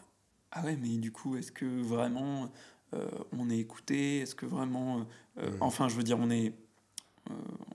Ah 0.51 0.65
ouais, 0.65 0.77
mais 0.81 0.97
du 0.97 1.13
coup, 1.13 1.37
est-ce 1.37 1.53
que 1.53 1.83
vraiment 1.83 2.51
euh, 2.95 3.09
on 3.33 3.51
est 3.51 3.59
écouté? 3.59 4.21
Est-ce 4.21 4.35
que 4.35 4.47
vraiment. 4.47 5.07
Euh, 5.39 5.51
mm. 5.51 5.57
Enfin, 5.61 5.89
je 5.89 5.95
veux 5.95 6.03
dire, 6.03 6.19
on 6.19 6.31
est. 6.31 6.55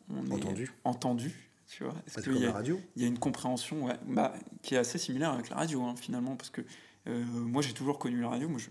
on 0.10 0.32
entendu. 0.32 0.64
Est 0.64 0.88
entendu. 0.88 1.52
Tu 1.68 1.84
vois? 1.84 1.96
Est-ce 2.08 2.22
qu'il 2.22 2.38
y, 2.38 2.46
a, 2.46 2.62
il 2.96 3.02
y 3.02 3.06
a 3.06 3.08
une 3.08 3.20
compréhension 3.20 3.86
ouais, 3.86 3.98
bah, 4.08 4.34
qui 4.62 4.76
est 4.76 4.78
assez 4.78 4.98
similaire 4.98 5.32
avec 5.32 5.50
la 5.50 5.58
radio, 5.58 5.84
hein, 5.84 5.96
finalement, 5.98 6.38
parce 6.38 6.50
que 6.50 6.62
moi, 7.06 7.62
j'ai 7.62 7.74
toujours 7.74 8.00
connu 8.00 8.22
la 8.22 8.30
radio. 8.30 8.48
Moi, 8.48 8.60
je, 8.60 8.70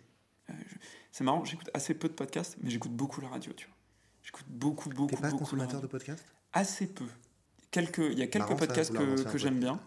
c'est 1.17 1.25
marrant, 1.25 1.47
j'écoute 1.47 1.71
assez 1.73 1.95
peu 1.95 2.09
de 2.09 2.13
podcasts, 2.13 2.59
mais 2.61 2.69
j'écoute 2.69 2.93
beaucoup 2.93 3.23
la 3.23 3.29
radio, 3.29 3.51
tu 3.55 3.65
vois. 3.65 3.75
J'écoute 4.23 4.45
beaucoup, 4.51 4.91
beaucoup, 4.91 5.15
T'es 5.15 5.17
pas 5.17 5.31
beaucoup. 5.31 5.45
consommateur 5.45 5.81
de 5.81 5.87
podcasts? 5.87 6.27
Assez 6.53 6.87
peu. 6.87 7.07
Quelques, 7.71 8.03
il 8.13 8.19
y 8.19 8.23
a 8.23 8.27
quelques 8.27 8.55
podcasts 8.55 8.93
que, 8.93 9.23
que 9.23 9.39
j'aime 9.39 9.59
bien, 9.59 9.81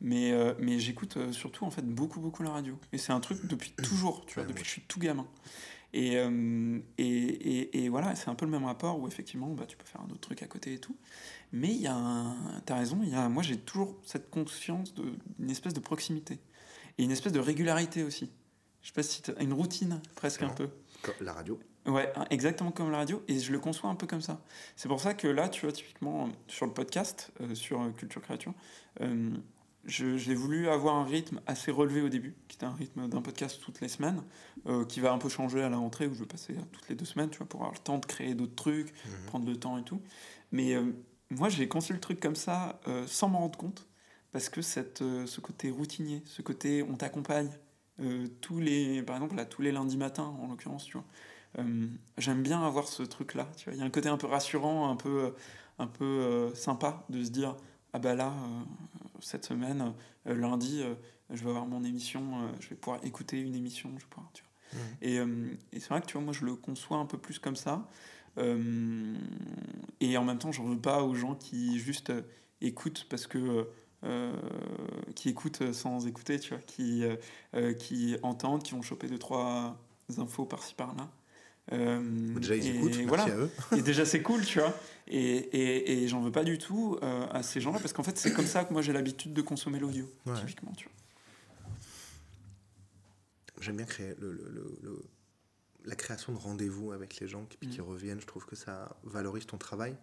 mais, 0.00 0.32
euh, 0.32 0.54
mais 0.58 0.80
j'écoute 0.80 1.18
euh, 1.18 1.30
surtout 1.30 1.66
en 1.66 1.70
fait 1.70 1.86
beaucoup, 1.86 2.18
beaucoup 2.18 2.42
la 2.42 2.50
radio. 2.50 2.76
Et 2.92 2.98
c'est 2.98 3.12
un 3.12 3.20
truc 3.20 3.46
depuis 3.46 3.70
toujours, 3.84 4.26
tu 4.26 4.34
vois, 4.34 4.42
depuis 4.42 4.62
que 4.62 4.66
je 4.66 4.72
suis 4.72 4.82
tout 4.82 4.98
gamin. 4.98 5.28
Et, 5.92 6.16
euh, 6.16 6.80
et, 6.98 7.04
et, 7.04 7.84
et, 7.84 7.88
voilà, 7.88 8.16
c'est 8.16 8.28
un 8.28 8.34
peu 8.34 8.44
le 8.44 8.50
même 8.50 8.64
rapport 8.64 8.98
où 8.98 9.06
effectivement, 9.06 9.54
bah, 9.54 9.66
tu 9.68 9.76
peux 9.76 9.86
faire 9.86 10.00
un 10.00 10.10
autre 10.10 10.18
truc 10.18 10.42
à 10.42 10.48
côté 10.48 10.74
et 10.74 10.78
tout. 10.80 10.96
Mais 11.52 11.68
il 11.68 11.80
y 11.80 11.86
a 11.86 11.94
un... 11.94 12.60
T'as 12.66 12.74
raison, 12.74 12.98
il 13.04 13.10
y 13.10 13.14
a... 13.14 13.28
moi 13.28 13.44
j'ai 13.44 13.56
toujours 13.56 14.00
cette 14.04 14.30
conscience 14.30 14.94
d'une 14.96 15.48
espèce 15.48 15.74
de 15.74 15.80
proximité. 15.80 16.40
Et 16.98 17.04
une 17.04 17.12
espèce 17.12 17.32
de 17.32 17.38
régularité 17.38 18.02
aussi. 18.02 18.32
Je 18.82 18.88
sais 18.88 18.92
pas 18.92 19.02
si 19.02 19.22
as 19.36 19.42
une 19.42 19.52
routine 19.52 20.00
presque 20.16 20.42
un 20.42 20.48
peu. 20.48 20.68
La 21.20 21.32
radio 21.32 21.58
Ouais, 21.86 22.12
exactement 22.30 22.70
comme 22.70 22.90
la 22.92 22.98
radio, 22.98 23.24
et 23.26 23.40
je 23.40 23.50
le 23.50 23.58
conçois 23.58 23.90
un 23.90 23.96
peu 23.96 24.06
comme 24.06 24.20
ça. 24.20 24.40
C'est 24.76 24.88
pour 24.88 25.00
ça 25.00 25.14
que 25.14 25.26
là, 25.26 25.48
tu 25.48 25.62
vois, 25.62 25.72
typiquement, 25.72 26.28
sur 26.46 26.66
le 26.66 26.72
podcast, 26.72 27.32
euh, 27.40 27.56
sur 27.56 27.82
euh, 27.82 27.90
Culture 27.90 28.22
Créature, 28.22 28.54
euh, 29.00 29.30
j'ai 29.84 30.34
voulu 30.36 30.68
avoir 30.68 30.94
un 30.94 31.04
rythme 31.04 31.40
assez 31.48 31.72
relevé 31.72 32.02
au 32.02 32.08
début, 32.08 32.36
qui 32.46 32.56
était 32.56 32.66
un 32.66 32.74
rythme 32.74 33.08
d'un 33.08 33.20
podcast 33.20 33.60
toutes 33.60 33.80
les 33.80 33.88
semaines, 33.88 34.22
qui 34.88 35.00
va 35.00 35.12
un 35.12 35.18
peu 35.18 35.28
changer 35.28 35.60
à 35.60 35.68
la 35.68 35.76
rentrée, 35.76 36.06
où 36.06 36.14
je 36.14 36.20
vais 36.20 36.26
passer 36.26 36.54
toutes 36.70 36.88
les 36.88 36.94
deux 36.94 37.04
semaines, 37.04 37.30
tu 37.30 37.38
vois, 37.38 37.48
pour 37.48 37.62
avoir 37.62 37.72
le 37.72 37.80
temps 37.80 37.98
de 37.98 38.06
créer 38.06 38.36
d'autres 38.36 38.54
trucs, 38.54 38.92
mhm. 38.92 39.26
prendre 39.26 39.44
le 39.44 39.56
temps 39.56 39.78
et 39.78 39.82
tout. 39.82 40.00
Mais 40.52 40.76
moi, 41.30 41.48
j'ai 41.48 41.66
conçu 41.66 41.92
le 41.92 41.98
truc 41.98 42.20
comme 42.20 42.36
ça, 42.36 42.80
sans 43.08 43.28
m'en 43.28 43.40
rendre 43.40 43.58
compte, 43.58 43.88
parce 44.30 44.48
que 44.48 44.62
cette, 44.62 44.98
ce 44.98 45.40
côté 45.40 45.72
routinier, 45.72 46.22
ce 46.26 46.42
côté 46.42 46.84
on 46.84 46.94
t'accompagne, 46.94 47.50
tous 48.40 48.60
les, 48.60 49.02
par 49.02 49.16
exemple, 49.16 49.36
là, 49.36 49.44
tous 49.44 49.62
les 49.62 49.72
lundis 49.72 49.96
matins, 49.96 50.34
en 50.40 50.48
l'occurrence, 50.48 50.84
tu 50.84 50.92
vois, 50.92 51.04
euh, 51.58 51.86
j'aime 52.18 52.42
bien 52.42 52.62
avoir 52.62 52.88
ce 52.88 53.02
truc-là. 53.02 53.48
Il 53.66 53.76
y 53.76 53.82
a 53.82 53.84
un 53.84 53.90
côté 53.90 54.08
un 54.08 54.16
peu 54.16 54.26
rassurant, 54.26 54.90
un 54.90 54.96
peu, 54.96 55.34
un 55.78 55.86
peu 55.86 56.04
euh, 56.04 56.54
sympa 56.54 57.04
de 57.08 57.22
se 57.22 57.30
dire 57.30 57.56
ah 57.92 57.98
bah 57.98 58.14
là, 58.14 58.28
euh, 58.28 58.62
cette 59.20 59.44
semaine, 59.44 59.92
lundi, 60.24 60.82
je 61.30 61.44
vais 61.44 61.50
avoir 61.50 61.66
mon 61.66 61.84
émission, 61.84 62.50
je 62.60 62.70
vais 62.70 62.76
pouvoir 62.76 63.04
écouter 63.04 63.38
une 63.38 63.54
émission, 63.54 63.90
je 63.98 64.04
vais 64.04 64.08
pouvoir, 64.08 64.30
tu 64.32 64.42
vois. 64.42 64.80
Mmh. 64.80 64.86
Et, 65.02 65.76
et 65.76 65.80
c'est 65.80 65.90
vrai 65.90 66.00
que 66.00 66.06
tu 66.06 66.14
vois, 66.14 66.22
moi 66.22 66.32
je 66.32 66.46
le 66.46 66.54
conçois 66.54 66.96
un 66.96 67.04
peu 67.04 67.18
plus 67.18 67.38
comme 67.38 67.56
ça. 67.56 67.86
et 68.38 70.16
en 70.16 70.24
même 70.24 70.38
temps, 70.38 70.52
j'en 70.52 70.64
veux 70.64 70.80
pas 70.80 71.02
aux 71.02 71.14
gens 71.14 71.34
qui 71.34 71.78
juste 71.78 72.12
écoutent 72.62 73.06
parce 73.10 73.26
que. 73.26 73.68
Qui 75.14 75.28
écoutent 75.28 75.72
sans 75.72 76.06
écouter, 76.06 76.40
tu 76.40 76.50
vois, 76.54 76.62
qui, 76.62 77.04
qui 77.78 78.16
entendent, 78.22 78.62
qui 78.62 78.72
vont 78.72 78.82
choper 78.82 79.08
deux, 79.08 79.18
trois 79.18 79.78
infos 80.18 80.44
par-ci 80.44 80.74
par-là. 80.74 81.10
Euh, 81.70 82.34
déjà, 82.40 82.56
ils 82.56 82.76
écoutent, 82.76 82.96
voilà. 83.06 83.26
Et 83.76 83.82
déjà, 83.82 84.04
c'est 84.04 84.20
cool, 84.20 84.44
tu 84.44 84.58
vois. 84.58 84.74
Et, 85.06 85.36
et, 85.36 86.02
et 86.02 86.08
j'en 86.08 86.20
veux 86.20 86.32
pas 86.32 86.42
du 86.42 86.58
tout 86.58 86.98
euh, 87.02 87.26
à 87.30 87.42
ces 87.44 87.60
gens-là, 87.60 87.78
parce 87.78 87.92
qu'en 87.92 88.02
fait, 88.02 88.18
c'est 88.18 88.32
comme 88.32 88.46
ça 88.46 88.64
que 88.64 88.72
moi 88.72 88.82
j'ai 88.82 88.92
l'habitude 88.92 89.32
de 89.32 89.42
consommer 89.42 89.78
l'audio, 89.78 90.10
typiquement, 90.34 90.72
tu 90.72 90.86
vois. 90.86 90.94
J'aime 93.60 93.76
bien 93.76 93.86
créer 93.86 94.14
le, 94.18 94.32
le, 94.32 94.78
le, 94.82 95.02
la 95.84 95.94
création 95.94 96.32
de 96.32 96.38
rendez-vous 96.38 96.90
avec 96.90 97.20
les 97.20 97.28
gens 97.28 97.44
qui, 97.44 97.68
qui 97.68 97.80
mm. 97.80 97.84
reviennent. 97.84 98.20
Je 98.20 98.26
trouve 98.26 98.44
que 98.44 98.56
ça 98.56 98.96
valorise 99.04 99.46
ton 99.46 99.56
travail 99.56 99.96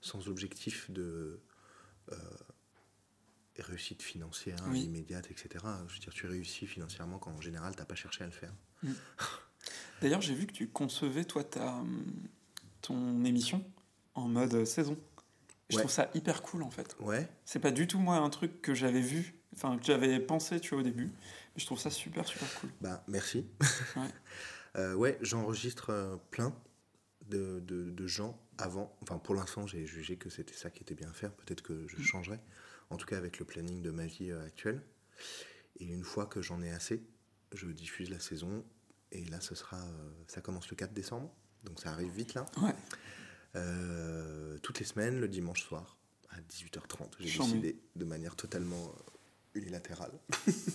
sans 0.00 0.26
objectif 0.28 0.90
de 0.90 1.38
euh, 2.10 2.16
réussite 3.62 4.02
financière 4.02 4.58
immédiate, 4.74 5.30
etc. 5.30 5.64
Je 5.88 5.94
veux 5.94 6.00
dire, 6.00 6.12
tu 6.12 6.26
réussis 6.26 6.66
financièrement 6.66 7.18
quand 7.18 7.32
en 7.32 7.40
général, 7.40 7.74
tu 7.74 7.78
n'as 7.78 7.84
pas 7.84 7.94
cherché 7.94 8.22
à 8.22 8.26
le 8.26 8.32
faire. 8.32 8.52
Mm. 8.82 8.92
D'ailleurs, 10.00 10.20
j'ai 10.20 10.34
vu 10.34 10.46
que 10.46 10.52
tu 10.52 10.68
concevais, 10.68 11.24
toi, 11.24 11.44
ta, 11.44 11.82
ton 12.82 13.24
émission 13.24 13.64
en 14.14 14.28
mode 14.28 14.64
saison. 14.64 14.96
Je 15.70 15.76
trouve 15.76 15.90
ça 15.90 16.10
hyper 16.14 16.42
cool, 16.42 16.62
en 16.62 16.70
fait. 16.70 16.96
Ouais. 17.00 17.28
C'est 17.44 17.58
pas 17.58 17.70
du 17.70 17.86
tout, 17.86 17.98
moi, 17.98 18.16
un 18.16 18.30
truc 18.30 18.62
que 18.62 18.74
j'avais 18.74 19.00
vu, 19.00 19.34
enfin, 19.54 19.76
que 19.76 19.84
j'avais 19.84 20.18
pensé, 20.18 20.60
tu 20.60 20.70
vois, 20.70 20.80
au 20.80 20.82
début. 20.82 21.06
Mais 21.06 21.60
je 21.60 21.66
trouve 21.66 21.78
ça 21.78 21.90
super, 21.90 22.26
super 22.26 22.52
cool. 22.60 22.70
Bah, 22.80 23.04
merci. 23.06 23.46
Ouais, 23.96 24.02
euh, 24.76 24.94
ouais 24.94 25.18
j'enregistre 25.20 25.90
euh, 25.90 26.16
plein 26.30 26.54
de, 27.28 27.60
de, 27.60 27.90
de, 27.90 28.06
gens 28.06 28.38
avant. 28.56 28.96
Enfin, 29.02 29.18
pour 29.18 29.34
l'instant, 29.34 29.66
j'ai 29.66 29.84
jugé 29.84 30.16
que 30.16 30.30
c'était 30.30 30.54
ça 30.54 30.70
qui 30.70 30.82
était 30.82 30.94
bien 30.94 31.10
à 31.10 31.12
faire. 31.12 31.32
Peut-être 31.32 31.62
que 31.62 31.86
je 31.88 31.96
mm. 31.96 32.02
changerai. 32.02 32.40
En 32.90 32.96
tout 32.96 33.06
cas, 33.06 33.16
avec 33.16 33.38
le 33.38 33.44
planning 33.44 33.82
de 33.82 33.90
ma 33.90 34.06
vie 34.06 34.30
euh, 34.30 34.46
actuelle. 34.46 34.82
Et 35.80 35.84
une 35.84 36.04
fois 36.04 36.26
que 36.26 36.42
j'en 36.42 36.62
ai 36.62 36.70
assez, 36.70 37.02
je 37.52 37.66
diffuse 37.68 38.10
la 38.10 38.18
saison 38.20 38.64
et 39.12 39.24
là, 39.26 39.40
ce 39.40 39.54
sera, 39.54 39.78
euh, 39.78 40.10
ça 40.26 40.40
commence 40.40 40.68
le 40.70 40.76
4 40.76 40.92
décembre, 40.92 41.32
donc 41.64 41.80
ça 41.80 41.90
arrive 41.92 42.12
vite 42.12 42.34
là. 42.34 42.44
Ouais. 42.60 42.74
Euh, 43.56 44.58
toutes 44.58 44.78
les 44.80 44.84
semaines, 44.84 45.20
le 45.20 45.28
dimanche 45.28 45.62
soir, 45.62 45.96
à 46.30 46.40
18h30. 46.40 47.12
J'ai 47.18 47.38
décidé 47.38 47.80
de 47.96 48.04
manière 48.04 48.36
totalement 48.36 48.94
unilatérale. 49.54 50.12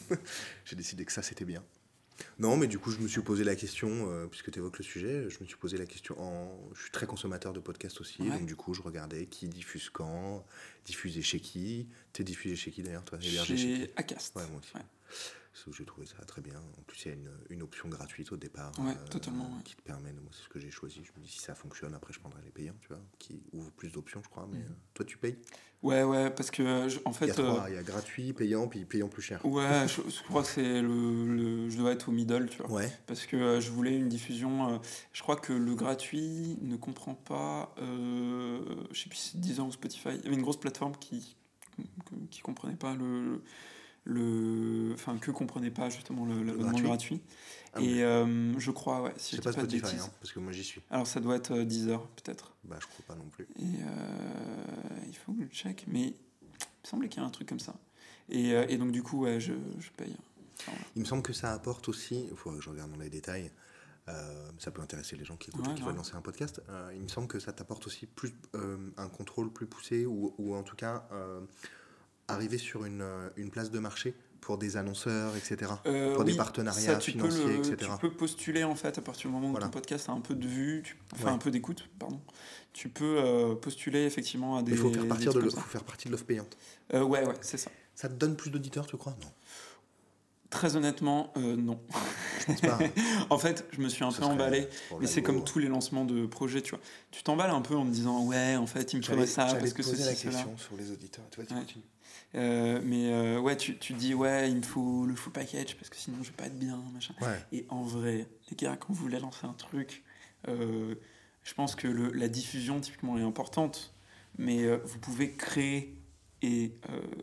J'ai 0.65 0.75
décidé 0.75 1.05
que 1.05 1.11
ça, 1.11 1.21
c'était 1.21 1.45
bien. 1.45 1.63
Non, 2.39 2.57
mais 2.57 2.67
du 2.67 2.79
coup, 2.79 2.91
je 2.91 2.99
me 2.99 3.07
suis 3.07 3.21
posé 3.21 3.43
la 3.43 3.55
question, 3.55 4.27
puisque 4.29 4.51
tu 4.51 4.59
évoques 4.59 4.77
le 4.77 4.83
sujet, 4.83 5.29
je 5.29 5.39
me 5.41 5.45
suis 5.45 5.57
posé 5.57 5.77
la 5.77 5.85
question 5.85 6.19
en. 6.19 6.69
Je 6.75 6.81
suis 6.81 6.91
très 6.91 7.05
consommateur 7.05 7.53
de 7.53 7.59
podcasts 7.59 8.01
aussi, 8.01 8.23
donc 8.23 8.45
du 8.45 8.55
coup, 8.55 8.73
je 8.73 8.81
regardais 8.81 9.25
qui 9.25 9.47
diffuse 9.47 9.89
quand, 9.89 10.45
diffusé 10.85 11.21
chez 11.21 11.39
qui. 11.39 11.87
T'es 12.11 12.23
diffusé 12.23 12.55
chez 12.55 12.71
qui 12.71 12.83
d'ailleurs, 12.83 13.05
toi 13.05 13.19
Chez, 13.19 13.57
chez 13.57 13.91
Acast. 13.95 14.35
Ouais, 14.35 14.43
moi 14.51 14.59
aussi. 14.59 14.75
Ouais. 14.75 14.81
J'ai 15.71 15.85
trouvé 15.85 16.07
ça 16.07 16.23
très 16.25 16.41
bien. 16.41 16.59
En 16.77 16.81
plus, 16.83 17.05
il 17.05 17.07
y 17.07 17.11
a 17.11 17.13
une, 17.13 17.31
une 17.49 17.61
option 17.61 17.87
gratuite 17.87 18.31
au 18.31 18.37
départ 18.37 18.71
ouais, 18.79 18.91
euh, 18.91 19.07
totalement, 19.07 19.49
qui 19.63 19.75
te 19.75 19.81
permet, 19.81 20.11
moi 20.11 20.31
c'est 20.31 20.43
ce 20.43 20.49
que 20.49 20.59
j'ai 20.59 20.71
choisi. 20.71 21.03
Je 21.03 21.11
me 21.17 21.23
dis 21.23 21.31
si 21.31 21.39
ça 21.39 21.55
fonctionne, 21.55 21.93
après 21.93 22.11
je 22.11 22.19
prendrai 22.19 22.41
les 22.43 22.51
payants, 22.51 22.75
tu 22.81 22.87
vois, 22.89 23.01
qui 23.19 23.43
ouvrent 23.53 23.71
plus 23.71 23.91
d'options, 23.91 24.21
je 24.23 24.29
crois. 24.29 24.47
Mais 24.51 24.59
mm. 24.59 24.63
euh, 24.63 24.75
toi, 24.93 25.05
tu 25.05 25.17
payes? 25.17 25.37
Ouais, 25.83 26.03
ouais, 26.03 26.29
parce 26.31 26.49
que 26.49 26.87
en 27.05 27.13
fait. 27.13 27.25
Il 27.25 27.29
y 27.29 27.31
a 27.31 27.35
trois, 27.35 27.69
il 27.69 27.75
y 27.75 27.77
a 27.77 27.83
gratuit, 27.83 28.33
payant, 28.33 28.67
puis 28.67 28.85
payant 28.85 29.09
plus 29.09 29.21
cher. 29.21 29.45
Ouais, 29.45 29.85
je, 29.87 30.23
crois 30.23 30.41
que 30.41 30.49
c'est 30.49 30.81
le, 30.81 31.69
Je 31.69 31.77
dois 31.77 31.91
être 31.91 32.09
au 32.09 32.11
middle, 32.11 32.49
tu 32.49 32.57
vois. 32.57 32.71
Ouais. 32.71 32.91
Parce 33.05 33.25
que 33.25 33.35
euh, 33.35 33.61
je 33.61 33.69
voulais 33.69 33.95
une 33.95 34.09
diffusion. 34.09 34.81
je 35.11 35.21
crois 35.21 35.35
que 35.35 35.53
le 35.53 35.75
gratuit 35.75 36.57
ne 36.61 36.77
comprend 36.77 37.15
pas. 37.15 37.73
je 37.77 38.99
sais 38.99 39.09
plus 39.09 39.17
si 39.17 39.29
c'est 39.31 39.39
Deezer 39.39 39.65
ou 39.65 39.71
Spotify. 39.71 40.09
Il 40.15 40.23
y 40.23 40.27
avait 40.27 40.35
une 40.35 40.41
grosse 40.41 40.59
plateforme 40.59 40.95
qui 40.97 41.35
qui 42.29 42.41
comprenait 42.41 42.75
pas 42.75 42.93
le 42.93 43.41
le, 44.05 44.91
enfin 44.93 45.17
que 45.17 45.31
comprenait 45.31 45.71
pas 45.71 45.89
justement 45.89 46.25
l'abonnement 46.25 46.71
gratuit. 46.71 46.83
gratuit. 46.83 47.21
Ah 47.73 47.81
et 47.81 48.03
euh, 48.03 48.57
je 48.59 48.71
crois, 48.71 49.01
ouais, 49.01 49.13
si 49.17 49.35
je 49.35 49.41
pas, 49.41 49.51
pas 49.51 49.59
Spotify, 49.59 49.95
hein, 49.97 50.09
parce 50.19 50.31
que 50.31 50.39
moi 50.39 50.51
j'y 50.51 50.63
suis. 50.63 50.81
Alors 50.89 51.07
ça 51.07 51.19
doit 51.19 51.35
être 51.35 51.57
10 51.57 51.87
euh, 51.87 51.91
heures 51.91 52.07
peut-être. 52.07 52.53
Bah 52.63 52.77
je 52.79 52.85
crois 52.85 53.05
pas 53.07 53.15
non 53.15 53.27
plus. 53.29 53.47
Et 53.57 53.63
euh, 53.63 55.05
il 55.07 55.15
faut 55.15 55.33
que 55.33 55.43
je 55.43 55.49
check, 55.49 55.85
mais 55.87 56.01
il 56.01 56.13
me 56.13 56.87
semblait 56.87 57.09
qu'il 57.09 57.21
y 57.21 57.23
a 57.23 57.27
un 57.27 57.31
truc 57.31 57.47
comme 57.47 57.59
ça. 57.59 57.75
Et, 58.29 58.51
et 58.51 58.77
donc 58.77 58.91
du 58.91 59.03
coup, 59.03 59.23
ouais, 59.23 59.39
je, 59.39 59.53
je 59.79 59.89
paye. 59.91 60.15
Il 60.95 61.01
me 61.01 61.05
semble 61.05 61.23
que 61.23 61.33
ça 61.33 61.51
apporte 61.51 61.89
aussi, 61.89 62.27
il 62.29 62.37
faut 62.37 62.51
que 62.51 62.61
je 62.61 62.69
regarde 62.69 62.91
dans 62.91 62.99
les 62.99 63.09
détails, 63.09 63.51
ça 64.59 64.71
peut 64.71 64.81
intéresser 64.81 65.17
les 65.17 65.25
gens 65.25 65.35
qui 65.35 65.49
écoutent 65.49 65.67
et 65.67 65.75
qui 65.75 65.81
veulent 65.81 65.95
lancer 65.95 66.15
un 66.15 66.21
podcast. 66.21 66.61
il 66.95 67.01
me 67.01 67.07
semble 67.09 67.27
que 67.27 67.39
ça 67.39 67.51
t'apporte 67.51 67.85
aussi 67.87 68.05
plus 68.05 68.33
un 68.53 69.09
contrôle 69.09 69.51
plus 69.51 69.65
poussé 69.65 70.05
ou, 70.05 70.33
ou 70.37 70.55
en 70.55 70.63
tout 70.63 70.75
cas 70.75 71.05
arriver 72.27 72.57
sur 72.57 72.85
une, 72.85 73.01
euh, 73.01 73.29
une, 73.37 73.49
place 73.49 73.71
de 73.71 73.79
marché 73.79 74.13
pour 74.41 74.57
des 74.57 74.77
annonceurs, 74.77 75.35
etc. 75.35 75.71
Euh, 75.85 76.15
pour 76.15 76.23
des 76.23 76.35
partenariats 76.35 76.99
financiers, 76.99 77.55
etc. 77.55 77.75
Tu 77.79 77.99
peux 77.99 78.11
postuler 78.11 78.63
en 78.63 78.75
fait 78.75 78.97
à 78.97 79.01
partir 79.01 79.29
du 79.29 79.35
moment 79.35 79.51
où 79.51 79.59
ton 79.59 79.69
podcast 79.69 80.09
a 80.09 80.11
un 80.11 80.21
peu 80.21 80.35
de 80.35 80.47
vue, 80.47 80.83
enfin 81.13 81.33
un 81.33 81.37
peu 81.37 81.51
d'écoute, 81.51 81.89
pardon. 81.99 82.19
Tu 82.73 82.89
peux 82.89 83.17
euh, 83.19 83.55
postuler 83.55 84.05
effectivement 84.05 84.57
à 84.57 84.63
des. 84.63 84.71
Il 84.71 84.77
faut 84.77 84.91
faire, 84.91 85.07
partir 85.07 85.33
de 85.33 85.41
faut 85.41 85.59
faire 85.61 85.83
partie 85.83 86.07
de 86.07 86.11
l'offre 86.11 86.25
payante. 86.25 86.57
ouais, 86.91 87.01
ouais, 87.01 87.35
c'est 87.41 87.57
ça. 87.57 87.71
Ça 87.95 88.09
te 88.09 88.15
donne 88.15 88.35
plus 88.35 88.49
d'auditeurs, 88.49 88.87
tu 88.87 88.97
crois? 88.97 89.15
Non. 89.21 89.31
Très 90.49 90.75
honnêtement, 90.75 91.33
non. 91.35 91.79
en 93.31 93.37
fait, 93.39 93.65
je 93.71 93.81
me 93.81 93.89
suis 93.89 94.03
un 94.03 94.11
peu 94.11 94.23
emballé, 94.23 94.67
mais 94.99 95.07
c'est 95.07 95.23
comme 95.23 95.43
tous 95.43 95.57
les 95.57 95.67
lancements 95.67 96.05
de 96.05 96.27
projets, 96.27 96.61
tu 96.61 96.71
vois. 96.71 96.79
Tu 97.09 97.23
t'emballes 97.23 97.49
un 97.49 97.61
peu 97.61 97.75
en 97.75 97.85
me 97.85 97.91
disant, 97.91 98.25
ouais, 98.25 98.55
en 98.55 98.67
fait, 98.67 98.93
il 98.93 98.97
me 98.97 99.01
faudrait 99.03 99.25
ça 99.25 99.45
parce 99.45 99.73
que 99.73 99.81
c'est 99.81 99.97
la 99.97 100.13
question 100.13 100.57
sur 100.57 100.75
les 100.77 100.91
auditeurs. 100.91 101.25
Tu 101.31 101.37
vois, 101.37 101.45
tu 101.45 101.53
continues. 101.55 101.83
Euh, 102.35 102.81
mais 102.83 103.11
euh, 103.11 103.39
ouais, 103.39 103.55
tu, 103.57 103.77
tu 103.77 103.93
dis, 103.93 104.13
ouais, 104.13 104.49
il 104.49 104.57
me 104.57 104.61
faut 104.61 105.05
le 105.05 105.15
full 105.15 105.33
package 105.33 105.75
parce 105.75 105.89
que 105.89 105.95
sinon 105.95 106.17
je 106.23 106.29
vais 106.29 106.35
pas 106.35 106.45
être 106.45 106.57
bien, 106.57 106.81
machin. 106.93 107.13
Et 107.51 107.65
en 107.69 107.83
vrai, 107.83 108.27
les 108.49 108.55
gars, 108.55 108.75
quand 108.75 108.93
vous 108.93 109.01
voulez 109.01 109.19
lancer 109.19 109.45
un 109.45 109.53
truc, 109.53 110.03
euh, 110.47 110.95
je 111.43 111.53
pense 111.53 111.75
que 111.75 111.87
le, 111.87 112.11
la 112.11 112.27
diffusion 112.27 112.79
typiquement 112.79 113.17
est 113.17 113.23
importante, 113.23 113.93
mais 114.37 114.75
vous 114.77 114.99
pouvez 114.99 115.33
créer 115.33 115.95
et 116.41 116.73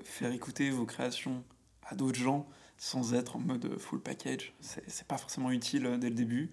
faire 0.05 0.33
écouter 0.33 0.71
vos 0.71 0.87
créations 0.87 1.43
à 1.87 1.95
d'autres 1.95 2.19
gens 2.19 2.49
sans 2.77 3.13
être 3.13 3.37
en 3.37 3.41
mode 3.41 3.79
full 3.79 4.01
package. 4.01 4.55
C'est 4.61 5.07
pas 5.07 5.19
forcément 5.19 5.51
utile 5.51 5.99
dès 5.99 6.09
le 6.09 6.15
début. 6.15 6.53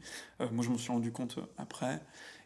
moi, 0.51 0.65
je 0.65 0.69
m'en 0.69 0.77
suis 0.77 0.91
rendu 0.91 1.11
compte 1.11 1.39
après. 1.57 2.01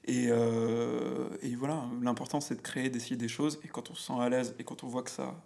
Et, 0.05 0.25
et 0.25 1.55
voilà, 1.55 1.85
l'important 2.01 2.41
c'est 2.41 2.55
de 2.55 2.61
créer, 2.61 2.89
d'essayer 2.89 3.15
des 3.15 3.29
choses. 3.29 3.59
Et 3.63 3.69
quand 3.69 3.89
on 3.89 3.95
se 3.95 4.03
sent 4.03 4.19
à 4.19 4.27
l'aise 4.27 4.55
et 4.59 4.63
quand 4.63 4.83
on 4.83 4.87
voit 4.87 5.03
que 5.03 5.11
ça 5.11 5.41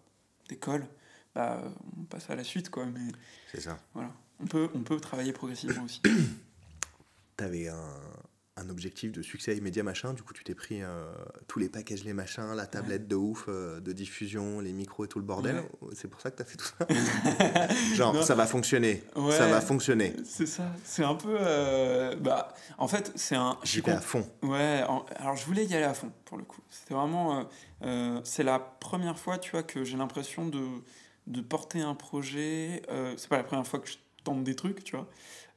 décolle, 0.49 0.85
bah, 1.33 1.61
on 1.97 2.03
passe 2.03 2.29
à 2.29 2.35
la 2.35 2.43
suite. 2.43 2.69
quoi. 2.69 2.85
Mais 2.85 3.11
c'est 3.51 3.61
ça. 3.61 3.79
Voilà. 3.93 4.11
On 4.39 4.45
peut, 4.45 4.69
on 4.75 4.81
peut 4.81 4.99
travailler 4.99 5.33
progressivement 5.33 5.83
aussi. 5.83 6.01
tu 6.01 7.43
avais 7.43 7.69
un, 7.69 7.99
un, 8.57 8.69
objectif 8.69 9.11
de 9.11 9.21
succès 9.21 9.55
immédiat, 9.55 9.83
machin. 9.83 10.13
Du 10.13 10.23
coup, 10.23 10.33
tu 10.33 10.43
t'es 10.43 10.55
pris 10.55 10.81
euh, 10.81 11.11
tous 11.47 11.59
les 11.59 11.69
packages, 11.69 12.03
les 12.03 12.13
machins, 12.13 12.53
la 12.55 12.65
tablette 12.65 13.07
de 13.07 13.15
ouf, 13.15 13.45
euh, 13.47 13.79
de 13.79 13.91
diffusion, 13.91 14.59
les 14.59 14.73
micros 14.73 15.05
et 15.05 15.07
tout 15.07 15.19
le 15.19 15.25
bordel. 15.25 15.63
C'est 15.93 16.07
pour 16.07 16.21
ça 16.21 16.31
que 16.31 16.37
tu 16.37 16.41
as 16.41 16.45
fait 16.45 16.57
tout 16.57 16.65
ça 16.65 16.87
Genre, 17.95 18.23
ça 18.23 18.35
va 18.35 18.47
fonctionner. 18.47 19.03
ça 19.31 19.47
va 19.47 19.61
fonctionner. 19.61 20.13
C'est 20.23 20.45
ça. 20.45 20.71
C'est 20.83 21.03
un 21.03 21.15
peu. 21.15 21.37
Euh, 21.39 22.15
bah, 22.15 22.53
en 22.77 22.87
fait, 22.87 23.11
c'est 23.15 23.35
un. 23.35 23.57
J'y 23.63 23.81
vais 23.81 23.91
à 23.91 24.01
fond. 24.01 24.27
Ouais. 24.41 24.83
alors, 25.17 25.35
je 25.35 25.45
voulais 25.45 25.65
y 25.65 25.75
aller 25.75 25.85
à 25.85 25.93
fond, 25.93 26.11
pour 26.25 26.37
le 26.37 26.43
coup. 26.43 26.61
C'était 26.69 26.93
vraiment. 26.93 27.47
c'est 28.23 28.43
la 28.43 28.59
première 28.59 29.17
fois, 29.17 29.37
tu 29.37 29.51
vois, 29.51 29.63
que 29.63 29.83
j'ai 29.83 29.97
l'impression 29.97 30.47
de, 30.47 30.65
de 31.27 31.41
porter 31.41 31.81
un 31.81 31.95
projet. 31.95 32.81
c'est 33.17 33.29
pas 33.29 33.37
la 33.37 33.43
première 33.43 33.67
fois 33.67 33.79
que 33.79 33.89
je 33.89 33.97
tente 34.25 34.43
des 34.43 34.55
trucs, 34.55 34.83
tu 34.83 34.97
vois. 34.97 35.07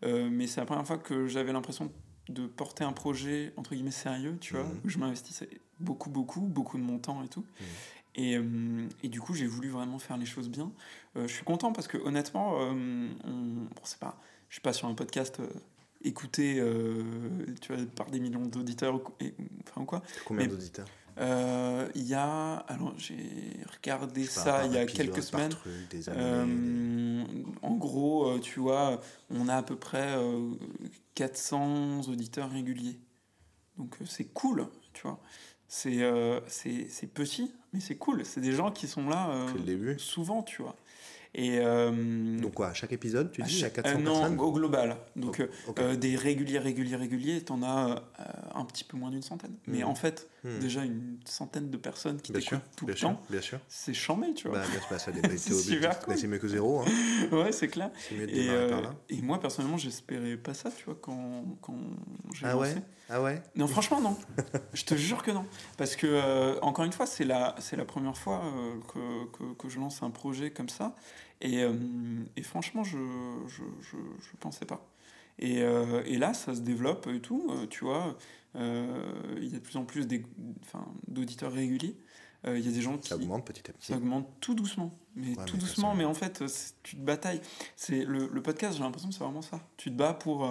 Euh, 0.04 0.28
mais 0.30 0.46
c'est 0.46 0.60
la 0.60 0.66
première 0.66 0.86
fois 0.86 0.98
que 0.98 1.26
j'avais 1.26 1.52
l'impression 1.52 1.86
de 1.86 1.90
porter 2.32 2.84
un 2.84 2.92
projet 2.92 3.52
entre 3.56 3.74
guillemets 3.74 3.90
sérieux, 3.90 4.36
tu 4.40 4.54
vois, 4.54 4.64
mhm. 4.64 4.80
où 4.84 4.88
je 4.88 4.98
m'investissais 4.98 5.48
beaucoup, 5.80 6.10
beaucoup, 6.10 6.40
beaucoup 6.40 6.78
de 6.78 6.82
mon 6.82 6.98
temps 6.98 7.22
et 7.22 7.28
tout. 7.28 7.44
Mhm. 7.60 7.66
Et, 8.14 8.36
euh, 8.36 8.88
et, 9.04 9.08
du 9.08 9.20
coup, 9.20 9.34
j'ai 9.34 9.46
voulu 9.46 9.68
vraiment 9.68 10.00
faire 10.00 10.16
les 10.16 10.26
choses 10.26 10.48
bien. 10.48 10.72
Euh, 11.16 11.28
je 11.28 11.32
suis 11.32 11.44
content 11.44 11.72
parce 11.72 11.86
que 11.86 11.98
honnêtement, 11.98 12.58
on, 12.58 13.08
bon, 13.24 13.68
c'est 13.84 14.00
pas, 14.00 14.20
je 14.48 14.54
suis 14.54 14.62
pas 14.62 14.72
sur 14.72 14.88
un 14.88 14.94
podcast 14.94 15.40
écouté, 16.02 16.62
tu 17.60 17.72
vois, 17.72 17.84
par 17.94 18.10
des 18.10 18.18
millions 18.18 18.44
d'auditeurs, 18.46 19.00
enfin 19.68 19.84
quoi. 19.84 20.02
Combien 20.24 20.46
d'auditeurs? 20.46 20.88
Euh, 21.20 21.88
il 21.94 22.06
y 22.06 22.14
a, 22.14 22.56
alors 22.68 22.94
j'ai 22.96 23.16
regardé 23.76 24.24
ça 24.24 24.66
il 24.66 24.72
y 24.72 24.78
a 24.78 24.86
quelques 24.86 25.22
semaines. 25.22 25.52
Euh, 26.08 27.24
en 27.62 27.74
gros, 27.74 28.28
euh, 28.28 28.38
tu 28.38 28.60
vois, 28.60 29.00
on 29.30 29.48
a 29.48 29.56
à 29.56 29.62
peu 29.62 29.76
près 29.76 30.16
400 31.14 32.02
auditeurs 32.08 32.50
réguliers. 32.50 32.98
Donc 33.76 33.96
c'est 34.06 34.32
cool, 34.32 34.68
tu 34.92 35.02
vois. 35.02 35.20
C'est 35.66 36.00
c'est 36.46 37.12
petit, 37.12 37.52
mais 37.72 37.80
c'est 37.80 37.96
cool. 37.96 38.24
C'est 38.24 38.40
des 38.40 38.52
gens 38.52 38.70
qui 38.70 38.86
sont 38.86 39.08
là 39.08 39.46
souvent, 39.98 40.42
tu 40.42 40.62
vois. 40.62 40.76
Et, 41.34 41.58
euh, 41.60 42.40
Donc 42.40 42.54
quoi, 42.54 42.68
à 42.68 42.74
chaque 42.74 42.92
épisode, 42.92 43.30
tu 43.30 43.42
dis, 43.42 43.64
à 43.64 43.70
400 43.70 43.98
euh, 43.98 44.02
Non, 44.02 44.38
au 44.38 44.52
global. 44.52 44.96
Donc 45.16 45.46
euh, 45.78 45.96
des 45.96 46.16
réguliers, 46.16 46.58
réguliers, 46.58 46.96
réguliers, 46.96 47.40
t'en 47.42 47.62
as 47.62 48.02
un 48.54 48.64
petit 48.64 48.84
peu 48.84 48.96
moins 48.96 49.10
d'une 49.10 49.22
centaine. 49.22 49.54
Mais 49.66 49.82
hmm. 49.82 49.88
en 49.88 49.94
fait, 49.94 50.28
hmm. 50.44 50.58
déjà 50.58 50.84
une 50.84 51.18
centaine 51.24 51.70
de 51.70 51.76
personnes 51.76 52.20
qui 52.20 52.32
t'écoutent 52.32 52.60
tout 52.76 52.86
le 52.86 52.94
temps, 52.94 53.20
bien 53.30 53.40
sûr. 53.40 53.58
c'est 53.68 53.94
chambé, 53.94 54.34
tu 54.34 54.48
vois. 54.48 54.58
Bah, 54.58 54.64
bah, 54.90 54.98
ça 54.98 55.12
c'est 56.16 56.26
mieux 56.26 56.38
que 56.38 56.48
zéro. 56.48 56.80
Hein. 56.80 56.84
ouais, 57.32 57.52
c'est 57.52 57.68
clair. 57.68 57.90
Et, 58.10 58.48
et, 59.10 59.22
moi, 59.22 59.38
personnellement, 59.40 59.78
j'espérais 59.78 60.36
pas 60.36 60.54
ça, 60.54 60.70
tu 60.70 60.84
vois, 60.84 60.98
quand, 61.00 61.44
quand 61.60 61.78
j'ai 62.34 62.46
ah 62.46 62.52
lancé. 62.52 62.74
Ouais? 62.74 62.82
Ah 63.08 63.22
ouais? 63.22 63.42
Non, 63.54 63.66
franchement, 63.66 64.00
non. 64.00 64.16
je 64.74 64.84
te 64.84 64.94
jure 64.94 65.22
que 65.22 65.30
non. 65.30 65.46
Parce 65.76 65.96
que, 65.96 66.60
encore 66.60 66.84
une 66.84 66.92
fois, 66.92 67.06
c'est 67.06 67.24
la, 67.24 67.54
la 67.72 67.84
première 67.84 68.16
fois 68.16 68.42
que, 68.92 69.26
que, 69.32 69.54
que, 69.54 69.68
je 69.68 69.78
lance 69.78 70.02
un 70.02 70.10
projet 70.10 70.50
comme 70.50 70.68
ça. 70.68 70.94
Et, 71.40 71.62
euh, 71.62 71.72
et 72.36 72.42
franchement, 72.42 72.84
je 72.84 72.98
ne 72.98 73.48
je, 73.48 73.62
je, 73.80 73.96
je, 73.96 74.36
pensais 74.38 74.64
pas. 74.64 74.86
Et, 75.38 75.62
euh, 75.62 76.02
et, 76.06 76.18
là, 76.18 76.34
ça 76.34 76.54
se 76.54 76.60
développe 76.60 77.06
et 77.06 77.20
tout, 77.20 77.46
euh, 77.50 77.66
tu 77.66 77.84
vois. 77.84 78.16
Il 78.54 79.44
y 79.44 79.54
a 79.54 79.58
de 79.58 79.62
plus 79.62 79.76
en 79.76 79.84
plus 79.84 80.08
d'auditeurs 81.06 81.52
réguliers. 81.52 81.96
Il 82.46 82.60
y 82.60 82.68
a 82.68 82.72
des 82.72 82.80
gens 82.80 82.98
qui. 82.98 83.08
Ça 83.08 83.16
augmente 83.16 83.46
petit 83.46 83.70
à 83.70 83.72
petit. 83.72 83.92
Ça 83.92 83.96
augmente 83.96 84.28
tout 84.40 84.54
doucement. 84.54 84.98
Mais 85.14 85.34
tout 85.46 85.56
doucement, 85.56 85.94
mais 85.94 86.04
en 86.04 86.14
fait, 86.14 86.42
tu 86.82 86.96
te 86.96 87.00
batailles. 87.00 87.40
C'est 87.76 88.04
le, 88.04 88.28
le 88.32 88.42
podcast, 88.42 88.76
j'ai 88.76 88.82
l'impression 88.82 89.08
que 89.08 89.14
c'est 89.14 89.22
vraiment 89.22 89.42
ça. 89.42 89.60
Tu 89.76 89.90
te 89.90 89.96
bats 89.96 90.14
pour, 90.14 90.48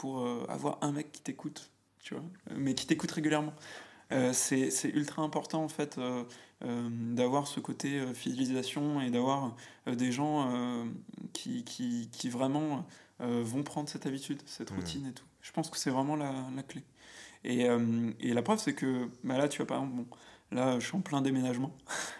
pour 0.00 0.26
avoir 0.48 0.78
un 0.80 0.92
mec 0.92 1.12
qui 1.12 1.20
t'écoute, 1.20 1.70
tu 1.98 2.14
vois, 2.14 2.24
mais 2.56 2.74
qui 2.74 2.86
t'écoute 2.86 3.10
régulièrement. 3.10 3.54
c'est 4.32 4.90
ultra 4.94 5.22
important 5.22 5.62
en 5.62 5.68
fait 5.68 5.98
euh, 6.62 6.90
d'avoir 7.14 7.46
ce 7.46 7.58
côté 7.58 7.98
euh, 7.98 8.12
fidélisation 8.12 9.00
et 9.00 9.10
d'avoir 9.10 9.56
euh, 9.88 9.94
des 9.94 10.12
gens 10.12 10.84
qui, 11.32 11.64
qui, 11.64 12.10
qui, 12.12 12.28
vraiment 12.28 12.86
vont 13.18 13.62
prendre 13.62 13.88
cette 13.88 14.06
habitude, 14.06 14.40
cette 14.46 14.70
mmh. 14.70 14.76
routine 14.76 15.06
et 15.06 15.12
tout. 15.12 15.24
Je 15.40 15.52
pense 15.52 15.70
que 15.70 15.78
c'est 15.78 15.90
vraiment 15.90 16.16
la, 16.16 16.32
la, 16.54 16.62
clé. 16.62 16.82
Et, 17.44 17.66
et, 18.20 18.34
la 18.34 18.42
preuve, 18.42 18.58
c'est 18.58 18.74
que 18.74 19.08
bah 19.24 19.38
là, 19.38 19.48
tu 19.48 19.58
vois, 19.58 19.66
par 19.66 19.78
exemple, 19.78 19.96
bon, 19.96 20.06
là, 20.52 20.78
je 20.78 20.86
suis 20.86 20.96
en 20.96 21.00
plein 21.00 21.22
déménagement. 21.22 21.74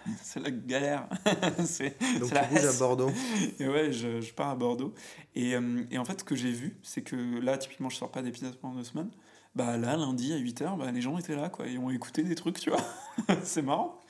c'est 0.23 0.41
la 0.41 0.51
galère. 0.51 1.09
c'est, 1.65 1.99
Donc, 2.19 2.33
tu 2.33 2.55
bouges 2.55 2.65
à 2.65 2.79
Bordeaux 2.79 3.11
Et 3.59 3.69
ouais, 3.69 3.93
je, 3.93 4.21
je, 4.21 4.33
pars 4.33 4.51
à 4.51 4.57
Bordeaux. 4.57 4.95
Et, 5.35 5.53
et 5.91 5.99
en 5.99 6.05
fait, 6.05 6.21
ce 6.21 6.25
que 6.25 6.35
j'ai 6.35 6.53
vu, 6.53 6.77
c'est 6.83 7.03
que 7.03 7.17
là, 7.41 7.59
typiquement, 7.59 7.89
je 7.89 7.97
sors 7.97 8.11
pas 8.11 8.23
d'épisode 8.23 8.57
pendant 8.57 8.77
deux 8.77 8.85
semaines 8.85 9.11
bah 9.55 9.77
là, 9.77 9.97
lundi 9.97 10.33
à 10.33 10.39
8h, 10.39 10.79
bah, 10.79 10.91
les 10.93 11.01
gens 11.01 11.19
étaient 11.19 11.35
là, 11.35 11.49
quoi, 11.49 11.67
et 11.67 11.77
ont 11.79 11.91
écouté 11.91 12.23
des 12.23 12.35
trucs, 12.35 12.61
tu 12.61 12.71
vois. 12.71 12.85
c'est 13.43 13.63
marrant. 13.63 14.01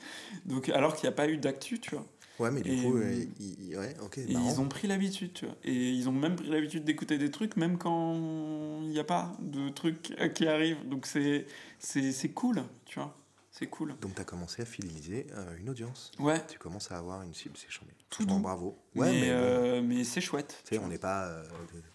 Donc, 0.45 0.69
alors 0.69 0.95
qu'il 0.95 1.07
n'y 1.07 1.13
a 1.13 1.15
pas 1.15 1.27
eu 1.27 1.37
d'actu, 1.37 1.79
tu 1.79 1.95
vois. 1.95 2.05
Ouais, 2.39 2.49
mais 2.49 2.61
du 2.61 2.81
coup, 2.81 2.97
euh, 2.97 3.25
ils, 3.39 3.77
ouais, 3.77 3.95
ils 4.27 4.59
ont 4.61 4.67
pris 4.67 4.87
l'habitude, 4.87 5.33
tu 5.33 5.45
vois. 5.45 5.55
Et 5.63 5.91
ils 5.91 6.09
ont 6.09 6.11
même 6.11 6.35
pris 6.35 6.49
l'habitude 6.49 6.83
d'écouter 6.83 7.17
des 7.19 7.29
trucs, 7.29 7.55
même 7.55 7.77
quand 7.77 8.15
il 8.81 8.89
n'y 8.89 8.99
a 8.99 9.03
pas 9.03 9.35
de 9.39 9.69
trucs 9.69 10.15
qui 10.33 10.47
arrivent. 10.47 10.87
Donc, 10.87 11.05
c'est 11.05 12.29
cool, 12.33 12.63
tu 12.85 12.99
vois. 12.99 13.15
C'est 13.61 13.67
cool. 13.67 13.93
Donc, 14.01 14.15
tu 14.15 14.21
as 14.21 14.25
commencé 14.25 14.63
à 14.63 14.65
fidéliser 14.65 15.27
euh, 15.35 15.55
une 15.59 15.69
audience. 15.69 16.11
Ouais. 16.17 16.41
Tu 16.47 16.57
commences 16.57 16.91
à 16.91 16.97
avoir 16.97 17.21
une 17.21 17.35
cible, 17.35 17.55
c'est 17.55 17.69
chambé. 17.69 17.91
Tout 18.09 18.25
bravo. 18.25 18.75
Ouais, 18.95 19.11
mais, 19.11 19.29
euh, 19.29 19.81
mais, 19.81 20.03
c'est 20.03 20.19
chouette. 20.19 20.63
Tu 20.65 20.75
sais, 20.75 20.81
on 20.83 20.87
n'est 20.87 20.97
pas 20.97 21.27
euh, 21.27 21.43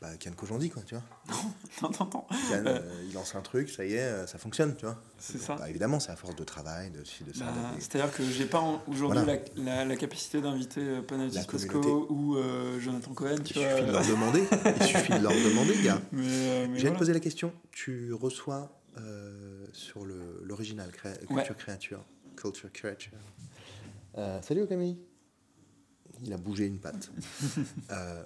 bah, 0.00 0.16
Kian 0.18 0.30
Kojandi, 0.30 0.70
quoi, 0.70 0.82
tu 0.86 0.94
vois. 0.94 1.04
Non, 1.82 1.90
non, 2.00 2.08
non. 2.14 2.24
Kian, 2.48 2.64
euh, 2.64 3.04
il 3.06 3.12
lance 3.12 3.34
un 3.34 3.42
truc, 3.42 3.68
ça 3.68 3.84
y 3.84 3.94
est, 3.94 4.26
ça 4.28 4.38
fonctionne, 4.38 4.76
tu 4.76 4.86
vois. 4.86 5.02
C'est 5.18 5.38
ça. 5.38 5.56
Bah, 5.56 5.68
évidemment, 5.68 5.98
c'est 5.98 6.12
à 6.12 6.16
force 6.16 6.36
de 6.36 6.44
travail, 6.44 6.90
de 6.90 7.04
ci, 7.04 7.24
de 7.24 7.34
ça. 7.34 7.46
Bah, 7.46 7.72
c'est-à-dire 7.80 8.10
que 8.12 8.22
j'ai 8.22 8.46
pas 8.46 8.62
aujourd'hui 8.86 9.26
la, 9.56 9.84
la, 9.84 9.96
capacité 9.96 10.40
d'inviter 10.40 11.02
Panathis 11.02 11.44
Cosco 11.46 12.06
ou 12.08 12.38
Jonathan 12.78 13.12
Cohen, 13.12 13.36
tu 13.44 13.58
Il 13.58 13.62
suffit 13.62 13.82
de 13.82 13.92
leur 13.92 14.06
demander. 14.06 14.44
Il 14.80 14.86
suffit 14.86 15.12
de 15.18 15.22
leur 15.22 15.32
demander, 15.32 15.82
gars. 15.82 16.00
Mais, 16.12 16.78
J'ai 16.78 16.92
poser 16.92 17.12
la 17.12 17.20
question. 17.20 17.52
Tu 17.72 18.14
reçois 18.14 18.80
sur 19.76 20.04
l'original, 20.42 20.90
Culture 21.28 21.56
Créature. 21.56 22.04
Culture 22.34 22.72
Creature. 22.72 23.18
Euh, 24.16 24.40
salut 24.42 24.66
Camille. 24.66 24.98
Il 26.24 26.32
a 26.32 26.38
bougé 26.38 26.66
une 26.66 26.78
patte. 26.78 27.10
Euh, 27.90 28.24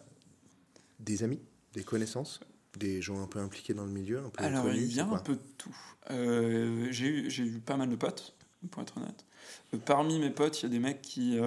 des 0.98 1.22
amis, 1.22 1.40
des 1.74 1.82
connaissances, 1.82 2.40
des 2.78 3.02
gens 3.02 3.22
un 3.22 3.26
peu 3.26 3.38
impliqués 3.40 3.74
dans 3.74 3.84
le 3.84 3.90
milieu, 3.90 4.18
un 4.18 4.28
peu 4.28 4.42
Alors 4.42 4.72
il 4.72 4.92
y 4.92 5.00
a 5.00 5.06
un 5.06 5.18
peu 5.18 5.34
de 5.34 5.42
tout. 5.58 5.76
Euh, 6.10 6.88
j'ai 6.90 7.06
eu, 7.06 7.28
eu 7.28 7.60
pas 7.60 7.76
mal 7.76 7.88
de 7.88 7.96
potes, 7.96 8.34
pour 8.70 8.82
être 8.82 8.96
honnête. 8.96 9.24
parmi 9.84 10.18
mes 10.18 10.30
potes, 10.30 10.60
il 10.60 10.62
y 10.64 10.66
a 10.66 10.68
des 10.68 10.78
mecs 10.78 11.02
qui, 11.02 11.38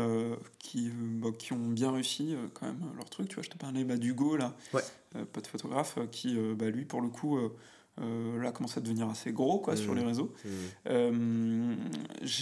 qui, 0.59 0.89
bah, 0.89 1.29
qui 1.37 1.53
ont 1.53 1.69
bien 1.69 1.91
réussi 1.91 2.35
quand 2.53 2.65
même 2.65 2.81
leur 2.95 3.09
truc. 3.09 3.29
Tu 3.29 3.35
vois, 3.35 3.43
je 3.43 3.49
te 3.49 3.57
parlais 3.57 3.83
bah, 3.83 3.97
d'Hugo, 3.97 4.37
là, 4.37 4.55
pote 5.31 5.47
photographe, 5.47 5.97
qui, 6.11 6.37
bah, 6.55 6.69
lui, 6.69 6.85
pour 6.85 7.01
le 7.01 7.09
coup, 7.09 7.39
euh, 8.01 8.41
là 8.41 8.51
commence 8.51 8.75
à 8.75 8.81
devenir 8.81 9.07
assez 9.07 9.31
gros 9.31 9.59
quoi, 9.59 9.75
sur 9.75 9.93
mmh. 9.93 9.97
les 9.97 10.03
réseaux. 10.03 10.33
Mmh. 10.43 10.49
Euh, 10.87 11.75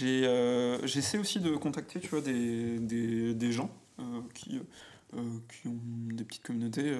euh, 0.02 0.78
j'essaie 0.84 1.18
aussi 1.18 1.40
de 1.40 1.54
contacter 1.56 2.00
tu 2.00 2.08
vois, 2.08 2.22
des, 2.22 2.78
des, 2.78 3.34
des 3.34 3.52
gens 3.52 3.70
qui, 4.34 4.60
qui 5.12 5.68
ont 5.68 5.78
des 6.14 6.24
petites 6.24 6.42
communautés 6.42 6.96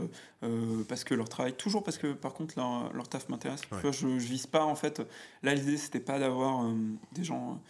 parce 0.86 1.02
que 1.02 1.14
leur 1.14 1.28
travail, 1.28 1.54
toujours 1.54 1.82
parce 1.82 1.96
que 1.96 2.12
par 2.12 2.34
contre 2.34 2.58
leur, 2.58 2.92
leur 2.92 3.08
taf 3.08 3.28
m'intéresse. 3.28 3.62
je, 3.82 3.90
je 3.90 4.06
vise 4.26 4.46
pas 4.46 4.64
en 4.64 4.74
fait. 4.74 5.02
Là, 5.42 5.54
l'idée 5.54 5.78
c'était 5.78 6.00
pas 6.00 6.18
d'avoir 6.18 6.70
des 7.12 7.24
gens. 7.24 7.60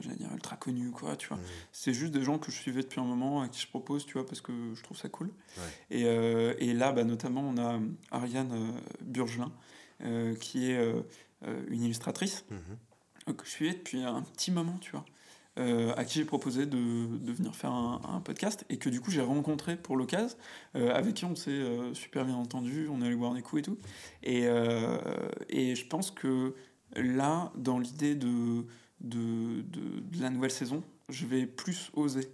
j'allais 0.00 0.16
dire 0.16 0.32
ultra 0.32 0.56
connus 0.56 0.90
quoi 0.92 1.16
tu 1.16 1.28
vois 1.28 1.38
mmh. 1.38 1.42
c'est 1.72 1.94
juste 1.94 2.12
des 2.12 2.22
gens 2.22 2.38
que 2.38 2.52
je 2.52 2.56
suivais 2.56 2.82
depuis 2.82 3.00
un 3.00 3.04
moment 3.04 3.42
à 3.42 3.48
qui 3.48 3.60
je 3.60 3.66
propose 3.66 4.06
tu 4.06 4.12
vois 4.14 4.26
parce 4.26 4.40
que 4.40 4.52
je 4.74 4.82
trouve 4.82 4.96
ça 4.96 5.08
cool 5.08 5.30
et, 5.90 6.02
et, 6.02 6.72
là 6.74 6.92
bah, 6.92 7.04
notamment 7.04 7.40
on 7.40 7.58
a 7.58 7.80
Ariane 8.12 8.72
Burgelin 9.02 9.50
qui 10.34 10.70
est 10.70 10.76
euh, 10.76 11.02
euh, 11.46 11.62
une 11.68 11.82
illustratrice 11.82 12.44
mhm. 12.50 13.34
que 13.34 13.44
je 13.44 13.50
suivais 13.50 13.74
depuis 13.74 14.02
un 14.02 14.22
petit 14.22 14.50
moment, 14.50 14.78
tu 14.80 14.92
vois. 14.92 15.04
à 15.96 16.04
qui 16.04 16.18
j'ai 16.18 16.24
proposé 16.24 16.66
de, 16.66 17.18
de, 17.18 17.32
venir 17.32 17.54
faire 17.54 17.72
un, 17.72 18.20
podcast 18.24 18.64
et 18.68 18.78
que 18.78 18.88
du 18.88 19.00
coup 19.00 19.10
j'ai 19.10 19.20
rencontré 19.20 19.76
pour 19.76 19.96
l'occasion, 19.96 20.36
avec 20.74 21.14
qui 21.14 21.24
on 21.24 21.34
s'est 21.34 21.64
super 21.94 22.24
bien 22.24 22.36
entendu, 22.36 22.88
on 22.88 23.02
est 23.02 23.06
allé 23.06 23.16
boire 23.16 23.34
des 23.34 23.42
coups 23.42 23.60
et 23.60 23.64
tout. 23.64 23.78
Et, 24.22 24.44
et 25.48 25.74
je 25.74 25.86
pense 25.86 26.12
que 26.12 26.54
là, 26.94 27.52
dans 27.56 27.78
l'idée 27.78 28.14
de, 28.14 28.64
de, 29.00 29.62
de, 29.62 30.22
la 30.22 30.30
nouvelle 30.30 30.50
saison, 30.50 30.82
je 31.08 31.26
vais 31.26 31.46
plus 31.46 31.90
oser. 31.94 32.30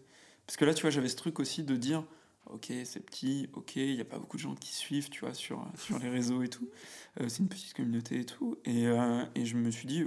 Parce 0.46 0.56
que 0.56 0.64
là, 0.64 0.74
tu 0.74 0.82
vois, 0.82 0.90
j'avais 0.90 1.08
ce 1.08 1.16
truc 1.16 1.40
aussi 1.40 1.62
de 1.62 1.76
dire, 1.76 2.04
ok, 2.46 2.72
c'est 2.84 3.00
petit, 3.00 3.48
ok, 3.54 3.76
il 3.76 3.94
n'y 3.94 4.00
a 4.00 4.04
pas 4.04 4.18
beaucoup 4.18 4.36
de 4.36 4.42
gens 4.42 4.54
qui 4.54 4.74
suivent, 4.74 5.08
tu 5.10 5.20
vois, 5.20 5.34
sur, 5.34 5.66
sur 5.76 5.98
les 5.98 6.08
réseaux 6.08 6.42
et 6.42 6.48
tout. 6.48 6.68
Euh, 7.20 7.28
c'est 7.28 7.40
une 7.40 7.48
petite 7.48 7.74
communauté 7.74 8.20
et 8.20 8.24
tout. 8.24 8.58
Et, 8.64 8.86
euh, 8.86 9.24
et, 9.34 9.44
je 9.44 9.56
me 9.56 9.70
suis 9.70 9.86
dit, 9.86 10.04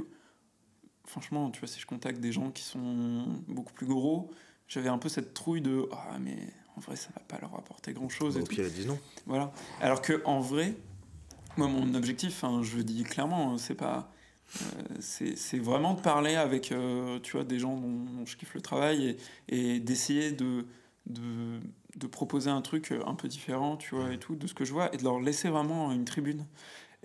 franchement, 1.05 1.49
tu 1.51 1.59
vois, 1.59 1.67
si 1.67 1.79
je 1.79 1.85
contacte 1.85 2.19
des 2.19 2.31
gens 2.31 2.51
qui 2.51 2.63
sont 2.63 3.25
beaucoup 3.47 3.73
plus 3.73 3.85
gros, 3.85 4.29
j'avais 4.67 4.89
un 4.89 4.97
peu 4.97 5.09
cette 5.09 5.33
trouille 5.33 5.61
de, 5.61 5.87
ah, 5.91 6.17
mais 6.19 6.37
en 6.75 6.81
vrai, 6.81 6.95
ça 6.95 7.09
va 7.15 7.21
pas 7.21 7.39
leur 7.39 7.55
apporter 7.55 7.93
grand-chose. 7.93 8.37
Bah, 8.37 8.41
et 8.51 8.69
disent 8.69 8.87
non. 8.87 8.99
Voilà. 9.25 9.53
Alors 9.81 10.01
que 10.01 10.21
en 10.25 10.39
vrai, 10.39 10.75
moi, 11.55 11.67
mon 11.67 11.93
objectif, 11.93 12.43
hein, 12.43 12.61
je 12.63 12.79
dis 12.79 13.03
clairement, 13.03 13.53
hein, 13.53 13.57
c'est 13.57 13.75
pas... 13.75 14.11
Euh, 14.61 14.97
c'est 15.01 15.59
vraiment 15.59 15.93
de 15.93 15.99
parler 15.99 16.35
avec 16.35 16.73
tu 17.21 17.31
vois, 17.33 17.43
des 17.43 17.59
gens 17.59 17.75
dont, 17.75 18.25
je 18.25 18.37
kiffe 18.37 18.53
le 18.53 18.61
travail 18.61 19.17
et, 19.49 19.73
et 19.73 19.79
d'essayer 19.81 20.31
de, 20.31 20.65
de, 21.05 21.59
de 21.97 22.07
proposer 22.07 22.49
un 22.49 22.61
truc 22.61 22.93
un 23.05 23.13
peu 23.15 23.27
différent, 23.27 23.75
tu 23.75 23.93
vois, 23.93 24.13
et 24.13 24.19
tout, 24.19 24.35
de 24.35 24.47
ce 24.47 24.53
que 24.53 24.63
je 24.63 24.71
vois, 24.71 24.93
et 24.93 24.97
de 24.97 25.03
leur 25.03 25.19
laisser 25.19 25.49
vraiment 25.49 25.91
une 25.91 26.05
tribune. 26.05 26.45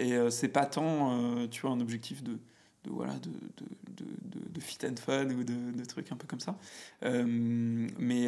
Et 0.03 0.15
euh, 0.15 0.31
c'est 0.31 0.49
pas 0.49 0.67
tant, 0.67 1.13
euh, 1.13 1.47
tu 1.47 1.63
vois, 1.63 1.71
un 1.71 1.81
objectif 1.81 2.25
de, 2.25 2.33
de 2.33 2.91
voilà, 2.91 3.15
de, 3.21 3.31
de, 3.31 4.05
de, 4.05 4.51
de, 4.51 4.61
fit 4.61 4.79
and 4.85 4.97
fun 4.97 5.31
ou 5.31 5.45
de, 5.45 5.85
trucs 5.85 6.11
un 6.11 6.17
peu 6.17 6.27
comme 6.27 6.41
ça. 6.41 6.59
Euh, 7.05 7.25
mais, 7.27 8.27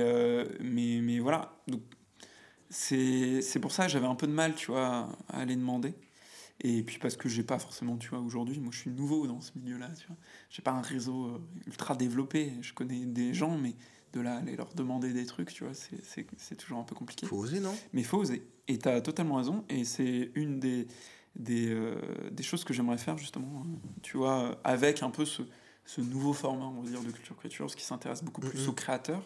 mais, 0.61 1.01
mais 1.03 1.19
voilà, 1.19 1.53
donc 1.67 1.83
c'est 2.71 3.59
pour 3.61 3.73
ça 3.73 3.87
que 3.87 3.93
j'avais 3.93 4.07
un 4.07 4.15
peu 4.15 4.29
de 4.29 4.33
mal, 4.33 4.55
tu 4.55 4.71
vois, 4.71 5.09
à 5.29 5.41
aller 5.41 5.57
demander. 5.57 5.95
Et 6.61 6.85
puis 6.85 6.99
parce 6.99 7.17
que 7.17 7.29
j'ai 7.29 7.43
pas 7.43 7.59
forcément, 7.59 7.97
tu 7.97 8.11
vois, 8.11 8.21
aujourd'hui, 8.21 8.61
moi 8.61 8.71
je 8.73 8.79
suis 8.79 8.91
nouveau 8.91 9.27
dans 9.27 9.41
ce 9.41 9.51
milieu-là, 9.57 9.91
tu 9.99 10.07
vois. 10.07 10.17
J'ai 10.51 10.63
pas 10.63 10.71
un 10.71 10.83
réseau 10.83 11.41
ultra 11.67 11.97
développé, 11.97 12.53
je 12.61 12.73
connais 12.73 13.05
des 13.05 13.35
gens, 13.35 13.59
mais 13.59 13.75
de 14.13 14.21
là 14.21 14.37
aller 14.37 14.55
leur 14.55 14.73
demander 14.75 15.13
des 15.13 15.27
trucs, 15.27 15.53
tu 15.53 15.65
vois, 15.65 15.75
c'est 15.75 16.57
toujours 16.57 16.79
un 16.79 16.85
peu 16.85 16.95
compliqué. 16.95 17.27
Faut 17.27 17.39
oser, 17.39 17.59
non? 17.59 17.75
Mais 17.93 18.05
faut 18.05 18.19
oser. 18.19 18.47
Et 18.69 18.79
tu 18.79 18.89
as 18.89 19.01
totalement 19.01 19.35
raison. 19.35 19.65
Et 19.69 19.85
c'est 19.85 20.31
une 20.37 20.61
des, 20.61 20.87
des, 21.37 21.69
euh, 21.71 21.97
des 22.31 22.43
choses 22.43 22.65
que 22.65 22.73
j'aimerais 22.73 22.99
faire, 22.99 23.19
justement, 23.19 23.63
hein. 23.65 23.79
tu 24.03 24.17
vois, 24.17 24.59
avec 24.65 25.03
un 25.03 25.11
peu 25.11 25.25
ce, 25.25 25.43
ce, 25.85 26.01
nouveau 26.01 26.33
format, 26.33 26.67
on 26.67 26.83
va 26.83 26.89
dire, 26.89 27.01
de 27.01 27.11
culture 27.11 27.37
créature, 27.37 27.71
ce 27.71 27.77
qui 27.77 27.85
s'intéresse 27.85 28.23
beaucoup 28.23 28.41
plus 28.41 28.69
aux 28.69 28.73
créateurs. 28.73 29.23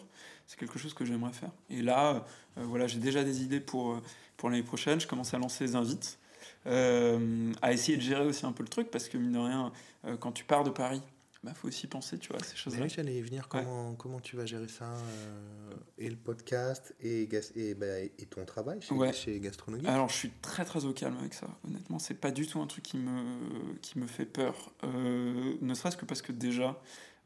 C'est 0.47 0.57
quelque 0.57 0.79
chose 0.79 0.93
que 0.93 1.05
j'aimerais 1.05 1.33
faire. 1.33 1.51
Et 1.69 1.81
là, 1.81 2.25
euh, 2.57 2.63
voilà, 2.65 2.87
j'ai 2.87 2.99
déjà 2.99 3.23
des 3.23 3.43
idées 3.43 3.59
pour, 3.59 3.91
euh, 3.91 4.01
pour 4.37 4.49
l'année 4.49 4.63
prochaine. 4.63 4.99
Je 4.99 5.07
commence 5.07 5.33
à 5.33 5.37
lancer 5.37 5.63
les 5.63 5.75
invites. 5.75 6.17
à 6.65 7.73
essayer 7.73 7.97
de 7.97 8.01
gérer 8.01 8.25
aussi 8.25 8.45
un 8.45 8.51
peu 8.51 8.63
le 8.63 8.69
truc 8.69 8.89
parce 8.91 9.07
que 9.07 9.17
mine 9.17 9.31
de 9.31 9.39
rien, 9.39 9.71
quand 10.19 10.31
tu 10.31 10.43
pars 10.43 10.63
de 10.63 10.69
Paris, 10.69 11.01
il 11.41 11.45
bah, 11.45 11.53
faut 11.53 11.69
aussi 11.69 11.87
penser, 11.87 12.19
tu 12.19 12.33
vois, 12.33 12.43
ces 12.43 12.57
choses-là. 12.57 12.83
Oui, 12.83 12.89
j'allais 12.89 13.15
y 13.15 13.21
venir. 13.21 13.47
Comment, 13.47 13.95
comment 13.95 14.19
tu 14.19 14.35
vas 14.35 14.45
gérer 14.45 14.67
ça 14.67 14.91
euh, 14.91 15.73
Et 15.97 16.09
le 16.09 16.17
podcast 16.17 16.93
et, 16.99 17.29
et, 17.55 17.75
bah, 17.75 17.99
et 18.01 18.25
ton 18.29 18.43
travail 18.43 18.81
chez, 18.81 18.93
ouais. 18.93 19.13
chez 19.13 19.39
Gastronomie? 19.39 19.87
Alors, 19.87 20.09
je 20.09 20.15
suis 20.15 20.31
très, 20.41 20.65
très 20.65 20.83
au 20.83 20.91
calme 20.91 21.15
avec 21.17 21.33
ça. 21.33 21.47
Honnêtement, 21.65 21.97
c'est 21.97 22.15
pas 22.15 22.31
du 22.31 22.45
tout 22.45 22.59
un 22.59 22.67
truc 22.67 22.83
qui 22.83 22.97
me, 22.97 23.73
qui 23.81 23.99
me 23.99 24.07
fait 24.07 24.25
peur. 24.25 24.73
Euh, 24.83 25.55
ne 25.61 25.73
serait-ce 25.73 25.95
que 25.95 26.03
parce 26.03 26.21
que 26.21 26.33
déjà, 26.33 26.77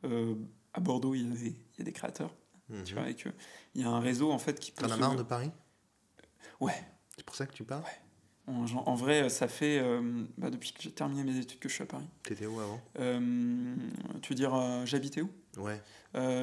euh, 0.04 0.36
à 0.74 0.80
Bordeaux, 0.80 1.16
il 1.16 1.28
y, 1.28 1.32
a 1.32 1.36
des, 1.36 1.48
il 1.48 1.80
y 1.80 1.82
a 1.82 1.86
des 1.86 1.94
créateurs. 1.94 2.36
Tu 2.86 2.94
mhm. 2.94 3.00
vois, 3.00 3.10
et 3.10 3.16
il 3.74 3.82
y 3.82 3.84
a 3.84 3.90
un 3.90 4.00
réseau, 4.00 4.32
en 4.32 4.40
fait, 4.40 4.60
qui 4.60 4.72
peut... 4.72 4.86
T'en 4.86 4.94
as 4.94 4.98
marre 4.98 5.16
de 5.16 5.24
Paris? 5.24 5.50
Ouais. 6.60 6.86
C'est 7.16 7.26
pour 7.26 7.36
ça 7.36 7.48
que 7.48 7.54
tu 7.54 7.64
pars? 7.64 7.84
Ouais. 7.84 8.03
En, 8.46 8.96
vrai, 8.96 9.30
ça 9.30 9.48
fait 9.48 9.80
euh, 9.80 10.02
bah, 10.38 10.50
depuis 10.50 10.74
que 10.74 10.82
j'ai 10.82 10.92
terminé 10.92 11.24
mes 11.24 11.40
études 11.40 11.60
que 11.60 11.70
je 11.70 11.76
suis 11.76 11.84
à 11.84 11.86
Paris. 11.86 12.08
T'étais 12.24 12.46
où 12.46 12.60
avant? 12.60 12.82
Euh, 13.00 13.76
Tu 14.22 14.30
veux 14.30 14.36
dire, 14.36 14.54
euh, 14.54 14.86
j'habitais 14.86 15.22
où? 15.22 15.30
Ouais. 15.58 15.80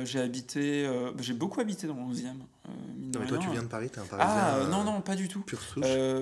j'ai 0.07 0.21
habité, 0.21 0.87
bah, 0.89 1.21
j'ai 1.21 1.35
beaucoup 1.35 1.61
habité 1.61 1.87
dans 1.87 1.95
le 1.95 2.01
11e. 2.01 2.25
non, 2.25 3.21
mais 3.21 3.27
toi, 3.27 3.39
tu 3.39 3.51
viens 3.51 3.63
de 3.63 3.69
Paris, 3.69 3.91
t'es 3.91 4.01
un 4.01 4.07
Parisien. 4.07 4.35
Ah, 4.35 4.67
non, 4.71 4.83
non, 4.85 5.03
pas 5.03 5.15
du 5.15 5.29
tout. 5.29 5.45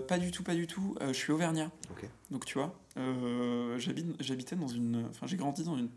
Pas 0.09 0.19
du 0.19 0.31
tout, 0.33 0.43
pas 0.43 0.55
du 0.55 0.67
tout. 0.67 0.97
je 1.07 1.13
suis 1.13 1.33
auvergnat. 1.33 1.71
Ok. 1.91 2.09
Donc, 2.31 2.45
tu 2.45 2.59
vois, 2.59 2.75
j'habitais 3.79 4.57
dans 4.57 4.69
une. 4.69 5.07
Enfin, 5.11 5.27
j'ai 5.27 5.37
grandi 5.37 5.63
dans 5.63 5.77
une, 5.77 5.91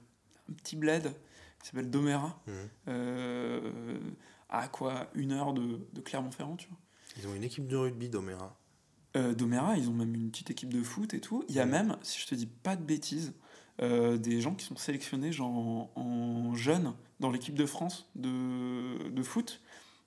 un 0.49 0.53
petit 0.53 0.75
bled 0.75 1.11
qui 1.59 1.69
s'appelle 1.69 1.89
Doméra. 1.89 2.39
Mmh. 2.45 2.91
à 4.49 4.67
quoi? 4.67 5.07
Une 5.15 5.31
heure 5.31 5.53
de, 5.53 5.79
de 5.91 6.01
Clermont-Ferrand, 6.01 6.55
tu 6.55 6.67
vois. 6.67 6.77
Ils 7.17 7.27
ont 7.27 7.35
une 7.35 7.43
équipe 7.43 7.67
de 7.67 7.75
rugby, 7.75 8.09
Doméra. 8.09 8.55
Euh, 9.15 9.33
Doméra, 9.33 9.75
ils 9.77 9.89
ont 9.89 9.93
même 9.93 10.15
une 10.15 10.31
petite 10.31 10.51
équipe 10.51 10.73
de 10.73 10.81
foot 10.81 11.13
et 11.13 11.19
tout. 11.19 11.43
Il 11.49 11.55
y 11.55 11.59
a 11.59 11.65
même, 11.65 11.97
si 12.01 12.19
je 12.19 12.27
te 12.27 12.35
dis 12.35 12.45
pas 12.47 12.75
de 12.75 12.83
bêtises, 12.83 13.33
euh, 13.81 14.17
des 14.17 14.41
gens 14.41 14.53
qui 14.53 14.65
sont 14.65 14.75
sélectionnés 14.75 15.31
genre 15.31 15.89
en, 15.95 16.53
jeunes 16.55 16.93
dans 17.19 17.31
l'équipe 17.31 17.55
de 17.55 17.65
France 17.65 18.09
de, 18.15 19.09
de 19.09 19.23
foot 19.23 19.61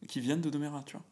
qui 0.06 0.20
viennent 0.20 0.40
de 0.40 0.50
Doméra, 0.50 0.82
tu 0.86 0.96
vois. 0.96 1.04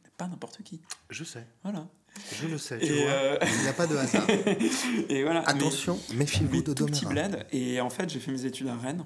On 0.00 0.04
n'est 0.04 0.12
pas 0.16 0.26
n'importe 0.26 0.62
qui. 0.62 0.80
Je 1.10 1.24
sais. 1.24 1.46
Voilà. 1.62 1.86
Je 2.32 2.46
le 2.46 2.58
sais, 2.58 2.78
tu 2.78 2.92
vois. 2.92 3.10
Euh, 3.10 3.38
Il 3.42 3.62
n'y 3.62 3.68
a 3.68 3.72
pas 3.72 3.86
de 3.86 3.96
hasard. 3.96 4.26
et 5.08 5.22
voilà. 5.24 5.40
Attention, 5.40 5.98
méfiez-vous 6.14 6.62
de 6.62 6.72
Doméra. 6.72 6.98
petit 6.98 7.06
bled. 7.06 7.46
Et 7.52 7.80
en 7.80 7.90
fait, 7.90 8.08
j'ai 8.08 8.20
fait 8.20 8.30
mes 8.30 8.44
études 8.46 8.68
à 8.68 8.76
Rennes. 8.76 9.04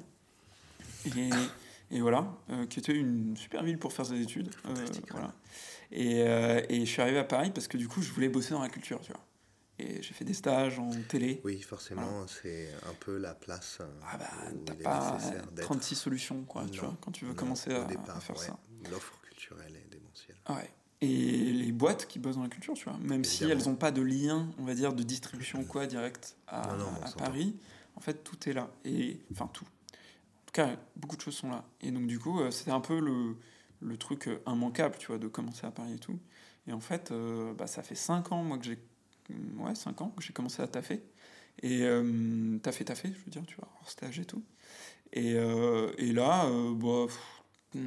Et, 1.07 1.31
et 1.91 2.01
voilà, 2.01 2.31
qui 2.69 2.81
était 2.81 2.93
une 2.93 3.37
super 3.37 3.63
ville 3.63 3.79
pour 3.79 3.93
faire 3.93 4.07
ses 4.07 4.21
études. 4.21 4.51
voilà. 5.11 5.33
Et, 5.91 6.23
euh, 6.23 6.61
et, 6.69 6.81
je 6.81 6.91
suis 6.91 7.01
arrivé 7.01 7.19
à 7.19 7.25
Paris 7.25 7.51
parce 7.55 7.67
que 7.67 7.79
du 7.79 7.89
coup, 7.89 8.03
je 8.03 8.13
voulais 8.13 8.29
bosser 8.29 8.51
dans 8.51 8.63
la 8.63 8.69
culture, 8.69 9.01
tu 9.01 9.13
vois. 9.13 9.25
Et 9.79 10.03
j'ai 10.03 10.13
fait 10.13 10.25
des 10.25 10.35
stages 10.35 10.79
en 10.79 10.91
télé. 11.09 11.41
Oui, 11.45 11.61
forcément, 11.63 12.27
c'est 12.27 12.69
un 12.87 12.95
peu 12.99 13.17
la 13.17 13.35
place. 13.35 13.79
Euh, 13.81 13.87
ah 14.05 14.19
bah, 14.19 14.27
t'as 14.67 14.75
pas 14.75 15.19
36 15.63 15.95
solutions, 15.95 16.43
quoi, 16.45 16.67
tu 16.71 16.81
vois, 16.81 16.97
quand 17.01 17.13
tu 17.13 17.25
veux 17.25 17.35
commencer 17.35 17.73
à, 17.73 17.87
faire 18.21 18.39
ça. 18.39 18.59
L'offre 18.91 19.19
culturelle 19.23 19.75
est 19.77 19.91
démentielle. 19.91 20.37
Ouais. 20.49 20.71
Et 21.01 21.53
les 21.53 21.71
boîtes 21.71 22.07
qui 22.07 22.19
bossent 22.19 22.37
dans 22.37 22.43
la 22.43 22.49
culture, 22.49 22.75
tu 22.75 22.85
vois, 22.85 22.99
même 22.99 23.23
si 23.23 23.45
elles 23.45 23.65
n'ont 23.67 23.77
pas 23.77 23.93
de 23.93 24.03
lien, 24.03 24.51
on 24.59 24.65
va 24.65 24.75
dire, 24.75 24.93
de 24.93 25.05
distribution 25.05 25.65
quoi 25.65 25.87
direct 25.87 26.37
à, 26.49 26.73
à 26.73 27.13
Paris, 27.17 27.57
en 27.95 28.01
fait, 28.01 28.25
tout 28.25 28.49
est 28.49 28.53
là. 28.53 28.69
Et 28.85 29.21
enfin, 29.31 29.49
tout. 29.53 29.65
En 30.49 30.51
tout 30.51 30.63
cas, 30.63 30.77
beaucoup 30.97 31.17
de 31.17 31.21
choses 31.21 31.37
sont 31.37 31.51
là. 31.51 31.63
Et 31.83 31.91
donc, 31.91 32.07
du 32.07 32.19
coup, 32.19 32.41
euh, 32.41 32.51
c'était 32.51 32.71
un 32.71 32.81
peu 32.81 32.99
le 33.01 33.97
truc 33.99 34.29
euh, 34.29 34.41
immanquable, 34.47 34.97
tu 34.99 35.09
vois, 35.09 35.19
de 35.19 35.29
commencer 35.29 35.67
à 35.67 35.71
Paris 35.71 35.93
et 35.93 35.99
tout. 35.99 36.19
Et 36.67 36.73
en 36.73 36.81
fait, 36.81 37.11
euh, 37.11 37.53
bah, 37.53 37.67
ça 37.67 37.83
fait 37.83 37.95
5 37.95 38.33
ans, 38.33 38.43
moi, 38.43 38.57
que 38.57 38.65
j'ai 38.65 38.79
ouais, 39.59 39.75
5 39.75 40.01
ans 40.01 40.09
que 40.17 40.23
j'ai 40.23 40.33
commencé 40.33 40.63
à 40.63 40.67
taffer. 40.67 41.03
Et 41.63 41.85
taffer, 42.63 42.85
taffer, 42.87 43.09
je 43.09 43.25
veux 43.25 43.31
dire, 43.31 43.43
tu 43.47 43.57
vois, 43.57 43.69
hors 43.79 43.91
stage 43.91 44.21
et 44.21 44.25
tout. 44.25 44.43
Et, 45.13 45.33
et 45.33 46.13
là, 46.13 46.49
bah, 46.77 47.07
mm, 47.75 47.81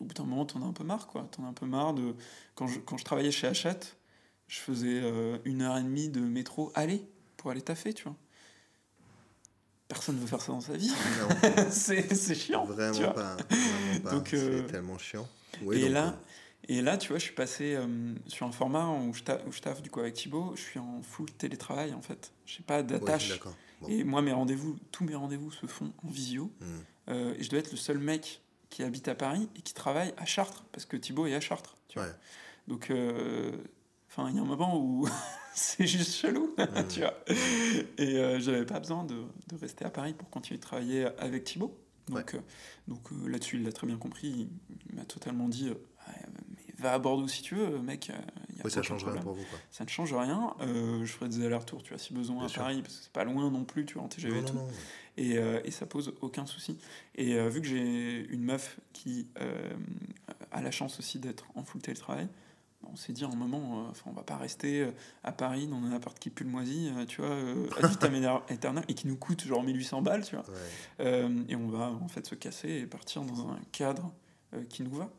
au 0.00 0.04
bout 0.04 0.14
d'un 0.14 0.24
moment, 0.24 0.46
t'en 0.46 0.62
as 0.62 0.66
un 0.66 0.72
peu 0.72 0.84
marre, 0.84 1.08
quoi. 1.08 1.26
T'en 1.32 1.44
as 1.46 1.48
un 1.48 1.52
peu 1.52 1.66
marre 1.66 1.94
de... 1.94 2.14
Quand 2.54 2.68
je, 2.68 2.78
quand 2.78 2.96
je 2.96 3.04
travaillais 3.04 3.32
chez 3.32 3.48
Hachette, 3.48 3.96
je 4.46 4.60
faisais 4.60 5.02
une 5.44 5.62
heure 5.62 5.78
et 5.78 5.82
demie 5.82 6.10
de 6.10 6.20
métro 6.20 6.70
aller 6.76 7.04
pour 7.38 7.50
aller 7.50 7.62
taffer, 7.62 7.92
tu 7.92 8.04
vois 8.04 8.16
personne 9.92 10.16
ne 10.16 10.20
veut 10.22 10.26
faire 10.26 10.40
ça 10.40 10.52
dans 10.52 10.60
sa 10.62 10.72
vie. 10.72 10.90
c'est 11.70 12.34
chiant. 12.34 12.64
Vraiment 12.64 13.12
pas. 13.12 13.36
Donc, 14.10 14.28
c'est 14.30 14.36
euh, 14.38 14.62
tellement 14.62 14.96
chiant. 14.96 15.28
et, 15.70 15.90
là, 15.90 16.08
euh, 16.08 16.66
et 16.66 16.80
là, 16.80 16.96
tu 16.96 17.08
vois, 17.08 17.18
je 17.18 17.24
suis 17.24 17.34
passé 17.34 17.74
euh, 17.74 18.14
sur 18.26 18.46
un 18.46 18.52
format 18.52 18.88
où 18.88 19.12
je, 19.12 19.22
taffe, 19.22 19.42
où 19.46 19.52
je 19.52 19.60
taffe 19.60 19.82
du 19.82 19.90
coup 19.90 20.00
avec 20.00 20.14
Thibaut. 20.14 20.54
Je 20.56 20.62
suis 20.62 20.78
en 20.78 21.02
full 21.02 21.30
télétravail 21.32 21.92
en 21.92 22.00
fait. 22.00 22.32
Je 22.46 22.58
n'ai 22.58 22.64
pas 22.64 22.82
d'attache. 22.82 23.38
Et 23.86 24.02
moi, 24.02 24.22
mes 24.22 24.32
rendez-vous, 24.32 24.78
tous 24.92 25.04
mes 25.04 25.14
rendez-vous 25.14 25.52
se 25.52 25.66
font 25.66 25.92
en 26.02 26.08
visio. 26.08 26.50
Hmm. 26.60 27.34
et 27.38 27.42
je 27.42 27.50
dois 27.50 27.58
être 27.58 27.72
le 27.72 27.76
seul 27.76 27.98
mec 27.98 28.40
qui 28.70 28.82
habite 28.82 29.08
à 29.08 29.14
Paris 29.14 29.50
et 29.56 29.60
qui 29.60 29.74
travaille 29.74 30.14
à 30.16 30.24
Chartres 30.24 30.64
parce 30.72 30.86
que 30.86 30.96
Thibaut 30.96 31.26
est 31.26 31.34
à 31.34 31.40
Chartres. 31.40 31.76
Tu 31.88 31.98
vois. 31.98 32.08
Donc, 32.66 32.90
enfin, 34.12 34.28
il 34.30 34.36
y 34.36 34.38
a 34.38 34.42
un 34.42 34.46
moment 34.46 34.78
où 34.78 35.08
c'est 35.54 35.86
juste 35.86 36.14
chelou, 36.14 36.54
mmh. 36.58 36.88
tu 36.88 37.00
vois. 37.00 37.14
Et 37.98 38.18
euh, 38.18 38.40
j'avais 38.40 38.66
pas 38.66 38.78
besoin 38.78 39.04
de, 39.04 39.14
de, 39.14 39.56
rester 39.60 39.84
à 39.84 39.90
Paris 39.90 40.14
pour 40.14 40.28
continuer 40.30 40.58
de 40.58 40.62
travailler 40.62 41.06
avec 41.18 41.44
Thibaut. 41.44 41.78
Donc, 42.08 42.34
euh, 42.34 42.40
donc 42.88 43.12
euh, 43.12 43.28
là-dessus, 43.28 43.56
il 43.56 43.64
l'a 43.64 43.72
très 43.72 43.86
bien 43.86 43.96
compris. 43.96 44.48
Il, 44.88 44.96
m'a 44.96 45.04
totalement 45.04 45.48
dit 45.48 45.70
mais 45.70 46.74
va 46.78 46.92
à 46.94 46.98
Bordeaux 46.98 47.28
si 47.28 47.42
tu 47.42 47.54
veux, 47.54 47.78
mec. 47.78 48.08
Y 48.08 48.66
a 48.66 48.68
ça 48.68 48.82
change 48.82 49.04
rien 49.04 49.20
pour 49.22 49.32
vous. 49.32 49.44
Quoi. 49.44 49.58
Ça 49.70 49.84
ne 49.84 49.88
change 49.88 50.12
rien. 50.12 50.54
je 50.60 51.10
ferai 51.10 51.28
des 51.28 51.44
allers-retours, 51.44 51.82
tu 51.82 51.90
vois, 51.90 51.98
si 51.98 52.12
besoin 52.12 52.44
à 52.44 52.48
Paris, 52.48 52.82
parce 52.82 52.96
que 52.96 53.04
c'est 53.04 53.12
pas 53.12 53.24
loin 53.24 53.50
non 53.50 53.64
plus, 53.64 53.86
tu 53.86 53.94
vois, 53.94 54.02
en 54.02 54.08
TGV 54.08 54.40
et 54.40 54.44
tout. 54.44 54.58
Et, 55.16 55.30
et, 55.64 55.70
ça 55.70 55.86
pose 55.86 56.12
aucun 56.20 56.44
souci. 56.44 56.76
Et 57.14 57.38
vu 57.48 57.62
que 57.62 57.66
j'ai 57.66 58.26
une 58.28 58.42
meuf 58.42 58.78
qui 58.92 59.28
a 60.50 60.60
la 60.60 60.70
chance 60.70 60.98
aussi 60.98 61.18
d'être 61.18 61.46
en 61.54 61.62
full 61.62 61.80
télétravail, 61.80 62.28
on 62.90 62.96
s'est 62.96 63.12
dit 63.12 63.24
à 63.24 63.28
un 63.28 63.34
moment, 63.34 63.58
euh, 63.86 63.90
enfin, 63.90 64.04
on 64.06 64.12
va 64.12 64.22
pas 64.22 64.36
rester 64.36 64.82
euh, 64.82 64.90
à 65.24 65.32
Paris 65.32 65.66
dans 65.66 65.76
un 65.76 65.92
appart 65.92 66.18
qui 66.18 66.30
pue 66.30 66.44
le 66.44 66.50
moisi, 66.50 66.90
euh, 66.96 67.06
tu 67.06 67.20
vois, 67.20 67.36
à 67.82 67.86
vitam 67.86 68.82
et 68.88 68.94
qui 68.94 69.06
nous 69.06 69.16
coûte 69.16 69.44
genre 69.44 69.62
1800 69.62 70.02
balles, 70.02 70.24
tu 70.24 70.36
vois. 70.36 70.44
et 71.00 71.56
on 71.56 71.68
va 71.68 71.90
en 71.90 72.08
fait 72.08 72.26
se 72.26 72.34
casser 72.34 72.68
et 72.68 72.86
partir 72.86 73.22
dans 73.22 73.48
un 73.48 73.58
cadre 73.72 74.12
qui 74.68 74.82
nous 74.82 74.94
va. 74.94 75.10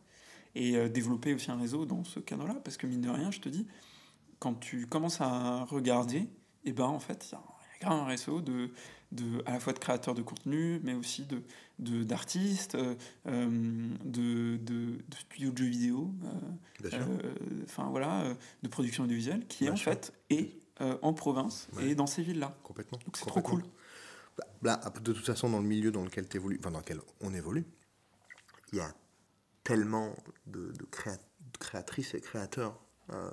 Et 0.56 0.88
développer 0.88 1.34
aussi 1.34 1.49
un 1.49 1.57
réseau 1.57 1.85
dans 1.85 2.03
ce 2.03 2.19
cadre-là, 2.19 2.53
parce 2.64 2.77
que 2.77 2.85
mine 2.85 3.02
de 3.02 3.10
rien, 3.10 3.31
je 3.31 3.40
te 3.40 3.49
dis, 3.49 3.65
quand 4.38 4.53
tu 4.53 4.85
commences 4.85 5.19
à 5.19 5.64
regarder, 5.64 6.19
et 6.19 6.30
eh 6.65 6.72
ben 6.73 6.85
en 6.85 6.99
fait, 6.99 7.31
il 7.81 7.85
y, 7.88 7.90
a 7.90 7.91
un 7.91 8.06
réseau 8.06 8.40
de, 8.40 8.69
de, 9.11 9.41
à 9.48 9.53
la 9.53 9.60
fois 9.60 9.73
de 9.73 9.80
créateurs 9.80 10.14
de 10.14 10.22
contenu, 10.22 10.80
mais 10.84 10.94
aussi 10.94 11.23
de, 11.23 11.41
d'artistes, 11.84 12.76
euh, 12.76 12.95
de, 13.26 14.57
de, 14.57 14.97
de, 15.07 15.15
studios 15.18 15.51
de 15.51 15.57
jeux 15.57 15.65
vidéo, 15.65 16.14
enfin 17.64 17.89
voilà, 17.89 18.35
de 18.61 18.68
production 18.68 19.03
audiovisuelle, 19.03 19.45
qui 19.47 19.69
en 19.69 19.76
fait 19.76 20.14
est 20.30 20.60
en 20.80 21.14
province 21.14 21.68
et 21.81 21.95
dans 21.95 22.07
ces 22.07 22.23
villes-là. 22.23 22.57
Complètement. 22.64 22.99
Donc 23.05 23.18
c'est 23.18 23.26
trop 23.26 23.41
cool. 23.41 23.64
Bah, 24.38 24.45
là, 24.64 24.91
de 25.01 25.14
toute 25.14 25.26
façon, 25.26 25.49
dans 25.49 25.60
le 25.60 25.68
milieu 25.68 25.91
dans 25.91 26.03
lequel, 26.03 26.26
évolues, 26.34 26.57
enfin, 26.60 26.72
dans 26.72 26.80
lequel 26.80 26.99
on 27.22 27.34
évolue, 27.34 27.65
il 28.72 28.77
y 28.77 28.81
a 28.81 28.93
tellement 29.64 30.15
de, 30.47 30.72
de, 30.72 30.85
créatrices 31.60 32.14
et 32.15 32.22
créateurs 32.22 32.80
euh, 33.11 33.30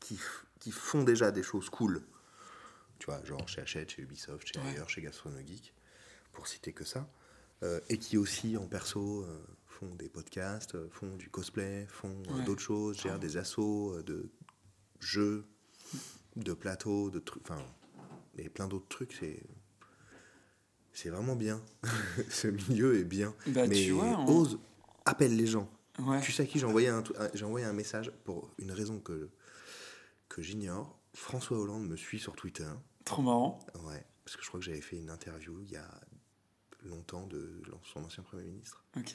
qui, 0.00 0.18
qui, 0.58 0.72
font 0.72 1.02
déjà 1.02 1.30
des 1.30 1.42
choses 1.42 1.68
cool. 1.68 2.02
Tu 2.98 3.06
vois, 3.06 3.22
genre 3.24 3.46
chez 3.48 3.60
Hachette, 3.60 3.90
chez 3.90 4.02
Ubisoft, 4.02 4.46
chez 4.46 4.60
ailleurs, 4.60 4.88
chez 4.88 5.02
Gastronogeek, 5.02 5.74
pour 6.32 6.48
citer 6.48 6.72
que 6.72 6.84
ça. 6.84 7.08
Euh, 7.62 7.80
et 7.88 7.98
qui 7.98 8.16
aussi, 8.16 8.56
en 8.56 8.66
perso, 8.66 9.22
euh, 9.22 9.38
font 9.66 9.94
des 9.96 10.08
podcasts, 10.08 10.76
font 10.90 11.16
du 11.16 11.28
cosplay, 11.28 11.86
font 11.88 12.22
d'autres 12.46 12.62
choses, 12.62 13.00
gèrent 13.00 13.18
des 13.18 13.36
assos 13.36 14.00
de 14.02 14.30
jeux, 15.00 15.44
de 16.36 16.52
plateaux, 16.52 17.10
de 17.10 17.18
trucs, 17.18 17.42
enfin, 17.48 17.62
et 18.36 18.48
plein 18.48 18.68
d'autres 18.68 18.88
trucs. 18.88 19.12
C'est 19.12 19.42
c'est 20.92 21.10
vraiment 21.10 21.36
bien. 21.36 21.62
Ce 22.28 22.48
milieu 22.48 22.98
est 22.98 23.04
bien. 23.04 23.32
Bah, 23.46 23.68
mais 23.68 23.76
tu 23.76 23.92
vois, 23.92 24.18
ose, 24.28 24.58
appelle 25.04 25.36
les 25.36 25.46
gens. 25.46 25.70
Tu 26.22 26.32
sais 26.32 26.42
à 26.42 26.46
qui 26.46 26.58
j'ai 26.58 26.66
envoyé 26.66 26.88
un, 26.88 27.02
j'ai 27.34 27.44
envoyé 27.44 27.66
un 27.66 27.72
message 27.72 28.12
pour 28.24 28.50
une 28.58 28.72
raison 28.72 28.98
que, 28.98 29.30
que 30.28 30.42
j'ignore. 30.42 30.98
François 31.14 31.58
Hollande 31.58 31.86
me 31.86 31.96
suit 31.96 32.18
sur 32.18 32.34
Twitter. 32.34 32.68
Trop 33.04 33.22
marrant. 33.22 33.60
Ouais, 33.84 34.04
parce 34.24 34.36
que 34.36 34.42
je 34.42 34.48
crois 34.48 34.58
que 34.58 34.66
j'avais 34.66 34.80
fait 34.80 34.96
une 34.96 35.10
interview 35.10 35.60
il 35.60 35.70
y 35.70 35.76
a 35.76 35.88
longtemps 36.84 37.26
de 37.26 37.62
son 37.92 38.04
ancien 38.04 38.22
Premier 38.22 38.44
ministre. 38.44 38.84
Ok. 38.96 39.14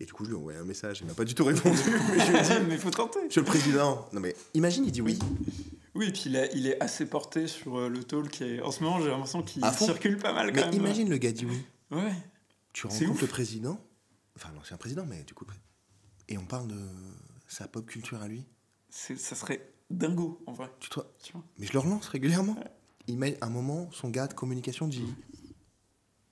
Et 0.00 0.06
du 0.06 0.12
coup, 0.12 0.24
je 0.24 0.30
lui 0.30 0.36
ai 0.36 0.38
envoyé 0.38 0.58
un 0.58 0.64
message. 0.64 1.00
Il 1.00 1.06
m'a 1.06 1.14
pas 1.14 1.24
du 1.24 1.34
tout 1.34 1.44
répondu. 1.44 1.78
mais 2.10 2.24
je 2.24 2.30
lui 2.30 2.38
ai 2.38 2.42
dit, 2.42 2.66
mais 2.68 2.78
faut 2.78 2.90
tenter. 2.90 3.24
Monsieur 3.24 3.42
le 3.42 3.46
Président. 3.46 4.08
Non, 4.12 4.20
mais 4.20 4.34
imagine, 4.54 4.84
il 4.84 4.92
dit 4.92 5.00
oui. 5.00 5.18
Oui, 5.94 6.08
et 6.08 6.12
puis 6.12 6.24
il, 6.26 6.50
il 6.54 6.66
est 6.66 6.80
assez 6.82 7.06
porté 7.06 7.46
sur 7.46 7.78
euh, 7.78 7.88
le 7.88 8.02
talk. 8.02 8.42
Et 8.42 8.60
en 8.60 8.72
ce 8.72 8.82
moment, 8.82 9.00
j'ai 9.00 9.08
l'impression 9.08 9.42
qu'il 9.42 9.64
circule 9.78 10.18
pas 10.18 10.32
mal 10.32 10.52
quand 10.52 10.68
mais 10.70 10.76
imagine 10.76 11.08
le 11.08 11.18
gars 11.18 11.30
dit 11.30 11.46
oui. 11.46 11.64
Ouais. 11.92 12.12
Tu 12.72 12.88
rencontres 12.88 13.20
le 13.20 13.28
président, 13.28 13.80
enfin 14.36 14.50
l'ancien 14.56 14.76
président, 14.76 15.06
mais 15.06 15.22
du 15.22 15.32
coup, 15.32 15.46
et 16.28 16.38
on 16.38 16.44
parle 16.44 16.66
de 16.66 16.80
sa 17.46 17.68
pop 17.68 17.86
culture 17.86 18.20
à 18.20 18.26
lui. 18.28 18.44
Ça 18.90 19.34
serait 19.34 19.72
dingo, 19.90 20.42
en 20.46 20.52
vrai. 20.52 20.70
Tu, 20.80 20.88
vois, 20.92 21.44
Mais 21.58 21.66
je 21.66 21.72
le 21.72 21.78
relance 21.78 22.08
régulièrement. 22.08 22.56
Il 23.06 23.18
met 23.18 23.38
un 23.42 23.50
moment, 23.50 23.90
son 23.92 24.08
gars 24.08 24.26
de 24.26 24.34
communication 24.34 24.88
dit 24.88 25.06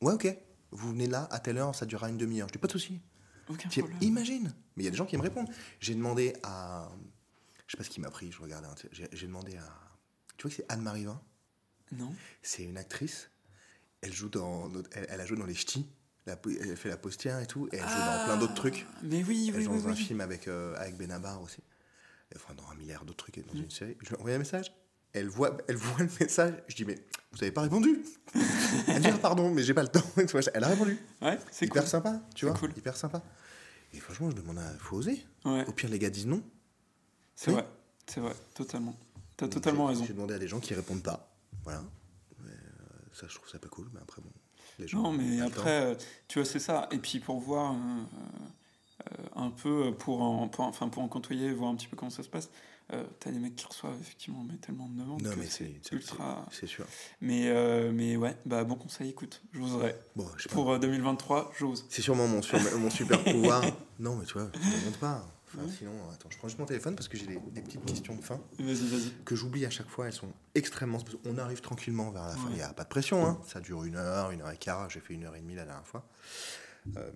Ouais, 0.03 0.13
ok, 0.13 0.37
vous 0.73 0.91
venez 0.91 1.07
là 1.07 1.29
à 1.31 1.39
telle 1.39 1.59
heure, 1.59 1.75
ça 1.75 1.87
durera 1.87 2.11
une 2.11 2.19
demi-heure. 2.19 2.49
Je 2.49 2.53
dis 2.53 2.59
Pas 2.59 2.67
de 2.67 2.73
souci. 2.73 3.01
Imagine 4.01 4.53
Mais 4.77 4.83
il 4.83 4.85
y 4.85 4.89
a 4.89 4.91
des 4.91 4.97
gens 4.97 5.07
qui 5.07 5.17
me 5.17 5.23
répondent. 5.23 5.49
J'ai 5.81 5.95
demandé 5.95 6.35
à. 6.43 6.91
Je 7.67 7.73
sais 7.73 7.77
pas 7.79 7.85
ce 7.85 7.91
qui 7.91 8.01
m'a 8.01 8.11
pris, 8.11 8.31
je 8.33 8.41
regardais. 8.41 8.69
J'ai 8.91 9.27
demandé 9.27 9.57
à. 9.57 9.67
Tu 10.37 10.43
vois 10.43 10.51
que 10.51 10.57
c'est 10.57 10.67
Anne-Marie 10.69 11.05
Vin? 11.05 11.21
Non. 11.93 12.13
C'est 12.43 12.65
une 12.65 12.79
actrice. 12.79 13.31
Elle, 14.01 14.13
joue 14.13 14.29
dans, 14.29 14.71
elle, 14.93 15.21
a 15.21 15.27
joué 15.27 15.37
dans 15.37 15.47
Les 15.47 15.55
Ch'tis. 15.55 15.87
Elle 16.27 16.77
fait 16.77 16.89
la 16.89 16.97
postière 16.97 17.39
et 17.41 17.47
tout. 17.47 17.69
Et 17.73 17.77
elle 17.77 17.83
joue 17.83 17.87
dans 17.87 18.25
plein 18.25 18.37
d'autres 18.39 18.55
trucs. 18.55 18.87
Ah, 18.89 19.01
mais 19.03 19.23
oui, 19.23 19.53
elle 19.55 19.63
joue 19.63 19.71
dans 19.71 19.89
un 19.89 19.95
film 19.95 20.21
avec, 20.21 20.49
euh, 20.49 20.75
avec 20.77 20.97
Benabar 20.97 21.41
aussi. 21.43 21.63
Enfin, 22.35 22.55
dans 22.55 22.69
un 22.71 22.75
milliard 22.75 23.05
d'autres 23.05 23.25
trucs. 23.25 23.47
Dans 23.47 23.55
mm. 23.55 23.65
une 23.65 23.71
série. 23.71 23.97
Je 24.01 24.09
lui 24.09 24.15
ai 24.17 24.19
envoyé 24.19 24.37
un 24.37 24.41
message. 24.41 24.73
Elle 25.13 25.29
voit, 25.29 25.57
elle 25.69 25.77
voit 25.77 26.03
le 26.03 26.11
message. 26.21 26.55
Je 26.69 26.77
dis, 26.77 26.85
mais 26.85 26.99
vous 27.33 27.43
avez 27.43 27.53
pas 27.53 27.63
répondu 27.63 28.03
Elle 28.89 29.03
dit, 29.03 29.09
ah, 29.13 29.19
pardon, 29.19 29.51
mais 29.51 29.63
j'ai 29.63 29.75
pas 29.75 29.83
le 29.83 29.89
temps. 29.89 30.05
elle 30.55 30.65
a 30.65 30.69
répondu. 30.69 30.99
Ouais, 31.21 31.39
c'est 31.51 31.67
Hyper 31.67 31.87
sympa, 31.87 32.21
tu 32.35 32.47
vois. 32.47 32.55
Cool. 32.55 32.73
Hyper 32.77 32.97
sympa. 32.97 33.23
Et 33.95 34.01
franchement, 34.01 34.31
je 34.31 34.37
demande 34.37 34.59
à. 34.59 34.69
Faut 34.79 34.97
oser. 34.97 35.25
Au 35.45 35.73
pire, 35.73 35.91
les 35.91 35.99
gars 35.99 36.11
disent 36.11 36.27
non. 36.27 36.43
C'est 37.35 37.51
vrai, 37.51 37.67
c'est 38.07 38.21
vrai, 38.21 38.35
totalement. 38.55 38.95
T'as 39.37 39.49
totalement 39.49 39.87
raison. 39.87 40.05
J'ai 40.05 40.13
demandé 40.13 40.35
à 40.35 40.39
des 40.39 40.49
gens 40.49 40.61
qui 40.61 40.75
répondent 40.75 41.03
pas. 41.03 41.35
Voilà. 41.65 41.83
Euh, 42.45 42.51
ça, 43.13 43.27
je 43.29 43.35
trouve 43.35 43.49
ça 43.49 43.59
pas 43.59 43.69
cool, 43.69 43.89
mais 43.93 44.01
après, 44.01 44.23
bon. 44.23 44.31
Les 44.79 44.87
gens 44.87 45.03
non, 45.03 45.13
mais 45.13 45.41
après, 45.41 45.83
euh, 45.83 45.95
tu 46.29 46.39
vois, 46.39 46.47
c'est 46.47 46.59
ça. 46.59 46.89
Et 46.93 46.99
puis 46.99 47.21
pour 47.21 47.41
voir 47.41 47.75
euh, 47.75 49.25
un 49.37 49.51
peu, 49.51 49.93
pour 49.99 50.23
en, 50.23 50.51
enfin, 50.59 50.89
pour 50.89 51.03
en 51.03 51.09
côtoyer, 51.09 51.53
voir 51.53 51.71
un 51.71 51.77
petit 51.77 51.89
peu 51.89 51.97
comment 51.97 52.11
ça 52.11 52.23
se 52.23 52.29
passe. 52.29 52.49
Euh, 52.93 53.05
t'as 53.21 53.31
des 53.31 53.39
mecs 53.39 53.57
qui 53.57 53.65
reçoivent 53.65 53.99
effectivement 54.01 54.45
mais 54.47 54.57
tellement 54.57 54.87
de 54.87 55.01
demandes. 55.01 55.23
Non, 55.23 55.31
mais 55.39 55.47
c'est 55.47 55.73
ultra. 55.93 56.47
C'est 56.51 56.67
sûr. 56.67 56.85
Mais, 57.21 57.49
euh, 57.49 57.91
mais 57.93 58.17
ouais, 58.17 58.37
bah, 58.45 58.65
bon 58.65 58.75
conseil, 58.75 59.11
écoute, 59.11 59.43
j'oserais. 59.53 59.99
Bon, 60.15 60.27
Pour 60.51 60.79
2023, 60.79 61.39
euh, 61.39 61.53
j'ose. 61.59 61.87
C'est 61.89 62.03
sûrement 62.03 62.29
mon, 62.29 62.43
mon 62.79 62.91
super 62.91 63.25
pouvoir. 63.25 63.65
non, 63.99 64.17
mais 64.17 64.27
tu 64.27 64.35
vois, 64.35 64.51
je 64.55 64.59
ne 64.59 64.85
montre 64.85 64.99
pas. 64.99 65.27
Enfin, 65.47 65.67
Sinon, 65.79 65.93
attends, 66.13 66.29
je 66.31 66.37
prends 66.39 66.49
juste 66.49 66.59
mon 66.59 66.67
téléphone 66.67 66.95
parce 66.95 67.09
que 67.09 67.17
j'ai 67.17 67.27
des, 67.27 67.61
petites 67.63 67.85
questions 67.85 68.17
de 68.17 68.23
fin. 68.23 68.41
Vas-y, 68.59 68.87
vas-y. 68.87 69.13
Que 69.25 69.37
j'oublie 69.37 69.65
à 69.65 69.71
chaque 69.71 69.89
fois, 69.89 70.07
elles 70.07 70.13
sont 70.13 70.33
extrêmement. 70.55 70.99
On 71.27 71.39
arrive 71.39 71.61
tranquillement 71.61 72.11
vers 72.11 72.27
la 72.27 72.35
fin. 72.35 72.49
Il 72.51 72.57
n'y 72.57 72.63
a 72.63 72.73
pas 72.73 72.85
de 72.85 72.89
pression, 72.89 73.27
hein. 73.27 73.41
Ça 73.47 73.61
dure 73.61 73.85
une 73.85 73.97
heure, 73.97 74.31
une 74.31 74.43
heure 74.43 74.51
et 74.51 74.57
quart. 74.57 74.91
J'ai 74.91 75.01
fait 75.01 75.15
une 75.15 75.25
heure 75.25 75.37
et 75.37 75.41
demie 75.41 75.55
la 75.55 75.65
dernière 75.65 75.87
fois. 75.87 76.05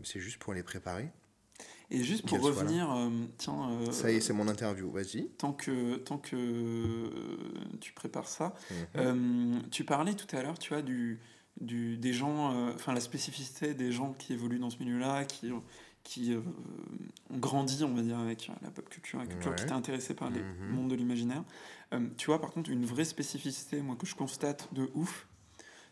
c'est 0.04 0.20
juste 0.20 0.38
pour 0.38 0.54
les 0.54 0.62
préparer. 0.62 1.10
Et 1.90 2.02
juste 2.02 2.26
pour 2.26 2.40
revenir, 2.40 2.90
euh, 2.90 3.10
tiens. 3.38 3.70
Euh, 3.70 3.92
ça 3.92 4.10
y 4.10 4.16
est, 4.16 4.20
c'est 4.20 4.32
mon 4.32 4.48
interview, 4.48 4.90
vas-y. 4.90 5.28
Tant 5.38 5.52
que, 5.52 5.96
tant 5.96 6.18
que 6.18 7.10
tu 7.80 7.92
prépares 7.92 8.28
ça, 8.28 8.54
mhm. 8.70 8.76
euh, 8.96 9.60
tu 9.70 9.84
parlais 9.84 10.14
tout 10.14 10.34
à 10.36 10.42
l'heure, 10.42 10.58
tu 10.58 10.72
vois, 10.72 10.82
du, 10.82 11.20
du, 11.60 11.96
des 11.96 12.12
gens, 12.12 12.70
enfin 12.74 12.92
la 12.92 13.00
spécificité 13.00 13.74
des 13.74 13.92
gens 13.92 14.14
qui 14.14 14.32
évoluent 14.32 14.58
dans 14.58 14.70
ce 14.70 14.78
milieu-là, 14.78 15.24
qui, 15.24 15.52
qui 16.02 16.34
ont 16.34 17.38
grandi, 17.38 17.84
on 17.84 17.94
va 17.94 18.02
dire, 18.02 18.18
avec 18.18 18.50
la 18.62 18.70
pop 18.70 18.88
culture, 18.88 19.20
la 19.20 19.26
culture 19.26 19.54
qui 19.54 19.62
étaient 19.62 19.72
intéressés 19.72 20.14
par 20.14 20.30
le 20.30 20.42
mhm. 20.42 20.68
monde 20.70 20.90
de 20.90 20.96
l'imaginaire. 20.96 21.44
tu 22.16 22.26
vois, 22.26 22.40
par 22.40 22.50
contre, 22.50 22.70
une 22.70 22.84
vraie 22.84 23.04
spécificité, 23.04 23.80
moi, 23.80 23.94
que 23.96 24.06
je 24.06 24.16
constate 24.16 24.68
de 24.72 24.90
ouf, 24.94 25.28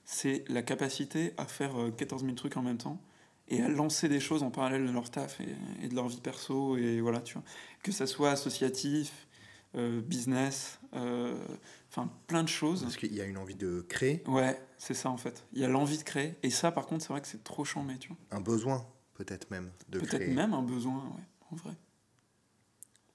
c'est 0.05 0.45
la 0.49 0.63
capacité 0.63 1.33
à 1.37 1.47
faire 1.47 1.73
14 1.97 2.25
000 2.25 2.35
trucs 2.35 2.57
en 2.57 2.63
même 2.63 2.79
temps 2.79 3.01
et 3.49 3.63
à 3.63 3.69
lancer 3.69 4.09
des 4.09 4.21
choses 4.21 4.43
en 4.43 4.51
parallèle 4.51 4.87
de 4.87 4.93
leur 4.93 5.11
taf 5.11 5.41
et, 5.41 5.89
de 5.89 5.95
leur 5.95 6.09
vie 6.09 6.21
perso 6.21 6.77
et 6.77 7.01
voilà 7.01 7.21
tu 7.21 7.35
vois. 7.35 7.45
Que 7.83 7.93
ça 7.93 8.07
soit 8.07 8.31
associatif 8.31 9.27
euh, 9.75 10.01
business 10.01 10.79
euh, 10.95 11.37
enfin 11.91 12.11
plein 12.27 12.43
de 12.43 12.49
choses. 12.49 12.83
Parce 12.83 12.97
qu'il 12.97 13.15
y 13.15 13.21
a 13.21 13.25
une 13.25 13.39
envie 13.39 13.57
de 13.57 13.85
créer. 13.89 14.23
Ouais 14.27 14.61
c'est 14.79 14.95
ça 14.95 15.11
en 15.11 15.17
fait. 15.17 15.45
Il 15.53 15.61
y 15.61 15.65
a 15.65 15.69
l'envie 15.69 15.99
de 15.99 16.05
créer. 16.05 16.37
Et 16.43 16.51
ça 16.51 16.73
par 16.73 16.87
contre 16.87 17.03
c'est 17.03 17.13
vrai 17.13 17.21
que 17.21 17.29
c'est 17.29 17.45
trop 17.45 17.65
chambé 17.65 17.99
tu 17.99 18.09
vois. 18.09 18.19
Un 18.31 18.41
besoin 18.41 18.87
peut-être 19.15 19.51
même 19.51 19.71
de 19.89 20.01
peut-être 20.01 20.29
même 20.29 20.55
un 20.55 20.63
besoin 20.63 21.05
ouais 21.17 21.25
en 21.51 21.57
vrai. 21.57 21.73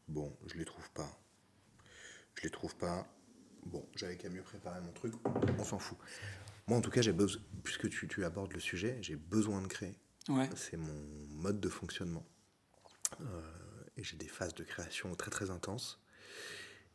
Bon 0.08 0.36
je 0.48 0.58
les 0.58 0.66
trouve 0.66 0.90
pas. 0.92 1.10
Je 2.36 2.44
les 2.44 2.50
trouve 2.52 2.76
pas. 2.76 3.08
Bon 3.66 3.86
j'avais 3.96 4.16
qu'à 4.16 4.30
mieux 4.30 4.44
préparer 4.44 4.80
mon 4.82 4.92
truc. 4.92 5.14
On 5.58 5.64
s'en 5.64 5.80
fout. 5.80 5.98
Moi 6.68 6.78
en 6.78 6.82
tout 6.82 6.92
cas 6.92 7.02
j'ai 7.02 7.14
besoin 7.14 7.42
puisque 7.64 7.90
tu, 7.90 8.08
tu 8.08 8.24
abordes 8.24 8.54
le 8.54 8.60
sujet 8.60 9.00
j'ai 9.02 9.16
besoin 9.16 9.62
de 9.62 9.68
créer 9.68 9.96
c'est 10.56 10.78
mon 10.78 11.28
mode 11.30 11.60
de 11.60 11.70
fonctionnement. 11.70 12.26
Euh, 13.22 13.42
et 13.98 14.04
j'ai 14.04 14.18
des 14.18 14.28
phases 14.28 14.54
de 14.54 14.64
création 14.64 15.14
très 15.16 15.32
très 15.32 15.50
intenses. 15.50 16.00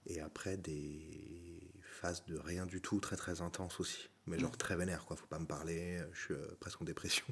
Et 0.06 0.20
après 0.20 0.56
des 0.56 1.72
phases 1.82 2.24
de 2.26 2.38
rien 2.38 2.66
du 2.66 2.80
tout 2.80 3.00
très 3.00 3.16
très 3.16 3.40
intenses 3.40 3.80
aussi. 3.80 4.08
Mais 4.26 4.38
genre 4.38 4.56
très 4.56 4.76
vénère, 4.76 5.04
quoi. 5.04 5.16
Faut 5.16 5.26
pas 5.26 5.38
me 5.38 5.46
parler, 5.46 6.00
je 6.12 6.20
suis 6.20 6.34
euh, 6.34 6.56
presque 6.60 6.80
en 6.80 6.84
dépression. 6.84 7.24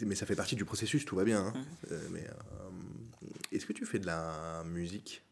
Mais 0.00 0.14
ça 0.14 0.26
fait 0.26 0.36
partie 0.36 0.56
du 0.56 0.64
processus, 0.64 1.04
tout 1.04 1.16
va 1.16 1.24
bien. 1.24 1.46
Hein. 1.46 1.66
Euh, 1.90 2.08
mais 2.10 2.26
est-ce 3.52 3.66
que 3.66 3.72
tu 3.72 3.84
fais 3.86 3.98
de 3.98 4.06
la 4.06 4.64
musique? 4.64 5.22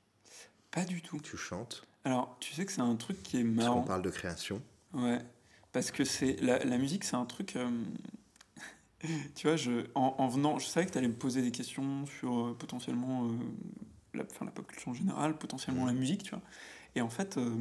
Pas 0.70 0.84
du 0.84 1.02
tout. 1.02 1.18
Tu 1.20 1.36
chantes? 1.36 1.86
Alors, 2.04 2.36
tu 2.40 2.52
sais 2.52 2.66
que 2.66 2.72
c'est 2.72 2.82
un 2.82 2.96
truc 2.96 3.22
qui 3.22 3.38
est 3.40 3.44
marrant. 3.44 3.80
On 3.80 3.84
parle 3.84 4.02
de 4.02 4.10
création. 4.10 4.62
Ouais. 4.92 5.18
Parce 5.72 5.90
que 5.90 6.04
c'est 6.04 6.34
la, 6.42 6.62
la 6.62 6.78
musique, 6.78 7.04
c'est 7.04 7.16
un 7.16 7.24
truc 7.24 7.56
tu 9.34 9.46
vois, 9.46 9.56
je, 9.56 9.86
en, 9.94 10.28
venant, 10.28 10.58
je 10.58 10.66
savais 10.66 10.86
que 10.86 10.92
tu 10.92 10.98
allais 10.98 11.08
me 11.08 11.14
poser 11.14 11.42
des 11.42 11.50
questions 11.50 12.06
sur 12.06 12.38
euh, 12.38 12.56
potentiellement 12.58 13.26
euh, 13.26 13.36
la, 14.14 14.24
fin, 14.24 14.44
la 14.44 14.50
pop 14.50 14.66
culture 14.66 14.88
en 14.88 14.94
général, 14.94 15.36
potentiellement 15.38 15.86
la 15.86 15.92
musique, 15.92 16.22
tu 16.22 16.30
vois. 16.30 16.42
Et 16.94 17.00
en 17.00 17.10
fait, 17.10 17.36
euh, 17.36 17.54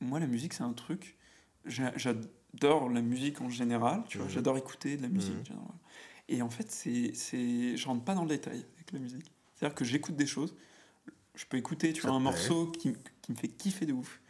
moi, 0.00 0.20
la 0.20 0.26
musique, 0.26 0.52
c'est 0.52 0.62
un 0.62 0.72
truc. 0.72 1.16
J'adore 1.64 2.88
la 2.88 3.02
musique 3.02 3.40
en 3.40 3.48
général, 3.48 4.02
tu 4.08 4.18
vois. 4.18 4.26
Mhm. 4.26 4.32
J'adore 4.32 4.58
écouter 4.58 4.96
de 4.96 5.02
la 5.02 5.08
musique 5.08 5.44
général. 5.46 5.74
Et 6.28 6.42
en 6.42 6.50
fait, 6.50 6.70
c'est, 6.70 7.12
c'est, 7.14 7.76
je 7.76 7.86
rentre 7.86 8.04
pas 8.04 8.14
dans 8.14 8.22
le 8.22 8.28
détail 8.28 8.64
avec 8.76 8.92
la 8.92 8.98
musique. 8.98 9.32
C'est-à-dire 9.54 9.74
que 9.74 9.84
j'écoute 9.84 10.16
des 10.16 10.26
choses. 10.26 10.54
Je 11.34 11.44
peux 11.44 11.56
écouter, 11.56 11.92
tu 11.92 12.02
vois, 12.02 12.12
un 12.12 12.20
morceau 12.20 12.66
qui, 12.66 12.94
qui, 13.22 13.32
me 13.32 13.36
fait 13.36 13.48
kiffer 13.48 13.86
de 13.86 13.92
ouf. 13.92 14.20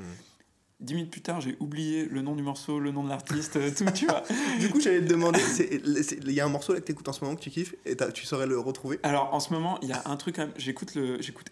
Mhm. 0.81 0.86
Dix 0.86 0.94
minutes 0.94 1.11
plus 1.11 1.20
tard, 1.20 1.40
j'ai 1.40 1.57
oublié 1.61 2.07
le 2.07 2.23
nom 2.23 2.35
du 2.35 2.43
morceau, 2.43 2.78
le 2.78 2.90
nom 2.90 3.05
de 3.05 3.09
l'artiste, 3.09 3.57
euh, 3.57 3.70
tout, 3.70 3.85
tu 3.93 4.07
vois. 4.07 4.23
du 4.61 4.70
coup, 4.70 4.81
j'allais 4.81 5.01
te 5.01 5.09
demander, 5.09 5.40
il 5.59 6.32
y 6.32 6.40
a 6.40 6.44
un 6.44 6.48
morceau 6.48 6.73
là 6.73 6.81
que 6.81 6.86
tu 6.86 6.93
écoutes 6.93 7.09
en 7.09 7.12
ce 7.12 7.24
moment 7.24 7.36
que 7.36 7.43
tu 7.43 7.51
kiffes 7.51 7.74
et 7.85 7.97
tu 8.15 8.27
saurais 8.27 8.47
le 8.47 8.59
retrouver 8.59 8.98
Alors, 9.02 9.32
en 9.35 9.40
ce 9.40 9.52
moment, 9.52 9.78
il 9.82 9.89
y 9.89 9.93
a 9.93 10.02
un 10.07 10.16
truc, 10.16 10.40
j'écoute, 10.57 10.97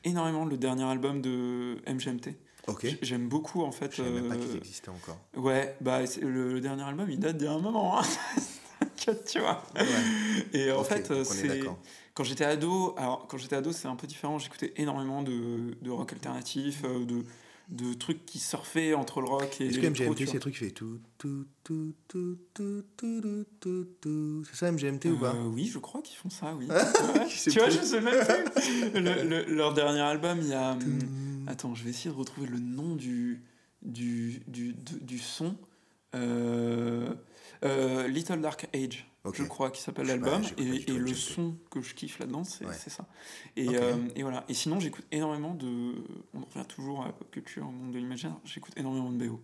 énormément 0.05 0.45
le 0.45 0.57
dernier 0.57 0.85
album 0.85 1.21
de 1.21 1.77
MGMT. 1.87 2.37
J'aime 3.03 3.29
beaucoup 3.29 3.63
en 3.63 3.73
fait. 3.73 3.91
Je 3.93 4.03
savais 4.03 4.11
même 4.11 4.29
pas 4.29 4.37
qu'ils 4.37 4.57
existaient 4.57 4.91
encore. 4.91 5.19
Ouais, 5.35 5.77
bah 5.81 6.01
le, 6.21 6.61
dernier 6.61 6.83
album 6.83 7.11
il 7.11 7.19
date 7.19 7.39
d'il 7.39 7.47
y 7.47 7.49
a 7.49 7.53
un 7.53 7.61
moment. 7.61 7.99
Hein. 7.99 8.03
tu 9.27 9.41
vois. 9.41 9.63
Et 10.53 10.71
en 10.73 10.85
fait, 10.85 11.25
c'est 11.25 11.63
quand 12.15 12.25
j'étais 12.25 12.45
ado, 12.45 12.95
alors 12.99 13.27
quand 13.29 13.39
j'étais 13.39 13.57
ado, 13.57 13.73
c'est 13.73 13.89
un 13.89 13.97
peu 13.97 14.07
différent. 14.07 14.39
J'écoutais 14.39 14.75
énormément 14.77 15.23
de, 15.23 15.77
de 15.81 15.91
rock 15.91 16.13
alternatif, 16.13 16.83
de 16.83 17.25
de 17.69 17.93
trucs 17.93 18.25
qui 18.25 18.39
surfaient 18.39 18.95
entre 18.95 19.21
le 19.21 19.29
rock 19.29 19.61
et 19.61 19.67
Est-ce 19.67 19.79
que 19.79 19.87
MGMT, 19.87 20.27
c'est 20.27 20.35
le 20.35 20.41
truc 20.41 20.55
qui 20.55 20.61
fait 20.61 20.71
tout, 20.71 21.01
tout, 21.19 21.47
tout, 21.63 21.95
tout, 22.09 22.39
tout, 22.55 22.83
tout, 22.97 23.45
tout, 23.61 23.89
tout, 24.01 24.45
C'est 24.51 24.57
ça 24.57 24.73
MGMT 24.73 25.07
ou 25.07 25.19
pas 25.19 25.35
Oui, 25.35 25.67
je 25.67 25.79
crois 25.79 26.01
qu'ils 26.01 26.17
font 26.17 26.31
ça, 26.31 26.55
oui. 26.55 26.67
tu 27.43 27.59
vois, 27.59 27.69
je 27.69 27.81
sais 27.81 28.01
même 28.01 28.25
plus. 28.25 29.01
le, 29.01 29.55
leur 29.55 29.75
dernier 29.75 30.01
album, 30.01 30.39
il 30.41 30.49
y 30.49 30.55
a. 30.55 30.79
Attends, 31.47 31.75
je 31.75 31.85
vais 31.85 31.91
essayer 31.91 32.11
de 32.11 32.17
retrouver 32.17 32.47
le 32.47 32.59
nom 32.59 32.97
du, 32.97 33.43
du, 33.83 34.43
du, 34.47 34.75
du, 34.75 35.19
son. 35.19 35.55
Euh, 36.15 37.15
Little 38.09 38.41
Dark 38.41 38.67
Age 38.75 39.07
je 39.33 39.45
crois, 39.45 39.71
qui 39.71 39.81
s'appelle 39.81 40.07
l'album. 40.07 40.43
et, 40.57 40.85
le 40.87 41.15
son 41.15 41.57
que 41.71 41.81
je 41.81 41.95
kiffe 41.95 42.19
là-dedans, 42.19 42.45
c'est 42.45 42.91
ça. 42.91 43.07
Et, 43.57 43.69
euh, 43.77 43.97
et, 44.15 44.23
voilà. 44.23 44.45
Et 44.49 44.55
sinon, 44.55 44.81
j'écoute 44.81 45.07
énormément 45.11 45.55
de. 45.55 45.95
On 46.35 46.41
revient 46.41 46.67
toujours 46.67 47.03
à 47.03 47.07
la 47.07 47.13
pop 47.13 47.31
culture, 47.31 47.67
au 47.67 47.71
monde 47.71 47.93
de 47.93 47.99
l'imaginaire. 47.99 48.37
J'écoute 48.45 48.73
énormément 48.77 49.11
de 49.11 49.27
BO. 49.27 49.41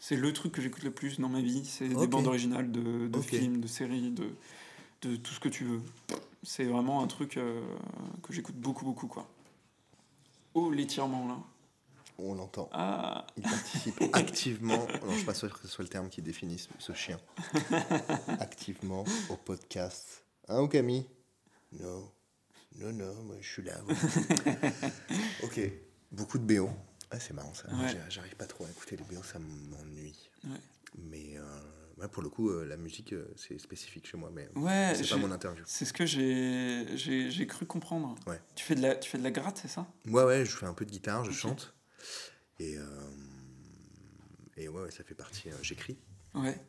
C'est 0.00 0.16
le 0.16 0.32
truc 0.32 0.52
que 0.52 0.62
j'écoute 0.62 0.82
le 0.82 0.90
plus 0.90 1.20
dans 1.20 1.28
ma 1.28 1.42
vie. 1.42 1.64
C'est 1.64 1.88
des 1.88 2.06
bandes 2.06 2.26
originales 2.26 2.72
de, 2.72 3.08
de 3.08 3.20
films, 3.20 3.60
de 3.60 3.66
séries, 3.66 4.10
de, 4.10 4.30
de 5.02 5.16
tout 5.16 5.32
ce 5.32 5.40
que 5.40 5.48
tu 5.48 5.64
veux. 5.64 5.82
C'est 6.42 6.64
vraiment 6.64 7.02
un 7.02 7.06
truc 7.06 7.36
euh, 7.36 7.60
que 8.22 8.32
j'écoute 8.32 8.56
beaucoup, 8.56 8.84
beaucoup, 8.84 9.08
quoi. 9.08 9.28
Oh, 10.54 10.70
l'étirement, 10.70 11.28
là 11.28 11.38
on 12.22 12.34
l'entend. 12.34 12.68
Ah. 12.72 13.26
Il 13.36 13.42
participe 13.42 14.02
activement, 14.12 14.76
non, 14.76 15.00
je 15.02 15.06
ne 15.06 15.16
suis 15.16 15.24
pas 15.24 15.34
sûr 15.34 15.52
que 15.52 15.60
ce 15.60 15.68
soit 15.68 15.82
le 15.82 15.88
terme 15.88 16.08
qui 16.08 16.22
définisse 16.22 16.68
ce 16.78 16.92
chien, 16.92 17.18
activement 18.40 19.04
au 19.28 19.36
podcast. 19.36 20.24
Hein, 20.48 20.66
Camille 20.68 21.06
Non, 21.72 22.10
non, 22.78 22.92
non, 22.92 23.14
moi 23.24 23.36
je 23.40 23.48
suis 23.48 23.62
là. 23.62 23.74
ok, 25.42 25.60
beaucoup 26.12 26.38
de 26.38 26.44
BO. 26.44 26.70
c'est 27.18 27.34
marrant 27.34 27.54
ça. 27.54 27.68
J'arrive 28.08 28.36
pas 28.36 28.46
trop 28.46 28.64
à 28.64 28.70
écouter 28.70 28.96
les 28.96 29.04
BO, 29.04 29.22
ça 29.22 29.38
m'ennuie. 29.38 30.30
Mais 30.96 31.36
euh, 31.36 32.08
pour 32.08 32.22
le 32.22 32.28
coup, 32.28 32.50
euh, 32.50 32.64
la 32.64 32.76
musique, 32.76 33.12
euh, 33.12 33.32
c'est 33.36 33.58
spécifique 33.58 34.06
chez 34.06 34.16
moi, 34.16 34.30
mais 34.32 34.48
ouais, 34.56 34.94
c'est 34.94 35.08
pas 35.08 35.16
mon 35.16 35.30
interview. 35.30 35.62
C'est 35.66 35.84
ce 35.84 35.92
que 35.92 36.06
j'ai 36.06 37.46
cru 37.46 37.66
comprendre. 37.66 38.14
Ouais. 38.26 38.40
Tu, 38.54 38.64
fais 38.64 38.74
de 38.74 38.82
la, 38.82 38.96
tu 38.96 39.10
fais 39.10 39.18
de 39.18 39.22
la 39.22 39.30
gratte, 39.30 39.58
c'est 39.62 39.68
ça? 39.68 39.86
Ouais, 40.06 40.24
ouais, 40.24 40.44
je 40.44 40.56
fais 40.56 40.66
un 40.66 40.74
peu 40.74 40.84
de 40.84 40.90
guitare, 40.90 41.24
je 41.24 41.32
chante. 41.32 41.74
Et, 42.58 42.76
euh, 42.76 43.10
et 44.56 44.68
ouais, 44.68 44.90
ça 44.90 45.04
fait 45.04 45.14
partie. 45.14 45.50
Euh, 45.50 45.56
j'écris. 45.62 45.96
Ouais. 46.34 46.60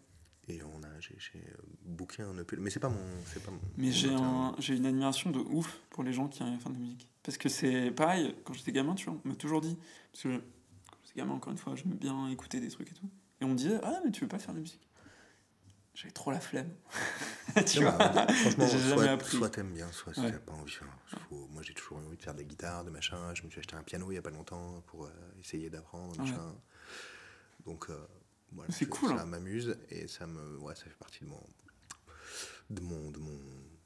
Et 0.47 0.61
on 0.63 0.83
a, 0.83 0.99
j'ai, 0.99 1.15
euh, 1.35 1.39
booké 1.83 2.23
un 2.23 2.37
EP. 2.37 2.55
Mais 2.57 2.69
c'est 2.69 2.79
pas 2.79 2.89
mon. 2.89 3.23
C'est 3.25 3.43
pas 3.43 3.51
mais 3.77 3.91
j'ai, 3.91 4.13
un, 4.13 4.55
j'ai 4.57 4.75
une 4.75 4.85
admiration 4.85 5.29
de 5.29 5.39
ouf 5.39 5.79
pour 5.89 6.03
les 6.03 6.13
gens 6.13 6.27
qui 6.27 6.41
arrivent 6.41 6.55
à 6.55 6.59
faire 6.59 6.71
de 6.71 6.77
la 6.77 6.83
musique. 6.83 7.07
Parce 7.23 7.37
que 7.37 7.49
c'est 7.49 7.91
pareil, 7.91 8.35
quand 8.43 8.53
j'étais 8.53 8.71
gamin, 8.71 8.95
tu 8.95 9.09
vois, 9.09 9.19
on 9.23 9.27
m'a 9.27 9.35
toujours 9.35 9.61
dit. 9.61 9.77
Parce 10.11 10.23
que 10.23 10.37
quand 10.37 10.97
j'étais 11.03 11.19
gamin, 11.19 11.33
encore 11.33 11.51
une 11.51 11.59
fois, 11.59 11.75
j'aimais 11.75 11.95
bien 11.95 12.29
écouter 12.29 12.59
des 12.59 12.69
trucs 12.69 12.89
et 12.91 12.95
tout. 12.95 13.09
Et 13.39 13.45
on 13.45 13.49
me 13.49 13.55
disait, 13.55 13.79
ah, 13.83 13.99
mais 14.03 14.11
tu 14.11 14.21
veux 14.21 14.27
pas 14.27 14.39
faire 14.39 14.53
de 14.53 14.59
musique? 14.59 14.87
J'avais 15.93 16.11
trop 16.11 16.31
la 16.31 16.39
flemme. 16.39 16.69
tu 17.65 17.81
vois 17.81 17.91
franchement, 17.91 18.67
soit, 18.67 19.23
soit 19.23 19.49
t'aimes 19.49 19.73
bien, 19.73 19.91
soit 19.91 20.13
t'as 20.13 20.31
pas 20.31 20.53
envie. 20.53 20.77
moi, 21.31 21.61
j'ai 21.63 21.73
toujours 21.73 21.97
envie 21.97 22.17
de 22.17 22.21
faire 22.21 22.33
des 22.33 22.45
guitares, 22.45 22.83
de 22.83 22.89
machin. 22.89 23.33
Je 23.33 23.43
me 23.43 23.49
suis 23.49 23.59
acheté 23.59 23.75
un 23.75 23.83
piano 23.83 24.11
il 24.11 24.15
y 24.15 24.17
a 24.17 24.21
pas 24.21 24.29
longtemps 24.29 24.83
pour 24.87 25.05
euh, 25.05 25.09
essayer 25.39 25.69
d'apprendre, 25.69 26.17
machin. 26.17 26.55
Donc, 27.65 27.89
euh, 27.89 28.07
voilà, 28.53 28.71
c'est 28.71 28.87
cool. 28.87 29.09
Ça 29.09 29.21
hein. 29.21 29.25
m'amuse 29.25 29.77
et 29.89 30.07
ça 30.07 30.27
me, 30.27 30.57
ouais, 30.59 30.75
ça 30.75 30.83
fait 30.83 30.97
partie 30.99 31.23
de 31.23 31.29
mon, 31.29 31.43
de 32.69 32.81
mon, 32.81 33.11
de 33.11 33.19
mon, 33.19 33.39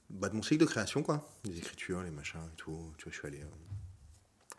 bah, 0.09 0.29
de 0.29 0.35
mon 0.35 0.43
cycle 0.43 0.61
de 0.61 0.69
création, 0.69 1.03
quoi. 1.03 1.29
Les 1.43 1.57
écritures, 1.57 2.01
les 2.03 2.11
machins 2.11 2.39
et 2.51 2.55
tout. 2.55 2.93
Tu 2.97 3.05
vois, 3.05 3.13
je 3.13 3.17
suis 3.17 3.27
allé 3.27 3.41
euh, 3.41 3.47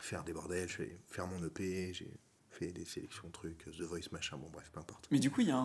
faire 0.01 0.25
des 0.25 0.33
bordels, 0.33 0.69
je 0.69 0.75
suis 0.75 0.83
allé 0.85 1.01
faire 1.09 1.27
mon 1.27 1.43
EP, 1.45 1.93
j'ai 1.93 2.11
fait 2.51 2.73
des 2.73 2.85
sélections 2.85 3.29
de 3.29 3.33
trucs, 3.33 3.65
The 3.65 3.83
Voice, 3.83 4.09
machin, 4.13 4.39
bon 4.39 4.49
bref, 4.49 4.71
peu 4.73 4.81
importe. 4.81 5.09
Mais 5.11 5.19
du 5.19 5.31
coup, 5.31 5.43
il 5.43 5.49
y, 5.49 5.51
y 5.51 5.53
a 5.53 5.63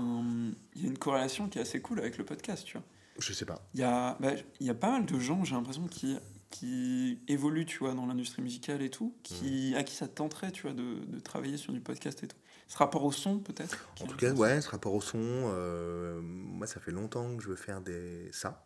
une 0.88 0.98
corrélation 1.00 1.48
qui 1.48 1.58
est 1.58 1.62
assez 1.62 1.82
cool 1.82 2.00
avec 2.00 2.18
le 2.18 2.26
podcast, 2.26 2.66
tu 2.66 2.78
vois. 2.78 2.86
Je 3.20 3.34
sais 3.34 3.46
pas. 3.46 3.68
Il 3.74 3.80
y 3.80 3.84
a, 3.84 4.18
bah, 4.20 4.34
y 4.60 4.70
a 4.70 4.74
pas 4.74 4.92
mal 4.92 5.06
de 5.06 5.20
gens, 5.20 5.44
j'ai 5.44 5.56
l'impression, 5.56 5.88
qui, 5.88 6.18
qui 6.50 7.20
évoluent, 7.28 7.66
tu 7.66 7.80
vois, 7.80 7.94
dans 7.94 8.06
l'industrie 8.06 8.42
musicale 8.42 8.82
et 8.82 8.90
tout, 8.90 9.16
qui, 9.24 9.74
à 9.76 9.84
qui 9.84 9.96
ça 9.96 10.08
tenterait, 10.08 10.52
tu 10.52 10.64
vois, 10.64 10.74
de, 10.74 11.06
de, 11.06 11.20
travailler 11.20 11.58
sur 11.58 11.74
du 11.74 11.82
podcast 11.82 12.24
et 12.24 12.28
tout. 12.28 12.38
Ce 12.68 12.78
rapport 12.78 13.04
au 13.04 13.12
son, 13.12 13.40
peut-être 13.40 13.90
En 14.02 14.06
tout 14.06 14.18
cas, 14.18 14.34
ouais, 14.34 14.62
ce 14.62 14.70
rapport 14.70 14.94
au 14.94 15.02
son, 15.02 15.20
euh, 15.20 16.22
moi, 16.22 16.68
ça 16.68 16.80
fait 16.80 16.92
longtemps 16.92 17.36
que 17.36 17.44
je 17.44 17.50
veux 17.50 17.56
faire 17.56 17.82
des... 17.82 18.30
ça. 18.32 18.66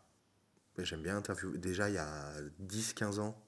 J'aime 0.77 1.01
bien 1.01 1.17
interviewer. 1.17 1.57
Déjà, 1.57 1.89
il 1.89 1.95
y 1.95 1.99
a 1.99 2.33
10-15 2.67 3.19
ans, 3.21 3.41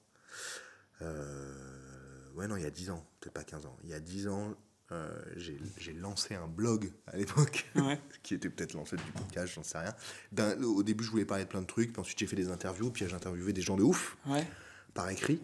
euh, 1.01 2.31
ouais, 2.35 2.47
non, 2.47 2.55
il 2.55 2.63
y 2.63 2.65
a 2.65 2.71
10 2.71 2.91
ans, 2.91 3.05
peut-être 3.19 3.33
pas 3.33 3.43
15 3.43 3.65
ans. 3.65 3.77
Il 3.83 3.89
y 3.89 3.93
a 3.93 3.99
10 3.99 4.27
ans, 4.27 4.55
euh, 4.91 5.09
j'ai 5.77 5.93
lancé 5.93 6.35
un 6.35 6.47
blog 6.47 6.91
à 7.07 7.17
l'époque, 7.17 7.69
qui 8.23 8.33
était 8.33 8.49
peut-être 8.49 8.73
lancé 8.73 8.95
du 8.95 9.11
podcast, 9.11 9.53
j'en 9.53 9.63
sais 9.63 9.79
rien. 9.79 10.55
Au 10.63 10.83
début, 10.83 11.03
je 11.03 11.11
voulais 11.11 11.25
parler 11.25 11.43
de 11.43 11.49
plein 11.49 11.61
de 11.61 11.67
trucs, 11.67 11.91
puis 11.91 11.99
ensuite 11.99 12.19
j'ai 12.19 12.27
fait 12.27 12.35
des 12.35 12.49
interviews, 12.49 12.91
puis 12.91 13.05
j'ai 13.07 13.13
interviewé 13.13 13.53
des 13.53 13.61
gens 13.61 13.75
de 13.77 13.83
ouf, 13.83 14.17
par 14.93 15.09
écrit. 15.09 15.41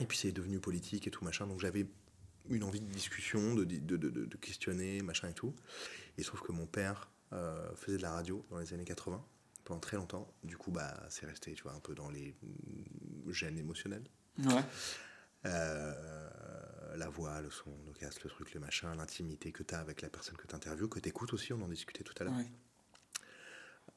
Et 0.00 0.06
puis 0.06 0.16
c'est 0.16 0.32
devenu 0.32 0.60
politique 0.60 1.06
et 1.06 1.10
tout 1.10 1.24
machin, 1.24 1.46
donc 1.46 1.60
j'avais 1.60 1.86
une 2.48 2.64
envie 2.64 2.80
de 2.80 2.90
discussion, 2.90 3.54
de, 3.54 3.64
de, 3.64 3.96
de, 3.96 4.08
de, 4.08 4.36
questionner, 4.36 5.02
machin 5.02 5.28
et 5.28 5.34
tout. 5.34 5.54
Et 6.18 6.22
sauf 6.22 6.40
que 6.40 6.52
mon 6.52 6.66
père 6.66 7.10
euh, 7.32 7.74
faisait 7.76 7.96
de 7.96 8.02
la 8.02 8.12
radio 8.12 8.44
dans 8.50 8.58
les 8.58 8.72
années 8.72 8.84
80 8.84 9.24
pendant 9.64 9.80
très 9.80 9.96
longtemps. 9.96 10.32
Du 10.42 10.56
coup, 10.56 10.70
bah, 10.70 11.00
c'est 11.10 11.26
resté, 11.26 11.52
tu 11.52 11.62
vois, 11.62 11.74
un 11.74 11.80
peu 11.80 11.94
dans 11.94 12.10
les 12.10 12.34
gènes 13.28 13.58
émotionnels. 13.58 14.04
Ouais. 14.38 14.64
Euh, 15.46 16.28
la 16.96 17.08
voix, 17.08 17.40
le 17.40 17.50
son, 17.50 17.70
le 17.86 17.92
casque, 17.92 18.24
le 18.24 18.30
truc, 18.30 18.52
le 18.54 18.60
machin, 18.60 18.94
l'intimité 18.94 19.52
que 19.52 19.62
tu 19.62 19.74
as 19.74 19.80
avec 19.80 20.02
la 20.02 20.10
personne 20.10 20.36
que 20.36 20.46
tu 20.46 20.54
interviews, 20.54 20.88
que 20.88 20.98
tu 20.98 21.08
écoutes 21.08 21.32
aussi, 21.32 21.52
on 21.52 21.60
en 21.62 21.68
discutait 21.68 22.04
tout 22.04 22.14
à 22.20 22.24
l'heure. 22.24 22.34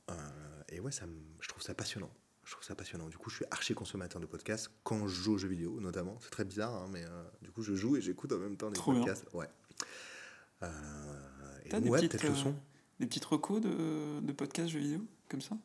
Euh, 0.10 0.64
et 0.70 0.80
ouais, 0.80 0.91
ça, 0.91 1.06
je 1.40 1.48
trouve 1.48 1.61
ça 1.61 1.74
passionnant. 1.74 2.11
Je 2.44 2.52
trouve 2.52 2.64
ça 2.65 2.76
passionnant. 2.76 3.07
Du 3.07 3.18
coup, 3.18 3.30
je 3.30 3.38
suis 3.38 3.45
archi 3.52 3.74
consommateur 3.74 4.20
de 4.20 4.26
podcasts 4.26 4.70
quand 4.84 5.07
je 5.07 5.22
joue 5.22 5.34
aux 5.34 5.38
jeux 5.38 5.48
vidéo, 5.48 5.80
notamment. 5.80 6.18
C'est 6.22 6.30
très 6.30 6.44
bizarre, 6.44 6.74
hein, 6.74 6.90
mais 6.91 7.03
euh, 7.06 7.24
du 7.41 7.52
coup, 7.52 7.64
je 7.64 7.74
joue 7.74 7.95
et 7.95 8.02
j'écoute 8.02 8.34
en 8.34 8.38
même 8.38 8.57
temps 8.57 8.70
des 8.70 8.80
podcasts. 8.80 9.26
Ouais. 9.34 9.48
Euh, 10.61 10.70
et 11.65 11.80
des, 11.80 11.90
le 11.90 12.36
son. 12.36 12.56
des 12.99 13.07
petites 13.07 13.26
recos 13.26 13.61
de, 13.61 14.20
de 14.20 14.32
podcasts 14.34 14.70
jeux 14.70 14.80
vidéo, 14.80 15.06
comme 15.30 15.41
ça? 15.41 15.57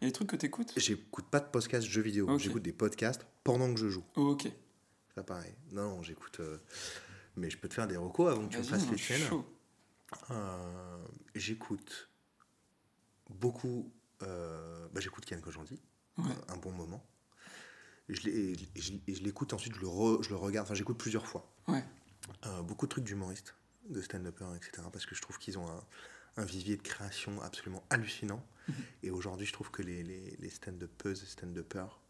Il 0.00 0.04
y 0.04 0.06
a 0.06 0.08
des 0.08 0.12
trucs 0.12 0.28
que 0.28 0.36
tu 0.36 0.46
écoutes 0.46 0.72
J'écoute 0.76 1.26
pas 1.26 1.40
de 1.40 1.48
podcasts 1.48 1.86
jeux 1.86 2.02
vidéo. 2.02 2.38
J'écoute 2.38 2.62
des 2.62 2.72
podcasts 2.72 3.26
pendant 3.42 3.72
que 3.72 3.80
je 3.80 3.88
joue. 3.88 4.04
Oh, 4.16 4.30
ok 4.30 4.50
pas 5.14 5.22
pareil. 5.22 5.54
Non, 5.70 6.02
j'écoute. 6.02 6.40
Euh, 6.40 6.58
mais 7.36 7.50
je 7.50 7.58
peux 7.58 7.68
te 7.68 7.74
faire 7.74 7.86
des 7.86 7.96
recos 7.96 8.30
avant 8.30 8.46
que 8.46 8.52
tu 8.52 8.58
me 8.58 8.62
fasses 8.62 8.88
les 8.90 8.98
chaînes. 8.98 9.42
Euh, 10.30 11.06
j'écoute 11.34 12.10
beaucoup. 13.30 13.92
Euh, 14.22 14.88
bah, 14.92 15.00
j'écoute 15.00 15.24
Ken 15.24 15.40
Kojandi, 15.40 15.80
un 16.18 16.56
bon 16.56 16.72
moment. 16.72 17.04
Je 18.08 18.28
l'écoute 19.22 19.52
ensuite, 19.54 19.74
je 19.74 19.80
le, 19.80 20.22
je 20.22 20.28
le 20.28 20.36
regarde. 20.36 20.66
Enfin, 20.66 20.74
j'écoute 20.74 20.98
plusieurs 20.98 21.26
fois. 21.26 21.52
beaucoup 22.62 22.86
de 22.86 22.90
trucs 22.90 23.04
d'humoristes, 23.04 23.56
de 23.88 24.00
stand-uppers, 24.00 24.54
etc. 24.54 24.86
Parce 24.92 25.06
que 25.06 25.14
je 25.14 25.22
trouve 25.22 25.38
qu'ils 25.38 25.58
ont 25.58 25.66
un, 26.36 26.44
vivier 26.44 26.76
de 26.76 26.82
création 26.82 27.40
absolument 27.42 27.84
hallucinant. 27.90 28.44
Mhm. 28.68 28.74
Et 29.04 29.10
aujourd'hui, 29.10 29.46
je 29.46 29.52
trouve 29.52 29.70
que 29.70 29.82
les, 29.82 30.02
les, 30.02 30.36
les 30.38 30.50
stand-uppeuses, 30.50 31.24
stand-uppers, 31.26 32.00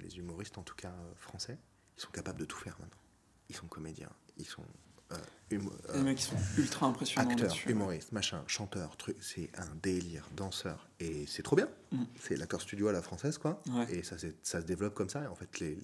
les 0.00 0.18
humoristes 0.18 0.58
en 0.58 0.62
tout 0.62 0.74
cas 0.74 0.94
français, 1.16 1.58
ils 1.96 2.00
sont 2.00 2.10
capables 2.10 2.40
de 2.40 2.44
tout 2.44 2.58
faire 2.58 2.76
maintenant. 2.80 3.00
Ils 3.48 3.56
sont 3.56 3.66
comédiens, 3.66 4.10
ils 4.36 4.46
sont. 4.46 4.64
Euh, 5.12 5.16
les 5.50 5.58
euh, 5.58 6.02
mecs 6.02 6.18
qui 6.18 6.24
sont 6.24 6.36
ultra 6.56 6.86
impressionnants. 6.86 7.30
Acteurs, 7.30 7.56
humoristes, 7.66 8.12
machin, 8.12 8.42
chanteurs, 8.46 8.96
truc, 8.96 9.16
c'est 9.20 9.50
un 9.58 9.74
délire, 9.76 10.28
danseur. 10.34 10.88
Et 10.98 11.26
c'est 11.26 11.42
trop 11.42 11.56
bien. 11.56 11.68
Mm. 11.92 12.04
C'est 12.18 12.36
l'acteur 12.36 12.60
studio 12.60 12.88
à 12.88 12.92
la 12.92 13.02
française, 13.02 13.38
quoi. 13.38 13.62
Et 13.90 14.02
ça, 14.02 14.16
ça 14.42 14.60
se 14.60 14.66
développe 14.66 14.94
comme 14.94 15.10
ça. 15.10 15.22
Et 15.22 15.26
en 15.26 15.34
fait, 15.34 15.60
les, 15.60 15.78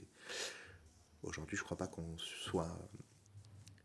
aujourd'hui, 1.23 1.57
je 1.57 1.63
crois 1.63 1.77
pas 1.77 1.87
qu'on 1.87 2.17
soit. 2.19 2.79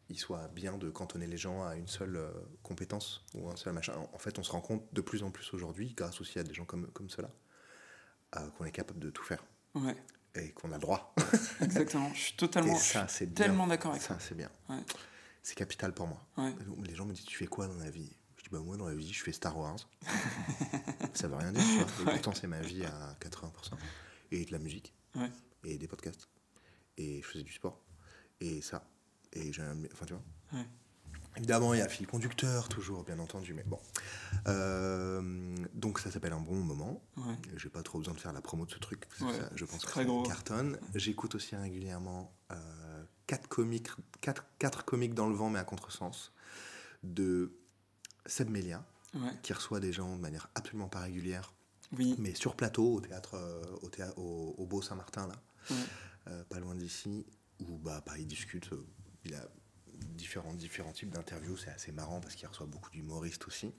Il 0.07 0.19
soit 0.19 0.47
bien 0.49 0.77
de 0.77 0.91
cantonner 0.91 1.25
les 1.25 1.37
gens 1.37 1.65
à 1.65 1.75
une 1.75 1.87
seule 1.87 2.15
euh, 2.15 2.29
compétence 2.61 3.25
ou 3.33 3.49
un 3.49 3.55
seul 3.55 3.73
machin. 3.73 3.93
En 4.13 4.19
fait, 4.19 4.37
on 4.37 4.43
se 4.43 4.51
rend 4.51 4.61
compte 4.61 4.83
de 4.93 5.01
plus 5.01 5.23
en 5.23 5.31
plus 5.31 5.51
aujourd'hui, 5.51 5.95
grâce 5.97 6.21
aussi 6.21 6.37
à 6.37 6.43
des 6.43 6.53
gens 6.53 6.63
comme, 6.63 6.91
comme 6.91 7.09
ceux-là, 7.09 7.31
qu'on 8.55 8.65
est 8.65 8.71
capable 8.71 8.99
de 8.99 9.09
tout 9.09 9.23
faire. 9.23 9.43
Ouais 9.73 9.97
et 10.35 10.51
qu'on 10.51 10.71
a 10.71 10.75
le 10.75 10.81
droit. 10.81 11.13
Exactement, 11.61 12.11
je 12.13 12.19
suis 12.19 12.35
totalement, 12.35 12.77
ça, 12.77 13.07
tellement 13.33 13.67
d'accord 13.67 13.91
avec 13.91 14.03
ça. 14.03 14.17
c'est 14.19 14.35
bien. 14.35 14.49
C'est 15.43 15.55
capital 15.55 15.93
pour 15.93 16.07
moi. 16.07 16.25
Les 16.83 16.95
gens 16.95 17.05
me 17.05 17.13
disent 17.13 17.25
Tu 17.25 17.37
fais 17.37 17.47
quoi 17.47 17.67
dans 17.67 17.77
la 17.77 17.89
vie? 17.89 18.11
Je 18.37 18.43
dis 18.43 18.49
bah, 18.51 18.59
Moi, 18.59 18.77
dans 18.77 18.87
la 18.87 18.95
vie, 18.95 19.13
je 19.13 19.23
fais 19.23 19.31
Star 19.31 19.57
Wars. 19.57 19.77
ça 21.13 21.27
veut 21.27 21.35
rien 21.35 21.51
dire, 21.51 21.63
tu 21.63 22.03
vois. 22.03 22.11
Et 22.11 22.15
pourtant, 22.15 22.33
c'est 22.33 22.47
ma 22.47 22.61
vie 22.61 22.83
à 22.83 23.15
80%. 23.21 23.73
Et 24.31 24.45
de 24.45 24.51
la 24.51 24.59
musique. 24.59 24.93
Et 25.63 25.77
des 25.77 25.87
podcasts. 25.87 26.27
Et 26.97 27.21
je 27.21 27.27
faisais 27.27 27.43
du 27.43 27.53
sport. 27.53 27.79
Et 28.39 28.61
ça. 28.61 28.87
Et 29.33 29.53
j'ai 29.53 29.63
Enfin, 29.93 30.05
tu 30.05 30.13
vois. 30.13 30.63
Évidemment, 31.37 31.73
il 31.73 31.79
y 31.79 31.81
a 31.81 31.89
fil 31.89 32.07
conducteur, 32.07 32.69
toujours, 32.69 33.03
bien 33.03 33.19
entendu, 33.19 33.53
mais 33.53 33.63
bon. 33.63 33.79
Euh, 34.47 35.55
donc, 35.73 35.99
ça 35.99 36.09
s'appelle 36.11 36.33
Un 36.33 36.39
bon 36.39 36.55
moment. 36.55 37.01
Ouais. 37.17 37.35
J'ai 37.57 37.69
pas 37.69 37.83
trop 37.83 37.99
besoin 37.99 38.13
de 38.13 38.19
faire 38.19 38.33
la 38.33 38.41
promo 38.41 38.65
de 38.65 38.71
ce 38.71 38.79
truc. 38.79 39.03
je 39.55 39.65
pense 39.65 39.85
que 39.85 39.91
ça 39.91 40.05
cartonne. 40.25 40.79
J'écoute 40.93 41.35
aussi 41.35 41.55
régulièrement 41.55 42.33
euh, 42.51 43.03
quatre, 43.27 43.47
comiques, 43.47 43.89
quatre, 44.21 44.45
quatre 44.59 44.85
comiques 44.85 45.13
dans 45.13 45.27
le 45.27 45.35
vent, 45.35 45.49
mais 45.49 45.59
à 45.59 45.63
contresens, 45.63 46.31
de 47.03 47.57
Seb 48.25 48.49
Melia, 48.49 48.85
qui 49.43 49.53
reçoit 49.53 49.79
des 49.79 49.91
gens 49.91 50.15
de 50.15 50.21
manière 50.21 50.49
absolument 50.55 50.89
pas 50.89 51.01
régulière. 51.01 51.53
Oui. 51.97 52.15
Mais 52.17 52.33
sur 52.33 52.55
plateau, 52.55 52.95
au 52.95 53.01
théâtre, 53.01 53.35
euh, 53.35 53.61
au, 53.81 53.89
théâtre, 53.89 54.17
au, 54.17 54.65
Beau 54.65 54.81
Saint-Martin, 54.81 55.27
là, 55.27 56.43
pas 56.49 56.59
loin 56.59 56.75
d'ici, 56.75 57.25
où 57.59 57.77
bah, 57.77 58.01
bah, 58.05 58.13
il 58.17 58.25
discute. 58.25 58.69
il 59.25 59.35
a 59.35 59.45
différents, 59.99 60.53
différents 60.53 60.91
types 60.91 61.09
d'interviews. 61.09 61.57
C'est 61.57 61.69
assez 61.69 61.91
marrant 61.91 62.19
parce 62.21 62.35
qu'il 62.35 62.47
reçoit 62.47 62.65
beaucoup 62.65 62.89
d'humoristes 62.91 63.47
aussi. 63.47 63.73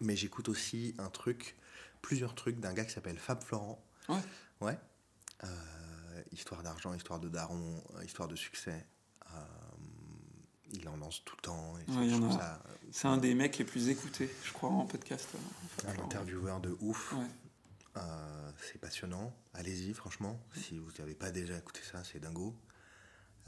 Mais 0.00 0.16
j'écoute 0.16 0.48
aussi 0.48 0.94
un 0.98 1.10
truc, 1.10 1.56
plusieurs 2.02 2.34
trucs 2.34 2.60
d'un 2.60 2.72
gars 2.72 2.84
qui 2.84 2.92
s'appelle 2.92 3.18
Fab 3.18 3.42
Florent. 3.42 3.82
Ouais. 4.08 4.20
Ouais. 4.60 4.78
Euh, 5.44 6.22
histoire 6.32 6.62
d'argent, 6.62 6.94
histoire 6.94 7.20
de 7.20 7.28
daron, 7.28 7.82
euh, 7.96 8.04
histoire 8.04 8.28
de 8.28 8.36
succès. 8.36 8.86
Euh, 9.26 9.40
il 10.72 10.88
en 10.88 10.96
lance 10.96 11.24
tout 11.24 11.36
le 11.36 11.42
temps. 11.42 11.74
C'est 12.90 13.08
un 13.08 13.16
des 13.16 13.34
mecs 13.34 13.56
les 13.58 13.64
plus 13.64 13.88
écoutés, 13.88 14.30
je 14.44 14.52
crois, 14.52 14.70
en 14.70 14.86
podcast. 14.86 15.28
un 15.86 16.02
intervieweur 16.02 16.60
de 16.60 16.76
ouf. 16.80 17.14
c'est 18.60 18.78
passionnant. 18.78 19.32
Allez-y, 19.54 19.94
franchement. 19.94 20.38
Si 20.54 20.78
vous 20.78 20.90
n'avez 20.98 21.14
pas 21.14 21.30
déjà 21.30 21.56
écouté 21.56 21.80
ça, 21.90 22.04
c'est 22.04 22.20
dingo. 22.20 22.54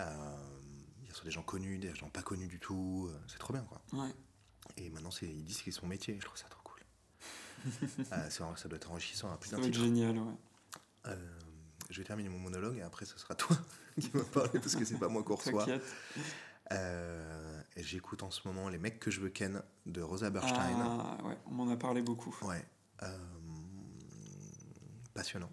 Euh, 0.00 0.59
ce 1.10 1.16
soit 1.16 1.24
des 1.24 1.30
gens 1.30 1.42
connus, 1.42 1.78
des 1.78 1.94
gens 1.94 2.08
pas 2.08 2.22
connus 2.22 2.48
du 2.48 2.58
tout. 2.58 3.08
Euh, 3.10 3.18
c'est 3.28 3.38
trop 3.38 3.52
bien, 3.52 3.62
quoi. 3.62 3.80
Ouais. 3.92 4.14
Et 4.76 4.90
maintenant, 4.90 5.10
ils 5.22 5.44
disent 5.44 5.62
c'est 5.64 5.70
son 5.70 5.86
métier. 5.86 6.16
Je 6.18 6.24
trouve 6.24 6.38
ça 6.38 6.48
trop 6.48 6.62
cool. 6.62 6.80
euh, 8.12 8.30
ça 8.30 8.68
doit 8.68 8.76
être 8.76 8.90
enrichissant 8.90 9.32
à 9.32 9.36
plus 9.36 9.50
d'un 9.50 9.60
titre. 9.60 9.78
génial, 9.78 10.18
ouais. 10.18 10.34
Euh, 11.06 11.38
je 11.88 11.98
vais 11.98 12.04
terminer 12.04 12.28
mon 12.28 12.38
monologue 12.38 12.76
et 12.76 12.82
après, 12.82 13.04
ce 13.04 13.18
sera 13.18 13.34
toi 13.34 13.56
qui 14.00 14.10
va 14.10 14.22
parler 14.24 14.60
parce 14.60 14.76
que 14.76 14.84
c'est 14.84 14.98
pas 14.98 15.08
moi 15.08 15.22
qu'on 15.22 15.36
reçoit. 15.36 15.66
Euh, 16.72 17.62
J'écoute 17.76 18.22
en 18.22 18.30
ce 18.30 18.46
moment 18.46 18.68
Les 18.68 18.78
mecs 18.78 19.00
que 19.00 19.10
je 19.10 19.20
veux 19.20 19.30
ken 19.30 19.62
de 19.86 20.02
Rosa 20.02 20.30
Berstein. 20.30 20.76
Ah, 20.78 21.16
ouais, 21.24 21.36
on 21.46 21.50
m'en 21.52 21.68
a 21.70 21.76
parlé 21.76 22.02
beaucoup. 22.02 22.36
Ouais. 22.42 22.64
Euh, 23.02 23.18
passionnant. 25.14 25.50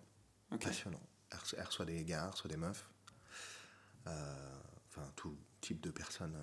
Passionnant. 0.59 1.01
Elle 1.31 1.65
reçoit 1.65 1.85
des 1.85 2.03
gars, 2.03 2.23
elle 2.25 2.31
reçoit 2.31 2.49
des 2.49 2.57
meufs. 2.57 2.89
Enfin, 4.98 5.11
tout, 5.15 5.38
type 5.61 5.80
de 5.82 5.91
personnes 5.91 6.38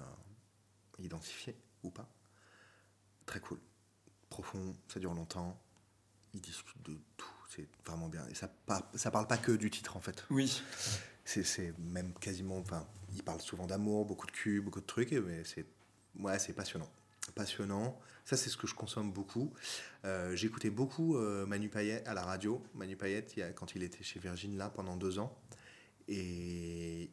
identifiées 0.99 1.57
ou 1.83 1.91
pas. 1.91 2.09
Très 3.27 3.41
cool. 3.41 3.59
Profond, 4.31 4.77
ça 4.89 5.01
dure 5.01 5.15
longtemps. 5.15 5.61
Ils 6.35 6.41
discutent 6.41 6.83
de 6.83 6.99
tout, 7.17 7.29
c'est 7.49 7.69
vraiment 7.87 8.09
bien. 8.09 8.27
Et 8.29 8.35
ça, 8.35 8.51
ça 8.95 9.11
parle 9.11 9.27
pas 9.27 9.39
que 9.39 9.53
du 9.53 9.71
titre 9.71 9.97
en 9.97 10.01
fait. 10.01 10.25
Oui. 10.31 10.63
C'est 11.25 11.77
même 11.79 12.13
quasiment. 12.15 12.59
Enfin, 12.59 12.87
ils 13.15 13.23
parlent 13.23 13.41
souvent 13.41 13.67
d'amour, 13.67 14.05
beaucoup 14.05 14.27
de 14.27 14.33
cul, 14.33 14.61
beaucoup 14.61 14.81
de 14.81 14.87
trucs, 14.87 15.13
mais 15.13 15.43
c'est 15.45 15.67
ouais, 16.19 16.39
c'est 16.39 16.53
passionnant. 16.53 16.91
Passionnant. 17.35 17.99
Ça, 18.25 18.37
c'est 18.37 18.51
ce 18.51 18.57
que 18.57 18.67
je 18.67 18.75
consomme 18.75 19.13
beaucoup. 19.13 19.53
Euh, 20.05 20.35
J'écoutais 20.37 20.71
beaucoup 20.71 21.17
euh, 21.17 21.47
Manu 21.47 21.69
Payet 21.69 22.05
à 22.07 22.15
la 22.15 22.23
radio. 22.23 22.63
Manu 22.75 22.97
Payet, 22.97 23.27
quand 23.55 23.75
il 23.75 23.83
était 23.83 24.03
chez 24.03 24.21
Virgin, 24.21 24.57
là, 24.57 24.69
pendant 24.69 24.97
deux 24.97 25.19
ans. 25.19 25.37
Et 26.09 27.11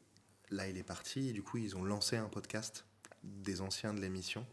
Là, 0.52 0.68
il 0.68 0.78
est 0.78 0.84
parti. 0.84 1.30
Et 1.30 1.34
du 1.34 1.42
coup, 1.42 1.58
ils 1.58 1.76
ont 1.76 1.84
lancé 1.84 2.18
un 2.18 2.28
podcast 2.28 2.86
des 3.24 3.62
anciens 3.62 3.94
de 3.94 4.02
l'émission. 4.02 4.46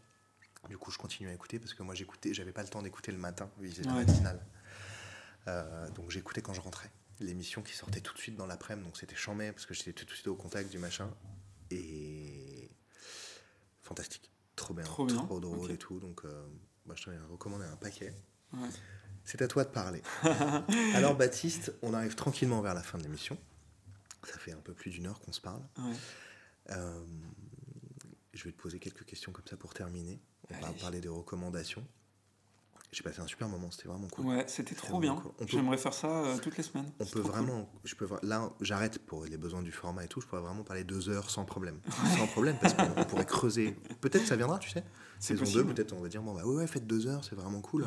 Du 0.67 0.77
coup, 0.77 0.91
je 0.91 0.97
continue 0.97 1.29
à 1.29 1.33
écouter 1.33 1.59
parce 1.59 1.73
que 1.73 1.83
moi, 1.83 1.95
j'écoutais, 1.95 2.33
j'avais 2.33 2.51
pas 2.51 2.63
le 2.63 2.67
temps 2.67 2.81
d'écouter 2.81 3.11
le 3.11 3.17
matin, 3.17 3.49
vu 3.59 3.69
que 3.69 3.87
matinale. 3.87 4.45
Euh, 5.47 5.89
donc, 5.91 6.11
j'écoutais 6.11 6.41
quand 6.41 6.53
je 6.53 6.61
rentrais. 6.61 6.91
L'émission 7.19 7.61
qui 7.61 7.73
sortait 7.73 8.01
tout 8.01 8.13
de 8.13 8.19
suite 8.19 8.35
dans 8.35 8.45
l'après-midi, 8.45 8.85
donc 8.85 8.97
c'était 8.97 9.15
chambé 9.15 9.51
parce 9.51 9.65
que 9.65 9.73
j'étais 9.73 9.93
tout 9.93 10.05
de 10.05 10.11
suite 10.11 10.27
au 10.27 10.35
contact 10.35 10.69
du 10.69 10.77
machin. 10.77 11.09
Et 11.71 12.69
fantastique. 13.81 14.31
Trop 14.55 14.73
bien, 14.73 14.83
trop, 14.83 15.39
drôle 15.39 15.71
et 15.71 15.77
tout. 15.77 15.99
Donc, 15.99 16.21
euh, 16.25 16.47
bah, 16.85 16.95
je 16.97 17.03
te 17.03 17.09
recommander 17.31 17.65
un 17.65 17.75
paquet. 17.77 18.13
C'est 19.23 19.41
à 19.41 19.47
toi 19.47 19.63
de 19.63 19.69
parler. 19.69 20.01
Alors, 20.95 21.15
Baptiste, 21.15 21.73
on 21.81 21.93
arrive 21.93 22.15
tranquillement 22.15 22.61
vers 22.61 22.73
la 22.73 22.81
fin 22.83 22.97
de 22.97 23.03
l'émission. 23.03 23.37
Ça 24.23 24.37
fait 24.37 24.51
un 24.51 24.61
peu 24.61 24.73
plus 24.73 24.91
d'une 24.91 25.07
heure 25.07 25.19
qu'on 25.19 25.31
se 25.31 25.41
parle. 25.41 25.61
Euh, 26.71 27.05
je 28.33 28.43
vais 28.43 28.51
te 28.51 28.61
poser 28.61 28.79
quelques 28.79 29.05
questions 29.05 29.31
comme 29.31 29.47
ça 29.47 29.57
pour 29.57 29.73
terminer. 29.73 30.19
On 30.49 30.59
va 30.59 30.73
parler 30.73 31.01
des 31.01 31.09
recommandations. 31.09 31.85
J'ai 32.91 33.03
passé 33.03 33.21
un 33.21 33.27
super 33.27 33.47
moment, 33.47 33.69
c'était 33.69 33.87
vraiment 33.87 34.07
cool. 34.07 34.25
Ouais, 34.25 34.45
c'était 34.47 34.73
trop 34.73 34.99
bien. 34.99 35.21
J'aimerais 35.45 35.77
faire 35.77 35.93
ça 35.93 36.07
euh, 36.07 36.37
toutes 36.39 36.57
les 36.57 36.63
semaines. 36.63 36.91
On 36.99 37.05
peut 37.05 37.19
vraiment, 37.19 37.71
je 37.83 37.93
peux 37.93 38.07
là, 38.23 38.51
j'arrête 38.61 38.97
pour 39.05 39.25
les 39.25 39.37
besoins 39.37 39.61
du 39.61 39.71
format 39.71 40.05
et 40.05 40.07
tout. 40.07 40.21
Je 40.21 40.25
pourrais 40.25 40.41
vraiment 40.41 40.63
parler 40.63 40.83
deux 40.83 41.07
heures 41.07 41.29
sans 41.29 41.45
problème, 41.45 41.79
sans 42.17 42.25
problème, 42.25 42.57
parce 42.59 42.73
qu'on 42.73 43.03
pourrait 43.05 43.27
creuser. 43.27 43.77
Peut-être 44.01 44.25
ça 44.25 44.35
viendra, 44.35 44.57
tu 44.57 44.71
sais. 44.71 44.83
Saison 45.19 45.43
2, 45.45 45.65
peut-être 45.65 45.93
on 45.93 45.99
va 45.99 46.07
dire 46.07 46.23
bon 46.23 46.33
bah 46.33 46.43
ouais, 46.45 46.55
ouais 46.55 46.67
faites 46.67 46.87
deux 46.87 47.05
heures, 47.05 47.23
c'est 47.23 47.35
vraiment 47.35 47.61
cool. 47.61 47.85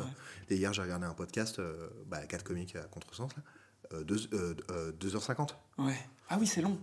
Et 0.49 0.55
hier 0.55 0.71
j'ai 0.71 0.81
regardé 0.81 1.05
un 1.05 1.13
podcast, 1.13 1.59
euh, 1.59 1.89
bah, 2.07 2.25
quatre 2.25 2.45
comiques 2.45 2.75
à 2.77 2.83
contresens 2.83 3.35
là. 3.35 3.43
2, 3.91 4.15
euh, 4.33 4.91
2h50. 4.99 5.49
Euh, 5.79 5.83
ouais. 5.85 5.97
Ah 6.29 6.37
oui, 6.39 6.47
c'est 6.47 6.61
long. 6.61 6.77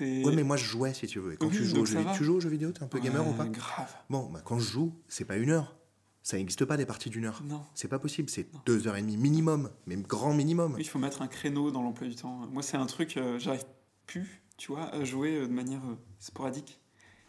Ouais, 0.00 0.34
mais 0.34 0.42
moi 0.42 0.56
je 0.56 0.64
jouais 0.64 0.94
si 0.94 1.06
tu 1.06 1.18
veux. 1.18 1.34
Et 1.34 1.36
quand 1.36 1.48
tu, 1.48 1.64
joues, 1.64 1.84
tu 1.84 2.24
joues 2.24 2.36
aux 2.36 2.40
jeux 2.40 2.48
vidéo, 2.48 2.72
t'es 2.72 2.82
un 2.82 2.86
peu 2.86 2.98
gamer 2.98 3.26
ou 3.26 3.32
pas? 3.32 3.46
grave. 3.46 3.94
Bon, 4.08 4.30
bah, 4.30 4.40
quand 4.44 4.58
je 4.58 4.70
joue, 4.70 4.94
c'est 5.08 5.24
pas 5.24 5.36
une 5.36 5.50
heure. 5.50 5.76
Ça 6.22 6.36
n'existe 6.36 6.64
pas 6.64 6.76
des 6.76 6.86
parties 6.86 7.10
d'une 7.10 7.24
heure. 7.24 7.42
Non. 7.44 7.62
C'est 7.74 7.88
pas 7.88 7.98
possible, 7.98 8.28
c'est 8.28 8.46
deux 8.66 8.86
heures 8.86 8.96
et 8.96 9.02
demie 9.02 9.16
minimum, 9.16 9.70
même 9.86 10.02
grand 10.02 10.34
minimum. 10.34 10.76
il 10.78 10.88
faut 10.88 10.98
mettre 10.98 11.22
un 11.22 11.28
créneau 11.28 11.70
dans 11.70 11.82
l'emploi 11.82 12.08
du 12.08 12.14
temps. 12.14 12.46
Moi, 12.50 12.62
c'est 12.62 12.76
un 12.76 12.86
truc, 12.86 13.16
euh, 13.16 13.38
j'arrive 13.38 13.64
plus, 14.06 14.42
tu 14.58 14.72
vois, 14.72 14.94
à 14.94 15.04
jouer 15.04 15.40
de 15.40 15.52
manière 15.52 15.82
sporadique 16.18 16.80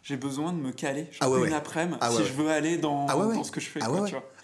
j'ai 0.02 0.16
besoin 0.16 0.52
de 0.52 0.58
me 0.58 0.72
caler 0.72 1.06
ah 1.20 1.28
une 1.28 1.52
après-midi 1.52 1.98
ah 2.00 2.10
si 2.10 2.24
je 2.24 2.32
veux 2.32 2.50
aller 2.50 2.76
dans, 2.76 3.06
ah 3.08 3.14
dans, 3.14 3.44
ce 3.44 3.52
que 3.52 3.60
je 3.60 3.68
fais. 3.68 3.80
Ah, 3.82 3.88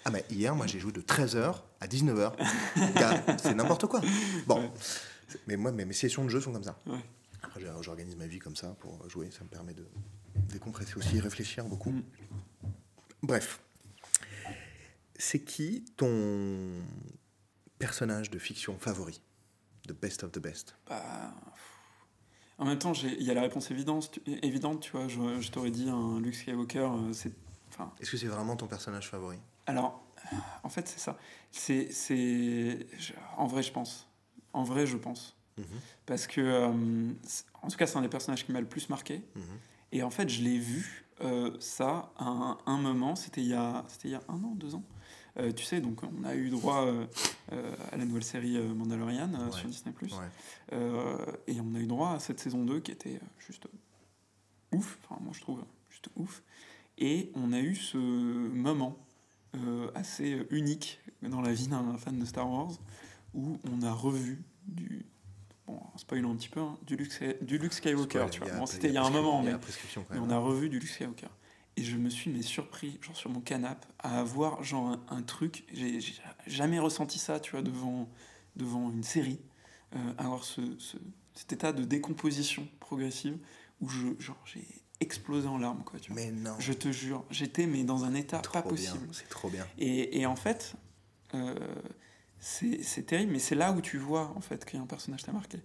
ah 0.05 0.11
mais 0.11 0.25
hier, 0.29 0.55
moi, 0.55 0.67
j'ai 0.67 0.79
joué 0.79 0.91
de 0.91 1.01
13h 1.01 1.55
à 1.79 1.87
19h. 1.87 2.33
c'est 3.41 3.53
n'importe 3.53 3.87
quoi. 3.87 4.01
Bon, 4.47 4.71
mais 5.47 5.57
moi, 5.57 5.71
mes, 5.71 5.91
sessions 5.93 6.23
de 6.23 6.29
jeu 6.29 6.41
sont 6.41 6.51
comme 6.51 6.63
ça. 6.63 6.79
Après, 7.41 7.61
j'organise 7.81 8.15
ma 8.15 8.27
vie 8.27 8.39
comme 8.39 8.55
ça 8.55 8.75
pour 8.79 9.07
jouer. 9.09 9.29
Ça 9.31 9.43
me 9.43 9.49
permet 9.49 9.73
de 9.73 9.85
décompresser 10.51 10.95
aussi, 10.95 11.19
réfléchir 11.19 11.65
beaucoup. 11.65 11.91
Mm. 11.91 12.03
Bref. 13.23 13.59
C'est 15.15 15.39
qui 15.39 15.85
ton 15.97 16.81
personnage 17.77 18.29
de 18.29 18.39
fiction 18.39 18.77
favori? 18.79 19.21
The 19.87 19.93
best 19.93 20.23
of 20.23 20.31
the 20.31 20.39
best? 20.39 20.75
Bah, 20.87 21.33
en 22.57 22.65
même 22.65 22.77
temps, 22.77 22.93
il 22.93 23.23
y 23.23 23.31
a 23.31 23.33
la 23.33 23.41
réponse 23.41 23.71
évidente, 23.71 24.19
évidente 24.43 24.81
tu 24.81 24.91
vois. 24.91 25.07
Je, 25.07 25.49
t'aurais 25.49 25.71
dit 25.71 25.89
un 25.89 26.19
Luke 26.19 26.35
Skywalker. 26.35 26.79
Euh, 26.79 27.13
c'est, 27.13 27.31
Est-ce 27.99 28.11
que 28.11 28.17
c'est 28.17 28.27
vraiment 28.27 28.55
ton 28.55 28.67
personnage 28.67 29.09
favori? 29.09 29.37
Alors, 29.69 30.03
euh, 30.17 30.37
en 30.63 30.69
fait, 30.69 30.87
c'est 30.87 30.99
ça. 30.99 31.17
C'est, 31.51 31.91
c'est, 31.91 32.85
en 33.37 33.47
vrai, 33.47 33.63
je 33.63 33.71
pense. 33.71 34.07
En 34.53 34.63
vrai, 34.63 34.85
je 34.85 34.97
pense. 34.97 35.35
Mhm. 35.57 35.65
Parce 36.05 36.27
que, 36.27 36.41
euh, 36.41 37.11
en 37.61 37.67
tout 37.67 37.77
cas, 37.77 37.87
c'est 37.87 37.97
un 37.97 38.01
des 38.01 38.09
personnages 38.09 38.45
qui 38.45 38.51
m'a 38.51 38.61
le 38.61 38.67
plus 38.67 38.89
marqué. 38.89 39.23
Mhm. 39.35 39.43
Et 39.91 40.03
en 40.03 40.09
fait, 40.09 40.29
je 40.29 40.43
l'ai 40.43 40.59
vu, 40.59 41.05
ça, 41.59 42.11
à 42.17 42.25
un, 42.25 42.57
un 42.65 42.77
moment, 42.77 43.15
c'était 43.15 43.41
il, 43.41 43.47
y 43.47 43.53
a, 43.53 43.83
c'était 43.89 44.07
il 44.07 44.11
y 44.11 44.15
a 44.15 44.21
un 44.29 44.43
an, 44.43 44.53
deux 44.55 44.75
ans. 44.75 44.83
Euh, 45.39 45.51
tu 45.51 45.63
sais, 45.63 45.79
donc 45.79 46.01
on 46.03 46.23
a 46.23 46.35
eu 46.35 46.49
droit 46.49 46.85
euh, 46.85 47.05
euh, 47.51 47.75
à 47.91 47.97
la 47.97 48.05
nouvelle 48.05 48.23
série 48.23 48.57
Mandalorian 48.59 49.29
sur 49.51 49.69
Disney+. 49.69 49.93
et 50.71 51.61
on 51.61 51.75
a 51.75 51.79
eu 51.79 51.87
droit 51.87 52.11
à 52.11 52.19
cette 52.19 52.39
saison 52.39 52.63
2 52.65 52.79
qui 52.79 52.91
était 52.91 53.19
juste 53.37 53.67
ouf, 54.71 54.99
enfin 55.03 55.19
moi 55.21 55.33
je 55.33 55.41
trouve 55.41 55.63
juste 55.89 56.09
ouf. 56.15 56.43
Et 56.97 57.31
on 57.35 57.53
a 57.53 57.59
eu 57.59 57.75
ce 57.75 57.97
moment 57.97 58.97
assez 59.95 60.45
unique 60.51 60.99
dans 61.21 61.41
la 61.41 61.51
vie 61.53 61.67
d'un 61.67 61.97
fan 61.97 62.19
de 62.19 62.25
Star 62.25 62.49
Wars 62.49 62.71
où 63.33 63.57
on 63.71 63.81
a 63.81 63.91
revu 63.91 64.43
du 64.65 65.05
bon, 65.67 65.79
spoilant 65.95 66.31
un 66.31 66.35
petit 66.35 66.49
peu, 66.49 66.59
hein, 66.59 66.77
du, 66.85 66.95
Luke, 66.95 67.11
du 67.41 67.57
Luke 67.57 67.73
Skywalker, 67.73 68.27
tu 68.31 68.39
vois. 68.39 68.51
Bon, 68.51 68.65
c'était 68.65 68.87
il 68.87 68.93
y 68.93 68.97
a 68.97 69.03
un 69.03 69.09
moment, 69.09 69.41
mais, 69.41 69.53
mais 70.11 70.19
on 70.19 70.29
a 70.29 70.37
revu 70.37 70.69
du 70.69 70.79
Luke 70.79 70.89
Skywalker. 70.89 71.27
Et 71.77 71.83
je 71.83 71.95
me 71.95 72.09
suis 72.09 72.29
mais 72.29 72.41
surpris, 72.41 72.97
genre 73.01 73.15
sur 73.15 73.29
mon 73.29 73.39
canapé, 73.39 73.87
à 73.99 74.19
avoir 74.19 74.63
genre 74.63 74.97
un, 75.09 75.21
truc. 75.21 75.63
J'ai 75.71 75.99
jamais 76.45 76.79
ressenti 76.79 77.19
ça, 77.19 77.39
tu 77.39 77.51
vois, 77.51 77.61
devant, 77.61 78.09
devant 78.55 78.91
une 78.91 79.03
série. 79.03 79.39
Euh, 79.95 80.13
avoir 80.17 80.43
ce, 80.43 80.61
cet 81.33 81.53
état 81.53 81.71
de 81.71 81.83
décomposition 81.83 82.67
progressive 82.79 83.37
où 83.81 83.89
je, 83.89 84.07
genre, 84.19 84.37
j'ai 84.45 84.67
explosé 84.99 85.47
en 85.47 85.57
larmes, 85.57 85.83
quoi. 85.83 85.99
Tu 85.99 86.11
vois. 86.11 86.21
Mais 86.21 86.31
non. 86.31 86.55
Je 86.59 86.73
te 86.73 86.91
jure, 86.91 87.23
j'étais 87.29 87.65
mais 87.65 87.83
dans 87.83 88.03
un 88.03 88.13
état 88.13 88.39
pas 88.39 88.61
possible. 88.61 89.07
C'est 89.11 89.29
trop 89.29 89.49
bien. 89.49 89.65
Et, 89.77 90.19
et 90.19 90.25
en 90.25 90.35
fait, 90.35 90.73
euh, 91.35 91.55
c'est 92.39 93.05
terrible, 93.05 93.33
mais 93.33 93.39
c'est 93.39 93.55
là 93.55 93.71
où 93.71 93.81
tu 93.81 93.97
vois 93.97 94.33
en 94.35 94.41
fait 94.41 94.65
qu'il 94.65 94.77
y 94.77 94.79
a 94.79 94.83
un 94.83 94.87
personnage 94.87 95.23
t'a 95.23 95.31
marqué. 95.31 95.59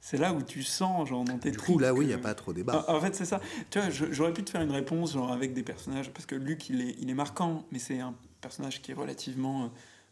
c'est 0.00 0.16
là 0.16 0.32
où 0.32 0.42
tu 0.42 0.62
sens, 0.62 1.08
genre, 1.08 1.24
dans 1.24 1.38
tes 1.38 1.50
Du 1.50 1.58
coup, 1.58 1.78
là, 1.78 1.94
oui, 1.94 2.04
il 2.04 2.08
n'y 2.08 2.14
a 2.14 2.18
pas 2.18 2.34
trop 2.34 2.52
débat. 2.52 2.84
En, 2.88 3.00
fait, 3.00 3.14
c'est 3.14 3.24
ça. 3.24 3.40
Tu 3.70 3.78
vois, 3.78 3.90
j'aurais 3.90 4.32
pu 4.32 4.42
te 4.44 4.50
faire 4.50 4.62
une 4.62 4.72
réponse, 4.72 5.12
genre, 5.12 5.32
avec 5.32 5.52
des 5.52 5.62
personnages, 5.62 6.12
parce 6.12 6.26
que 6.26 6.34
Luc, 6.34 6.68
il 6.68 6.80
est, 6.80 6.96
il 7.00 7.10
est 7.10 7.14
marquant, 7.14 7.64
mais 7.72 7.78
c'est 7.78 8.00
un 8.00 8.14
personnage 8.40 8.82
qui 8.82 8.90
est 8.90 8.94
relativement 8.94 9.70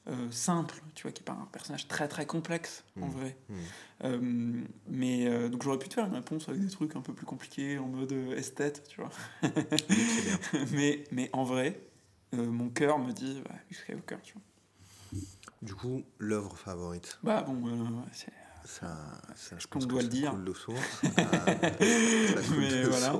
euh, 0.08 0.30
simple, 0.30 0.74
tu 0.94 1.02
vois, 1.02 1.12
qui 1.12 1.20
n'est 1.22 1.26
pas 1.26 1.32
un 1.40 1.46
personnage 1.52 1.86
très 1.86 2.08
très 2.08 2.26
complexe, 2.26 2.84
en 3.00 3.06
mmh. 3.06 3.10
vrai. 3.10 3.36
Mmh. 3.48 3.54
Euh, 4.04 4.62
mais 4.88 5.26
euh, 5.26 5.48
donc, 5.48 5.62
j'aurais 5.62 5.78
pu 5.78 5.88
te 5.88 5.94
faire 5.94 6.06
une 6.06 6.14
réponse 6.14 6.48
avec 6.48 6.60
des 6.60 6.70
trucs 6.70 6.96
un 6.96 7.02
peu 7.02 7.12
plus 7.12 7.26
compliqués, 7.26 7.78
en 7.78 7.86
mode 7.86 8.12
esthète, 8.12 8.88
tu 8.88 9.00
vois. 9.00 9.10
mais, 10.72 11.04
mais 11.12 11.28
en 11.32 11.44
vrai, 11.44 11.80
mon 12.32 12.70
cœur 12.70 12.98
me 12.98 13.12
dit, 13.12 13.42
bah, 13.44 13.54
Luke 13.88 14.06
cœur 14.06 14.20
tu 14.22 14.34
vois. 14.34 15.20
Du 15.62 15.74
coup, 15.74 16.02
l'œuvre 16.18 16.56
favorite 16.56 17.18
Bah 17.22 17.42
bon, 17.42 18.02
c'est 18.12 18.32
ça, 18.70 18.96
ça 19.34 19.56
je 19.58 19.66
pense 19.66 19.82
qu'on 19.82 19.88
doit 19.88 20.02
le 20.02 20.08
dire. 20.08 20.30
Coule 20.30 20.44
de 20.44 20.52
source. 20.52 21.00
Mais 22.58 22.84
voilà. 22.84 23.18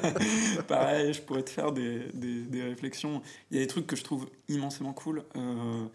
Pareil, 0.68 1.12
je 1.12 1.20
pourrais 1.20 1.42
te 1.42 1.50
faire 1.50 1.72
des, 1.72 2.08
des, 2.14 2.42
des, 2.42 2.62
réflexions. 2.62 3.20
Il 3.50 3.58
y 3.58 3.60
a 3.60 3.62
des 3.62 3.66
trucs 3.66 3.86
que 3.86 3.96
je 3.96 4.02
trouve 4.02 4.30
immensément 4.48 4.94
cool 4.94 5.24
euh, 5.36 5.86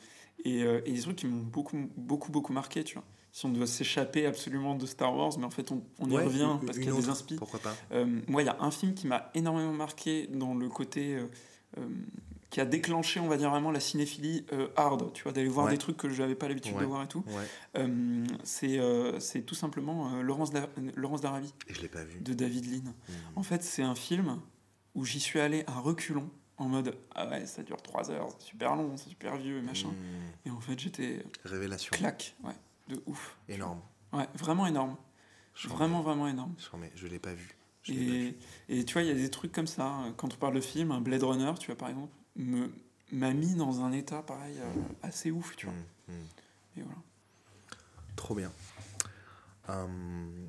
et, 0.45 0.63
euh, 0.63 0.81
et, 0.85 0.91
des 0.93 1.01
trucs 1.01 1.15
qui 1.15 1.27
m'ont 1.27 1.43
beaucoup, 1.43 1.89
beaucoup, 1.97 2.31
beaucoup 2.31 2.53
marqué, 2.53 2.83
tu 2.83 2.95
vois. 2.95 3.03
Si 3.31 3.45
on 3.45 3.49
doit 3.49 3.67
s'échapper 3.67 4.25
absolument 4.25 4.75
de 4.75 4.85
Star 4.85 5.15
Wars, 5.15 5.33
mais 5.39 5.45
en 5.45 5.51
fait, 5.51 5.71
on, 5.71 5.83
on 5.99 6.09
y 6.09 6.17
revient 6.17 6.57
parce 6.65 6.77
qu'il 6.77 6.87
y 6.87 6.91
a 6.91 6.95
des 6.95 7.09
inspi. 7.09 7.35
Pourquoi 7.35 7.59
pas 7.59 7.75
euh, 7.91 8.05
Moi, 8.27 8.43
il 8.43 8.45
y 8.45 8.49
a 8.49 8.57
un 8.59 8.71
film 8.71 8.93
qui 8.93 9.07
m'a 9.07 9.31
énormément 9.33 9.73
marqué 9.73 10.27
dans 10.27 10.53
le 10.53 10.69
côté 10.69 11.19
qui 12.49 12.61
a 12.61 12.65
déclenché, 12.65 13.19
on 13.19 13.27
va 13.27 13.37
dire 13.37 13.49
vraiment 13.49 13.71
la 13.71 13.79
cinéphilie 13.79 14.45
euh, 14.53 14.69
hard, 14.75 15.11
tu 15.13 15.23
vois, 15.23 15.31
d'aller 15.31 15.49
voir 15.49 15.67
des 15.67 15.77
trucs 15.77 15.97
que 15.97 16.09
je 16.09 16.21
n'avais 16.21 16.35
pas 16.35 16.47
l'habitude 16.47 16.77
de 16.77 16.85
voir 16.85 17.03
et 17.03 17.07
tout. 17.07 17.23
Euh, 17.77 18.25
c'est 18.43 18.79
euh, 18.79 19.19
c'est 19.19 19.41
tout 19.41 19.55
simplement 19.55 20.21
Laurence 20.21 20.51
d'Arabie. 20.51 21.53
Et 21.67 21.73
je 21.73 21.81
l'ai 21.81 21.89
pas 21.89 22.03
vu. 22.03 22.19
De 22.21 22.33
David 22.33 22.71
Lean. 22.71 22.91
Hmm. 22.91 23.13
En 23.35 23.43
fait, 23.43 23.63
c'est 23.63 23.83
un 23.83 23.95
film 23.95 24.39
où 24.95 25.05
j'y 25.05 25.19
suis 25.19 25.39
allé 25.39 25.63
à 25.67 25.79
reculons, 25.79 26.29
en 26.57 26.67
mode 26.67 26.97
ah 27.13 27.27
ouais, 27.27 27.45
ça 27.45 27.63
dure 27.63 27.81
3 27.81 28.11
heures, 28.11 28.29
c'est 28.39 28.47
super 28.47 28.75
long, 28.75 28.95
c'est 28.97 29.09
super 29.09 29.35
vieux 29.37 29.57
et 29.57 29.61
machin. 29.61 29.89
Hmm. 29.89 30.47
Et 30.47 30.51
en 30.51 30.61
fait, 30.61 30.79
j'étais. 30.79 31.25
Révélation. 31.43 31.91
Claque, 31.91 32.35
ouais, 32.43 32.55
de 32.87 33.01
ouf. 33.05 33.37
Énorme. 33.49 33.81
Ouais, 34.13 34.27
vraiment 34.35 34.65
énorme. 34.65 34.95
Vraiment, 35.65 36.01
vraiment 36.01 36.27
énorme. 36.27 36.53
Je 36.95 37.07
l'ai 37.07 37.19
pas 37.19 37.33
vu. 37.33 37.57
Et, 37.89 38.35
et, 38.69 38.83
tu 38.83 38.93
vois, 38.93 39.01
il 39.01 39.07
y 39.07 39.11
a 39.11 39.15
des 39.15 39.29
trucs 39.29 39.51
comme 39.51 39.67
ça. 39.67 40.03
Quand 40.17 40.33
on 40.33 40.37
parle 40.37 40.55
de 40.55 40.61
film, 40.61 40.91
un 40.91 41.01
Blade 41.01 41.23
Runner, 41.23 41.51
tu 41.57 41.67
vois, 41.67 41.77
par 41.77 41.89
exemple, 41.89 42.11
me 42.37 42.71
m'a 43.11 43.33
mis 43.33 43.55
dans 43.55 43.81
un 43.81 43.91
état 43.91 44.21
pareil 44.21 44.57
euh, 44.59 44.73
assez 45.03 45.31
ouf, 45.31 45.55
tu 45.55 45.65
vois. 45.65 45.75
Mmh, 45.75 46.13
mmh. 46.13 46.79
Et 46.79 46.81
voilà. 46.81 47.01
Trop 48.15 48.35
bien. 48.35 48.51
Hum, 49.69 50.47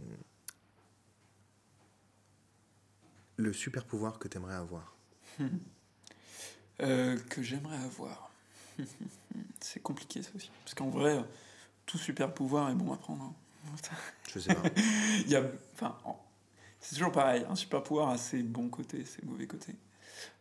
le 3.36 3.52
super 3.52 3.84
pouvoir 3.84 4.18
que 4.18 4.28
tu 4.28 4.36
aimerais 4.36 4.54
avoir 4.54 4.96
euh, 6.80 7.18
Que 7.28 7.42
j'aimerais 7.42 7.76
avoir. 7.76 8.30
C'est 9.60 9.80
compliqué 9.80 10.22
ça 10.22 10.30
aussi. 10.34 10.50
Parce 10.64 10.74
qu'en 10.74 10.88
vrai, 10.88 11.24
tout 11.86 11.98
super 11.98 12.32
pouvoir 12.32 12.70
est 12.70 12.74
bon 12.74 12.92
à 12.92 12.96
prendre. 12.96 13.24
Hein. 13.24 13.34
Je 14.28 14.38
sais 14.38 14.54
pas. 14.54 14.68
Il 15.24 15.30
y 15.30 15.36
a, 15.36 15.42
enfin, 15.74 15.96
c'est 16.80 16.94
toujours 16.94 17.12
pareil. 17.12 17.44
Un 17.48 17.56
super 17.56 17.82
pouvoir 17.82 18.10
a 18.10 18.16
ses 18.16 18.42
bons 18.42 18.68
côtés, 18.68 19.04
ses 19.04 19.24
mauvais 19.26 19.46
côtés. 19.46 19.74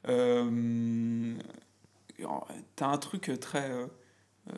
Euh, 0.07 1.35
T'as 2.75 2.87
un 2.87 2.97
truc 2.97 3.31
très. 3.39 3.69
Euh, 3.69 3.87
euh, 4.49 4.53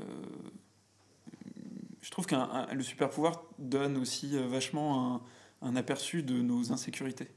je 2.01 2.09
trouve 2.11 2.25
que 2.25 2.35
le 2.73 2.83
super 2.83 3.09
pouvoir 3.09 3.43
donne 3.57 3.97
aussi 3.97 4.37
euh, 4.37 4.47
vachement 4.47 5.15
un, 5.15 5.67
un, 5.67 5.75
aperçu 5.75 6.23
de 6.23 6.41
nos 6.41 6.71
insécurités. 6.71 7.27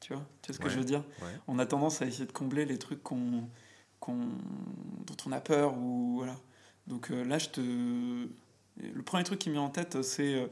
Tu 0.00 0.14
vois, 0.14 0.26
tu 0.40 0.48
vois 0.48 0.56
ce 0.56 0.60
que 0.60 0.68
je 0.68 0.78
veux 0.78 0.84
dire? 0.84 1.04
On 1.46 1.58
a 1.58 1.66
tendance 1.66 2.00
à 2.00 2.06
essayer 2.06 2.26
de 2.26 2.32
combler 2.32 2.64
les 2.64 2.78
trucs 2.78 3.02
qu'on, 3.02 3.48
dont 4.06 5.16
on 5.26 5.32
a 5.32 5.40
peur. 5.40 5.76
Ou, 5.76 6.16
voilà. 6.16 6.36
Donc 6.86 7.10
là, 7.10 7.38
je 7.38 7.48
te... 7.48 7.60
le 7.60 9.02
premier 9.02 9.24
truc 9.24 9.38
qui 9.38 9.48
me 9.48 9.54
vient 9.54 9.64
en 9.64 9.70
tête, 9.70 10.02
c'est, 10.02 10.48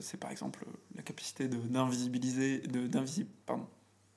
c'est 0.00 0.18
par 0.18 0.30
exemple 0.30 0.64
la 0.94 1.02
capacité 1.02 1.48
d'invisibiliser, 1.48 2.60
de, 2.60 2.86
d'invisi, 2.86 3.26
pardon, 3.46 3.66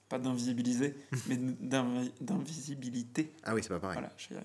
pas 0.09 0.19
d'invisibiliser, 0.19 0.95
mais 1.27 1.37
d'invisibilité. 2.19 3.31
Ah 3.43 3.53
oui, 3.53 3.61
c'est 3.63 3.69
pas 3.69 3.79
pareil. 3.79 3.97
Voilà, 3.97 4.11
je 4.17 4.35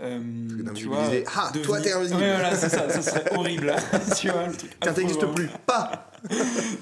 euh, 0.00 0.72
tu 0.74 0.86
vois, 0.86 1.08
ah, 1.36 1.52
toi 1.62 1.80
t'es 1.80 1.92
invisible. 1.92 2.18
Ouais, 2.18 2.32
voilà, 2.32 2.56
c'est 2.56 2.68
ça, 2.68 2.88
ça 2.90 3.00
serait 3.00 3.32
horrible. 3.36 3.74
tu 4.16 4.28
vois, 4.28 4.48
le 4.48 4.56
truc. 4.56 4.80
T'existes 4.80 5.26
plus, 5.32 5.48
pas 5.66 6.10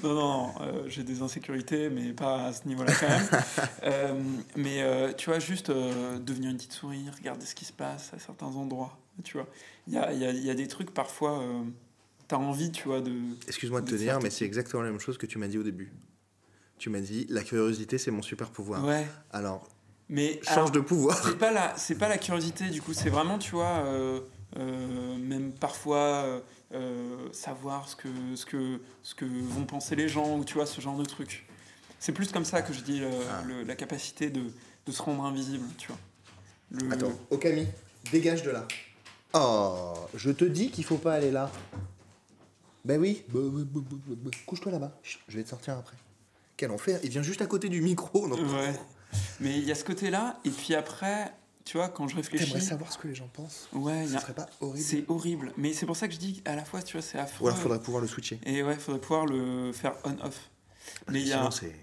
Non, 0.03 0.13
non, 0.15 0.49
euh, 0.61 0.83
j'ai 0.87 1.03
des 1.03 1.21
insécurités, 1.21 1.91
mais 1.91 2.11
pas 2.13 2.45
à 2.45 2.53
ce 2.53 2.67
niveau-là 2.67 2.91
quand 2.99 3.07
même. 3.07 3.43
euh, 3.83 4.19
mais 4.55 4.81
euh, 4.81 5.13
tu 5.13 5.29
vois, 5.29 5.37
juste 5.37 5.69
euh, 5.69 6.17
devenir 6.17 6.49
une 6.49 6.57
petite 6.57 6.73
souris, 6.73 7.05
regarder 7.15 7.45
ce 7.45 7.53
qui 7.53 7.65
se 7.65 7.73
passe 7.73 8.11
à 8.15 8.19
certains 8.19 8.47
endroits. 8.47 8.97
Tu 9.23 9.37
vois, 9.37 9.47
il 9.87 9.93
y 9.93 9.97
a, 9.97 10.11
y, 10.11 10.25
a, 10.25 10.31
y 10.31 10.49
a, 10.49 10.55
des 10.55 10.67
trucs 10.67 10.91
parfois, 10.91 11.43
t'as 12.27 12.37
envie, 12.37 12.71
tu 12.71 12.87
vois, 12.87 12.99
de. 13.01 13.13
Excuse-moi 13.47 13.81
de, 13.81 13.85
de 13.85 13.91
te 13.91 13.95
dire, 13.95 14.19
mais 14.23 14.31
c'est 14.31 14.45
exactement 14.45 14.81
la 14.81 14.89
même 14.89 14.99
chose 14.99 15.19
que 15.19 15.27
tu 15.27 15.37
m'as 15.37 15.47
dit 15.47 15.59
au 15.59 15.63
début 15.63 15.93
tu 16.77 16.89
m'as 16.89 16.99
dit 16.99 17.25
la 17.29 17.43
curiosité 17.43 17.97
c'est 17.97 18.11
mon 18.11 18.21
super 18.21 18.49
pouvoir. 18.49 18.83
Ouais. 18.85 19.07
Alors, 19.31 19.67
mais 20.09 20.39
change 20.43 20.71
de 20.71 20.79
pouvoir. 20.79 21.17
C'est 21.23 21.37
pas 21.37 21.51
la, 21.51 21.75
c'est 21.77 21.95
pas 21.95 22.07
la 22.07 22.17
curiosité 22.17 22.69
du 22.69 22.81
coup, 22.81 22.93
c'est 22.93 23.09
vraiment 23.09 23.39
tu 23.39 23.51
vois, 23.51 23.83
euh, 23.85 24.19
euh, 24.57 25.17
même 25.17 25.51
parfois 25.53 26.41
euh, 26.73 27.29
savoir 27.31 27.87
ce 27.87 27.95
que, 27.95 28.09
ce 28.35 28.45
que, 28.45 28.79
ce 29.01 29.15
que 29.15 29.25
vont 29.25 29.65
penser 29.65 29.95
les 29.95 30.09
gens 30.09 30.37
ou 30.37 30.43
tu 30.43 30.55
vois 30.55 30.65
ce 30.65 30.81
genre 30.81 30.97
de 30.97 31.05
truc. 31.05 31.47
C'est 31.99 32.11
plus 32.11 32.31
comme 32.31 32.45
ça 32.45 32.61
que 32.61 32.73
je 32.73 32.81
dis 32.81 33.01
ah. 33.03 33.43
la 33.65 33.75
capacité 33.75 34.29
de, 34.29 34.41
de, 34.85 34.91
se 34.91 35.01
rendre 35.01 35.23
invisible, 35.23 35.65
tu 35.77 35.87
vois. 35.87 35.97
Le... 36.71 36.91
Attends, 36.91 37.13
Okami, 37.31 37.65
dégage 38.11 38.43
de 38.43 38.51
là. 38.51 38.67
Oh, 39.33 39.93
je 40.13 40.31
te 40.31 40.43
dis 40.43 40.69
qu'il 40.69 40.83
faut 40.83 40.97
pas 40.97 41.13
aller 41.13 41.31
là. 41.31 41.49
Ben 42.83 42.99
oui, 42.99 43.23
couche-toi 44.45 44.73
là-bas. 44.73 44.99
Je 45.01 45.37
vais 45.37 45.43
te 45.43 45.49
sortir 45.49 45.77
après. 45.77 45.95
Quel 46.63 46.71
enfer, 46.71 46.97
il 47.03 47.09
vient 47.09 47.21
juste 47.21 47.41
à 47.41 47.45
côté 47.45 47.67
du 47.67 47.81
micro. 47.81 48.25
Ouais. 48.25 48.73
Mais 49.41 49.57
il 49.57 49.65
y 49.65 49.71
a 49.73 49.75
ce 49.75 49.83
côté-là, 49.83 50.39
et 50.45 50.49
puis 50.49 50.75
après, 50.75 51.33
tu 51.65 51.75
vois, 51.75 51.89
quand 51.89 52.07
je 52.07 52.15
réfléchis. 52.15 52.45
T'aimerais 52.45 52.61
savoir 52.61 52.89
ce 52.89 52.97
que 52.97 53.09
les 53.09 53.15
gens 53.15 53.27
pensent 53.33 53.67
Ouais. 53.73 54.07
Ce 54.07 54.17
serait 54.17 54.33
pas 54.33 54.47
horrible. 54.61 54.85
C'est 54.85 55.03
horrible. 55.09 55.51
Mais 55.57 55.73
c'est 55.73 55.85
pour 55.85 55.97
ça 55.97 56.07
que 56.07 56.13
je 56.13 56.19
dis 56.19 56.41
à 56.45 56.55
la 56.55 56.63
fois, 56.63 56.81
tu 56.81 56.93
vois, 56.93 57.01
c'est 57.01 57.19
affreux. 57.19 57.43
Ou 57.43 57.47
alors 57.49 57.59
faudrait 57.59 57.81
pouvoir 57.81 58.01
le 58.01 58.07
switcher. 58.07 58.39
Et 58.45 58.63
ouais, 58.63 58.75
faudrait 58.75 59.01
pouvoir 59.01 59.25
le 59.25 59.73
faire 59.73 59.93
on-off. 60.05 60.51
Mais 61.11 61.19
il 61.19 61.27
y 61.27 61.33
a. 61.33 61.51
c'est 61.51 61.75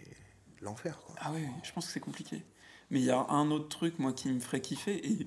l'enfer, 0.62 0.98
quoi. 1.04 1.14
Ah 1.18 1.30
ouais, 1.30 1.46
je 1.62 1.72
pense 1.72 1.84
que 1.84 1.92
c'est 1.92 2.00
compliqué. 2.00 2.42
Mais 2.88 3.00
il 3.00 3.04
y 3.04 3.10
a 3.10 3.26
un 3.28 3.50
autre 3.50 3.68
truc, 3.68 3.98
moi, 3.98 4.14
qui 4.14 4.30
me 4.30 4.40
ferait 4.40 4.62
kiffer, 4.62 4.96
et 5.06 5.26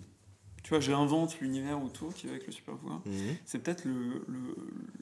tu 0.64 0.70
vois, 0.70 0.80
j'invente 0.80 1.40
l'univers 1.42 1.84
autour 1.84 2.14
qui 2.14 2.26
va 2.26 2.32
avec 2.34 2.48
le 2.48 2.54
super 2.54 2.76
pouvoir. 2.76 3.02
Mhm. 3.06 3.36
C'est 3.46 3.60
peut-être 3.60 3.84
le, 3.84 4.26
le, 4.30 4.56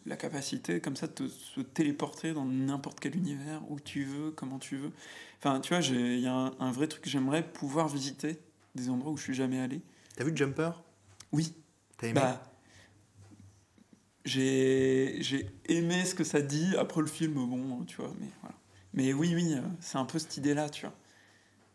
la 0.08 0.18
capacité 0.18 0.82
comme 0.82 0.96
ça 0.96 1.06
de 1.06 1.14
te, 1.14 1.28
se 1.28 1.62
téléporter 1.62 2.34
dans 2.34 2.46
n'importe 2.46 3.00
quel 3.00 3.16
univers, 3.16 3.62
où 3.70 3.80
tu 3.80 4.04
veux, 4.04 4.32
comment 4.32 4.58
tu 4.58 4.78
veux. 4.78 4.92
Enfin, 5.38 5.60
tu 5.60 5.74
vois, 5.74 5.86
il 5.86 6.20
y 6.20 6.28
a 6.28 6.52
un, 6.60 6.72
vrai 6.72 6.88
truc 6.88 7.04
que 7.04 7.10
j'aimerais 7.12 7.48
pouvoir 7.48 7.88
visiter, 7.88 8.40
des 8.74 8.90
endroits 8.90 9.12
où 9.12 9.18
je 9.18 9.24
suis 9.24 9.34
jamais 9.36 9.60
allé. 9.60 9.82
T'as 10.16 10.24
vu 10.24 10.36
Jumper? 10.36 10.72
Oui. 11.32 11.54
T'as 11.98 12.08
aimé? 12.08 12.20
Bah, 12.20 12.42
J'ai 14.26 15.22
aimé 15.66 16.06
ce 16.06 16.16
que 16.16 16.24
ça 16.24 16.42
dit. 16.42 16.76
Après 16.78 17.02
le 17.02 17.08
film, 17.08 17.34
bon, 17.34 17.84
tu 17.86 17.98
vois, 17.98 18.14
mais 18.20 18.28
voilà. 18.42 18.56
Mais 18.96 19.14
oui, 19.14 19.34
oui, 19.36 19.56
c'est 19.80 20.00
un 20.00 20.06
peu 20.06 20.18
cette 20.18 20.38
idée-là, 20.38 20.70
tu 20.70 20.88
vois. 20.88 20.96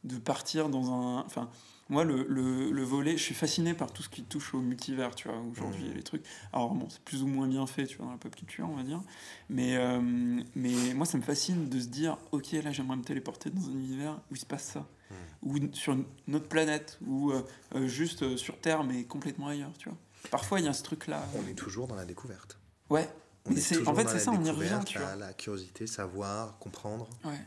De 0.03 0.19
partir 0.19 0.69
dans 0.69 0.91
un. 0.93 1.21
Enfin, 1.21 1.51
moi, 1.89 2.05
le, 2.05 2.27
le, 2.29 2.73
le, 2.73 2.83
volet, 2.83 3.17
je 3.17 3.23
suis 3.23 3.35
fasciné 3.35 3.73
par 3.73 3.93
tout 3.93 4.03
ce 4.03 4.09
qui 4.09 4.25
touche 4.25 4.55
au 4.55 4.61
multivers, 4.61 5.15
tu 5.15 5.29
vois, 5.29 5.39
aujourd'hui, 5.39 5.89
mmh. 5.89 5.95
les 5.95 6.03
trucs. 6.03 6.25
Alors, 6.53 6.75
bon, 6.75 6.89
c'est 6.91 7.01
plus 7.01 7.23
ou 7.23 7.29
moins 7.29 7.47
bien 7.47 7.65
fait, 7.67 7.87
tu 7.87 7.97
vois, 7.99 8.07
dans 8.07 8.13
la 8.13 8.19
pop 8.19 8.35
culture, 8.35 8.69
on 8.69 8.75
va 8.75 8.83
dire. 8.83 9.01
Mais, 9.49 9.77
euh, 9.77 10.01
mais 10.57 10.95
moi, 10.95 11.07
ça 11.07 11.17
me 11.17 11.23
fascine 11.23 11.69
de 11.69 11.79
se 11.79 11.87
dire, 11.87 12.19
ok, 12.33 12.53
là, 12.53 12.73
j'aimerais 12.73 12.97
me 12.97 13.05
téléporter 13.05 13.51
dans 13.51 13.69
un 13.69 13.73
univers 13.73 14.15
où 14.31 14.35
il 14.35 14.39
se 14.39 14.47
passe 14.47 14.65
ça. 14.65 14.81
Mmh. 14.81 15.15
Ou 15.43 15.75
sur 15.75 15.93
une 15.93 16.35
autre 16.35 16.49
planète, 16.49 16.99
ou 17.07 17.31
euh, 17.31 17.47
euh, 17.77 17.87
juste 17.87 18.37
sur 18.37 18.59
Terre, 18.59 18.83
mais 18.83 19.05
complètement 19.05 19.47
ailleurs, 19.47 19.73
tu 19.79 19.89
vois. 19.89 19.99
Parfois, 20.31 20.59
il 20.59 20.67
y 20.67 20.69
a 20.69 20.73
ce 20.73 20.83
truc-là. 20.83 21.23
On 21.37 21.49
est 21.49 21.55
toujours 21.55 21.87
dans 21.87 21.95
la 21.95 22.05
découverte. 22.05 22.59
Ouais. 22.91 23.09
On 23.45 23.53
est 23.53 23.87
en 23.89 23.95
fait, 23.95 24.09
c'est 24.09 24.19
ça, 24.19 24.33
on 24.33 24.43
y 24.43 24.51
revient, 24.51 24.81
tu 24.85 24.99
vois. 24.99 25.15
La 25.15 25.33
curiosité, 25.35 25.87
savoir, 25.87 26.59
comprendre. 26.59 27.09
Ouais. 27.25 27.39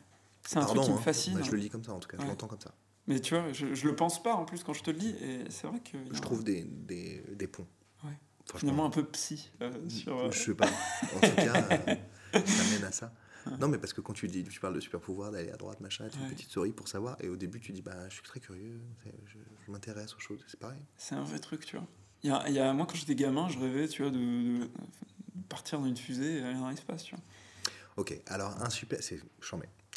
C'est 0.48 0.58
un 0.58 0.66
truc 0.66 0.82
qui 0.82 0.92
me 0.92 0.96
hein. 0.96 1.02
fascine. 1.02 1.34
Bah, 1.34 1.42
je 1.44 1.52
le 1.52 1.60
dis 1.60 1.70
comme 1.70 1.84
ça, 1.84 1.92
en 1.92 2.00
tout 2.00 2.08
cas, 2.08 2.18
je 2.20 2.26
l'entends 2.26 2.48
comme 2.48 2.62
ça. 2.62 2.72
Mais 3.10 3.20
tu 3.20 3.34
vois, 3.34 3.52
je, 3.52 3.74
je 3.74 3.88
le 3.88 3.96
pense 3.96 4.22
pas 4.22 4.36
en 4.36 4.46
plus 4.46 4.64
quand 4.64 4.74
je 4.74 4.84
te 4.84 4.92
le 4.92 4.98
dis, 4.98 5.16
et 5.22 5.50
c'est 5.50 5.66
vrai 5.66 5.80
que. 5.80 5.98
Je 6.12 6.22
trouve 6.22 6.44
des, 6.44 6.64
des, 6.64 7.24
des 7.34 7.48
ponts. 7.48 7.68
Ouais. 8.04 8.14
Finalement 8.56 8.86
un 8.86 8.92
peu 8.92 9.04
psy. 9.04 9.52
Euh, 9.62 9.72
sur, 9.90 10.18
euh, 10.18 10.32
Je 10.32 10.38
sais 10.38 10.54
pas. 10.54 10.68
En 10.68 11.20
tout 11.20 11.36
cas, 11.36 11.56
euh, 12.36 12.46
ça 12.46 12.64
mène 12.72 12.84
à 12.84 12.92
ça. 12.92 13.12
Non, 13.60 13.68
mais 13.68 13.80
parce 13.80 13.94
que 13.94 14.02
quand 14.02 14.14
tu 14.14 14.28
dis, 14.28 14.44
tu 14.44 14.60
parles 14.60 14.76
de 14.76 14.80
super 14.80 15.00
pouvoir, 15.00 15.32
d'aller 15.32 15.50
à 15.50 15.58
droite, 15.58 15.80
machin, 15.82 16.08
tu 16.08 16.20
une 16.20 16.30
petite 16.30 16.52
souris 16.52 16.72
pour 16.72 16.88
savoir, 16.88 17.18
et 17.20 17.30
au 17.30 17.36
début 17.36 17.60
tu 17.60 17.72
dis, 17.72 17.82
bah, 17.82 18.08
je 18.10 18.14
suis 18.14 18.24
très 18.24 18.40
curieux, 18.40 18.80
je, 19.26 19.38
je 19.66 19.72
m'intéresse 19.72 20.14
aux 20.14 20.20
choses, 20.20 20.46
c'est 20.48 20.60
pareil. 20.60 20.86
C'est 20.96 21.16
un 21.16 21.24
vrai 21.24 21.40
truc, 21.40 21.66
tu 21.66 21.78
vois. 21.78 21.88
Il 22.22 22.30
y 22.30 22.34
a, 22.34 22.48
il 22.48 22.54
y 22.54 22.60
a, 22.60 22.72
moi, 22.74 22.86
quand 22.86 22.96
j'étais 22.96 23.16
gamin, 23.16 23.50
je 23.50 23.58
rêvais, 23.58 23.88
tu 23.88 24.04
vois, 24.04 24.12
de, 24.12 24.18
de, 24.20 24.70
partir 25.48 25.80
dans 25.80 25.88
une 25.88 25.98
fusée 25.98 26.38
et 26.38 26.44
aller 26.44 26.60
dans 26.60 26.70
l'espace, 26.70 27.06
tu 27.06 27.16
vois. 27.16 27.24
Ok, 27.98 28.22
alors 28.28 28.62
un 28.62 28.70
super, 28.70 29.02
c'est 29.02 29.20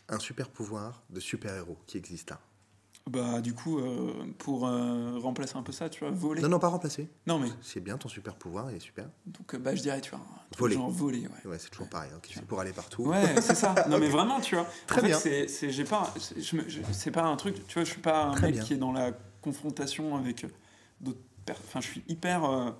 un 0.09 0.19
super 0.19 0.49
pouvoir 0.49 1.03
de 1.11 1.21
super-héros 1.21 1.77
qui 1.87 1.99
existe 1.99 2.31
là. 2.31 2.41
Bah, 3.11 3.41
du 3.41 3.53
coup, 3.53 3.79
euh, 3.79 4.13
pour 4.39 4.67
euh, 4.67 5.19
remplacer 5.19 5.57
un 5.57 5.63
peu 5.63 5.73
ça, 5.73 5.89
tu 5.89 6.01
vois, 6.01 6.11
voler. 6.13 6.41
Non, 6.41 6.49
non, 6.49 6.61
pas 6.61 6.69
remplacer. 6.69 7.09
Non, 7.27 7.39
mais. 7.39 7.49
C'est 7.61 7.81
bien 7.81 7.99
ton 7.99 8.09
super 8.09 8.37
pouvoir, 8.37 8.71
il 8.71 8.77
est 8.77 8.81
super. 8.81 9.07
Donc, 9.27 9.55
euh, 9.55 9.59
bah, 9.59 9.75
je 9.75 9.83
dirais, 9.83 10.01
tu 10.01 10.11
vois, 10.11 10.21
voler. 10.57 10.77
Genre 10.77 10.89
voler, 10.89 11.23
ouais. 11.23 11.51
Ouais, 11.51 11.59
c'est 11.59 11.71
toujours 11.71 11.89
pareil. 11.89 12.11
Ok, 12.17 12.31
c'est 12.33 12.47
pour 12.47 12.61
aller 12.61 12.73
partout. 12.73 13.03
Ouais, 13.03 13.41
c'est 13.41 13.57
ça. 13.57 13.75
Non, 13.89 13.99
mais 13.99 14.09
vraiment, 14.09 14.41
tu 14.41 14.55
vois. 14.55 14.67
Très 14.87 15.01
en 15.01 15.07
bien. 15.07 15.19
C'est, 15.19 15.71
j'ai 15.71 15.85
pas, 15.85 16.15
c'est 16.93 17.11
pas 17.11 17.25
un 17.25 17.35
truc, 17.37 17.67
tu 17.67 17.75
vois, 17.75 17.85
je 17.85 17.91
suis 17.91 18.01
pas 18.01 18.27
un 18.27 18.41
mec 18.41 18.61
qui 18.61 18.75
est 18.75 18.79
dans 18.79 18.93
la 18.93 19.11
confrontation 19.41 20.17
avec 20.17 20.47
d'autres 21.01 21.19
personnes. 21.45 21.67
Enfin, 21.69 21.81
je 21.81 21.89
suis 21.89 22.05
hyper. 22.07 22.75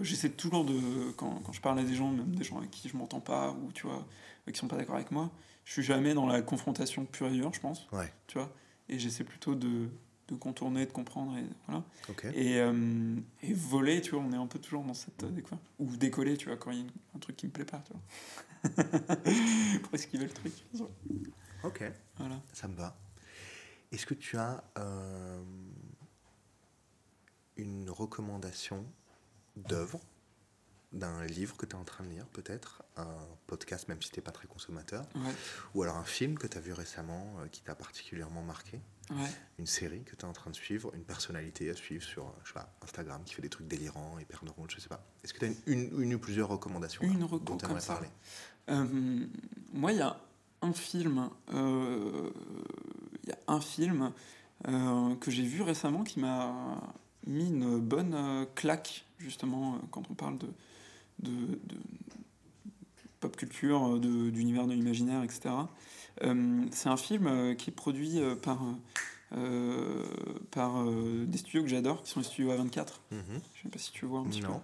j'essaie 0.00 0.30
toujours 0.30 0.64
de. 0.64 1.10
Quand, 1.16 1.40
quand, 1.44 1.52
je 1.52 1.60
parle 1.60 1.80
à 1.80 1.82
des 1.82 1.94
gens, 1.94 2.12
même 2.12 2.36
des 2.36 2.44
gens 2.44 2.58
avec 2.58 2.70
qui 2.70 2.88
je 2.88 2.96
m'entends 2.96 3.20
pas, 3.20 3.50
ou 3.50 3.72
tu 3.72 3.88
vois, 3.88 4.06
qui 4.50 4.56
sont 4.58 4.68
pas 4.68 4.76
d'accord 4.76 4.94
avec 4.94 5.10
moi, 5.10 5.28
je 5.64 5.72
suis 5.72 5.82
jamais 5.82 6.14
dans 6.14 6.26
la 6.26 6.40
confrontation 6.40 7.04
pure 7.04 7.26
et 7.26 7.32
dure, 7.32 7.52
je 7.52 7.60
pense. 7.60 7.88
Ouais. 7.92 8.12
Tu 8.28 8.38
vois 8.38 8.52
et 8.90 8.98
j'essaie 8.98 9.24
plutôt 9.24 9.54
de, 9.54 9.88
de, 10.28 10.34
contourner, 10.34 10.84
de 10.84 10.92
comprendre. 10.92 11.36
Et, 11.38 11.44
voilà. 11.66 11.84
Okay. 12.10 12.30
Et, 12.34 12.60
euh, 12.60 13.16
et, 13.42 13.54
voler, 13.54 14.00
tu 14.00 14.10
vois, 14.10 14.20
on 14.20 14.32
est 14.32 14.36
un 14.36 14.46
peu 14.46 14.58
toujours 14.58 14.84
dans 14.84 14.94
cette. 14.94 15.22
Euh, 15.22 15.40
quoi, 15.42 15.58
ou 15.78 15.96
décoller, 15.96 16.36
tu 16.36 16.48
vois, 16.48 16.56
quand 16.56 16.72
il 16.72 16.80
y 16.80 16.82
a 16.82 16.86
un 17.16 17.18
truc 17.18 17.36
qui 17.36 17.46
me 17.46 17.52
plaît 17.52 17.64
pas, 17.64 17.82
tu 17.86 17.92
vois. 17.92 18.02
Pour 19.82 19.94
esquiver 19.94 20.24
le 20.24 20.30
truc. 20.30 20.52
Ok. 21.64 21.82
Voilà. 22.18 22.42
Ça 22.52 22.68
me 22.68 22.74
va. 22.74 22.96
Est-ce 23.92 24.06
que 24.06 24.14
tu 24.14 24.36
as 24.36 24.62
euh, 24.78 25.42
une 27.56 27.88
recommandation 27.90 28.84
d'œuvre 29.56 30.00
d'un 30.92 31.24
livre 31.24 31.56
que 31.56 31.66
tu 31.66 31.76
es 31.76 31.78
en 31.78 31.84
train 31.84 32.04
de 32.04 32.10
lire, 32.10 32.26
peut-être, 32.26 32.82
un 32.96 33.06
podcast, 33.46 33.88
même 33.88 34.02
si 34.02 34.10
tu 34.10 34.18
n'es 34.18 34.24
pas 34.24 34.32
très 34.32 34.48
consommateur, 34.48 35.04
ouais. 35.14 35.32
ou 35.74 35.82
alors 35.82 35.96
un 35.96 36.04
film 36.04 36.36
que 36.36 36.46
tu 36.46 36.58
as 36.58 36.60
vu 36.60 36.72
récemment 36.72 37.36
euh, 37.40 37.46
qui 37.46 37.62
t'a 37.62 37.74
particulièrement 37.76 38.42
marqué, 38.42 38.80
ouais. 39.10 39.30
une 39.58 39.66
série 39.66 40.02
que 40.02 40.16
tu 40.16 40.22
es 40.22 40.24
en 40.24 40.32
train 40.32 40.50
de 40.50 40.56
suivre, 40.56 40.92
une 40.94 41.04
personnalité 41.04 41.70
à 41.70 41.74
suivre 41.74 42.02
sur 42.02 42.34
je 42.42 42.48
sais 42.48 42.54
pas, 42.54 42.74
Instagram 42.82 43.22
qui 43.24 43.34
fait 43.34 43.42
des 43.42 43.48
trucs 43.48 43.68
délirants, 43.68 44.18
hyper 44.18 44.42
drôles, 44.44 44.70
je 44.70 44.80
sais 44.80 44.88
pas. 44.88 45.04
Est-ce 45.22 45.32
que 45.32 45.38
tu 45.38 45.44
as 45.44 45.48
une, 45.48 45.56
une, 45.66 46.02
une, 46.02 46.14
ou 46.14 46.18
plusieurs 46.18 46.48
recommandations 46.48 47.02
une 47.02 47.20
là, 47.20 47.26
reco 47.26 47.44
dont 47.44 47.56
tu 47.56 47.66
aimerais 47.66 47.86
parler? 47.86 48.08
Euh, 48.68 49.26
Moi, 49.72 49.92
il 49.92 49.98
y 49.98 50.02
a 50.02 50.16
un 50.62 50.72
film, 50.72 51.30
il 51.48 51.54
euh, 51.56 52.30
y 53.26 53.32
a 53.32 53.38
un 53.48 53.60
film 53.60 54.12
euh, 54.68 55.14
que 55.16 55.30
j'ai 55.30 55.44
vu 55.44 55.62
récemment 55.62 56.04
qui 56.04 56.20
m'a 56.20 56.80
mis 57.26 57.48
une 57.48 57.78
bonne 57.78 58.46
claque, 58.54 59.04
justement, 59.18 59.78
quand 59.90 60.02
on 60.10 60.14
parle 60.14 60.38
de 60.38 60.48
de, 61.22 61.30
de, 61.30 61.76
pop 63.20 63.36
culture, 63.36 63.98
d'univers 63.98 64.64
de, 64.64 64.70
de 64.70 64.74
l'imaginaire, 64.74 65.22
etc. 65.22 65.50
Euh, 66.22 66.64
c'est 66.70 66.88
un 66.88 66.96
film 66.96 67.26
euh, 67.26 67.54
qui 67.54 67.70
est 67.70 67.72
produit 67.72 68.20
euh, 68.20 68.34
par, 68.34 68.58
euh, 69.36 70.04
par 70.50 70.84
des 70.84 71.38
studios 71.38 71.62
que 71.62 71.68
j'adore, 71.68 72.02
qui 72.02 72.10
sont 72.10 72.20
les 72.20 72.26
studios 72.26 72.52
A24. 72.52 73.00
Mm 73.10 73.16
-hmm. 73.16 73.22
Je 73.28 73.32
ne 73.32 73.40
sais 73.62 73.68
pas 73.70 73.78
si 73.78 73.92
tu 73.92 74.06
vois 74.06 74.20
un 74.20 74.24
petit 74.24 74.40
non. 74.40 74.60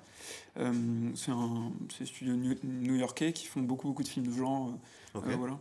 peu. 0.57 1.17
c'est 1.17 1.31
un 1.31 1.73
des 1.99 2.07
studios 2.07 2.37
new-yorkais 2.65 3.33
qui 3.33 3.47
font 3.47 3.63
beaucoup, 3.63 3.89
beaucoup 3.89 4.03
de 4.03 4.09
films 4.09 4.27
de 4.27 4.33
genre. 4.33 4.79
Okay. 5.15 5.35
voilà. 5.35 5.59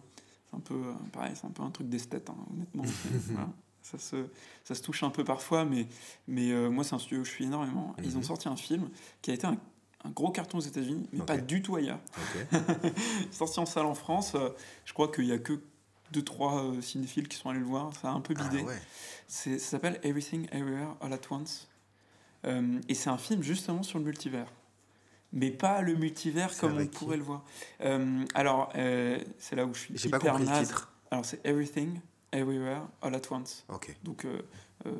C'est 0.49 0.57
un 0.57 0.61
peu, 0.61 0.81
pareil, 1.11 1.33
c'est 1.35 1.47
un 1.47 1.51
peu 1.51 1.63
un 1.63 1.71
truc 1.71 1.89
d'esthète, 1.89 2.29
hein, 2.29 2.37
honnêtement. 2.51 2.83
voilà. 3.29 3.49
Ça 3.81 3.99
se, 3.99 4.15
ça 4.63 4.73
se 4.73 4.81
touche 4.81 5.03
un 5.03 5.11
peu 5.11 5.23
parfois, 5.23 5.63
mais, 5.63 5.87
mais 6.27 6.47
moi, 6.69 6.83
c'est 6.83 6.95
un 6.95 6.99
studio 6.99 7.21
où 7.21 7.25
je 7.25 7.29
suis 7.29 7.45
énormément. 7.45 7.87
Mm 7.87 8.01
-hmm. 8.01 8.05
Ils 8.07 8.17
ont 8.17 8.23
sorti 8.23 8.47
un 8.49 8.55
film 8.55 8.89
qui 9.21 9.31
a 9.31 9.33
été 9.35 9.45
un 9.47 9.57
un 10.05 10.09
gros 10.11 10.31
carton 10.31 10.59
aux 10.59 10.61
États-Unis, 10.61 11.07
mais 11.11 11.21
okay. 11.21 11.25
pas 11.25 11.37
du 11.37 11.61
tout 11.61 11.75
ailleurs. 11.75 11.99
Okay. 12.51 12.93
Sorti 13.31 13.59
en 13.59 13.65
salle 13.65 13.85
en 13.85 13.95
France, 13.95 14.33
euh, 14.35 14.49
je 14.85 14.93
crois 14.93 15.11
qu'il 15.11 15.25
n'y 15.25 15.31
a 15.31 15.39
que 15.39 15.59
deux 16.11 16.21
trois 16.21 16.63
euh, 16.63 16.81
cinéphiles 16.81 17.27
qui 17.27 17.37
sont 17.37 17.49
allés 17.49 17.59
le 17.59 17.65
voir. 17.65 17.91
Ça 17.99 18.09
a 18.09 18.11
un 18.11 18.21
peu 18.21 18.33
bidé. 18.33 18.59
Ah 18.61 18.67
ouais. 18.67 18.79
Ça 19.27 19.57
s'appelle 19.57 19.99
Everything 20.03 20.47
Everywhere 20.51 20.95
All 21.01 21.13
at 21.13 21.19
Once, 21.31 21.67
euh, 22.45 22.79
et 22.87 22.93
c'est 22.93 23.09
un 23.09 23.17
film 23.17 23.41
justement 23.41 23.81
sur 23.81 23.97
le 23.97 24.05
multivers, 24.05 24.51
mais 25.33 25.49
pas 25.49 25.81
le 25.81 25.95
multivers 25.95 26.55
comme 26.57 26.77
on 26.77 26.85
pourrait 26.85 27.17
le 27.17 27.23
voir. 27.23 27.43
Euh, 27.81 28.23
alors 28.35 28.71
c'est 29.39 29.55
là 29.55 29.65
où 29.65 29.73
je 29.73 29.79
suis 29.79 29.97
J'ai 29.97 30.09
pas 30.09 30.19
compris 30.19 30.45
naze. 30.45 30.59
le 30.59 30.65
titre. 30.67 30.91
Alors 31.09 31.25
c'est 31.25 31.43
Everything 31.45 31.99
Everywhere 32.35 32.81
All 33.01 33.15
at 33.15 33.21
Once. 33.31 33.65
Ok. 33.69 33.95
Donc 34.03 34.25
euh, 34.85 34.91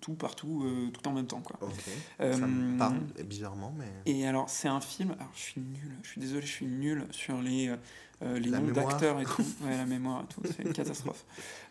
tout 0.00 0.14
partout, 0.14 0.62
euh, 0.64 0.90
tout 0.90 1.06
en 1.08 1.12
même 1.12 1.26
temps. 1.26 1.40
Quoi. 1.40 1.58
Ok. 1.60 1.72
Euh, 2.20 2.32
Ça 2.32 2.46
me 2.46 2.78
parle 2.78 2.98
bizarrement, 3.24 3.74
mais. 3.76 3.92
Et 4.06 4.26
alors, 4.26 4.48
c'est 4.48 4.68
un 4.68 4.80
film. 4.80 5.14
Alors, 5.18 5.32
je 5.34 5.40
suis 5.40 5.60
nul. 5.60 5.96
Je 6.02 6.08
suis 6.08 6.20
désolé, 6.20 6.42
je 6.46 6.52
suis 6.52 6.66
nul 6.66 7.04
sur 7.10 7.40
les, 7.42 7.68
euh, 8.22 8.38
les 8.38 8.48
La 8.48 8.60
noms 8.60 8.72
d'acteurs 8.72 9.20
et 9.20 9.24
tout. 9.24 9.44
Ouais, 9.64 9.76
la 9.76 9.86
mémoire 9.86 10.22
et 10.24 10.32
tout. 10.32 10.40
C'est 10.44 10.62
une 10.62 10.72
catastrophe. 10.72 11.24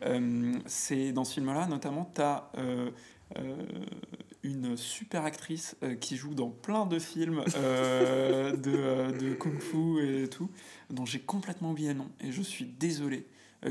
Euh, 0.04 0.54
c'est 0.66 1.12
dans 1.14 1.24
ce 1.24 1.36
film-là, 1.36 1.68
notamment, 1.68 2.12
tu 2.14 2.22
as 2.22 2.52
une 4.44 4.78
super 4.78 5.26
actrice 5.26 5.76
qui 6.00 6.16
joue 6.16 6.34
dans 6.34 6.50
plein 6.50 6.86
de 6.86 7.00
films 7.00 7.44
de, 7.46 9.18
de 9.18 9.34
kung-fu 9.34 10.24
et 10.24 10.30
tout, 10.30 10.50
dont 10.90 11.06
j'ai 11.06 11.20
complètement 11.20 11.72
oublié 11.72 11.90
le 11.90 11.96
nom. 11.96 12.10
Et 12.22 12.32
je 12.32 12.42
suis 12.42 12.66
désolé. 12.66 13.28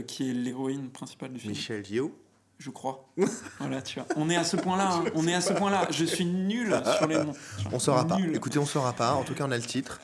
Qui 0.07 0.31
est 0.31 0.35
l'héroïne 0.35 0.91
principale 0.91 1.33
du 1.33 1.39
film. 1.39 1.53
Michel 1.53 1.89
Yeoh 1.91 2.13
je 2.59 2.71
crois. 2.71 3.07
voilà, 3.59 3.83
tu 3.83 4.01
vois. 4.01 4.09
On 4.17 4.31
est 4.31 4.37
à 4.37 4.45
ce 4.45 4.57
point-là. 4.57 4.91
Hein. 4.95 5.05
On 5.15 5.29
est 5.29 5.35
à 5.35 5.41
ce 5.41 5.53
point-là. 5.53 5.89
Je 5.91 6.05
suis 6.05 6.25
nul 6.25 6.75
sur 6.97 7.07
les 7.07 7.17
noms. 7.19 7.35
On 7.71 7.79
saura 7.79 8.07
pas. 8.07 8.17
Écoutez, 8.33 8.59
on 8.59 8.67
saura 8.67 8.93
pas. 8.95 9.13
En 9.13 9.25
tout 9.25 9.35
cas, 9.35 9.45
on 9.47 9.51
a 9.51 9.57
le 9.57 9.63
titre. 9.63 10.01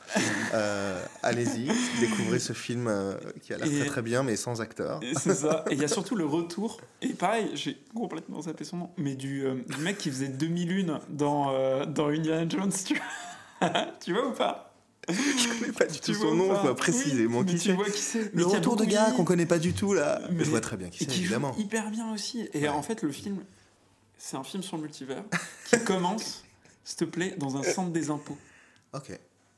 Euh, 0.52 1.02
Allez-y, 1.22 1.70
découvrez 2.00 2.38
ce 2.38 2.52
film 2.52 2.88
euh, 2.88 3.14
qui 3.40 3.54
a 3.54 3.58
l'air 3.58 3.68
très 3.68 3.86
très 3.86 4.02
bien, 4.02 4.22
mais 4.22 4.36
sans 4.36 4.60
acteur. 4.60 5.00
C'est 5.16 5.34
ça. 5.34 5.64
Et 5.70 5.74
il 5.74 5.80
y 5.80 5.84
a 5.84 5.88
surtout 5.88 6.14
le 6.14 6.26
retour. 6.26 6.78
Et 7.00 7.14
pareil, 7.14 7.50
j'ai 7.54 7.78
complètement 7.94 8.42
zappé 8.42 8.64
son 8.64 8.76
nom, 8.76 8.90
mais 8.98 9.14
du, 9.14 9.46
euh, 9.46 9.54
du 9.68 9.78
mec 9.78 9.98
qui 9.98 10.10
faisait 10.10 10.28
2001 10.28 11.00
dans, 11.08 11.52
euh, 11.52 11.86
dans 11.86 12.08
Indiana 12.08 12.46
Jones. 12.46 12.72
Tu 12.84 12.94
vois, 13.60 13.70
tu 14.04 14.12
vois 14.12 14.28
ou 14.28 14.32
pas? 14.32 14.71
je 15.08 15.58
connais 15.58 15.72
pas 15.72 15.86
du 15.86 15.98
tout 15.98 16.14
son 16.14 16.34
nom, 16.34 16.48
dois 16.62 16.76
préciser. 16.76 17.26
Oui, 17.26 17.44
qui 17.44 17.58
tu 17.58 17.72
vois 17.72 17.90
qui 17.90 18.00
c'est. 18.00 18.32
Le 18.34 18.46
retour 18.46 18.76
de 18.76 18.84
gars 18.84 19.10
qu'on 19.12 19.24
connaît 19.24 19.46
pas 19.46 19.58
du 19.58 19.72
tout 19.72 19.94
là. 19.94 20.20
Mais 20.30 20.44
je 20.44 20.50
vois 20.50 20.60
très 20.60 20.76
bien 20.76 20.90
qui 20.90 21.04
c'est. 21.04 21.10
évidemment. 21.10 21.52
Joue 21.54 21.62
hyper 21.62 21.90
bien 21.90 22.12
aussi. 22.12 22.48
Et 22.52 22.62
ouais. 22.62 22.68
en 22.68 22.82
fait, 22.82 23.02
le 23.02 23.10
film, 23.10 23.38
c'est 24.16 24.36
un 24.36 24.44
film 24.44 24.62
sur 24.62 24.76
le 24.76 24.84
multivers 24.84 25.24
qui 25.68 25.78
commence, 25.84 26.44
s'il 26.84 26.98
te 26.98 27.04
plaît, 27.04 27.34
dans 27.36 27.56
un 27.56 27.64
centre 27.64 27.90
des 27.90 28.10
impôts. 28.10 28.38
Ok. 28.92 29.10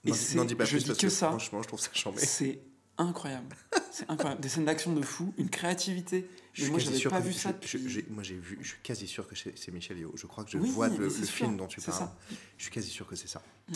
Et 0.07 0.11
n'en 0.35 0.45
dis 0.45 0.55
pas 0.55 0.65
je 0.65 0.71
plus 0.71 0.81
dis 0.81 0.87
parce 0.87 0.99
que, 0.99 1.07
que 1.07 1.13
ça. 1.13 1.29
Franchement, 1.29 1.63
je 1.63 1.69
trouve 1.69 1.81
ça 1.81 1.91
chambé. 1.93 2.21
C'est 2.21 2.61
incroyable. 2.97 3.57
C'est 3.91 4.09
incroyable. 4.11 4.41
Des 4.41 4.49
scènes 4.49 4.65
d'action 4.65 4.93
de 4.93 5.03
fou, 5.03 5.35
une 5.39 5.51
créativité. 5.51 6.29
Je 6.53 6.71
moi, 6.71 6.79
j'avais 6.79 7.01
pas 7.01 7.21
vu 7.21 7.33
ça. 7.33 7.53
Je, 7.65 8.01
moi, 8.09 8.23
j'ai 8.23 8.37
vu. 8.37 8.59
Je 8.63 8.69
suis 8.69 8.79
quasi 8.83 9.07
sûr 9.07 9.27
que 9.27 9.35
c'est 9.37 9.73
Michel 9.73 9.99
Yeoh. 9.99 10.13
Je 10.15 10.27
crois 10.27 10.45
que 10.45 10.51
je 10.51 10.59
oui, 10.59 10.71
vois 10.71 10.89
le, 10.89 11.11
film 11.11 11.57
dont 11.57 11.67
tu 11.67 11.81
parles. 11.81 11.99
Ça. 11.99 12.17
Je 12.57 12.63
suis 12.65 12.73
quasi 12.73 12.91
sûr 12.91 13.07
que 13.07 13.17
c'est 13.17 13.29
ça. 13.29 13.43
Mm. 13.69 13.75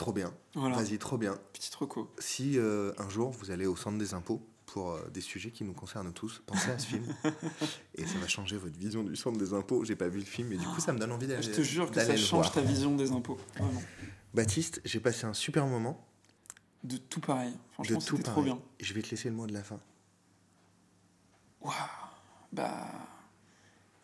Trop 0.00 0.14
bien. 0.14 0.32
Voilà. 0.54 0.76
Vas-y, 0.76 0.96
trop 0.96 1.18
bien. 1.18 1.38
Petite 1.52 1.74
reco. 1.74 2.10
Si 2.18 2.56
euh, 2.56 2.94
un 2.96 3.10
jour 3.10 3.32
vous 3.32 3.50
allez 3.50 3.66
au 3.66 3.76
centre 3.76 3.98
des 3.98 4.14
impôts 4.14 4.40
pour 4.64 4.92
euh, 4.92 5.06
des 5.12 5.20
sujets 5.20 5.50
qui 5.50 5.62
nous 5.62 5.74
concernent 5.74 6.14
tous, 6.14 6.40
pensez 6.46 6.70
à 6.70 6.78
ce 6.78 6.86
film. 6.86 7.04
Et 7.96 8.06
ça 8.06 8.16
va 8.18 8.26
changer 8.26 8.56
votre 8.56 8.78
vision 8.78 9.04
du 9.04 9.14
centre 9.14 9.36
des 9.36 9.52
impôts. 9.52 9.84
J'ai 9.84 9.96
pas 9.96 10.08
vu 10.08 10.20
le 10.20 10.24
film, 10.24 10.48
mais 10.48 10.56
du 10.56 10.64
coup, 10.64 10.80
ça 10.80 10.94
me 10.94 10.98
donne 10.98 11.12
envie 11.12 11.26
d'aller. 11.26 11.42
Je 11.42 11.50
te 11.50 11.60
jure 11.60 11.90
que 11.90 12.00
ça 12.00 12.16
change 12.16 12.30
voir. 12.30 12.50
ta 12.50 12.62
vision 12.62 12.96
des 12.96 13.12
impôts. 13.12 13.36
Vraiment. 13.58 13.82
Baptiste, 14.32 14.80
j'ai 14.86 15.00
passé 15.00 15.26
un 15.26 15.34
super 15.34 15.66
moment. 15.66 16.02
De 16.82 16.96
tout 16.96 17.20
pareil. 17.20 17.52
Franchement, 17.72 18.00
c'était 18.00 18.22
trop 18.22 18.42
bien. 18.42 18.58
Et 18.78 18.84
je 18.84 18.94
vais 18.94 19.02
te 19.02 19.10
laisser 19.10 19.28
le 19.28 19.34
mot 19.34 19.46
de 19.46 19.52
la 19.52 19.62
fin. 19.62 19.80
Waouh. 21.60 21.74
Bah. 22.54 22.88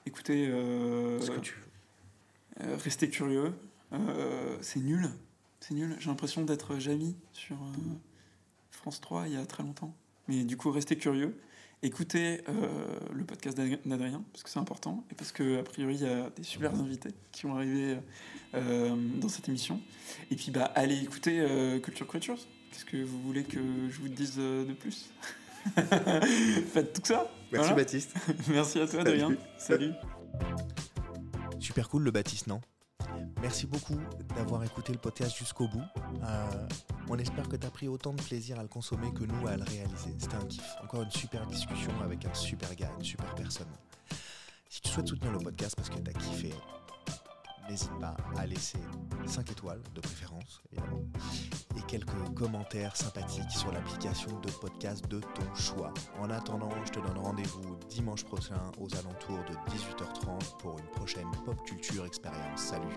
Écoutez. 0.05 0.47
Euh, 0.47 1.19
ce 1.23 1.31
que 1.31 1.41
tu 1.41 1.55
veux. 1.55 2.67
Euh, 2.67 2.77
restez 2.77 3.09
curieux. 3.09 3.55
C'est 4.61 4.81
nul. 4.81 5.09
C'est 5.67 5.75
nul. 5.75 5.97
J'ai 5.99 6.11
l'impression 6.11 6.45
d'être 6.45 6.79
Jamy 6.79 7.17
sur 7.33 7.57
euh, 7.57 7.95
France 8.71 9.01
3 9.01 9.27
il 9.27 9.35
y 9.35 9.37
a 9.37 9.45
très 9.45 9.65
longtemps. 9.65 9.93
Mais 10.29 10.45
du 10.45 10.57
coup, 10.57 10.71
restez 10.71 10.97
curieux. 10.97 11.37
Écoutez 11.83 12.43
euh, 12.49 13.01
le 13.13 13.25
podcast 13.25 13.59
d'Adrien, 13.59 14.23
parce 14.33 14.45
que 14.45 14.51
c'est 14.51 14.61
important, 14.61 15.05
et 15.11 15.15
parce 15.15 15.33
qu'a 15.33 15.65
priori, 15.65 15.97
il 15.97 16.03
y 16.03 16.07
a 16.07 16.31
des 16.31 16.45
super 16.45 16.73
invités 16.73 17.11
qui 17.33 17.47
vont 17.47 17.57
arriver 17.57 17.99
euh, 18.55 18.95
dans 19.21 19.29
cette 19.29 19.49
émission. 19.49 19.81
Et 20.31 20.37
puis, 20.37 20.53
bah, 20.53 20.71
allez 20.77 21.03
écouter 21.03 21.45
Culture 21.83 22.07
Creatures. 22.07 22.47
Qu'est-ce 22.71 22.85
que 22.85 22.99
vous 22.99 23.21
voulez 23.23 23.43
que 23.43 23.59
je 23.91 24.01
vous 24.01 24.09
dise 24.09 24.37
de 24.37 24.73
plus? 24.73 25.11
Faites 26.73 26.93
tout 26.93 27.03
ça. 27.05 27.29
Merci 27.51 27.69
voilà. 27.69 27.75
Baptiste. 27.75 28.15
Merci 28.49 28.79
à 28.79 28.87
toi, 28.87 29.01
Adrien. 29.01 29.37
Salut. 29.59 29.93
Super 31.59 31.89
cool 31.89 32.05
le 32.05 32.13
Baptiste, 32.13 32.47
non? 32.47 32.61
Merci 33.41 33.67
beaucoup 33.67 33.99
d'avoir 34.35 34.65
écouté 34.65 34.93
le 34.93 34.99
podcast 34.99 35.37
jusqu'au 35.37 35.69
bout. 35.69 35.83
Euh, 36.25 36.69
on 37.09 37.19
espère 37.19 37.49
que 37.49 37.57
tu 37.57 37.67
as 37.67 37.71
pris 37.71 37.89
autant 37.89 38.13
de 38.13 38.23
plaisir 38.23 38.59
à 38.59 38.63
le 38.63 38.69
consommer 38.69 39.13
que 39.13 39.25
nous 39.25 39.47
à 39.47 39.57
le 39.57 39.65
réaliser. 39.65 40.15
C'était 40.19 40.37
un 40.37 40.45
kiff. 40.45 40.65
Encore 40.83 41.03
une 41.03 41.11
super 41.11 41.47
discussion 41.47 41.93
avec 42.03 42.25
un 42.25 42.35
super 42.35 42.75
gars, 42.75 42.91
une 42.99 43.05
super 43.05 43.35
personne. 43.35 43.69
Si 44.69 44.81
tu 44.81 44.89
souhaites 44.89 45.09
soutenir 45.09 45.33
le 45.33 45.39
podcast 45.39 45.77
parce 45.77 45.89
que 45.89 45.99
tu 45.99 46.11
as 46.11 46.15
kiffé, 46.15 46.53
n'hésite 47.69 47.99
pas 47.99 48.17
à 48.37 48.47
laisser 48.47 48.79
5 49.27 49.51
étoiles 49.51 49.83
de 49.95 50.01
préférence, 50.01 50.63
évidemment. 50.73 51.03
et 51.77 51.83
quelques 51.83 52.35
commentaires 52.35 52.97
sympathiques 52.97 53.51
sur 53.51 53.73
l'application 53.73 54.39
de 54.41 54.51
podcast 54.51 55.07
de 55.09 55.21
ton 55.21 55.55
choix. 55.55 55.93
En 56.21 56.31
attendant, 56.31 56.71
je 56.85 56.93
te 56.93 57.01
donne 57.01 57.19
rendez-vous 57.19 57.77
dimanche 57.89 58.25
prochain 58.25 58.71
aux 58.81 58.95
alentours 58.97 59.45
de 59.45 59.55
18h30 59.73 60.57
pour 60.59 60.79
une 60.79 60.87
prochaine 60.87 61.31
Pop 61.45 61.61
Culture 61.65 62.07
Expérience. 62.07 62.61
Salut 62.61 62.97